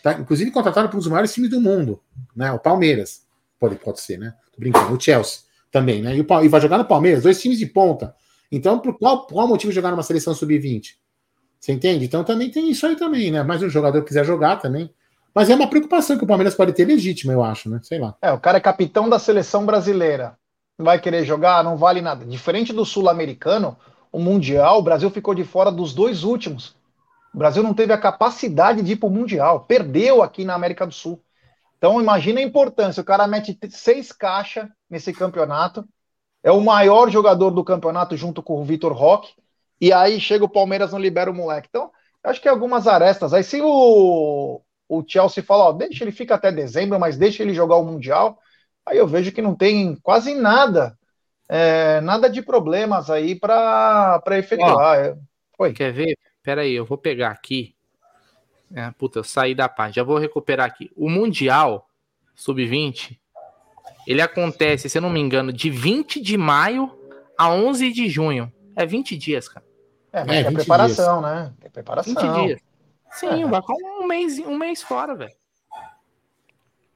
Tá? 0.02 0.14
Inclusive 0.14 0.50
contratado 0.50 0.90
por 0.90 0.96
um 0.96 1.00
dos 1.00 1.08
maiores 1.08 1.32
times 1.32 1.52
do 1.52 1.62
mundo, 1.62 2.02
né? 2.36 2.52
O 2.52 2.58
Palmeiras. 2.58 3.22
Pode, 3.60 3.76
pode 3.76 4.02
ser, 4.02 4.18
né? 4.18 4.34
Tô 4.52 4.60
brincando. 4.60 4.92
O 4.92 5.00
Chelsea 5.00 5.42
também, 5.72 6.02
né? 6.02 6.18
E, 6.18 6.22
o, 6.22 6.44
e 6.44 6.48
vai 6.48 6.60
jogar 6.60 6.80
no 6.80 6.86
Palmeiras, 6.86 7.22
dois 7.22 7.40
times 7.40 7.60
de 7.60 7.68
ponta. 7.68 8.16
Então, 8.52 8.80
por 8.80 8.98
qual, 8.98 9.28
qual 9.28 9.48
motivo 9.48 9.72
jogar 9.72 9.92
numa 9.92 10.02
seleção 10.02 10.34
sub-20? 10.34 10.96
Você 11.60 11.72
entende? 11.72 12.06
Então 12.06 12.24
também 12.24 12.50
tem 12.50 12.72
isso 12.72 12.88
aí 12.88 12.96
também, 12.96 13.30
né? 13.30 13.44
Mas 13.44 13.62
o 13.62 13.70
jogador 13.70 14.04
quiser 14.04 14.26
jogar 14.26 14.56
também. 14.56 14.92
Mas 15.38 15.52
é 15.52 15.56
uma 15.56 15.70
preocupação 15.70 16.18
que 16.18 16.24
o 16.24 16.28
Palmeiras 16.28 16.56
pode 16.56 16.74
ter 16.74 16.84
legítima, 16.84 17.32
eu 17.32 17.44
acho, 17.44 17.70
né? 17.70 17.80
Sei 17.84 18.00
lá. 18.00 18.16
É, 18.20 18.32
o 18.32 18.40
cara 18.40 18.58
é 18.58 18.60
capitão 18.60 19.08
da 19.08 19.20
seleção 19.20 19.68
brasileira. 19.68 20.36
Vai 20.76 21.00
querer 21.00 21.24
jogar, 21.26 21.64
não 21.64 21.78
vale 21.78 22.02
nada. 22.02 22.26
Diferente 22.26 22.74
do 22.74 22.84
sul-americano, 22.84 23.78
o 24.12 24.18
Mundial, 24.18 24.80
o 24.80 24.82
Brasil 24.82 25.12
ficou 25.12 25.36
de 25.36 25.44
fora 25.44 25.72
dos 25.72 25.94
dois 25.94 26.24
últimos. 26.24 26.76
O 27.32 27.38
Brasil 27.38 27.62
não 27.62 27.76
teve 27.76 27.94
a 27.94 28.00
capacidade 28.00 28.82
de 28.82 28.94
ir 28.94 28.96
para 28.96 29.10
o 29.10 29.12
Mundial. 29.12 29.60
Perdeu 29.60 30.24
aqui 30.24 30.44
na 30.44 30.56
América 30.56 30.88
do 30.88 30.94
Sul. 30.94 31.22
Então, 31.78 32.02
imagina 32.02 32.40
a 32.40 32.44
importância. 32.44 33.02
O 33.02 33.06
cara 33.06 33.28
mete 33.28 33.56
seis 33.70 34.12
caixas 34.12 34.68
nesse 34.90 35.14
campeonato. 35.14 35.88
É 36.42 36.52
o 36.52 36.62
maior 36.62 37.12
jogador 37.12 37.52
do 37.52 37.64
campeonato 37.64 38.18
junto 38.18 38.42
com 38.42 38.60
o 38.60 38.66
Vitor 38.66 38.92
Roque. 38.92 39.36
E 39.80 39.94
aí 39.94 40.20
chega 40.20 40.46
o 40.46 40.50
Palmeiras 40.50 40.94
não 40.94 41.00
libera 41.00 41.30
o 41.30 41.36
moleque. 41.36 41.68
Então, 41.70 41.92
acho 42.24 42.42
que 42.42 42.50
algumas 42.50 42.88
arestas. 42.88 43.36
Aí 43.36 43.44
se 43.44 43.62
o, 43.62 44.64
o 44.90 45.04
Chelsea 45.06 45.44
fala, 45.44 45.66
ó, 45.66 45.72
deixa 45.72 46.04
ele 46.04 46.12
fica 46.12 46.36
até 46.36 46.52
dezembro, 46.52 47.00
mas 47.00 47.18
deixa 47.18 47.44
ele 47.44 47.54
jogar 47.54 47.76
o 47.76 47.86
Mundial. 47.86 48.40
Aí 48.86 48.98
eu 48.98 49.08
vejo 49.08 49.32
que 49.32 49.42
não 49.42 49.54
tem 49.54 49.96
quase 49.98 50.34
nada, 50.34 50.98
é, 51.50 52.00
nada 52.02 52.30
de 52.30 52.42
problemas 52.42 53.10
aí 53.10 53.36
para 53.36 54.22
efetuar. 54.32 55.18
Oi. 55.60 55.74
Quer 55.74 55.92
ver? 55.92 56.18
Pera 56.42 56.62
aí, 56.62 56.74
eu 56.74 56.86
vou 56.86 56.98
pegar 56.98 57.32
aqui. 57.32 57.76
É, 58.74 58.90
puta, 58.92 59.20
eu 59.20 59.24
saí 59.24 59.54
da 59.54 59.68
página. 59.68 59.96
Já 59.96 60.04
vou 60.04 60.18
recuperar 60.18 60.66
aqui. 60.66 60.90
O 60.96 61.10
Mundial 61.10 61.88
Sub-20, 62.36 63.18
ele 64.06 64.22
acontece, 64.22 64.90
se 64.90 64.98
eu 64.98 65.02
não 65.02 65.10
me 65.10 65.20
engano, 65.20 65.52
de 65.52 65.70
20 65.70 66.22
de 66.22 66.38
maio 66.38 66.98
a 67.38 67.50
11 67.52 67.92
de 67.92 68.08
junho. 68.08 68.52
É 68.76 68.86
20 68.86 69.18
dias, 69.18 69.50
cara. 69.50 69.66
É, 70.14 70.24
mas 70.24 70.38
é, 70.38 70.40
é 70.40 70.52
preparação, 70.52 71.20
dias. 71.20 71.32
né? 71.32 71.54
É 71.62 71.70
preparação. 71.70 72.14
20 72.14 72.46
dias. 72.46 72.67
Sim, 73.12 73.44
é. 73.44 73.48
vai 73.48 73.62
com 73.62 74.04
um 74.04 74.08
mês, 74.08 74.40
um 74.40 74.58
mês 74.58 74.82
fora, 74.82 75.16
velho. 75.16 75.34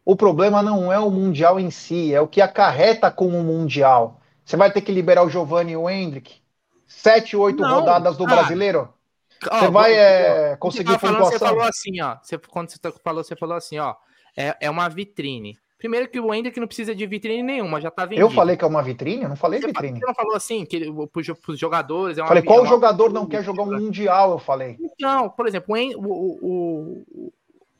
O 0.03 0.15
problema 0.15 0.63
não 0.63 0.91
é 0.91 0.99
o 0.99 1.11
Mundial 1.11 1.59
em 1.59 1.69
si, 1.69 2.13
é 2.13 2.19
o 2.19 2.27
que 2.27 2.41
acarreta 2.41 3.11
com 3.11 3.27
o 3.27 3.43
Mundial. 3.43 4.19
Você 4.43 4.57
vai 4.57 4.71
ter 4.71 4.81
que 4.81 4.91
liberar 4.91 5.23
o 5.23 5.29
Giovanni 5.29 5.73
e 5.73 5.77
o 5.77 5.89
Hendrick? 5.89 6.41
Sete, 6.87 7.37
oito 7.37 7.61
não. 7.61 7.79
rodadas 7.79 8.17
do 8.17 8.25
ah. 8.25 8.27
brasileiro? 8.27 8.93
Você 9.41 9.69
vai 9.69 9.93
é, 9.93 10.55
conseguir 10.57 10.99
você? 10.99 11.09
Você 11.09 11.39
falou 11.39 11.63
assim, 11.63 12.01
ó. 12.01 12.17
Você, 12.21 12.37
quando 12.37 12.69
você 12.69 12.77
falou, 13.03 13.23
você 13.23 13.35
falou 13.35 13.55
assim, 13.55 13.79
ó. 13.79 13.95
É, 14.37 14.55
é 14.61 14.69
uma 14.69 14.87
vitrine. 14.87 15.57
Primeiro 15.81 16.07
que 16.07 16.19
o 16.19 16.31
Hendrick 16.31 16.59
não 16.59 16.67
precisa 16.67 16.93
de 16.93 17.07
vitrine 17.07 17.41
nenhuma, 17.41 17.81
já 17.81 17.89
tá 17.89 18.05
vendido. 18.05 18.21
Eu 18.21 18.29
falei 18.29 18.55
que 18.55 18.63
é 18.63 18.67
uma 18.67 18.83
vitrine? 18.83 19.23
Eu 19.23 19.29
não 19.29 19.35
falei 19.35 19.59
você 19.59 19.65
vitrine. 19.65 19.99
Você 19.99 20.05
não 20.05 20.13
falou 20.13 20.35
assim, 20.35 20.63
que 20.63 20.79
pros 21.11 21.57
jogadores 21.57 22.19
é 22.19 22.21
uma 22.21 22.27
Falei, 22.27 22.43
qual 22.43 22.63
jogador 22.67 23.11
não 23.11 23.25
quer 23.25 23.43
jogar 23.43 23.63
um 23.63 23.79
Mundial, 23.79 24.33
eu 24.33 24.37
falei. 24.37 24.77
Então, 24.79 25.27
por 25.29 25.47
exemplo, 25.47 25.73
o, 25.73 26.05
o, 26.05 27.03
o, 27.15 27.33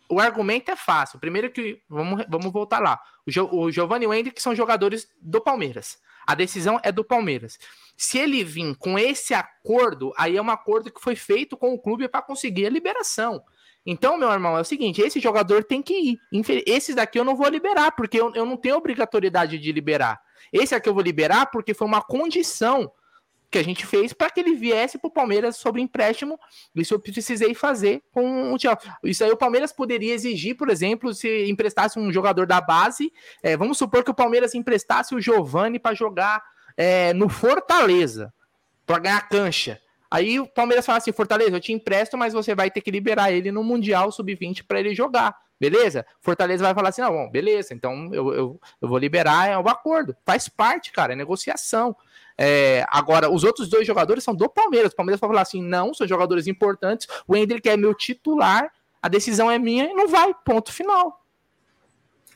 o 0.10 0.20
argumento 0.20 0.72
é 0.72 0.76
fácil. 0.76 1.20
Primeiro 1.20 1.52
que, 1.52 1.80
vamos, 1.88 2.26
vamos 2.28 2.52
voltar 2.52 2.80
lá. 2.80 3.00
O, 3.24 3.30
jo, 3.30 3.48
o 3.52 3.70
Giovanni 3.70 4.06
e 4.06 4.08
o 4.08 4.14
Hendrick 4.16 4.42
são 4.42 4.56
jogadores 4.56 5.08
do 5.22 5.40
Palmeiras. 5.40 6.00
A 6.26 6.34
decisão 6.34 6.80
é 6.82 6.92
do 6.92 7.04
Palmeiras. 7.04 7.60
Se 7.96 8.18
ele 8.18 8.44
vir 8.44 8.76
com 8.78 8.98
esse 8.98 9.36
acordo, 9.36 10.12
aí 10.18 10.38
é 10.38 10.42
um 10.42 10.50
acordo 10.50 10.92
que 10.92 11.00
foi 11.00 11.16
feito 11.16 11.56
com 11.56 11.72
o 11.72 11.80
clube 11.80 12.08
para 12.08 12.24
conseguir 12.24 12.66
a 12.66 12.70
liberação. 12.72 13.44
Então, 13.86 14.18
meu 14.18 14.32
irmão, 14.32 14.58
é 14.58 14.62
o 14.62 14.66
seguinte: 14.66 15.02
esse 15.02 15.20
jogador 15.20 15.64
tem 15.64 15.82
que 15.82 15.94
ir. 15.94 16.20
Esses 16.66 16.96
daqui 16.96 17.20
eu 17.20 17.24
não 17.24 17.36
vou 17.36 17.48
liberar, 17.48 17.92
porque 17.92 18.20
eu, 18.20 18.32
eu 18.36 18.46
não 18.46 18.58
tenho 18.58 18.76
obrigatoriedade 18.76 19.58
de 19.58 19.72
liberar. 19.72 20.22
Esse 20.52 20.76
aqui 20.76 20.88
eu 20.88 20.94
vou 20.94 21.04
liberar 21.04 21.48
porque 21.48 21.74
foi 21.74 21.88
uma 21.88 22.02
condição 22.02 22.92
que 23.52 23.58
a 23.58 23.64
gente 23.64 23.86
fez 23.86 24.14
para 24.14 24.30
que 24.30 24.40
ele 24.40 24.56
viesse 24.56 24.98
para 24.98 25.10
o 25.10 25.12
Palmeiras 25.12 25.58
sobre 25.58 25.82
empréstimo. 25.82 26.40
Isso 26.74 26.94
eu 26.94 27.00
precisei 27.00 27.54
fazer 27.54 28.02
com 28.14 28.54
o 28.54 28.58
Chelsea. 28.58 28.98
Isso 29.04 29.24
aí 29.26 29.32
o 29.32 29.38
Palmeiras 29.38 29.74
poderia 29.74 30.14
exigir, 30.14 30.56
por 30.56 30.70
exemplo, 30.70 31.14
se 31.14 31.50
emprestasse 31.50 32.00
um 32.00 32.14
jogador 32.14 32.48
da 32.48 32.62
base. 32.62 33.12
É, 33.44 33.58
vamos 33.58 33.78
supor 33.78 34.06
que 34.06 34.12
o 34.12 34.16
Palmeiras 34.16 34.56
emprestasse 34.56 35.14
o 35.14 35.20
Giovani 35.20 35.80
para 35.80 35.94
jogar 35.94 36.42
é, 36.78 37.14
no 37.14 37.28
Fortaleza, 37.28 38.34
para 38.86 39.00
ganhar 39.00 39.28
cancha. 39.28 39.82
Aí 40.12 40.42
o 40.42 40.46
Palmeiras 40.46 40.86
fala 40.86 40.98
assim: 40.98 41.14
Fortaleza, 41.14 41.56
eu 41.56 41.62
te 41.62 41.72
empresto, 41.72 42.18
mas 42.18 42.34
você 42.34 42.54
vai 42.54 42.70
ter 42.70 42.82
que 42.82 42.92
liberar 42.92 43.32
ele 43.32 43.50
no 43.50 43.64
Mundial 43.64 44.12
Sub-20 44.12 44.66
para 44.68 44.82
ele 44.82 44.94
jogar. 44.94 45.34
Beleza? 45.58 46.06
Fortaleza 46.20 46.66
vai 46.66 46.74
falar 46.74 46.90
assim: 46.90 47.02
não, 47.02 47.12
bom, 47.12 47.30
beleza, 47.32 47.74
então 47.74 48.10
eu, 48.12 48.34
eu, 48.34 48.62
eu 48.82 48.88
vou 48.90 48.98
liberar, 48.98 49.48
é 49.48 49.58
um 49.58 49.70
acordo. 49.70 50.14
Faz 50.26 50.50
parte, 50.50 50.92
cara, 50.92 51.14
é 51.14 51.16
negociação. 51.16 51.96
É, 52.38 52.86
agora, 52.90 53.32
os 53.32 53.46
outros 53.46 53.70
dois 53.70 53.88
jogadores 53.88 54.22
são 54.22 54.36
do 54.36 54.50
Palmeiras. 54.50 54.92
O 54.92 54.96
Palmeiras 54.96 55.20
vai 55.20 55.30
falar 55.30 55.44
assim: 55.44 55.64
não, 55.64 55.94
são 55.94 56.06
jogadores 56.06 56.46
importantes. 56.46 57.08
O 57.26 57.34
Hendrick 57.34 57.70
é 57.70 57.78
meu 57.78 57.94
titular, 57.94 58.70
a 59.02 59.08
decisão 59.08 59.50
é 59.50 59.58
minha 59.58 59.86
e 59.86 59.94
não 59.94 60.10
vai. 60.10 60.36
Ponto 60.44 60.74
final. 60.74 61.24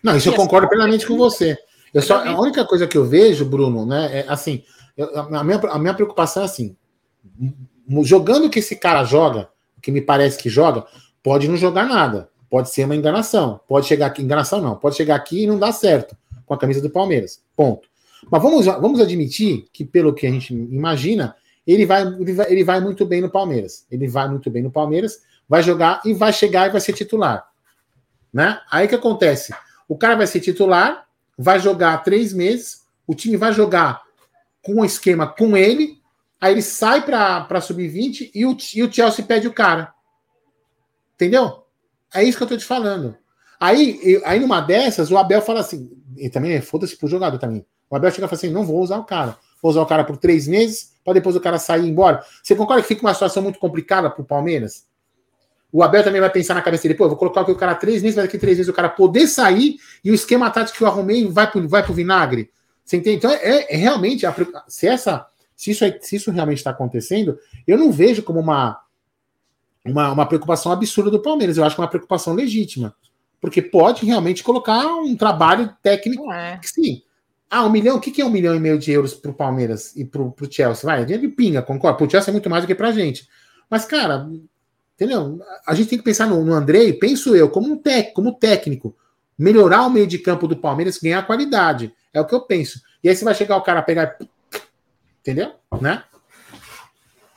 Não, 0.02 0.16
isso 0.16 0.30
eu 0.30 0.34
concordo 0.34 0.70
plenamente 0.70 1.06
com 1.06 1.18
você. 1.18 1.58
Eu 1.94 2.02
só, 2.02 2.26
a 2.26 2.40
única 2.40 2.64
coisa 2.64 2.88
que 2.88 2.98
eu 2.98 3.04
vejo, 3.04 3.44
Bruno, 3.44 3.86
né, 3.86 4.20
é 4.20 4.26
assim: 4.30 4.64
eu, 4.96 5.10
a, 5.36 5.44
minha, 5.44 5.58
a 5.58 5.80
minha 5.80 5.94
preocupação 5.94 6.44
é 6.44 6.46
assim 6.46 6.78
jogando 8.04 8.50
que 8.50 8.60
esse 8.60 8.76
cara 8.76 9.04
joga, 9.04 9.50
que 9.82 9.92
me 9.92 10.02
parece 10.02 10.38
que 10.38 10.50
joga, 10.50 10.86
pode 11.22 11.48
não 11.48 11.58
jogar 11.58 11.86
nada. 11.86 12.30
Pode 12.50 12.70
ser 12.70 12.86
uma 12.86 12.96
enganação. 12.96 13.60
Pode 13.68 13.88
chegar 13.88 14.08
aqui, 14.08 14.22
enganação 14.22 14.62
não, 14.62 14.76
pode 14.76 14.96
chegar 14.96 15.16
aqui 15.16 15.44
e 15.44 15.48
não 15.48 15.60
dar 15.60 15.72
certo 15.72 16.16
com 16.46 16.54
a 16.54 16.58
camisa 16.58 16.82
do 16.82 16.90
Palmeiras. 16.90 17.42
Ponto. 17.56 17.88
Mas 18.30 18.42
vamos, 18.42 18.66
vamos 18.66 19.00
admitir 19.00 19.68
que, 19.72 19.84
pelo 19.84 20.14
que 20.14 20.26
a 20.26 20.32
gente 20.32 20.54
imagina, 20.54 21.36
ele 21.66 21.86
vai, 21.86 22.02
ele 22.02 22.34
vai, 22.34 22.52
ele 22.52 22.64
vai 22.64 22.80
muito 22.80 23.06
bem 23.06 23.22
no 23.22 23.30
Palmeiras. 23.30 23.86
Ele 23.92 24.08
vai 24.08 24.28
muito 24.30 24.50
bem 24.50 24.64
no 24.64 24.72
Palmeiras, 24.72 25.20
vai 25.48 25.62
jogar 25.62 26.02
e 26.06 26.14
vai 26.14 26.32
chegar 26.32 26.68
e 26.68 26.72
vai 26.72 26.82
ser 26.82 26.94
titular. 26.94 27.48
Né? 28.34 28.60
Aí 28.72 28.88
que 28.88 28.96
acontece? 28.96 29.54
O 29.88 29.98
cara 29.98 30.16
vai 30.16 30.28
ser 30.28 30.40
titular, 30.40 31.08
vai 31.38 31.60
jogar 31.60 32.04
três 32.04 32.34
meses, 32.34 32.84
o 33.08 33.14
time 33.14 33.38
vai 33.38 33.54
jogar 33.54 34.02
com 34.62 34.82
um 34.82 34.86
esquema 34.86 35.28
com 35.28 35.56
ele, 35.56 36.00
Aí 36.40 36.54
ele 36.54 36.62
sai 36.62 37.06
para 37.06 37.62
sub-20 37.62 38.32
e 38.34 38.46
o, 38.46 38.58
e 38.76 38.84
o 38.84 38.92
Chelsea 38.92 39.26
pede 39.26 39.48
o 39.48 39.54
cara. 39.54 39.94
Entendeu? 41.16 41.64
É 42.14 42.24
isso 42.24 42.38
que 42.38 42.44
eu 42.44 42.48
tô 42.48 42.58
te 42.58 42.66
falando. 42.66 43.16
Aí, 43.60 44.00
eu, 44.04 44.22
aí 44.26 44.40
numa 44.40 44.62
dessas, 44.62 45.12
o 45.12 45.18
Abel 45.18 45.42
fala 45.42 45.62
assim, 45.62 45.90
e 46.18 46.30
também 46.30 46.54
é 46.54 46.62
foda-se 46.62 46.98
pro 46.98 47.08
jogador 47.08 47.38
também. 47.38 47.66
O 47.90 47.96
Abel 47.96 48.12
chega 48.12 48.26
e 48.26 48.30
fala 48.30 48.38
assim: 48.38 48.50
não 48.50 48.66
vou 48.66 48.82
usar 48.82 48.98
o 48.98 49.04
cara. 49.04 49.38
Vou 49.62 49.72
usar 49.72 49.82
o 49.82 49.86
cara 49.86 50.04
por 50.04 50.18
três 50.18 50.48
meses, 50.48 50.94
para 51.04 51.14
depois 51.14 51.36
o 51.36 51.40
cara 51.40 51.58
sair 51.58 51.86
e 51.86 51.90
embora. 51.90 52.24
Você 52.44 52.56
concorda 52.56 52.82
que 52.82 52.88
fica 52.88 53.02
uma 53.02 53.14
situação 53.14 53.42
muito 53.42 53.60
complicada 53.60 54.10
pro 54.10 54.24
Palmeiras? 54.24 54.86
O 55.72 55.84
Abel 55.84 56.04
também 56.04 56.22
vai 56.22 56.30
pensar 56.30 56.54
na 56.54 56.62
cabeça 56.62 56.84
dele, 56.84 56.94
pô, 56.96 57.08
vou 57.08 57.18
colocar 57.18 57.42
aqui 57.42 57.52
o 57.52 57.56
cara 57.56 57.76
três 57.76 58.02
meses, 58.02 58.16
vai 58.16 58.26
daqui 58.26 58.38
três 58.38 58.58
meses 58.58 58.70
o 58.70 58.74
cara 58.74 58.88
poder 58.88 59.28
sair 59.28 59.78
e 60.04 60.12
o 60.12 60.14
esquema 60.14 60.50
tático 60.50 60.78
que 60.78 60.84
eu 60.84 60.88
arrumei 60.88 61.28
vai 61.28 61.50
pro, 61.50 61.68
vai 61.68 61.84
pro 61.84 61.94
vinagre. 61.94 62.50
Você 62.84 62.98
entende? 62.98 63.18
Então, 63.18 63.32
é, 63.32 63.74
é 63.74 63.76
realmente, 63.76 64.26
a, 64.26 64.34
se 64.68 64.88
essa 64.88 65.28
se 65.56 65.72
isso, 65.72 65.86
é, 65.86 65.98
se 66.02 66.16
isso 66.16 66.32
realmente 66.32 66.58
está 66.58 66.72
acontecendo, 66.72 67.38
eu 67.66 67.78
não 67.78 67.92
vejo 67.92 68.24
como 68.24 68.40
uma, 68.40 68.82
uma, 69.86 70.12
uma 70.12 70.26
preocupação 70.26 70.72
absurda 70.72 71.10
do 71.10 71.22
Palmeiras. 71.22 71.58
Eu 71.58 71.64
acho 71.64 71.76
que 71.76 71.82
é 71.82 71.84
uma 71.84 71.90
preocupação 71.90 72.34
legítima. 72.34 72.96
Porque 73.40 73.62
pode 73.62 74.06
realmente 74.06 74.44
colocar 74.44 74.86
um 74.86 75.16
trabalho 75.16 75.74
técnico. 75.82 76.32
É. 76.32 76.60
sim. 76.64 77.04
Ah, 77.50 77.64
um 77.66 77.70
milhão? 77.70 77.98
O 77.98 78.00
que, 78.02 78.12
que 78.12 78.22
é 78.22 78.26
um 78.26 78.30
milhão 78.30 78.56
e 78.56 78.60
meio 78.60 78.78
de 78.78 78.92
euros 78.92 79.14
para 79.14 79.32
o 79.32 79.34
Palmeiras 79.34 79.96
e 79.96 80.04
para 80.04 80.22
o 80.22 80.36
Chelsea? 80.50 80.86
Vai, 80.86 81.02
é 81.02 81.06
dinheiro 81.06 81.28
de 81.28 81.34
pinga, 81.34 81.62
concordo. 81.62 81.98
Para 81.98 82.08
o 82.08 82.10
Chelsea 82.10 82.32
é 82.32 82.34
muito 82.34 82.50
mais 82.50 82.64
do 82.64 82.68
que 82.68 82.76
para 82.76 82.90
a 82.90 82.92
gente. 82.92 83.30
Mas, 83.70 83.86
cara, 83.86 84.28
entendeu? 84.96 85.40
A 85.66 85.76
gente 85.76 85.90
tem 85.90 85.98
que 85.98 86.04
pensar 86.04 86.28
no, 86.28 86.44
no 86.44 86.54
Andrei, 86.54 86.94
penso 86.94 87.36
eu, 87.36 87.50
como 87.50 87.72
um 87.72 87.78
técnico, 87.78 88.16
como 88.16 88.34
técnico. 88.34 88.96
melhorar 89.38 89.86
o 89.86 89.90
meio 89.90 90.08
de 90.08 90.18
campo 90.18 90.48
do 90.48 90.58
Palmeiras, 90.58 90.98
ganhar 90.98 91.26
qualidade. 91.26 91.94
É 92.14 92.20
o 92.20 92.26
que 92.26 92.34
eu 92.34 92.42
penso. 92.42 92.82
E 93.04 93.10
aí 93.10 93.16
você 93.16 93.24
vai 93.24 93.36
chegar 93.36 93.58
o 93.58 93.62
cara 93.62 93.80
a 93.80 93.84
pegar. 93.84 94.18
Entendeu? 95.26 95.54
Né? 95.82 96.04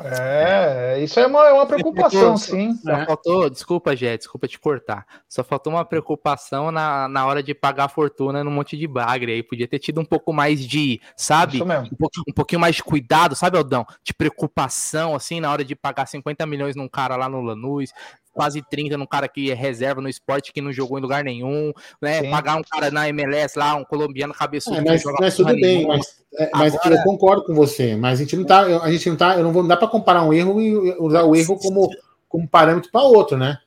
É, 0.00 1.00
isso 1.02 1.18
é 1.18 1.26
uma, 1.26 1.48
é 1.48 1.52
uma 1.52 1.66
preocupação, 1.66 2.36
sim. 2.36 2.76
Só 2.76 2.92
é. 2.92 3.06
faltou, 3.06 3.48
desculpa, 3.48 3.96
Jé, 3.96 4.16
desculpa 4.18 4.46
te 4.46 4.58
cortar. 4.58 5.06
Só 5.26 5.42
faltou 5.42 5.72
uma 5.72 5.86
preocupação 5.86 6.70
na, 6.70 7.08
na 7.08 7.24
hora 7.24 7.42
de 7.42 7.54
pagar 7.54 7.84
a 7.84 7.88
fortuna 7.88 8.44
no 8.44 8.50
monte 8.50 8.76
de 8.76 8.86
bagre 8.86 9.32
aí. 9.32 9.42
Podia 9.42 9.66
ter 9.66 9.78
tido 9.78 10.00
um 10.02 10.04
pouco 10.04 10.34
mais 10.34 10.64
de, 10.64 11.00
sabe? 11.16 11.62
Um, 11.62 11.96
pouquinho, 11.96 12.24
um 12.28 12.32
pouquinho 12.32 12.60
mais 12.60 12.76
de 12.76 12.84
cuidado, 12.84 13.34
sabe, 13.34 13.56
Aldão? 13.56 13.86
De 14.04 14.12
preocupação, 14.12 15.16
assim, 15.16 15.40
na 15.40 15.50
hora 15.50 15.64
de 15.64 15.74
pagar 15.74 16.06
50 16.06 16.46
milhões 16.46 16.76
num 16.76 16.88
cara 16.88 17.16
lá 17.16 17.26
no 17.28 17.40
Lanús, 17.40 17.90
quase 18.32 18.62
30 18.62 18.96
num 18.96 19.06
cara 19.06 19.28
que 19.28 19.50
é 19.50 19.54
reserva 19.54 20.00
no 20.00 20.08
esporte 20.08 20.52
que 20.52 20.60
não 20.60 20.72
jogou 20.72 20.98
em 20.98 21.02
lugar 21.02 21.24
nenhum, 21.24 21.72
né? 22.00 22.20
Sim. 22.22 22.30
Pagar 22.30 22.56
um 22.56 22.62
cara 22.62 22.90
na 22.90 23.08
MLS 23.08 23.58
lá, 23.58 23.74
um 23.74 23.84
colombiano 23.84 24.32
cabeçudo. 24.32 24.76
É, 24.76 24.82
mas, 24.82 25.02
mas 25.20 25.36
tudo 25.36 25.54
bem, 25.54 25.86
mas, 25.86 26.22
é, 26.34 26.50
mas 26.54 26.74
Agora... 26.74 26.96
eu 26.96 27.02
concordo 27.02 27.44
com 27.44 27.54
você, 27.54 27.96
mas 27.96 28.20
a 28.20 28.22
gente 28.22 28.36
não 28.36 28.44
tá, 28.44 28.60
a 28.60 28.90
gente 28.90 29.08
não 29.08 29.16
tá, 29.16 29.36
eu 29.36 29.44
não 29.44 29.52
vou 29.52 29.66
dar 29.66 29.76
para 29.76 29.88
comparar 29.88 30.22
um 30.22 30.32
erro 30.32 30.60
e 30.60 30.96
usar 30.98 31.24
o 31.24 31.34
erro 31.34 31.58
como, 31.58 31.88
como 32.28 32.48
parâmetro 32.48 32.90
para 32.90 33.02
outro, 33.02 33.36
né? 33.36 33.58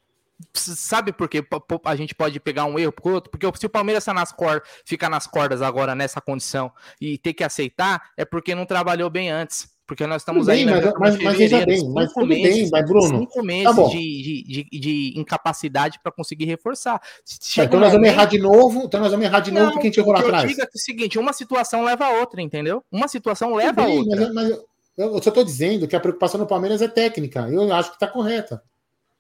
Sabe 0.54 1.14
por 1.14 1.30
quê? 1.30 1.46
A 1.86 1.96
gente 1.96 2.16
pode 2.16 2.40
pegar 2.40 2.66
um 2.66 2.78
erro 2.78 2.92
pro 2.92 3.14
outro? 3.14 3.30
Porque 3.30 3.48
se 3.58 3.66
o 3.66 3.70
Palmeiras 3.70 4.04
tá 4.04 4.14
nas 4.14 4.32
cordas, 4.32 4.68
ficar 4.86 5.10
nas 5.10 5.28
cordas 5.28 5.62
agora 5.62 5.94
nessa 5.96 6.20
condição 6.20 6.72
e 7.00 7.18
ter 7.18 7.34
que 7.34 7.44
aceitar, 7.44 8.10
é 8.18 8.26
porque 8.26 8.56
não 8.56 8.66
trabalhou 8.66 9.10
bem 9.10 9.30
antes 9.30 9.70
porque 9.92 10.08
nós 10.08 10.22
estamos 10.22 10.48
bem, 10.48 10.70
aí. 10.70 10.82
Mas, 10.82 10.94
mas, 10.98 11.22
mas 11.22 11.38
veja 11.38 11.66
bem, 11.66 11.86
mas 11.90 12.14
tudo 12.14 12.28
meses, 12.28 12.56
bem, 12.56 12.70
mas 12.72 12.86
Bruno. 12.86 13.20
Cinco 13.20 13.34
tá 13.34 13.44
meses 13.44 13.76
tá 13.76 13.84
de, 13.90 14.24
de, 14.24 14.44
de, 14.44 14.80
de, 14.80 15.20
incapacidade 15.20 16.00
para 16.02 16.14
conseguir 16.14 16.46
reforçar. 16.46 17.02
Chega 17.26 17.68
então 17.68 17.78
nós 17.78 17.92
vamos 17.92 18.08
errar 18.08 18.24
de 18.24 18.40
novo, 18.40 18.84
então 18.86 19.02
nós 19.02 19.12
vamos 19.12 19.26
errar 19.26 19.42
de 19.42 19.52
novo 19.52 19.66
não, 19.66 19.72
porque 19.74 19.88
a 19.88 19.90
gente 19.90 20.00
errou 20.00 20.14
lá 20.14 20.22
atrás. 20.22 20.48
Digo 20.48 20.62
é 20.62 20.66
o 20.74 20.80
seguinte: 20.80 21.20
uma 21.20 21.34
situação 21.34 21.84
leva 21.84 22.06
a 22.06 22.20
outra, 22.22 22.42
entendeu? 22.42 22.82
Uma 22.90 23.10
situação 23.10 23.54
leva 23.54 23.84
bem, 23.84 23.98
a 23.98 24.00
outra. 24.00 24.34
Mas, 24.34 24.34
mas 24.34 24.60
eu 24.96 25.22
só 25.22 25.30
estou 25.30 25.44
dizendo 25.44 25.86
que 25.90 25.96
a 25.98 26.00
preocupação 26.00 26.40
do 26.40 26.48
Palmeiras 26.48 26.82
é 26.82 26.88
técnica. 26.88 27.50
Eu 27.50 27.74
acho 27.74 27.90
que 27.90 27.98
está 27.98 28.08
correta. 28.08 28.64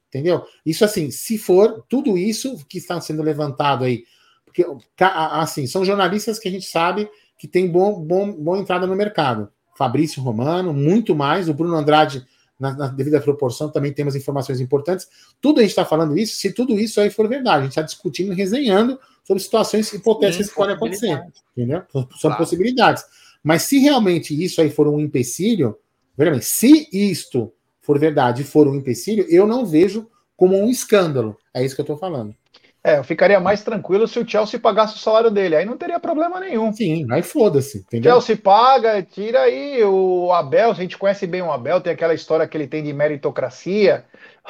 Entendeu? 0.08 0.46
Isso 0.66 0.86
assim, 0.86 1.12
se 1.12 1.38
for 1.38 1.84
tudo 1.90 2.18
isso 2.18 2.66
que 2.70 2.78
está 2.78 3.02
sendo 3.02 3.22
levantado 3.22 3.84
aí, 3.84 4.06
porque 4.46 4.66
assim, 4.98 5.68
são 5.68 5.84
jornalistas 5.84 6.40
que 6.40 6.48
a 6.48 6.52
gente 6.52 6.66
sabe 6.66 7.10
que 7.38 7.46
tem 7.46 7.70
bom, 7.70 8.00
bom, 8.00 8.32
boa 8.32 8.58
entrada 8.58 8.88
no 8.88 8.96
mercado. 8.96 9.52
Fabrício 9.78 10.22
Romano, 10.22 10.74
muito 10.74 11.16
mais. 11.16 11.50
O 11.50 11.54
Bruno 11.54 11.76
Andrade, 11.76 12.26
na, 12.60 12.74
na 12.74 12.88
devida 12.88 13.20
proporção, 13.20 13.70
também 13.70 13.94
temos 13.94 14.16
informações 14.16 14.60
importantes. 14.60 15.08
Tudo 15.40 15.60
a 15.60 15.62
gente 15.62 15.72
está 15.72 15.86
falando 15.86 16.18
isso, 16.18 16.36
se 16.36 16.52
tudo 16.52 16.80
isso 16.80 17.00
aí 17.00 17.10
for 17.10 17.28
verdade, 17.28 17.58
a 17.58 17.62
gente 17.62 17.72
está 17.72 17.82
discutindo, 17.82 18.34
resenhando 18.34 19.00
sobre 19.24 19.42
situações 19.42 19.92
hipotéticas 19.94 20.48
Sim, 20.48 20.52
que 20.52 20.58
podem 20.58 20.76
acontecer. 20.76 21.24
Entendeu? 21.56 21.84
São 21.92 22.06
claro. 22.22 22.38
possibilidades. 22.38 23.04
Mas 23.44 23.64
se 23.64 23.80
realmente 23.80 24.40
isso 24.44 24.62
aí 24.62 24.70
for 24.70 24.88
um 24.88 25.00
empecilho, 25.00 25.78
veja 26.18 26.32
bem, 26.32 26.42
se 26.42 26.88
isto 26.92 27.52
for 27.80 27.98
verdade 27.98 28.44
e 28.44 28.46
for 28.46 28.68
um 28.68 28.76
empecilho, 28.76 29.26
eu 29.30 29.48
não 29.48 29.66
vejo 29.66 30.08
como 30.38 30.58
um 30.58 30.70
escândalo. 30.70 31.38
É 31.54 31.64
isso 31.64 31.76
que 31.76 31.82
eu 31.82 31.84
estou 31.84 31.98
falando. 31.98 32.36
É, 32.84 32.98
eu 32.98 33.04
ficaria 33.04 33.40
mais 33.40 33.64
tranquilo 33.64 34.08
se 34.08 34.18
o 34.18 34.28
Chelsea 34.28 34.60
pagasse 34.60 34.96
o 34.96 35.00
salário 35.00 35.30
dele. 35.30 35.56
Aí 35.56 35.66
não 35.66 35.78
teria 35.78 36.00
problema 36.00 36.40
nenhum. 36.40 36.74
Sim, 36.74 37.06
aí 37.12 37.22
foda-se. 37.22 37.80
Entendeu? 37.80 38.14
Chelsea 38.14 38.36
paga, 38.36 39.04
tira 39.04 39.42
aí 39.42 39.84
o 39.84 40.32
Abel. 40.34 40.72
A 40.72 40.74
gente 40.74 40.98
conhece 40.98 41.28
bem 41.28 41.44
o 41.44 41.52
Abel, 41.52 41.80
tem 41.80 41.94
aquela 41.94 42.14
história 42.14 42.48
que 42.48 42.58
ele 42.58 42.68
tem 42.68 42.84
de 42.84 42.92
meritocracia. 42.92 44.06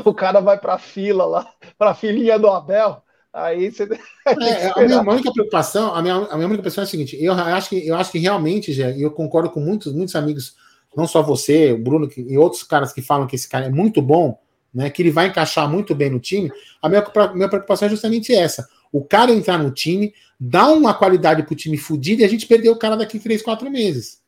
O 0.06 0.14
cara 0.14 0.40
vai 0.40 0.58
pra 0.58 0.78
fila 0.78 1.26
lá, 1.26 1.46
pra 1.78 1.94
filhinha 1.94 2.40
do 2.40 2.48
Abel. 2.48 3.04
Aí 3.34 3.70
você. 3.70 3.84
É, 4.26 4.72
a 4.74 4.86
minha 4.86 5.02
única 5.02 5.32
preocupação, 5.32 5.94
a 5.94 6.02
minha, 6.02 6.16
a 6.16 6.36
minha 6.36 6.48
única 6.48 6.62
preocupação 6.62 6.84
é 6.84 6.88
a 6.88 6.90
seguinte: 6.90 7.18
eu 7.22 7.34
acho 7.34 7.70
que, 7.70 7.88
eu 7.88 7.96
acho 7.96 8.12
que 8.12 8.20
realmente, 8.20 8.72
já, 8.72 8.90
eu 8.92 9.12
concordo 9.12 9.50
com 9.50 9.60
muitos, 9.60 9.94
muitos 9.94 10.16
amigos, 10.16 10.56
não 10.96 11.06
só 11.08 11.22
você, 11.22 11.72
o 11.74 11.78
Bruno 11.78 12.10
e 12.16 12.38
outros 12.38 12.64
caras 12.64 12.94
que 12.94 13.02
falam 13.02 13.28
que 13.28 13.36
esse 13.36 13.50
cara 13.50 13.66
é 13.66 13.70
muito 13.70 14.02
bom 14.02 14.38
né, 14.74 14.90
que 14.90 15.02
ele 15.02 15.12
vai 15.12 15.28
encaixar 15.28 15.70
muito 15.70 15.94
bem 15.94 16.10
no 16.10 16.20
time, 16.20 16.52
a 16.82 16.88
minha, 16.88 17.04
minha 17.34 17.50
preocupação 17.50 17.88
é 17.88 17.90
justamente 17.92 18.34
essa. 18.34 18.68
O 18.92 19.04
cara 19.04 19.32
entrar 19.32 19.58
no 19.58 19.72
time, 19.72 20.14
dar 20.40 20.72
uma 20.72 20.94
qualidade 20.94 21.44
para 21.44 21.54
o 21.54 21.56
time 21.56 21.78
fudido 21.78 22.22
e 22.22 22.26
a 22.26 22.28
gente 22.28 22.48
perder 22.48 22.70
o 22.70 22.76
cara 22.76 22.96
daqui 22.96 23.20
três, 23.20 23.42
quatro 23.42 23.70
meses. 23.70 24.22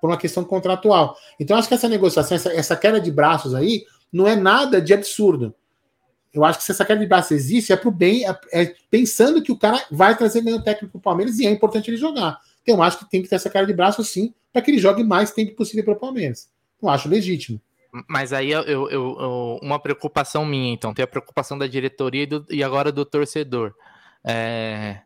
Por 0.00 0.10
uma 0.10 0.16
questão 0.16 0.44
contratual. 0.44 1.16
Então, 1.40 1.56
acho 1.56 1.66
que 1.66 1.74
essa 1.74 1.88
negociação, 1.88 2.36
essa, 2.36 2.52
essa 2.52 2.76
queda 2.76 3.00
de 3.00 3.10
braços 3.10 3.54
aí, 3.54 3.84
não 4.12 4.28
é 4.28 4.36
nada 4.36 4.80
de 4.80 4.92
absurdo. 4.92 5.54
Eu 6.32 6.44
acho 6.44 6.58
que 6.58 6.64
se 6.64 6.72
essa 6.72 6.84
queda 6.84 7.00
de 7.00 7.06
braços 7.06 7.30
existe, 7.30 7.72
é 7.72 7.76
pro 7.76 7.90
bem, 7.90 8.28
é, 8.28 8.38
é 8.52 8.74
pensando 8.90 9.42
que 9.42 9.52
o 9.52 9.58
cara 9.58 9.82
vai 9.90 10.16
trazer 10.16 10.42
bem 10.42 10.54
o 10.54 10.62
técnico 10.62 10.92
para 10.92 10.98
o 10.98 11.02
Palmeiras 11.02 11.38
e 11.38 11.46
é 11.46 11.50
importante 11.50 11.90
ele 11.90 11.96
jogar. 11.96 12.38
Então, 12.62 12.76
eu 12.76 12.82
acho 12.82 12.98
que 12.98 13.10
tem 13.10 13.22
que 13.22 13.28
ter 13.28 13.36
essa 13.36 13.48
cara 13.48 13.66
de 13.66 13.72
braço 13.72 14.02
sim, 14.04 14.34
para 14.52 14.60
que 14.60 14.70
ele 14.70 14.78
jogue 14.78 15.02
mais 15.02 15.30
tempo 15.30 15.54
possível 15.54 15.84
para 15.84 15.94
o 15.94 15.98
Palmeiras. 15.98 16.48
Eu 16.82 16.88
acho 16.88 17.08
legítimo. 17.08 17.60
Mas 18.08 18.32
aí 18.32 18.50
eu, 18.50 18.62
eu, 18.62 18.90
eu, 18.90 19.58
uma 19.62 19.78
preocupação 19.78 20.44
minha, 20.44 20.72
então, 20.72 20.92
tem 20.92 21.04
a 21.04 21.08
preocupação 21.08 21.56
da 21.56 21.66
diretoria 21.66 22.24
e, 22.24 22.26
do, 22.26 22.44
e 22.50 22.64
agora 22.64 22.90
do 22.90 23.04
torcedor. 23.04 23.72
É, 24.24 25.00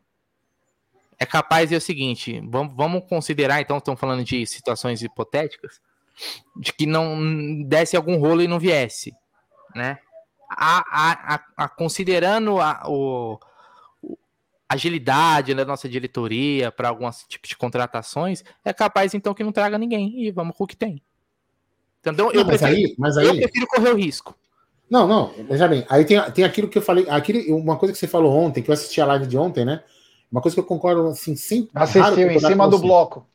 é 1.19 1.25
capaz 1.25 1.69
de 1.69 1.75
é 1.75 1.77
o 1.77 1.81
seguinte: 1.81 2.41
vamos, 2.47 2.75
vamos 2.75 3.07
considerar, 3.07 3.61
então, 3.61 3.77
estamos 3.77 3.99
falando 3.99 4.23
de 4.23 4.43
situações 4.47 5.03
hipotéticas, 5.03 5.79
de 6.55 6.73
que 6.73 6.87
não 6.87 7.61
desse 7.63 7.95
algum 7.95 8.17
rolo 8.17 8.41
e 8.41 8.47
não 8.47 8.57
viesse, 8.57 9.13
né? 9.75 9.99
A, 10.49 11.35
a, 11.35 11.43
a, 11.57 11.69
considerando 11.69 12.59
a, 12.59 12.81
o, 12.87 13.39
agilidade 14.67 15.53
da 15.53 15.63
nossa 15.63 15.87
diretoria 15.87 16.71
para 16.71 16.89
alguns 16.89 17.23
tipos 17.27 17.49
de 17.49 17.57
contratações, 17.57 18.43
é 18.65 18.73
capaz 18.73 19.13
então 19.13 19.35
que 19.35 19.43
não 19.43 19.51
traga 19.51 19.77
ninguém 19.77 20.23
e 20.23 20.31
vamos 20.31 20.55
com 20.57 20.63
o 20.63 20.67
que 20.67 20.75
tem. 20.75 21.03
Entendeu? 22.01 22.31
Eu, 22.31 22.41
não, 22.41 22.47
prefiro, 22.47 22.71
aí, 22.71 22.95
mas 22.97 23.17
aí... 23.17 23.27
eu 23.27 23.35
prefiro 23.35 23.67
correr 23.67 23.89
o 23.91 23.97
risco. 23.97 24.35
Não, 24.89 25.07
não, 25.07 25.31
veja 25.47 25.67
bem, 25.67 25.85
aí 25.87 26.03
tem, 26.03 26.19
tem 26.31 26.43
aquilo 26.43 26.67
que 26.67 26.77
eu 26.77 26.81
falei, 26.81 27.05
aquilo, 27.09 27.55
uma 27.55 27.77
coisa 27.77 27.93
que 27.93 27.99
você 27.99 28.07
falou 28.07 28.35
ontem, 28.35 28.63
que 28.63 28.71
eu 28.71 28.73
assisti 28.73 28.99
a 28.99 29.05
live 29.05 29.27
de 29.27 29.37
ontem, 29.37 29.63
né? 29.63 29.83
Uma 30.31 30.41
coisa 30.41 30.55
que 30.55 30.59
eu 30.59 30.65
concordo 30.65 31.07
assim, 31.07 31.35
sempre. 31.35 31.69
Assistiu 31.75 32.31
em 32.31 32.39
cima 32.39 32.67
do 32.67 32.79
bloco. 32.79 33.25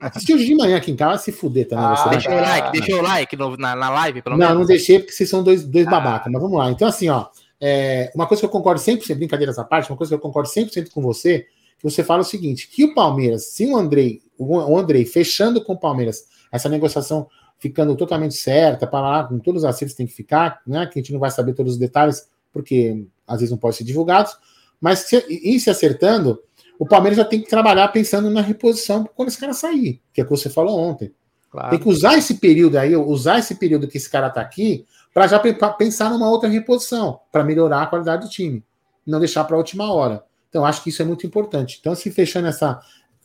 Assistiu 0.00 0.36
de 0.36 0.54
manhã 0.54 0.76
aqui 0.76 0.90
em 0.90 0.96
casa, 0.96 1.22
se 1.22 1.32
fuder 1.32 1.68
também. 1.68 1.84
Ah, 1.84 2.08
deixa 2.08 2.30
o 2.30 2.40
like, 2.40 2.72
deixa 2.72 2.96
o 2.96 3.02
like 3.02 3.36
no, 3.36 3.56
na, 3.56 3.76
na 3.76 3.90
live, 3.90 4.22
pelo 4.22 4.36
menos. 4.36 4.52
Não, 4.52 4.60
não 4.60 4.66
deixei 4.66 4.98
porque 4.98 5.12
vocês 5.12 5.28
são 5.28 5.42
dois, 5.42 5.64
dois 5.64 5.86
ah. 5.86 5.90
babacas, 5.90 6.32
mas 6.32 6.40
vamos 6.40 6.58
lá. 6.58 6.70
Então, 6.70 6.86
assim, 6.86 7.08
ó, 7.08 7.26
é, 7.60 8.10
uma 8.14 8.26
coisa 8.26 8.40
que 8.40 8.46
eu 8.46 8.50
concordo 8.50 8.80
100%, 8.80 9.14
brincadeiras 9.16 9.58
à 9.58 9.64
parte, 9.64 9.90
uma 9.90 9.96
coisa 9.96 10.10
que 10.10 10.14
eu 10.14 10.20
concordo 10.20 10.48
100% 10.48 10.90
com 10.90 11.00
você, 11.00 11.46
que 11.78 11.84
você 11.84 12.02
fala 12.02 12.22
o 12.22 12.24
seguinte, 12.24 12.68
que 12.68 12.84
o 12.84 12.94
Palmeiras, 12.94 13.46
se 13.46 13.66
o 13.66 13.76
Andrei, 13.76 14.22
o 14.38 14.78
Andrei 14.78 15.04
fechando 15.04 15.62
com 15.62 15.74
o 15.74 15.78
Palmeiras 15.78 16.24
essa 16.52 16.68
negociação 16.68 17.28
ficando 17.58 17.96
totalmente 17.96 18.34
certa, 18.34 18.86
para 18.86 19.00
lá, 19.00 19.24
com 19.24 19.38
todos 19.38 19.62
os 19.62 19.68
acertos 19.68 19.96
tem 19.96 20.06
que 20.06 20.12
ficar, 20.12 20.60
né? 20.66 20.86
Que 20.86 20.98
a 20.98 21.02
gente 21.02 21.12
não 21.12 21.20
vai 21.20 21.30
saber 21.30 21.54
todos 21.54 21.74
os 21.74 21.78
detalhes, 21.78 22.28
porque 22.52 23.06
às 23.26 23.40
vezes 23.40 23.50
não 23.50 23.58
pode 23.58 23.76
ser 23.76 23.84
divulgados, 23.84 24.36
mas 24.80 25.00
se, 25.00 25.16
em 25.28 25.58
se 25.58 25.70
acertando, 25.70 26.40
o 26.78 26.86
Palmeiras 26.86 27.16
já 27.16 27.24
tem 27.24 27.40
que 27.40 27.48
trabalhar 27.48 27.88
pensando 27.88 28.28
na 28.30 28.40
reposição 28.40 29.08
quando 29.14 29.28
esse 29.28 29.38
cara 29.38 29.52
sair, 29.52 30.00
que 30.12 30.20
é 30.20 30.24
o 30.24 30.26
que 30.26 30.30
você 30.30 30.50
falou 30.50 30.78
ontem. 30.78 31.12
Claro. 31.50 31.70
Tem 31.70 31.78
que 31.78 31.88
usar 31.88 32.18
esse 32.18 32.34
período 32.34 32.76
aí, 32.76 32.94
usar 32.94 33.38
esse 33.38 33.54
período 33.54 33.88
que 33.88 33.96
esse 33.96 34.10
cara 34.10 34.26
está 34.28 34.40
aqui, 34.40 34.84
para 35.14 35.26
já 35.26 35.38
pensar 35.72 36.10
numa 36.10 36.28
outra 36.28 36.48
reposição, 36.48 37.20
para 37.32 37.42
melhorar 37.42 37.82
a 37.82 37.86
qualidade 37.86 38.26
do 38.26 38.30
time, 38.30 38.62
não 39.06 39.18
deixar 39.18 39.44
para 39.44 39.56
a 39.56 39.58
última 39.58 39.90
hora. 39.90 40.22
Então, 40.50 40.64
acho 40.64 40.82
que 40.82 40.90
isso 40.90 41.00
é 41.00 41.04
muito 41.04 41.26
importante. 41.26 41.78
Então, 41.80 41.94
se 41.94 42.10
fechando 42.10 42.48
essa, 42.48 42.80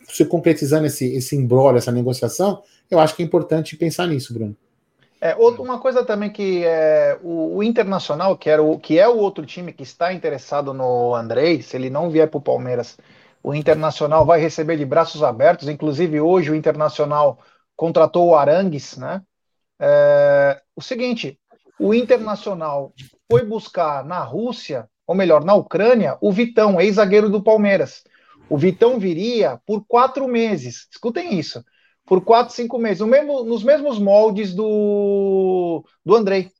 se 0.08 0.24
concretizando 0.26 0.86
esse, 0.86 1.06
esse 1.14 1.36
embrolho, 1.36 1.78
essa 1.78 1.92
negociação, 1.92 2.62
eu 2.92 3.00
acho 3.00 3.16
que 3.16 3.24
é 3.24 3.26
importante 3.26 3.78
pensar 3.78 4.06
nisso, 4.06 4.34
Bruno. 4.34 4.56
É, 5.22 5.36
outra, 5.36 5.62
uma 5.62 5.80
coisa 5.80 6.04
também 6.04 6.30
que 6.30 6.66
é, 6.66 7.18
o, 7.24 7.58
o, 7.58 7.64
Internacional, 7.64 8.36
que, 8.36 8.50
era 8.50 8.62
o, 8.62 8.78
que 8.78 9.00
é 9.00 9.08
o 9.08 9.18
outro 9.18 9.46
time 9.46 9.72
que 9.72 9.84
está 9.84 10.12
interessado 10.12 10.74
no 10.74 11.16
Andrei, 11.16 11.62
se 11.62 11.78
ele 11.78 11.90
não 11.90 12.10
vier 12.10 12.28
para 12.28 12.40
o 12.40 12.42
Palmeiras, 12.42 12.98
o 13.42 13.54
Internacional 13.54 14.26
vai 14.26 14.42
receber 14.42 14.78
de 14.78 14.86
braços 14.86 15.24
abertos. 15.24 15.70
Inclusive, 15.70 16.20
hoje 16.20 16.52
o 16.52 16.56
Internacional 16.56 17.40
contratou 17.76 18.30
o 18.30 18.36
Arangues, 18.36 18.98
né? 18.98 19.22
É, 19.80 20.60
o 20.76 20.82
seguinte, 20.82 21.40
o 21.80 21.94
Internacional 21.94 22.92
foi 23.30 23.46
buscar 23.46 24.04
na 24.04 24.20
Rússia, 24.20 24.90
ou 25.08 25.16
melhor, 25.16 25.46
na 25.46 25.54
Ucrânia, 25.54 26.18
o 26.20 26.32
Vitão, 26.32 26.82
ex-zagueiro 26.82 27.30
do 27.30 27.44
Palmeiras. 27.44 28.04
O 28.50 28.58
Vitão 28.58 29.00
viria 29.00 29.60
por 29.66 29.86
quatro 29.88 30.28
meses. 30.28 30.88
Escutem 30.92 31.40
isso 31.40 31.64
por 32.12 32.20
quatro, 32.20 32.54
cinco 32.54 32.78
meses, 32.78 33.02
mesmo, 33.08 33.42
nos 33.42 33.64
mesmos 33.64 33.98
moldes 33.98 34.54
do, 34.54 35.82
do 36.06 36.14
Andrei. 36.14 36.52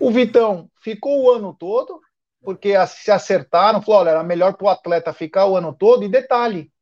O 0.00 0.10
Vitão 0.10 0.66
ficou 0.82 1.24
o 1.24 1.30
ano 1.30 1.52
todo, 1.52 2.00
porque 2.42 2.74
se 2.86 3.10
acertaram, 3.10 3.82
falou: 3.82 4.00
olha, 4.00 4.10
era 4.12 4.24
melhor 4.24 4.54
para 4.54 4.64
o 4.64 4.70
atleta 4.70 5.12
ficar 5.12 5.44
o 5.44 5.58
ano 5.58 5.76
todo. 5.78 6.04
E 6.04 6.08
detalhe: 6.08 6.72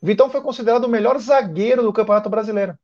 o 0.00 0.06
Vitão 0.06 0.30
foi 0.30 0.40
considerado 0.40 0.84
o 0.84 0.88
melhor 0.88 1.18
zagueiro 1.18 1.82
do 1.82 1.92
Campeonato 1.92 2.30
Brasileiro. 2.30 2.74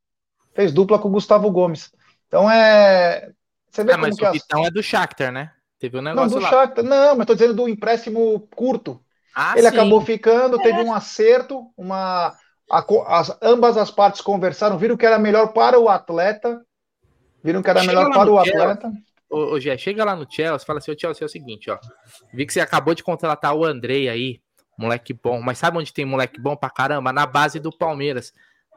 Fez 0.52 0.70
dupla 0.70 0.98
com 0.98 1.08
o 1.08 1.12
Gustavo 1.12 1.50
Gomes. 1.50 1.90
Então 2.28 2.50
é. 2.50 3.30
Você 3.70 3.82
vê 3.82 3.92
é, 3.92 3.96
mas 3.96 4.18
o 4.18 4.32
Vitão 4.32 4.66
é 4.66 4.70
do 4.70 4.82
Shakhtar, 4.82 5.32
né? 5.32 5.50
Teve 5.78 5.96
um 5.96 6.02
negócio 6.02 6.28
não, 6.28 6.38
do 6.38 6.42
lá. 6.42 6.50
Shakhtar, 6.50 6.84
não, 6.84 7.14
mas 7.14 7.20
estou 7.20 7.36
dizendo 7.36 7.54
do 7.54 7.68
empréstimo 7.70 8.46
curto. 8.54 9.02
Ah, 9.34 9.54
ele 9.56 9.70
sim. 9.70 9.74
acabou 9.74 10.02
ficando, 10.02 10.58
teve 10.58 10.78
é. 10.78 10.84
um 10.84 10.92
acerto, 10.92 11.72
uma. 11.74 12.36
A, 12.72 12.84
as, 13.18 13.36
ambas 13.42 13.76
as 13.76 13.90
partes 13.90 14.22
conversaram, 14.22 14.78
viram 14.78 14.96
que 14.96 15.04
era 15.04 15.18
melhor 15.18 15.52
para 15.52 15.78
o 15.78 15.90
atleta. 15.90 16.64
Viram 17.44 17.62
que 17.62 17.68
era 17.68 17.80
chega 17.80 17.92
melhor 17.92 18.10
para 18.10 18.30
o 18.30 18.38
atleta. 18.38 18.90
Ô, 19.28 19.54
ô 19.54 19.60
Gé, 19.60 19.76
chega 19.76 20.04
lá 20.04 20.16
no 20.16 20.26
Chelsea, 20.30 20.66
fala 20.66 20.78
assim, 20.78 20.90
ô 20.90 20.98
Chelsea, 20.98 21.22
é 21.22 21.26
o 21.26 21.28
seguinte, 21.28 21.70
ó. 21.70 21.78
Vi 22.32 22.46
que 22.46 22.52
você 22.52 22.60
acabou 22.60 22.94
de 22.94 23.02
contratar 23.02 23.54
o 23.54 23.64
Andrei 23.64 24.08
aí, 24.08 24.40
moleque 24.78 25.12
bom. 25.12 25.42
Mas 25.42 25.58
sabe 25.58 25.76
onde 25.76 25.92
tem 25.92 26.06
moleque 26.06 26.40
bom 26.40 26.56
pra 26.56 26.70
caramba? 26.70 27.12
Na 27.12 27.26
base 27.26 27.60
do 27.60 27.70
Palmeiras 27.70 28.32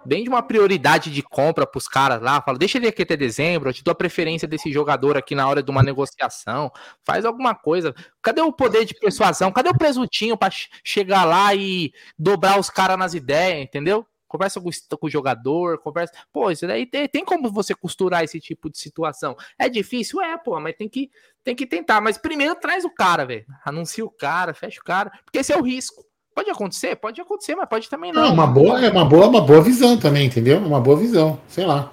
bem 0.05 0.23
de 0.23 0.29
uma 0.29 0.41
prioridade 0.41 1.11
de 1.11 1.21
compra 1.21 1.65
para 1.65 1.77
os 1.77 1.87
caras 1.87 2.21
lá, 2.21 2.41
fala, 2.41 2.57
deixa 2.57 2.77
ele 2.77 2.87
aqui 2.87 3.01
até 3.01 3.15
dezembro, 3.17 3.69
eu 3.69 3.73
te 3.73 3.83
dou 3.83 3.91
a 3.91 3.95
preferência 3.95 4.47
desse 4.47 4.71
jogador 4.71 5.17
aqui 5.17 5.35
na 5.35 5.47
hora 5.47 5.63
de 5.63 5.71
uma 5.71 5.83
negociação, 5.83 6.71
faz 7.03 7.25
alguma 7.25 7.55
coisa. 7.55 7.93
Cadê 8.21 8.41
o 8.41 8.53
poder 8.53 8.85
de 8.85 8.93
persuasão? 8.93 9.51
Cadê 9.51 9.69
o 9.69 9.77
presuntinho 9.77 10.37
para 10.37 10.53
chegar 10.83 11.25
lá 11.25 11.53
e 11.53 11.91
dobrar 12.17 12.59
os 12.59 12.69
caras 12.69 12.97
nas 12.97 13.13
ideias, 13.13 13.63
entendeu? 13.63 14.05
Conversa 14.27 14.59
com, 14.59 14.69
com, 14.97 15.07
o 15.07 15.09
jogador, 15.09 15.77
conversa. 15.79 16.13
Pô, 16.31 16.51
isso 16.51 16.67
daí 16.67 16.85
tem, 16.85 17.07
tem, 17.07 17.23
como 17.23 17.51
você 17.51 17.73
costurar 17.73 18.23
esse 18.23 18.39
tipo 18.39 18.69
de 18.69 18.77
situação. 18.77 19.35
É 19.57 19.69
difícil? 19.69 20.19
É, 20.19 20.37
pô, 20.37 20.59
mas 20.59 20.75
tem 20.75 20.89
que, 20.89 21.09
tem 21.43 21.55
que 21.55 21.65
tentar. 21.65 22.01
Mas 22.01 22.17
primeiro 22.17 22.55
traz 22.55 22.83
o 22.83 22.89
cara, 22.89 23.25
velho. 23.25 23.45
Anuncia 23.63 24.03
o 24.03 24.09
cara, 24.09 24.53
fecha 24.53 24.79
o 24.81 24.83
cara, 24.83 25.11
porque 25.23 25.39
esse 25.39 25.53
é 25.53 25.57
o 25.57 25.61
risco. 25.61 26.03
Pode 26.35 26.49
acontecer? 26.49 26.97
Pode 26.97 27.21
acontecer, 27.21 27.55
mas 27.55 27.69
pode 27.69 27.89
também 27.89 28.11
não. 28.11 28.25
É 28.25 28.29
uma 28.29 28.45
boa, 28.45 28.85
é 28.85 28.89
uma 28.89 29.05
boa, 29.05 29.27
uma 29.27 29.39
boa 29.39 29.61
visão 29.61 29.97
também, 29.97 30.25
entendeu? 30.25 30.57
Uma 30.57 30.81
boa 30.81 30.97
visão, 30.97 31.39
sei 31.47 31.65
lá. 31.65 31.89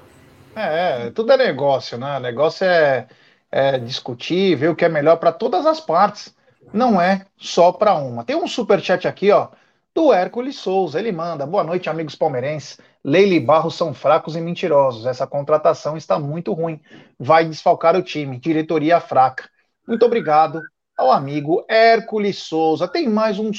É, 0.57 1.11
tudo 1.11 1.31
é 1.31 1.37
negócio, 1.37 1.97
né? 1.97 2.19
Negócio 2.19 2.67
é, 2.67 3.07
é 3.53 3.79
discutir, 3.79 4.57
ver 4.57 4.69
o 4.69 4.75
que 4.75 4.85
é 4.85 4.89
melhor 4.89 5.17
para 5.17 5.31
todas 5.31 5.65
as 5.65 5.81
partes. 5.81 6.35
Não 6.73 7.01
é 7.01 7.25
só 7.37 7.71
para 7.71 7.95
uma. 7.95 8.25
Tem 8.25 8.35
um 8.35 8.49
super 8.49 8.81
chat 8.81 9.07
aqui, 9.07 9.31
ó, 9.31 9.47
do 9.95 10.13
Hércules 10.13 10.57
Souza. 10.57 10.99
Ele 10.99 11.13
manda: 11.13 11.47
Boa 11.47 11.63
noite, 11.63 11.89
amigos 11.89 12.17
palmeirenses. 12.17 12.79
Leile 13.05 13.37
e 13.37 13.41
Barros 13.41 13.77
são 13.77 13.95
fracos 13.95 14.35
e 14.35 14.41
mentirosos. 14.41 15.07
Essa 15.07 15.25
contratação 15.27 15.97
está 15.97 16.19
muito 16.19 16.53
ruim. 16.53 16.81
Vai 17.17 17.45
desfalcar 17.45 17.95
o 17.95 18.03
time. 18.03 18.41
Diretoria 18.41 18.99
fraca. 19.01 19.49
Muito 19.87 20.05
obrigado 20.05 20.61
ao 20.97 21.11
amigo 21.11 21.65
Hércules 21.69 22.39
Souza. 22.39 22.87
Tem 22.87 23.09
mais 23.09 23.39
um 23.39 23.53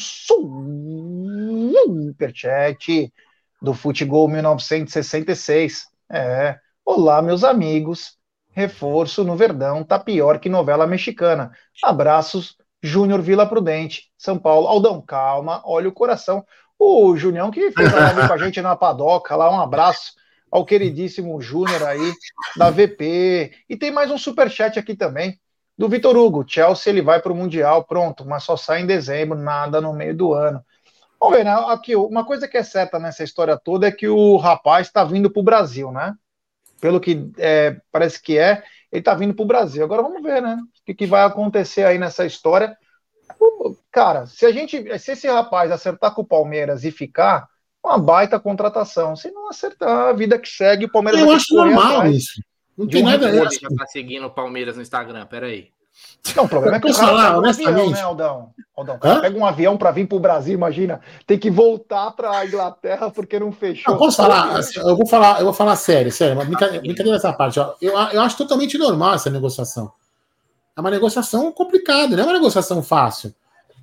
superchat 1.94 3.12
do 3.62 3.74
Futebol 3.74 4.28
1966. 4.28 5.88
É. 6.10 6.58
Olá, 6.86 7.22
meus 7.22 7.44
amigos. 7.44 8.18
Reforço 8.52 9.24
no 9.24 9.36
Verdão 9.36 9.84
tá 9.84 9.98
pior 9.98 10.40
que 10.40 10.48
novela 10.48 10.86
mexicana. 10.86 11.52
Abraços, 11.84 12.56
Júnior 12.84 13.20
Vila 13.22 13.48
Prudente, 13.48 14.12
São 14.18 14.38
Paulo. 14.38 14.68
Aldão, 14.68 15.02
calma, 15.02 15.62
olha 15.66 15.90
o 15.90 15.94
coração. 15.94 16.46
O 16.78 17.18
Junião 17.18 17.50
que 17.50 17.72
fez 17.72 17.94
a 17.94 18.00
live 18.00 18.28
com 18.28 18.34
a 18.34 18.38
gente 18.38 18.62
na 18.62 18.76
padoca 18.76 19.36
lá, 19.36 19.50
um 19.50 19.60
abraço 19.60 20.14
ao 20.52 20.64
queridíssimo 20.66 21.42
Júnior 21.42 21.82
aí 21.84 22.14
da 22.56 22.70
VP. 22.70 23.52
E 23.68 23.76
tem 23.76 23.90
mais 23.90 24.12
um 24.12 24.20
superchat 24.20 24.78
aqui 24.78 24.96
também 24.96 25.40
do 25.78 25.90
Vitor 25.90 26.16
Hugo. 26.16 26.46
Chelsea 26.48 26.92
ele 26.92 27.02
vai 27.02 27.22
para 27.22 27.32
o 27.32 27.36
Mundial, 27.36 27.84
pronto, 27.84 28.26
mas 28.26 28.44
só 28.44 28.56
sai 28.56 28.82
em 28.82 28.86
dezembro, 28.86 29.38
nada 29.38 29.82
no 29.82 29.94
meio 29.94 30.16
do 30.16 30.34
ano. 30.34 30.64
Vamos 31.20 31.38
ver, 31.38 31.46
né? 31.46 31.54
Aqui, 31.68 31.96
uma 31.96 32.26
coisa 32.26 32.48
que 32.48 32.58
é 32.58 32.64
certa 32.64 33.00
nessa 33.00 33.24
história 33.24 33.58
toda 33.58 33.88
é 33.88 33.92
que 33.92 34.08
o 34.08 34.38
rapaz 34.38 34.88
está 34.88 35.04
vindo 35.04 35.30
para 35.30 35.40
o 35.40 35.44
Brasil, 35.44 35.92
né? 35.92 36.14
Pelo 36.82 37.00
que 37.00 37.32
é, 37.38 37.78
parece 37.92 38.22
que 38.22 38.38
é, 38.38 38.64
ele 38.92 39.00
está 39.00 39.14
vindo 39.14 39.34
para 39.34 39.44
o 39.44 39.48
Brasil. 39.48 39.84
Agora 39.84 40.02
vamos 40.02 40.22
ver, 40.22 40.42
né? 40.42 40.56
O 40.56 40.86
que, 40.86 40.94
que 40.94 41.06
vai 41.06 41.24
acontecer 41.24 41.86
aí 41.86 41.98
nessa 41.98 42.26
história. 42.26 42.78
Cara, 43.92 44.28
se 44.28 44.46
a 44.46 44.52
gente, 44.52 45.00
se 45.00 45.14
esse 45.14 45.28
rapaz 45.28 45.72
acertar 45.72 46.14
com 46.14 46.22
o 46.22 46.28
Palmeiras 46.28 46.84
e 46.84 46.92
ficar, 46.92 47.48
uma 47.84 47.98
baita 47.98 48.40
contratação. 48.40 49.16
Se 49.16 49.32
não 49.32 49.50
acertar, 49.50 50.10
a 50.10 50.14
vida 50.14 50.40
que 50.40 50.48
segue, 50.48 50.86
o 50.86 50.92
Palmeiras 50.92 51.22
Eu 51.22 51.32
acho 51.32 51.54
normal 51.54 51.98
atrás. 51.98 52.16
isso. 52.16 52.42
Não 52.78 52.88
tem 52.88 53.04
nada 53.04 53.28
a 53.28 53.32
já 53.32 53.70
tá 53.78 53.86
seguindo 53.88 54.26
o 54.26 54.32
Palmeiras 54.32 54.76
no 54.76 54.82
Instagram, 54.82 55.26
peraí. 55.26 55.70
Não, 56.36 56.46
o 56.46 56.50
problema 56.50 56.78
é 56.78 56.80
que 56.80 56.90
o 56.90 56.94
cara 56.94 57.08
falar, 57.08 57.54
pega 57.54 57.70
um 57.70 57.70
avião, 57.70 57.90
né, 57.92 58.02
Aldão? 58.02 58.54
Aldão 58.76 59.00
pega 59.00 59.38
um 59.38 59.46
avião 59.46 59.78
para 59.78 59.92
vir 59.92 60.08
para 60.08 60.16
o 60.16 60.20
Brasil, 60.20 60.54
imagina, 60.54 61.00
tem 61.28 61.38
que 61.38 61.52
voltar 61.52 62.12
para 62.12 62.32
a 62.32 62.46
Inglaterra 62.46 63.12
porque 63.12 63.40
não 63.40 63.52
fechou. 63.52 63.94
Não, 63.94 64.00
posso 64.00 64.18
falar? 64.18 64.60
Eu 64.78 64.96
vou 64.96 65.06
falar, 65.06 65.40
eu 65.40 65.46
vou 65.46 65.54
falar 65.54 65.76
sério, 65.76 66.12
sério, 66.12 66.36
mas 66.36 66.48
brincadeira, 66.48 66.82
brincadeira 66.82 67.18
essa 67.18 67.32
parte. 67.32 67.60
Ó. 67.60 67.76
Eu, 67.80 67.92
eu 67.92 68.22
acho 68.22 68.38
totalmente 68.38 68.78
normal 68.78 69.16
essa 69.16 69.30
negociação. 69.30 69.92
É 70.76 70.82
uma 70.82 70.90
negociação 70.90 71.52
complicada, 71.52 72.16
não 72.16 72.24
é 72.24 72.28
uma 72.28 72.34
negociação 72.34 72.82
fácil. 72.82 73.34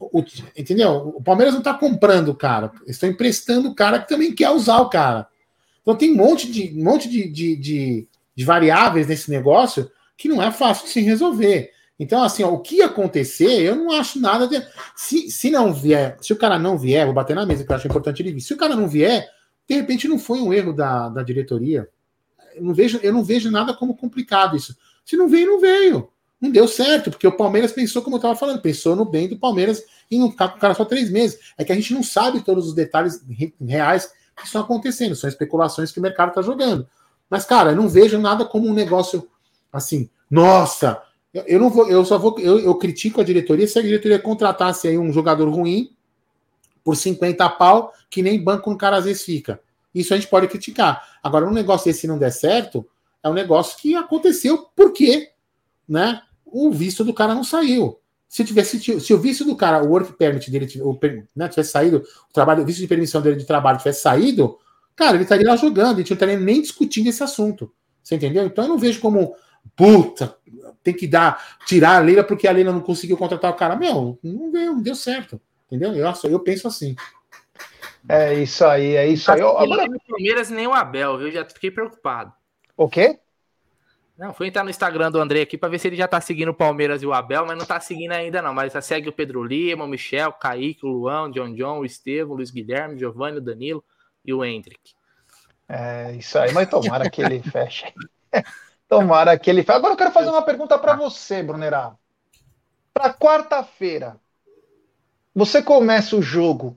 O, 0.00 0.24
entendeu? 0.56 1.12
O 1.14 1.22
Palmeiras 1.22 1.52
não 1.52 1.60
está 1.60 1.74
comprando 1.74 2.30
o 2.30 2.34
cara, 2.34 2.72
estão 2.86 3.08
emprestando 3.08 3.68
o 3.68 3.74
cara 3.74 4.00
que 4.00 4.08
também 4.08 4.34
quer 4.34 4.50
usar 4.50 4.80
o 4.80 4.88
cara. 4.88 5.28
Então 5.82 5.94
tem 5.94 6.12
um 6.12 6.16
monte 6.16 6.50
de, 6.50 6.74
um 6.76 6.84
monte 6.84 7.08
de, 7.08 7.28
de, 7.28 7.56
de 7.56 8.08
de 8.34 8.44
variáveis 8.44 9.06
nesse 9.06 9.30
negócio 9.30 9.90
que 10.16 10.28
não 10.28 10.42
é 10.42 10.50
fácil 10.50 10.86
de 10.86 10.92
se 10.92 11.00
resolver. 11.00 11.70
Então, 11.98 12.22
assim, 12.22 12.42
ó, 12.42 12.50
o 12.50 12.60
que 12.60 12.80
acontecer, 12.80 13.60
eu 13.60 13.76
não 13.76 13.92
acho 13.92 14.18
nada 14.18 14.48
de. 14.48 14.62
Se, 14.96 15.30
se 15.30 15.50
não 15.50 15.72
vier, 15.72 16.16
se 16.20 16.32
o 16.32 16.36
cara 16.36 16.58
não 16.58 16.78
vier, 16.78 17.04
vou 17.04 17.14
bater 17.14 17.36
na 17.36 17.44
mesa, 17.44 17.62
que 17.62 17.70
eu 17.70 17.76
acho 17.76 17.86
importante 17.86 18.22
ele 18.22 18.32
vir. 18.32 18.40
Se 18.40 18.54
o 18.54 18.56
cara 18.56 18.74
não 18.74 18.88
vier, 18.88 19.28
de 19.68 19.74
repente 19.74 20.08
não 20.08 20.18
foi 20.18 20.40
um 20.40 20.52
erro 20.52 20.72
da, 20.72 21.10
da 21.10 21.22
diretoria. 21.22 21.88
Eu 22.54 22.62
não, 22.62 22.72
vejo, 22.72 22.98
eu 23.02 23.12
não 23.12 23.22
vejo 23.22 23.50
nada 23.50 23.74
como 23.74 23.94
complicado 23.94 24.56
isso. 24.56 24.74
Se 25.04 25.16
não 25.16 25.28
veio, 25.28 25.46
não 25.46 25.60
veio. 25.60 26.10
Não 26.40 26.50
deu 26.50 26.66
certo, 26.66 27.10
porque 27.10 27.26
o 27.26 27.36
Palmeiras 27.36 27.70
pensou, 27.70 28.00
como 28.00 28.16
eu 28.16 28.18
estava 28.18 28.34
falando, 28.34 28.62
pensou 28.62 28.96
no 28.96 29.04
bem 29.04 29.28
do 29.28 29.38
Palmeiras 29.38 29.82
e 30.10 30.18
não 30.18 30.30
ficar 30.30 30.48
com 30.48 30.56
o 30.56 30.60
cara 30.60 30.72
só 30.72 30.86
três 30.86 31.10
meses. 31.10 31.38
É 31.58 31.64
que 31.64 31.72
a 31.72 31.74
gente 31.74 31.92
não 31.92 32.02
sabe 32.02 32.40
todos 32.40 32.66
os 32.66 32.74
detalhes 32.74 33.20
reais 33.60 34.10
que 34.34 34.46
estão 34.46 34.62
acontecendo, 34.62 35.14
são 35.14 35.28
especulações 35.28 35.92
que 35.92 35.98
o 35.98 36.02
mercado 36.02 36.30
está 36.30 36.40
jogando. 36.40 36.88
Mas, 37.30 37.44
cara, 37.44 37.70
eu 37.70 37.76
não 37.76 37.88
vejo 37.88 38.18
nada 38.18 38.44
como 38.44 38.68
um 38.68 38.74
negócio 38.74 39.28
assim, 39.72 40.10
nossa, 40.28 41.00
eu 41.32 41.60
não 41.60 41.70
vou, 41.70 41.88
eu 41.88 42.04
só 42.04 42.18
vou, 42.18 42.36
eu, 42.40 42.58
eu 42.58 42.74
critico 42.74 43.20
a 43.20 43.24
diretoria 43.24 43.66
se 43.68 43.78
a 43.78 43.82
diretoria 43.82 44.18
contratasse 44.18 44.88
aí 44.88 44.98
um 44.98 45.12
jogador 45.12 45.48
ruim 45.48 45.94
por 46.82 46.96
50 46.96 47.48
pau, 47.50 47.92
que 48.10 48.20
nem 48.20 48.42
banco 48.42 48.70
um 48.70 48.76
cara 48.76 48.96
às 48.96 49.04
vezes 49.04 49.22
fica. 49.22 49.60
Isso 49.94 50.12
a 50.12 50.16
gente 50.16 50.28
pode 50.28 50.48
criticar. 50.48 51.18
Agora, 51.22 51.46
um 51.46 51.52
negócio 51.52 51.90
desse 51.90 52.06
não 52.06 52.18
der 52.18 52.32
certo, 52.32 52.84
é 53.22 53.28
um 53.28 53.34
negócio 53.34 53.78
que 53.78 53.94
aconteceu 53.94 54.66
porque, 54.74 55.30
né, 55.88 56.22
o 56.44 56.70
visto 56.70 57.04
do 57.04 57.14
cara 57.14 57.34
não 57.34 57.44
saiu. 57.44 57.98
Se 58.28 58.44
tivesse, 58.44 59.00
se 59.00 59.14
o 59.14 59.18
visto 59.18 59.44
do 59.44 59.56
cara, 59.56 59.82
o 59.82 59.88
work 59.88 60.12
permit 60.14 60.50
dele, 60.50 60.68
o, 60.80 60.98
né, 61.34 61.48
tivesse 61.48 61.70
saído, 61.70 62.02
o 62.28 62.32
trabalho, 62.32 62.62
o 62.62 62.66
visto 62.66 62.78
de 62.78 62.86
permissão 62.86 63.20
dele 63.20 63.36
de 63.36 63.44
trabalho 63.44 63.78
tivesse 63.78 64.02
saído, 64.02 64.56
Cara, 65.00 65.16
ele 65.16 65.22
estaria 65.22 65.48
lá 65.48 65.56
jogando, 65.56 65.94
a 65.94 65.98
gente 66.00 66.10
não 66.10 66.14
estaria 66.14 66.38
nem 66.38 66.60
discutindo 66.60 67.08
esse 67.08 67.22
assunto. 67.22 67.72
Você 68.02 68.16
entendeu? 68.16 68.44
Então 68.44 68.64
eu 68.64 68.68
não 68.68 68.76
vejo 68.76 69.00
como, 69.00 69.34
puta, 69.74 70.36
tem 70.82 70.92
que 70.92 71.06
dar, 71.06 71.42
tirar 71.64 71.96
a 71.96 72.00
Leila 72.00 72.22
porque 72.22 72.46
a 72.46 72.52
Leila 72.52 72.70
não 72.70 72.82
conseguiu 72.82 73.16
contratar 73.16 73.50
o 73.50 73.54
cara. 73.54 73.74
Meu, 73.76 74.18
não 74.22 74.52
deu, 74.52 74.74
não 74.74 74.82
deu 74.82 74.94
certo. 74.94 75.40
Entendeu? 75.66 75.94
Eu, 75.94 76.12
eu 76.24 76.40
penso 76.40 76.68
assim. 76.68 76.94
É 78.06 78.34
isso 78.34 78.62
aí, 78.62 78.94
é 78.94 79.08
isso 79.08 79.32
aí. 79.32 79.40
Agora... 79.40 79.88
Nem 79.88 79.96
o 79.96 80.00
Palmeiras 80.06 80.50
nem 80.50 80.66
o 80.66 80.74
Abel, 80.74 81.16
viu? 81.16 81.30
Já 81.30 81.46
fiquei 81.46 81.70
preocupado. 81.70 82.34
O 82.76 82.86
quê? 82.86 83.18
Não, 84.18 84.34
fui 84.34 84.48
entrar 84.48 84.64
no 84.64 84.68
Instagram 84.68 85.10
do 85.10 85.18
André 85.18 85.40
aqui 85.40 85.56
para 85.56 85.70
ver 85.70 85.78
se 85.78 85.88
ele 85.88 85.96
já 85.96 86.06
tá 86.06 86.20
seguindo 86.20 86.50
o 86.50 86.54
Palmeiras 86.54 87.02
e 87.02 87.06
o 87.06 87.14
Abel, 87.14 87.46
mas 87.46 87.56
não 87.56 87.64
tá 87.64 87.80
seguindo 87.80 88.12
ainda 88.12 88.42
não. 88.42 88.52
Mas 88.52 88.74
já 88.74 88.82
segue 88.82 89.08
o 89.08 89.12
Pedro 89.14 89.42
Lima, 89.42 89.84
o 89.84 89.88
Michel, 89.88 90.28
o 90.28 90.34
Kaique, 90.34 90.84
o 90.84 90.90
Luan, 90.90 91.28
o 91.28 91.32
John 91.32 91.54
John, 91.54 91.78
o 91.78 91.86
Estevam, 91.86 92.34
o 92.34 92.36
Luiz 92.36 92.50
Guilherme, 92.50 92.96
o 92.96 92.98
Giovanni, 92.98 93.38
o 93.38 93.40
Danilo 93.40 93.82
e 94.24 94.32
o 94.32 94.44
Hendrick. 94.44 94.94
É 95.68 96.12
isso 96.12 96.38
aí, 96.38 96.52
mas 96.52 96.68
tomara 96.68 97.08
que 97.08 97.22
ele 97.22 97.42
feche. 97.42 97.86
tomara 98.88 99.38
que 99.38 99.48
ele 99.48 99.62
feche. 99.62 99.76
Agora 99.76 99.92
eu 99.92 99.96
quero 99.96 100.12
fazer 100.12 100.30
uma 100.30 100.42
pergunta 100.42 100.78
para 100.78 100.96
você, 100.96 101.42
Brunerá. 101.42 101.94
Para 102.92 103.14
quarta-feira, 103.14 104.16
você 105.34 105.62
começa 105.62 106.16
o 106.16 106.22
jogo 106.22 106.76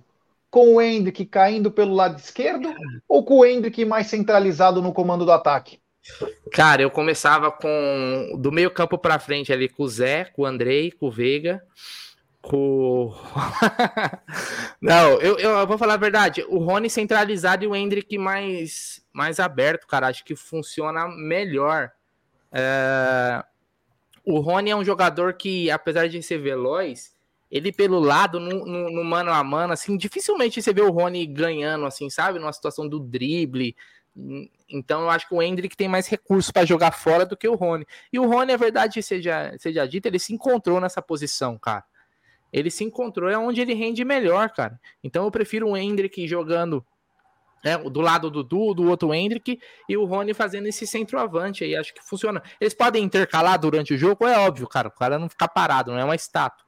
com 0.51 0.75
o 0.75 0.81
Hendrick 0.81 1.25
caindo 1.25 1.71
pelo 1.71 1.95
lado 1.95 2.19
esquerdo 2.19 2.71
ou 3.07 3.25
com 3.25 3.39
o 3.39 3.45
Hendrick 3.45 3.83
mais 3.83 4.07
centralizado 4.07 4.81
no 4.81 4.93
comando 4.93 5.25
do 5.25 5.31
ataque? 5.31 5.79
Cara, 6.51 6.81
eu 6.81 6.91
começava 6.91 7.49
com 7.49 8.37
do 8.37 8.51
meio 8.51 8.69
campo 8.69 8.97
para 8.97 9.17
frente 9.17 9.51
ali 9.51 9.67
com 9.67 9.83
o 9.83 9.87
Zé, 9.87 10.25
com 10.25 10.43
o 10.43 10.45
Andrei, 10.45 10.91
com 10.91 11.07
o 11.07 11.11
Veiga 11.11 11.63
Não, 14.81 15.21
eu, 15.21 15.39
eu 15.39 15.65
vou 15.65 15.77
falar 15.77 15.93
a 15.93 15.97
verdade. 15.97 16.43
O 16.49 16.57
Rony 16.57 16.89
centralizado 16.89 17.63
e 17.63 17.67
o 17.67 17.75
Hendrick 17.75 18.17
mais, 18.17 19.01
mais 19.13 19.39
aberto, 19.39 19.87
cara. 19.87 20.07
Acho 20.07 20.25
que 20.25 20.35
funciona 20.35 21.07
melhor. 21.07 21.89
É... 22.51 23.41
O 24.25 24.39
Rony 24.39 24.71
é 24.71 24.75
um 24.75 24.83
jogador 24.83 25.35
que, 25.35 25.71
apesar 25.71 26.09
de 26.09 26.21
ser 26.21 26.37
veloz, 26.37 27.15
ele 27.49 27.71
pelo 27.71 27.97
lado, 27.99 28.41
no, 28.41 28.65
no, 28.65 28.91
no, 28.91 29.03
mano 29.03 29.31
a 29.31 29.43
mano, 29.43 29.73
assim, 29.73 29.95
dificilmente 29.95 30.61
você 30.61 30.73
vê 30.73 30.81
o 30.81 30.91
Rony 30.91 31.25
ganhando, 31.25 31.85
assim, 31.85 32.09
sabe? 32.09 32.39
Numa 32.39 32.51
situação 32.51 32.89
do 32.89 32.99
drible. 32.99 33.73
Então 34.69 35.03
eu 35.03 35.09
acho 35.09 35.27
que 35.27 35.33
o 35.33 35.41
Hendrick 35.41 35.77
tem 35.77 35.87
mais 35.87 36.07
recursos 36.07 36.51
para 36.51 36.65
jogar 36.65 36.91
fora 36.91 37.25
do 37.25 37.37
que 37.37 37.47
o 37.47 37.55
Rony. 37.55 37.87
E 38.11 38.19
o 38.19 38.27
Rony, 38.27 38.51
a 38.51 38.57
verdade 38.57 39.01
seja, 39.01 39.55
seja 39.57 39.87
dita, 39.87 40.09
ele 40.09 40.19
se 40.19 40.33
encontrou 40.33 40.81
nessa 40.81 41.01
posição, 41.01 41.57
cara 41.57 41.85
ele 42.53 42.69
se 42.69 42.83
encontrou 42.83 43.29
é 43.29 43.37
onde 43.37 43.59
ele 43.59 43.73
rende 43.73 44.05
melhor, 44.05 44.51
cara. 44.51 44.79
Então 45.03 45.25
eu 45.25 45.31
prefiro 45.31 45.67
o 45.69 45.75
Hendrick 45.75 46.27
jogando 46.27 46.85
né, 47.63 47.77
do 47.77 47.99
lado 47.99 48.29
do 48.29 48.43
Dudu, 48.43 48.75
do 48.75 48.89
outro 48.89 49.13
Hendrick, 49.13 49.59
e 49.89 49.97
o 49.97 50.05
Rony 50.05 50.33
fazendo 50.33 50.67
esse 50.67 50.85
centroavante 50.85 51.63
aí. 51.63 51.75
Acho 51.75 51.93
que 51.93 52.03
funciona. 52.03 52.43
Eles 52.61 52.73
podem 52.73 53.03
intercalar 53.03 53.57
durante 53.57 53.93
o 53.93 53.97
jogo, 53.97 54.27
é 54.27 54.37
óbvio, 54.37 54.67
cara. 54.67 54.89
O 54.89 54.91
cara 54.91 55.17
não 55.17 55.27
ficar 55.27 55.47
parado, 55.47 55.91
não 55.91 55.99
é 55.99 56.03
uma 56.03 56.15
estátua. 56.15 56.65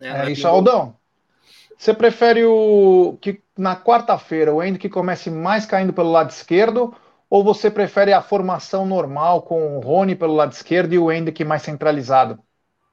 É, 0.00 0.08
é 0.08 0.30
isso, 0.30 0.46
Aldão. 0.46 0.96
Você 1.76 1.92
prefere 1.92 2.44
o 2.44 3.18
que 3.20 3.42
na 3.56 3.74
quarta-feira 3.74 4.52
o 4.54 4.62
Hendrick 4.62 4.88
comece 4.90 5.30
mais 5.30 5.66
caindo 5.66 5.92
pelo 5.92 6.12
lado 6.12 6.30
esquerdo 6.30 6.94
ou 7.28 7.42
você 7.42 7.70
prefere 7.70 8.12
a 8.12 8.20
formação 8.20 8.84
normal 8.84 9.42
com 9.42 9.76
o 9.76 9.80
Rony 9.80 10.14
pelo 10.14 10.34
lado 10.34 10.52
esquerdo 10.52 10.92
e 10.92 10.98
o 10.98 11.10
Hendrick 11.10 11.42
mais 11.42 11.62
centralizado? 11.62 12.38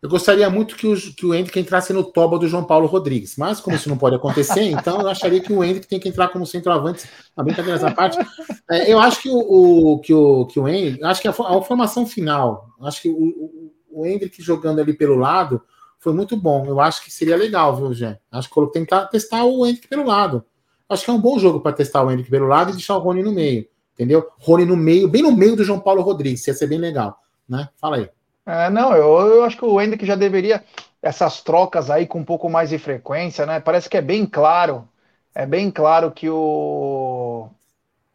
Eu 0.01 0.09
gostaria 0.09 0.47
muito 0.49 0.75
que 0.75 0.85
o, 0.87 0.95
que 0.95 1.25
o 1.25 1.33
Hendrick 1.33 1.59
entrasse 1.59 1.91
no 1.91 2.03
toba 2.03 2.37
do 2.37 2.47
João 2.47 2.63
Paulo 2.63 2.85
Rodrigues, 2.85 3.35
mas 3.35 3.59
como 3.59 3.75
isso 3.75 3.89
não 3.89 3.97
pode 3.97 4.15
acontecer, 4.15 4.61
então 4.69 5.01
eu 5.01 5.07
acharia 5.07 5.41
que 5.41 5.51
o 5.51 5.63
Hendrick 5.63 5.87
tem 5.87 5.99
que 5.99 6.07
entrar 6.07 6.27
como 6.27 6.45
centroavante, 6.45 7.09
a 7.35 7.43
brincadeira 7.43 7.77
essa 7.77 7.91
parte. 7.91 8.17
É, 8.69 8.91
eu 8.91 8.99
acho 8.99 9.21
que 9.21 9.29
o, 9.29 9.37
o, 9.37 9.99
que 9.99 10.13
o, 10.13 10.45
que 10.45 10.59
o 10.59 10.67
Hendrick, 10.67 11.01
acho 11.01 11.21
que 11.21 11.27
a, 11.29 11.31
a 11.31 11.61
formação 11.61 12.05
final, 12.05 12.67
acho 12.81 13.01
que 13.01 13.07
o, 13.07 13.13
o, 13.13 13.71
o 13.89 14.05
Hendrick 14.05 14.41
jogando 14.41 14.81
ali 14.81 14.93
pelo 14.93 15.15
lado 15.15 15.61
foi 15.99 16.11
muito 16.11 16.35
bom. 16.35 16.65
Eu 16.65 16.81
acho 16.81 17.01
que 17.01 17.09
seria 17.09 17.37
legal, 17.37 17.77
viu, 17.77 17.93
Gê? 17.93 18.17
Acho 18.29 18.49
que 18.49 18.71
tentar 18.73 19.05
testar 19.05 19.45
o 19.45 19.65
Hendrick 19.65 19.87
pelo 19.87 20.05
lado. 20.05 20.43
Acho 20.89 21.05
que 21.05 21.09
é 21.09 21.13
um 21.13 21.21
bom 21.21 21.39
jogo 21.39 21.61
para 21.61 21.71
testar 21.71 22.03
o 22.03 22.11
Hendrick 22.11 22.29
pelo 22.29 22.47
lado 22.47 22.71
e 22.71 22.73
deixar 22.73 22.97
o 22.97 22.99
Rony 22.99 23.23
no 23.23 23.31
meio, 23.31 23.65
entendeu? 23.93 24.27
Rony 24.37 24.65
no 24.65 24.75
meio, 24.75 25.07
bem 25.07 25.21
no 25.21 25.31
meio 25.31 25.55
do 25.55 25.63
João 25.63 25.79
Paulo 25.79 26.01
Rodrigues, 26.01 26.45
ia 26.45 26.53
ser 26.53 26.67
bem 26.67 26.77
legal, 26.77 27.17
né? 27.47 27.69
Fala 27.77 27.95
aí. 27.95 28.09
É, 28.47 28.69
não, 28.69 28.95
eu, 28.95 29.27
eu 29.27 29.43
acho 29.43 29.57
que 29.57 29.65
o 29.65 29.79
Hendrick 29.79 30.05
já 30.05 30.15
deveria 30.15 30.63
essas 31.01 31.41
trocas 31.43 31.89
aí 31.91 32.07
com 32.07 32.19
um 32.19 32.25
pouco 32.25 32.49
mais 32.49 32.69
de 32.69 32.79
frequência, 32.79 33.45
né? 33.45 33.59
Parece 33.59 33.89
que 33.89 33.97
é 33.97 34.01
bem 34.01 34.25
claro, 34.25 34.87
é 35.35 35.45
bem 35.45 35.69
claro 35.69 36.11
que 36.11 36.29
o 36.29 37.49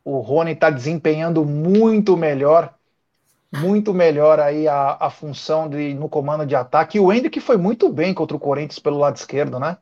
o 0.05 0.19
Rony 0.19 0.53
está 0.53 0.69
desempenhando 0.69 1.45
muito 1.45 2.17
melhor, 2.17 2.75
muito 3.53 3.95
melhor 3.95 4.41
aí 4.41 4.67
a, 4.67 4.97
a 4.99 5.11
função 5.11 5.69
de 5.69 5.95
no 5.95 6.09
comando 6.09 6.45
de 6.45 6.57
ataque. 6.57 6.99
E 6.99 7.01
o 7.01 7.13
Hendrick 7.13 7.39
foi 7.41 7.57
muito 7.57 7.89
bem 7.89 8.13
contra 8.13 8.37
o 8.37 8.41
Corinthians 8.41 8.79
pelo 8.79 8.99
lado 8.99 9.17
esquerdo, 9.17 9.61
né? 9.61 9.77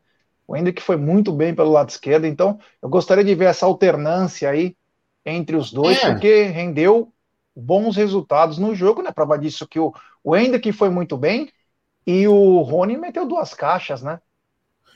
O 0.46 0.56
Hendrick 0.56 0.82
foi 0.82 0.96
muito 0.96 1.32
bem 1.32 1.54
pelo 1.54 1.70
lado 1.70 1.88
esquerdo, 1.88 2.26
então 2.26 2.58
eu 2.82 2.88
gostaria 2.88 3.24
de 3.24 3.34
ver 3.34 3.46
essa 3.46 3.64
alternância 3.64 4.50
aí 4.50 4.76
entre 5.24 5.56
os 5.56 5.72
dois, 5.72 6.02
é. 6.02 6.10
porque 6.10 6.42
rendeu 6.44 7.12
bons 7.54 7.96
resultados 7.96 8.58
no 8.58 8.74
jogo, 8.74 9.00
né? 9.00 9.12
Prova 9.12 9.38
disso 9.38 9.66
que 9.66 9.78
o, 9.78 9.94
o 10.22 10.36
Hendrick 10.36 10.72
foi 10.72 10.90
muito 10.90 11.16
bem 11.16 11.50
e 12.06 12.26
o 12.26 12.60
Rony 12.62 12.96
meteu 12.96 13.26
duas 13.26 13.54
caixas, 13.54 14.02
né? 14.02 14.20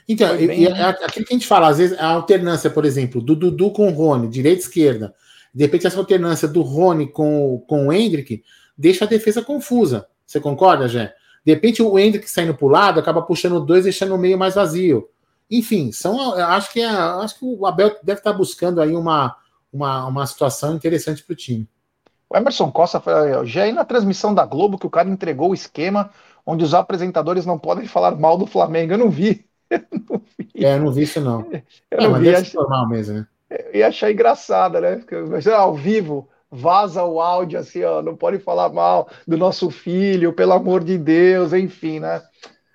Então, 0.09 0.37
bem, 0.37 0.65
e, 0.65 0.69
né? 0.69 0.85
aquilo 0.85 1.25
que 1.25 1.33
a 1.33 1.37
gente 1.37 1.47
fala, 1.47 1.69
às 1.69 1.79
vezes 1.79 1.99
a 1.99 2.09
alternância, 2.09 2.69
por 2.69 2.85
exemplo, 2.85 3.21
do 3.21 3.35
Dudu 3.35 3.71
com 3.71 3.89
o 3.89 3.93
Rony, 3.93 4.29
direita 4.29 4.61
e 4.61 4.65
esquerda, 4.65 5.15
de 5.55 5.65
repente 5.65 5.87
essa 5.87 5.99
alternância 5.99 6.47
do 6.47 6.63
Rony 6.63 7.07
com, 7.07 7.65
com 7.67 7.87
o 7.87 7.93
Hendrick 7.93 8.43
deixa 8.77 9.05
a 9.05 9.09
defesa 9.09 9.43
confusa. 9.43 10.07
Você 10.27 10.41
concorda, 10.41 10.89
Jé? 10.89 11.15
De 11.45 11.53
repente 11.53 11.83
o 11.83 11.99
Hendrick 11.99 12.29
saindo 12.29 12.55
para 12.55 12.67
o 12.67 12.71
lado 12.71 13.01
acaba 13.01 13.23
puxando 13.23 13.65
dois, 13.65 13.85
deixando 13.85 14.15
o 14.15 14.19
meio 14.19 14.39
mais 14.39 14.55
vazio. 14.55 15.09
Enfim, 15.51 15.93
são, 15.93 16.33
acho 16.33 16.73
que 16.73 16.81
é, 16.81 16.87
acho 16.87 17.39
que 17.39 17.45
o 17.45 17.67
Abel 17.67 17.97
deve 18.03 18.21
estar 18.21 18.33
buscando 18.33 18.81
aí 18.81 18.97
uma, 18.97 19.37
uma, 19.73 20.07
uma 20.07 20.27
situação 20.27 20.75
interessante 20.75 21.23
para 21.23 21.33
o 21.33 21.37
time. 21.37 21.69
O 22.29 22.37
Emerson 22.37 22.71
Costa 22.71 23.01
foi 23.01 23.47
já 23.47 23.63
aí 23.63 23.73
na 23.73 23.85
transmissão 23.85 24.35
da 24.35 24.45
Globo 24.45 24.79
que 24.79 24.87
o 24.87 24.91
cara 24.91 25.09
entregou 25.09 25.51
o 25.51 25.55
esquema 25.55 26.11
onde 26.47 26.65
os 26.65 26.75
apresentadores 26.75 27.47
não 27.47 27.59
podem 27.59 27.87
falar 27.87 28.17
mal 28.17 28.37
do 28.37 28.47
Flamengo. 28.47 28.93
Eu 28.93 28.99
não 28.99 29.11
vi. 29.11 29.45
Eu 29.71 29.81
não 30.09 30.23
vi. 30.39 30.65
É, 30.65 30.75
eu 30.75 30.81
não 30.81 30.93
vi 30.93 31.03
isso, 31.03 31.21
não. 31.21 31.41
Eu 31.91 32.03
não, 32.03 32.11
não 32.13 32.21
vi. 32.21 32.35
Acho... 32.35 32.57
normal 32.57 32.89
mesmo, 32.89 33.15
né? 33.15 33.27
Eu 33.51 33.81
ia 33.81 33.89
achar 33.89 34.13
engraçado, 34.13 34.81
né? 34.81 34.97
Porque, 34.97 35.17
ao 35.51 35.75
vivo, 35.75 36.29
vaza 36.51 37.03
o 37.03 37.21
áudio 37.21 37.59
assim, 37.59 37.83
ó, 37.83 38.01
não 38.01 38.15
pode 38.15 38.39
falar 38.39 38.69
mal 38.69 39.09
do 39.27 39.37
nosso 39.37 39.71
filho, 39.71 40.33
pelo 40.33 40.53
amor 40.53 40.85
de 40.85 40.97
Deus, 40.97 41.53
enfim, 41.53 41.99
né? 41.99 42.23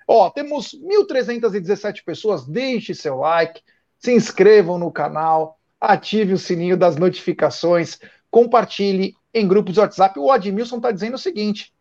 Ó, 0.06 0.28
temos 0.28 0.74
1.317 0.74 2.02
pessoas, 2.04 2.46
deixe 2.46 2.94
seu 2.94 3.16
like, 3.18 3.62
se 3.98 4.12
inscrevam 4.12 4.78
no 4.78 4.90
canal, 4.90 5.58
ative 5.80 6.34
o 6.34 6.38
sininho 6.38 6.76
das 6.76 6.96
notificações, 6.96 7.98
compartilhe 8.30 9.14
em 9.32 9.46
grupos 9.46 9.74
de 9.74 9.80
WhatsApp. 9.80 10.18
O 10.18 10.30
Admilson 10.30 10.76
está 10.76 10.90
dizendo 10.90 11.14
o 11.14 11.18
seguinte: 11.18 11.72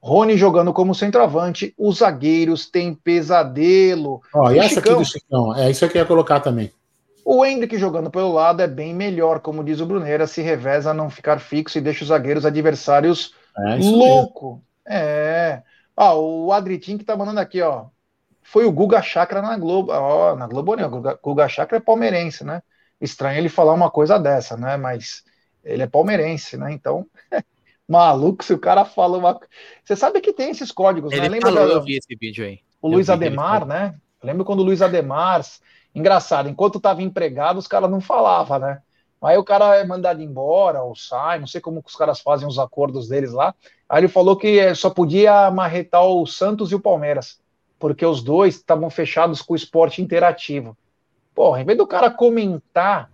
Rony 0.00 0.36
jogando 0.36 0.72
como 0.72 0.94
centroavante, 0.94 1.74
os 1.76 1.98
zagueiros 1.98 2.70
têm 2.70 2.94
pesadelo. 2.94 4.20
Ó, 4.34 4.50
e 4.50 4.58
essa 4.58 4.76
Chicão, 4.76 4.92
aqui 4.92 5.02
do 5.02 5.08
Chicão, 5.08 5.56
é 5.56 5.70
isso 5.70 5.88
que 5.88 5.98
eu 5.98 6.02
ia 6.02 6.06
colocar 6.06 6.40
também. 6.40 6.72
O 7.24 7.44
Hendrick 7.44 7.76
jogando 7.78 8.10
pelo 8.10 8.32
lado 8.32 8.62
é 8.62 8.66
bem 8.66 8.94
melhor, 8.94 9.40
como 9.40 9.62
diz 9.62 9.80
o 9.80 9.86
Brunera, 9.86 10.26
se 10.26 10.40
reveza 10.40 10.90
a 10.90 10.94
não 10.94 11.10
ficar 11.10 11.38
fixo 11.38 11.78
e 11.78 11.80
deixa 11.80 12.02
os 12.02 12.08
zagueiros 12.08 12.46
adversários 12.46 13.34
é 13.56 13.76
louco. 13.76 14.62
É. 14.86 15.62
Ó, 15.96 16.18
o 16.18 16.52
Adritim 16.52 16.96
que 16.96 17.04
tá 17.04 17.16
mandando 17.16 17.40
aqui, 17.40 17.60
ó. 17.60 17.86
Foi 18.42 18.64
o 18.64 18.72
Guga 18.72 19.02
Chakra 19.02 19.42
na 19.42 19.56
Globo. 19.56 19.92
Ó, 19.92 20.34
na 20.34 20.46
Globo 20.46 20.74
não, 20.76 20.86
o 20.86 20.90
Guga, 20.90 21.18
Guga 21.22 21.48
Chakra 21.48 21.76
é 21.76 21.80
palmeirense, 21.80 22.44
né? 22.44 22.62
Estranho 23.00 23.38
ele 23.38 23.48
falar 23.48 23.74
uma 23.74 23.90
coisa 23.90 24.18
dessa, 24.18 24.56
né? 24.56 24.76
Mas 24.76 25.22
ele 25.64 25.82
é 25.82 25.86
palmeirense, 25.86 26.56
né? 26.56 26.72
Então, 26.72 27.06
maluco, 27.88 28.44
se 28.44 28.52
o 28.52 28.58
cara 28.58 28.84
fala 28.84 29.18
uma. 29.18 29.40
Você 29.84 29.96
sabe 29.96 30.20
que 30.20 30.32
tem 30.32 30.50
esses 30.50 30.72
códigos, 30.72 31.10
né? 31.10 31.18
ele 31.18 31.28
né? 31.28 31.34
Lembra 31.34 31.52
falou, 31.52 31.68
da... 31.68 31.74
eu 31.74 31.82
vi 31.82 31.96
esse 31.96 32.16
vídeo 32.16 32.44
aí. 32.44 32.60
O 32.80 32.88
eu 32.88 32.92
Luiz 32.94 33.10
Ademar, 33.10 33.66
né? 33.66 33.94
Lembra 34.22 34.44
quando 34.44 34.60
o 34.60 34.64
Luiz 34.64 34.82
Ademar 34.82 35.42
Engraçado, 35.94 36.48
enquanto 36.48 36.78
estava 36.78 37.02
empregado, 37.02 37.58
os 37.58 37.66
caras 37.66 37.90
não 37.90 38.00
falavam, 38.00 38.58
né? 38.60 38.80
Aí 39.20 39.36
o 39.36 39.44
cara 39.44 39.76
é 39.76 39.84
mandado 39.84 40.22
embora, 40.22 40.82
ou 40.82 40.96
sai, 40.96 41.38
não 41.38 41.46
sei 41.46 41.60
como 41.60 41.82
os 41.84 41.94
caras 41.94 42.20
fazem 42.20 42.48
os 42.48 42.58
acordos 42.58 43.08
deles 43.08 43.32
lá. 43.32 43.54
Aí 43.88 44.00
ele 44.00 44.08
falou 44.08 44.36
que 44.36 44.74
só 44.74 44.88
podia 44.88 45.50
marretar 45.50 46.04
o 46.04 46.24
Santos 46.26 46.72
e 46.72 46.74
o 46.74 46.80
Palmeiras, 46.80 47.38
porque 47.78 48.06
os 48.06 48.22
dois 48.22 48.54
estavam 48.54 48.88
fechados 48.88 49.42
com 49.42 49.52
o 49.52 49.56
esporte 49.56 50.00
interativo. 50.00 50.76
Porra, 51.34 51.60
em 51.60 51.64
vez 51.64 51.76
do 51.76 51.86
cara 51.86 52.10
comentar, 52.10 53.10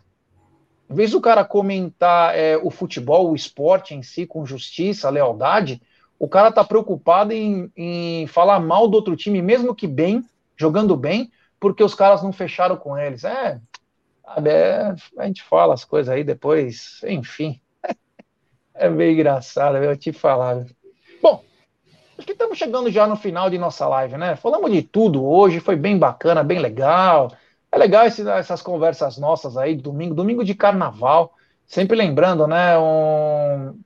vez 0.89 1.11
do 1.11 1.21
cara 1.21 1.45
comentar 1.45 2.37
é, 2.37 2.57
o 2.57 2.71
futebol, 2.71 3.31
o 3.31 3.37
esporte 3.37 3.95
em 3.95 4.03
si, 4.03 4.27
com 4.27 4.47
justiça, 4.47 5.11
lealdade, 5.11 5.83
o 6.19 6.29
cara 6.29 6.51
tá 6.51 6.65
preocupado 6.65 7.33
em, 7.33 7.71
em 7.77 8.27
falar 8.27 8.61
mal 8.61 8.89
do 8.89 8.95
outro 8.95 9.17
time, 9.17 9.43
mesmo 9.43 9.75
que 9.75 9.87
bem, 9.87 10.25
jogando 10.57 10.97
bem, 10.97 11.31
porque 11.61 11.83
os 11.83 11.95
caras 11.95 12.23
não 12.23 12.33
fecharam 12.33 12.77
com 12.77 12.97
eles. 12.97 13.25
É, 13.25 13.61
sabe, 14.25 14.51
é, 14.51 14.95
a 15.19 15.27
gente 15.27 15.43
fala 15.43 15.75
as 15.75 15.85
coisas 15.85 16.13
aí 16.13 16.25
depois, 16.25 17.01
enfim. 17.05 17.61
É 18.79 18.91
meio 18.91 19.13
engraçado, 19.13 19.79
eu 19.79 19.97
te 19.97 20.13
falar. 20.13 20.67
Bom, 21.23 21.43
acho 22.19 22.27
que 22.27 22.33
estamos 22.33 22.59
chegando 22.59 22.91
já 22.91 23.07
no 23.07 23.17
final 23.17 23.49
de 23.49 23.57
nossa 23.57 23.89
live, 23.89 24.19
né? 24.19 24.37
Falamos 24.37 24.71
de 24.71 24.83
tudo 24.83 25.25
hoje, 25.25 25.61
foi 25.61 25.77
bem 25.77 25.99
bacana, 25.99 26.45
bem 26.45 26.59
legal. 26.59 27.33
É 27.71 27.79
legal 27.79 28.07
esse, 28.07 28.27
essas 28.29 28.63
conversas 28.63 29.19
nossas 29.19 29.57
aí, 29.57 29.75
domingo, 29.75 30.15
domingo 30.15 30.45
de 30.45 30.55
carnaval. 30.55 31.35
Sempre 31.67 31.97
lembrando, 31.97 32.47
né? 32.47 32.79
Um, 32.79 33.79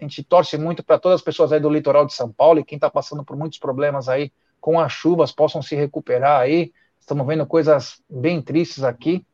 a 0.00 0.02
gente 0.04 0.22
torce 0.22 0.56
muito 0.56 0.82
para 0.82 0.98
todas 0.98 1.16
as 1.16 1.24
pessoas 1.24 1.52
aí 1.52 1.60
do 1.60 1.70
litoral 1.70 2.06
de 2.06 2.14
São 2.14 2.32
Paulo 2.32 2.60
e 2.60 2.64
quem 2.64 2.76
está 2.76 2.88
passando 2.88 3.24
por 3.24 3.36
muitos 3.36 3.58
problemas 3.58 4.08
aí 4.08 4.32
com 4.60 4.80
as 4.80 4.92
chuvas 4.92 5.32
possam 5.32 5.62
se 5.62 5.76
recuperar 5.76 6.40
aí. 6.40 6.72
Estamos 6.98 7.26
vendo 7.26 7.46
coisas 7.46 8.02
bem 8.08 8.40
tristes 8.42 8.82
aqui. 8.82 9.24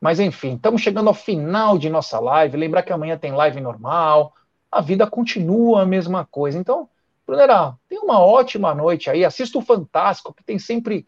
Mas 0.00 0.18
enfim, 0.18 0.56
estamos 0.56 0.82
chegando 0.82 1.08
ao 1.08 1.14
final 1.14 1.78
de 1.78 1.88
nossa 1.88 2.18
live. 2.18 2.56
Lembrar 2.56 2.82
que 2.82 2.92
amanhã 2.92 3.16
tem 3.16 3.32
live 3.32 3.60
normal. 3.60 4.34
A 4.70 4.80
vida 4.80 5.06
continua 5.06 5.82
a 5.82 5.86
mesma 5.86 6.24
coisa. 6.24 6.58
Então, 6.58 6.88
Brunera, 7.26 7.76
tenha 7.88 8.02
uma 8.02 8.18
ótima 8.18 8.74
noite 8.74 9.08
aí. 9.08 9.24
Assista 9.24 9.58
o 9.58 9.62
Fantástico, 9.62 10.34
que 10.34 10.42
tem 10.42 10.58
sempre 10.58 11.06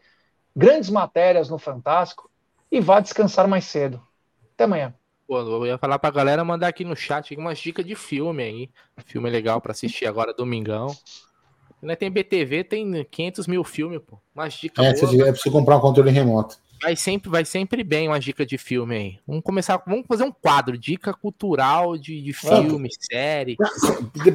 grandes 0.55 0.89
matérias 0.89 1.49
no 1.49 1.57
Fantástico. 1.57 2.29
E 2.71 2.79
vá 2.79 2.99
descansar 2.99 3.47
mais 3.47 3.65
cedo. 3.65 4.01
Até 4.53 4.63
amanhã. 4.63 4.93
Pô, 5.27 5.39
eu 5.39 5.65
ia 5.65 5.77
falar 5.77 5.97
pra 5.97 6.11
galera 6.11 6.43
mandar 6.43 6.67
aqui 6.67 6.83
no 6.83 6.95
chat 6.95 7.35
umas 7.35 7.57
dicas 7.57 7.85
de 7.85 7.95
filme 7.95 8.43
aí. 8.43 8.69
Filme 9.05 9.29
legal 9.29 9.59
para 9.59 9.71
assistir 9.71 10.05
agora, 10.05 10.33
domingão. 10.33 10.95
Né, 11.81 11.95
tem 11.95 12.09
BTV, 12.09 12.63
tem 12.63 13.03
500 13.03 13.47
mil 13.47 13.63
filmes, 13.63 13.99
pô. 14.05 14.19
Umas 14.33 14.53
dicas 14.53 14.85
é, 14.85 14.93
boas, 14.93 15.19
é 15.19 15.31
preciso 15.31 15.51
comprar 15.51 15.77
um 15.77 15.81
controle 15.81 16.11
remoto. 16.11 16.57
Vai 16.81 16.95
sempre, 16.95 17.29
vai 17.29 17.45
sempre 17.45 17.83
bem 17.83 18.07
uma 18.07 18.19
dica 18.19 18.45
de 18.45 18.57
filme 18.57 18.95
aí. 18.95 19.19
Vamos 19.25 19.43
começar, 19.43 19.81
vamos 19.87 20.05
fazer 20.07 20.23
um 20.23 20.31
quadro, 20.31 20.77
dica 20.77 21.13
cultural 21.13 21.97
de, 21.97 22.21
de 22.21 22.33
filme, 22.33 22.89
é. 22.89 23.15
série. 23.15 23.57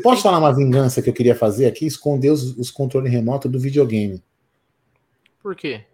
Posso 0.02 0.22
falar 0.22 0.38
uma 0.38 0.54
vingança 0.54 1.02
que 1.02 1.10
eu 1.10 1.14
queria 1.14 1.34
fazer 1.34 1.66
aqui? 1.66 1.86
Esconder 1.86 2.30
os, 2.30 2.56
os 2.56 2.70
controles 2.70 3.12
remotos 3.12 3.50
do 3.50 3.58
videogame. 3.58 4.22
Por 5.42 5.54
quê? 5.54 5.84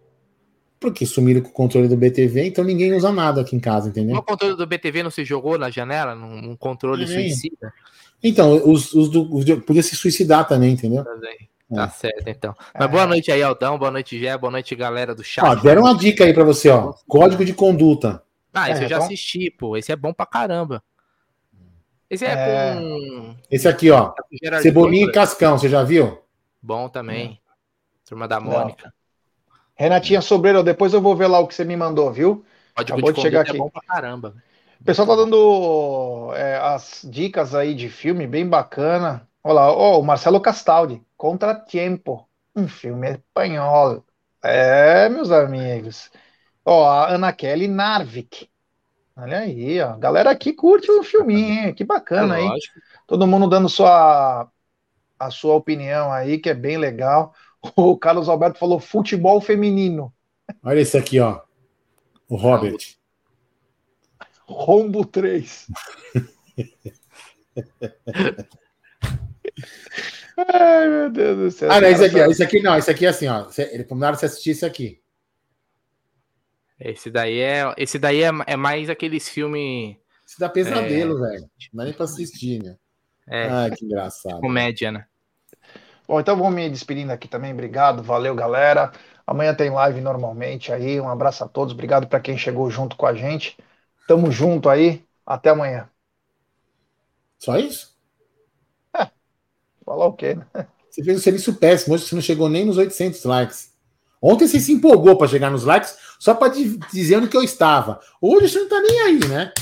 Porque 0.79 1.07
sumiram 1.07 1.41
com 1.41 1.49
o 1.49 1.53
controle 1.53 1.89
do 1.89 1.97
BTV, 1.97 2.47
então 2.47 2.63
ninguém 2.63 2.95
usa 2.95 3.11
nada 3.11 3.41
aqui 3.41 3.57
em 3.57 3.61
casa, 3.61 3.89
entendeu? 3.89 4.17
O 4.17 4.23
controle 4.23 4.57
do 4.57 4.67
BTV 4.67 5.03
não 5.03 5.11
se 5.11 5.25
jogou 5.25 5.59
na 5.59 5.71
janela, 5.71 6.15
num, 6.15 6.55
controle 6.55 7.05
é. 7.05 7.07
suicida? 7.07 7.73
Então, 8.23 8.61
os, 8.71 8.93
os, 8.93 9.09
do, 9.09 9.35
os 9.35 9.45
podia 9.65 9.83
se 9.83 9.97
suicidar 9.97 10.47
também, 10.47 10.73
entendeu? 10.73 11.05
Tá 11.05 11.85
é. 11.85 11.89
certo, 11.89 12.29
então. 12.29 12.55
Mas 12.79 12.91
boa 12.91 13.07
noite 13.07 13.33
aí, 13.33 13.43
Aldão. 13.43 13.79
Boa 13.79 13.91
noite, 13.91 14.19
Gé. 14.19 14.37
Boa 14.39 14.51
noite, 14.51 14.75
galera 14.75 15.15
do 15.15 15.25
chat. 15.25 15.45
Ó, 15.45 15.55
deram 15.55 15.83
uma 15.83 15.97
dica 15.97 16.25
aí 16.25 16.33
pra 16.33 16.45
você, 16.45 16.69
ó. 16.69 16.93
Código 17.09 17.45
de 17.45 17.53
conduta. 17.53 18.23
Ah, 18.53 18.71
esse 18.71 18.83
é, 18.83 18.85
eu 18.85 18.89
já 18.89 18.97
então... 18.97 19.07
assisti, 19.07 19.51
pô. 19.51 19.77
Esse 19.77 19.93
é 19.93 19.97
bom 19.97 20.13
pra 20.13 20.27
caramba. 20.27 20.83
Esse 22.09 22.25
é, 22.25 22.31
é... 22.31 22.75
com. 22.75 23.37
Esse 23.51 23.67
aqui, 23.67 23.91
ó. 23.91 24.13
Cebolinha 24.63 25.07
e 25.07 25.13
Cascão, 25.13 25.59
você 25.59 25.69
já 25.69 25.83
viu? 25.83 26.23
Bom 26.63 26.89
também. 26.89 27.41
Turma 28.05 28.29
da 28.29 28.39
Mônica. 28.39 28.87
Não. 28.87 28.93
Renatinha 29.77 30.23
Sobreiro, 30.23 30.63
depois 30.63 30.93
eu 30.93 31.01
vou 31.01 31.15
ver 31.15 31.27
lá 31.27 31.39
o 31.39 31.47
que 31.47 31.55
você 31.55 31.65
me 31.65 31.77
mandou, 31.77 32.11
viu? 32.11 32.45
Pode 32.75 32.93
Acabou 32.93 33.13
de 33.13 33.21
chegar 33.21 33.41
é 33.41 33.43
aqui. 33.43 33.57
É 33.57 33.59
bom 33.59 33.69
pra 33.69 33.83
caramba. 33.83 34.35
O 34.81 34.85
pessoal 34.85 35.07
tá 35.07 35.15
dando 35.17 36.33
é, 36.35 36.59
as 36.59 37.03
dicas 37.05 37.55
aí 37.55 37.75
de 37.75 37.89
filme 37.89 38.27
bem 38.27 38.47
bacana. 38.47 39.29
Olha 39.45 39.55
lá, 39.55 39.73
oh, 39.73 40.01
o 40.01 40.03
Marcelo 40.03 40.41
Castaldi, 40.41 41.03
Contratempo, 41.17 42.27
um 42.55 42.67
filme 42.67 43.11
espanhol. 43.11 44.05
É, 44.43 45.09
meus 45.09 45.31
amigos. 45.31 46.11
Ó, 46.65 46.83
oh, 46.83 46.85
a 46.85 47.09
Ana 47.09 47.33
Kelly 47.33 47.69
Narvik. 47.69 48.49
Olha 49.17 49.39
aí, 49.39 49.81
ó. 49.81 49.97
Galera 49.97 50.31
aqui 50.31 50.53
curte 50.53 50.91
o 50.91 51.03
filminho, 51.03 51.67
hein? 51.67 51.75
Que 51.75 51.85
bacana, 51.85 52.39
é 52.39 52.43
hein? 52.43 52.53
Todo 53.07 53.27
mundo 53.27 53.49
dando 53.49 53.69
sua, 53.69 54.49
a 55.19 55.31
sua 55.31 55.55
opinião 55.55 56.13
aí, 56.13 56.39
que 56.39 56.51
é 56.51 56.55
bem 56.55 56.77
legal. 56.77 57.35
O 57.77 57.97
Carlos 57.97 58.29
Alberto 58.29 58.59
falou 58.59 58.81
futebol 58.81 59.41
feminino. 59.41 60.13
Olha 60.63 60.81
esse 60.81 60.97
aqui, 60.97 61.21
ó. 61.21 61.41
O 62.29 62.37
Robert. 62.37 62.97
Rombo 64.47 65.05
3. 65.05 65.67
Ai, 70.37 70.89
meu 70.89 71.11
Deus 71.11 71.39
do 71.39 71.51
céu. 71.51 71.71
Ah, 71.71 71.81
não, 71.81 71.89
esse 71.89 72.05
aqui, 72.05 72.19
esse 72.19 72.43
aqui 72.43 72.63
não, 72.63 72.77
esse 72.77 72.91
aqui 72.91 73.07
é 73.07 73.09
assim, 73.09 73.27
ó. 73.27 73.49
Ele 73.59 73.85
combinaram 73.85 74.17
você 74.17 74.27
assistir 74.27 74.51
esse 74.51 74.67
aqui. 74.67 75.01
Esse 76.79 77.11
daí 77.11 77.41
é, 77.41 77.75
esse 77.79 77.99
daí 77.99 78.23
é, 78.23 78.31
é 78.47 78.57
mais 78.57 78.91
aqueles 78.91 79.29
filmes. 79.29 79.97
Esse 80.27 80.39
dá 80.39 80.49
pesadelo, 80.49 81.25
é... 81.25 81.31
velho. 81.31 81.51
Não 81.73 81.83
é 81.83 81.87
nem 81.87 81.95
pra 81.95 82.05
assistir, 82.05 82.63
né? 82.63 82.77
É. 83.29 83.49
Ai, 83.49 83.71
que 83.71 83.85
engraçado. 83.85 84.41
Comédia, 84.41 84.93
né? 84.93 85.07
Bom, 86.07 86.21
então 86.21 86.37
vou 86.37 86.51
me 86.51 86.71
despedindo 86.71 87.11
aqui 87.13 87.27
também. 87.27 87.53
Obrigado, 87.53 88.03
valeu, 88.03 88.35
galera. 88.35 88.93
Amanhã 89.27 89.55
tem 89.55 89.71
live 89.71 90.01
normalmente 90.01 90.73
aí. 90.73 91.01
Um 91.01 91.09
abraço 91.09 91.43
a 91.43 91.49
todos. 91.49 91.75
Obrigado 91.75 92.07
para 92.07 92.21
quem 92.21 92.39
chegou 92.39 92.71
junto 92.71 92.97
com 92.97 93.07
a 93.07 93.15
gente. 93.15 93.57
Tamo 94.07 94.31
junto 94.31 94.69
aí. 94.69 95.05
Até 95.27 95.51
amanhã. 95.51 95.89
Só 97.39 97.59
isso? 97.59 97.97
É. 98.97 99.09
Falar 99.85 100.07
o 100.07 100.13
quê, 100.13 100.35
né? 100.35 100.67
Você 100.89 101.03
fez 101.03 101.19
um 101.19 101.21
serviço 101.21 101.55
péssimo. 101.57 101.95
Hoje 101.95 102.07
você 102.07 102.15
não 102.15 102.23
chegou 102.23 102.49
nem 102.49 102.65
nos 102.65 102.79
800 102.79 103.25
likes. 103.25 103.73
Ontem 104.23 104.47
você 104.47 104.59
se 104.61 104.73
empolgou 104.73 105.17
para 105.19 105.29
chegar 105.29 105.51
nos 105.51 105.65
likes 105.65 105.97
só 106.19 106.35
para 106.35 106.55
dizer 106.93 107.17
onde 107.17 107.29
que 107.29 107.37
eu 107.37 107.43
estava. 107.43 108.01
Hoje 108.21 108.49
você 108.49 108.61
não 108.61 108.69
tá 108.69 108.81
nem 108.81 109.01
aí, 109.03 109.29
né? 109.29 109.53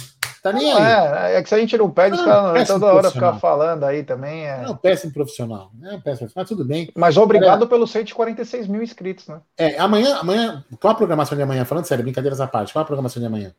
Tá 0.44 0.52
nem 0.52 0.70
não, 0.70 0.76
aí. 0.76 1.32
É, 1.32 1.38
é 1.38 1.42
que 1.42 1.48
se 1.48 1.54
a 1.54 1.58
gente 1.58 1.74
não 1.78 1.90
pede, 1.90 2.20
ah, 2.20 2.52
os 2.52 2.68
toda 2.68 2.94
hora 2.94 3.10
ficar 3.10 3.32
falando 3.38 3.82
aí 3.82 4.04
também. 4.04 4.46
É... 4.46 4.60
Não, 4.60 4.76
péssimo 4.76 5.10
profissional. 5.10 5.72
É 5.82 5.96
péssimo 5.96 6.28
profissional, 6.28 6.44
tudo 6.44 6.62
bem. 6.66 6.92
Mas 6.94 7.16
obrigado 7.16 7.64
é, 7.64 7.66
pelos 7.66 7.90
146 7.90 8.68
mil 8.68 8.82
inscritos, 8.82 9.26
né? 9.26 9.40
É, 9.56 9.78
amanhã, 9.78 10.18
amanhã, 10.18 10.62
qual 10.78 10.92
a 10.92 10.94
programação 10.94 11.34
de 11.34 11.42
amanhã? 11.42 11.64
Falando 11.64 11.86
sério, 11.86 12.04
brincadeiras 12.04 12.42
à 12.42 12.46
parte, 12.46 12.74
qual 12.74 12.82
a 12.82 12.84
programação 12.84 13.22
de 13.22 13.26
amanhã? 13.26 13.54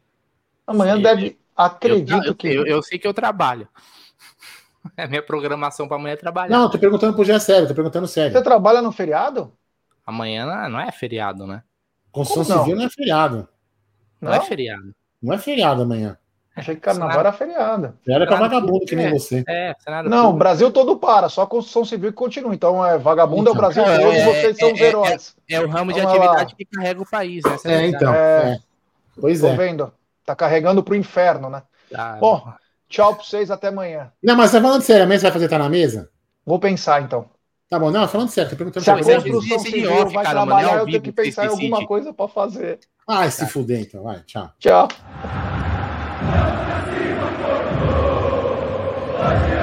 Amanhã 0.68 1.02
deve. 1.02 1.40
Acredito 1.58 2.24
eu, 2.24 2.36
que. 2.36 2.50
Eu, 2.50 2.68
eu, 2.68 2.84
sei 2.84 3.00
que 3.00 3.08
eu 3.08 3.14
trabalho. 3.16 3.68
É 4.96 5.08
minha 5.08 5.24
programação 5.24 5.88
para 5.88 5.98
amanhã 5.98 6.14
é 6.14 6.16
trabalhar. 6.16 6.56
Não, 6.56 6.70
tô 6.70 6.78
perguntando 6.78 7.16
pro 7.16 7.26
Gé 7.26 7.40
sério, 7.40 7.68
tô 7.68 7.74
perguntando 7.74 8.08
sério. 8.08 8.32
Você 8.32 8.44
trabalha 8.44 8.84
no 8.84 8.92
feriado? 8.92 9.52
Amanhã 10.06 10.70
não 10.70 10.80
é 10.80 10.92
feriado, 10.92 11.48
né? 11.48 11.64
Construção 12.12 12.60
Civil 12.60 12.76
não 12.76 12.86
é 12.86 12.90
feriado. 12.92 13.50
Não, 14.22 14.30
não, 14.30 14.38
é 14.38 14.42
feriado. 14.42 14.96
Não 15.20 15.34
é 15.34 15.40
feriado 15.40 15.82
amanhã. 15.82 16.16
Achei 16.56 16.74
que 16.74 16.82
carnaval 16.82 17.20
era 17.20 17.34
feriado. 17.34 17.94
Era 18.08 18.26
pra 18.26 18.38
vagabundo, 18.38 18.86
que 18.86 18.96
nem 18.96 19.08
é, 19.08 19.12
você. 19.12 19.44
É, 19.46 19.76
não, 20.06 20.30
o 20.30 20.34
Brasil 20.34 20.72
todo 20.72 20.96
para, 20.96 21.28
só 21.28 21.42
a 21.42 21.48
construção 21.48 21.84
civil 21.84 22.12
que 22.12 22.16
continua. 22.16 22.56
Então, 22.56 22.86
é 22.86 22.98
vagabundo 22.98 23.50
então, 23.50 23.54
é 23.54 23.56
o 23.56 23.58
Brasil 23.58 23.84
é, 23.84 24.00
todo 24.00 24.16
e 24.16 24.24
vocês 24.24 24.58
são 24.58 24.72
os 24.72 24.80
é, 24.80 24.84
heróis. 24.86 25.36
É, 25.50 25.60
o 25.60 25.68
ramo 25.68 25.92
de 25.92 26.00
então, 26.00 26.12
atividade 26.12 26.54
lá. 26.54 26.58
que 26.58 26.66
carrega 26.66 27.02
o 27.02 27.10
país, 27.10 27.44
né? 27.44 27.58
É, 27.66 27.88
então. 27.88 28.14
É, 28.14 28.58
pois 29.20 29.42
Tô 29.42 29.48
é. 29.48 29.56
vendo. 29.58 29.92
Tá 30.26 30.34
carregando 30.34 30.82
pro 30.82 30.96
inferno, 30.96 31.50
né? 31.50 31.62
Tá. 31.92 32.14
Bom, 32.22 32.48
tchau 32.88 33.16
pra 33.16 33.24
vocês, 33.24 33.52
até 33.52 33.68
amanhã. 33.68 34.12
Não, 34.24 34.38
mas 34.38 34.52
você 34.52 34.58
tá 34.58 34.64
falando 34.64 34.82
sério, 34.82 35.04
amanhã 35.04 35.20
você 35.20 35.24
vai 35.24 35.34
fazer 35.34 35.46
estar 35.46 35.60
na 35.60 35.70
mesa? 35.70 36.10
Vou 36.46 36.58
pensar, 36.58 37.02
então. 37.02 37.30
Tá 37.70 37.78
bom, 37.78 37.92
não, 37.92 38.08
falando 38.08 38.30
sério, 38.30 38.50
tô 38.50 38.56
perguntando 38.56 38.84
Se 38.84 38.92
a 38.92 38.96
construção 38.96 39.60
civil 39.60 39.92
off, 39.92 40.14
vai 40.14 40.24
cara, 40.24 40.42
trabalhar, 40.42 40.68
mano, 40.68 40.80
é 40.80 40.82
eu 40.82 40.86
tenho 40.86 41.02
que 41.02 41.12
pensar 41.12 41.46
em 41.46 41.50
alguma 41.50 41.86
coisa 41.86 42.14
para 42.14 42.28
fazer. 42.30 42.80
Ah, 43.06 43.30
se 43.30 43.46
fuder 43.48 43.82
então, 43.82 44.04
vai, 44.04 44.22
tchau. 44.22 44.50
Tchau. 44.58 44.88
Hoje 49.18 49.55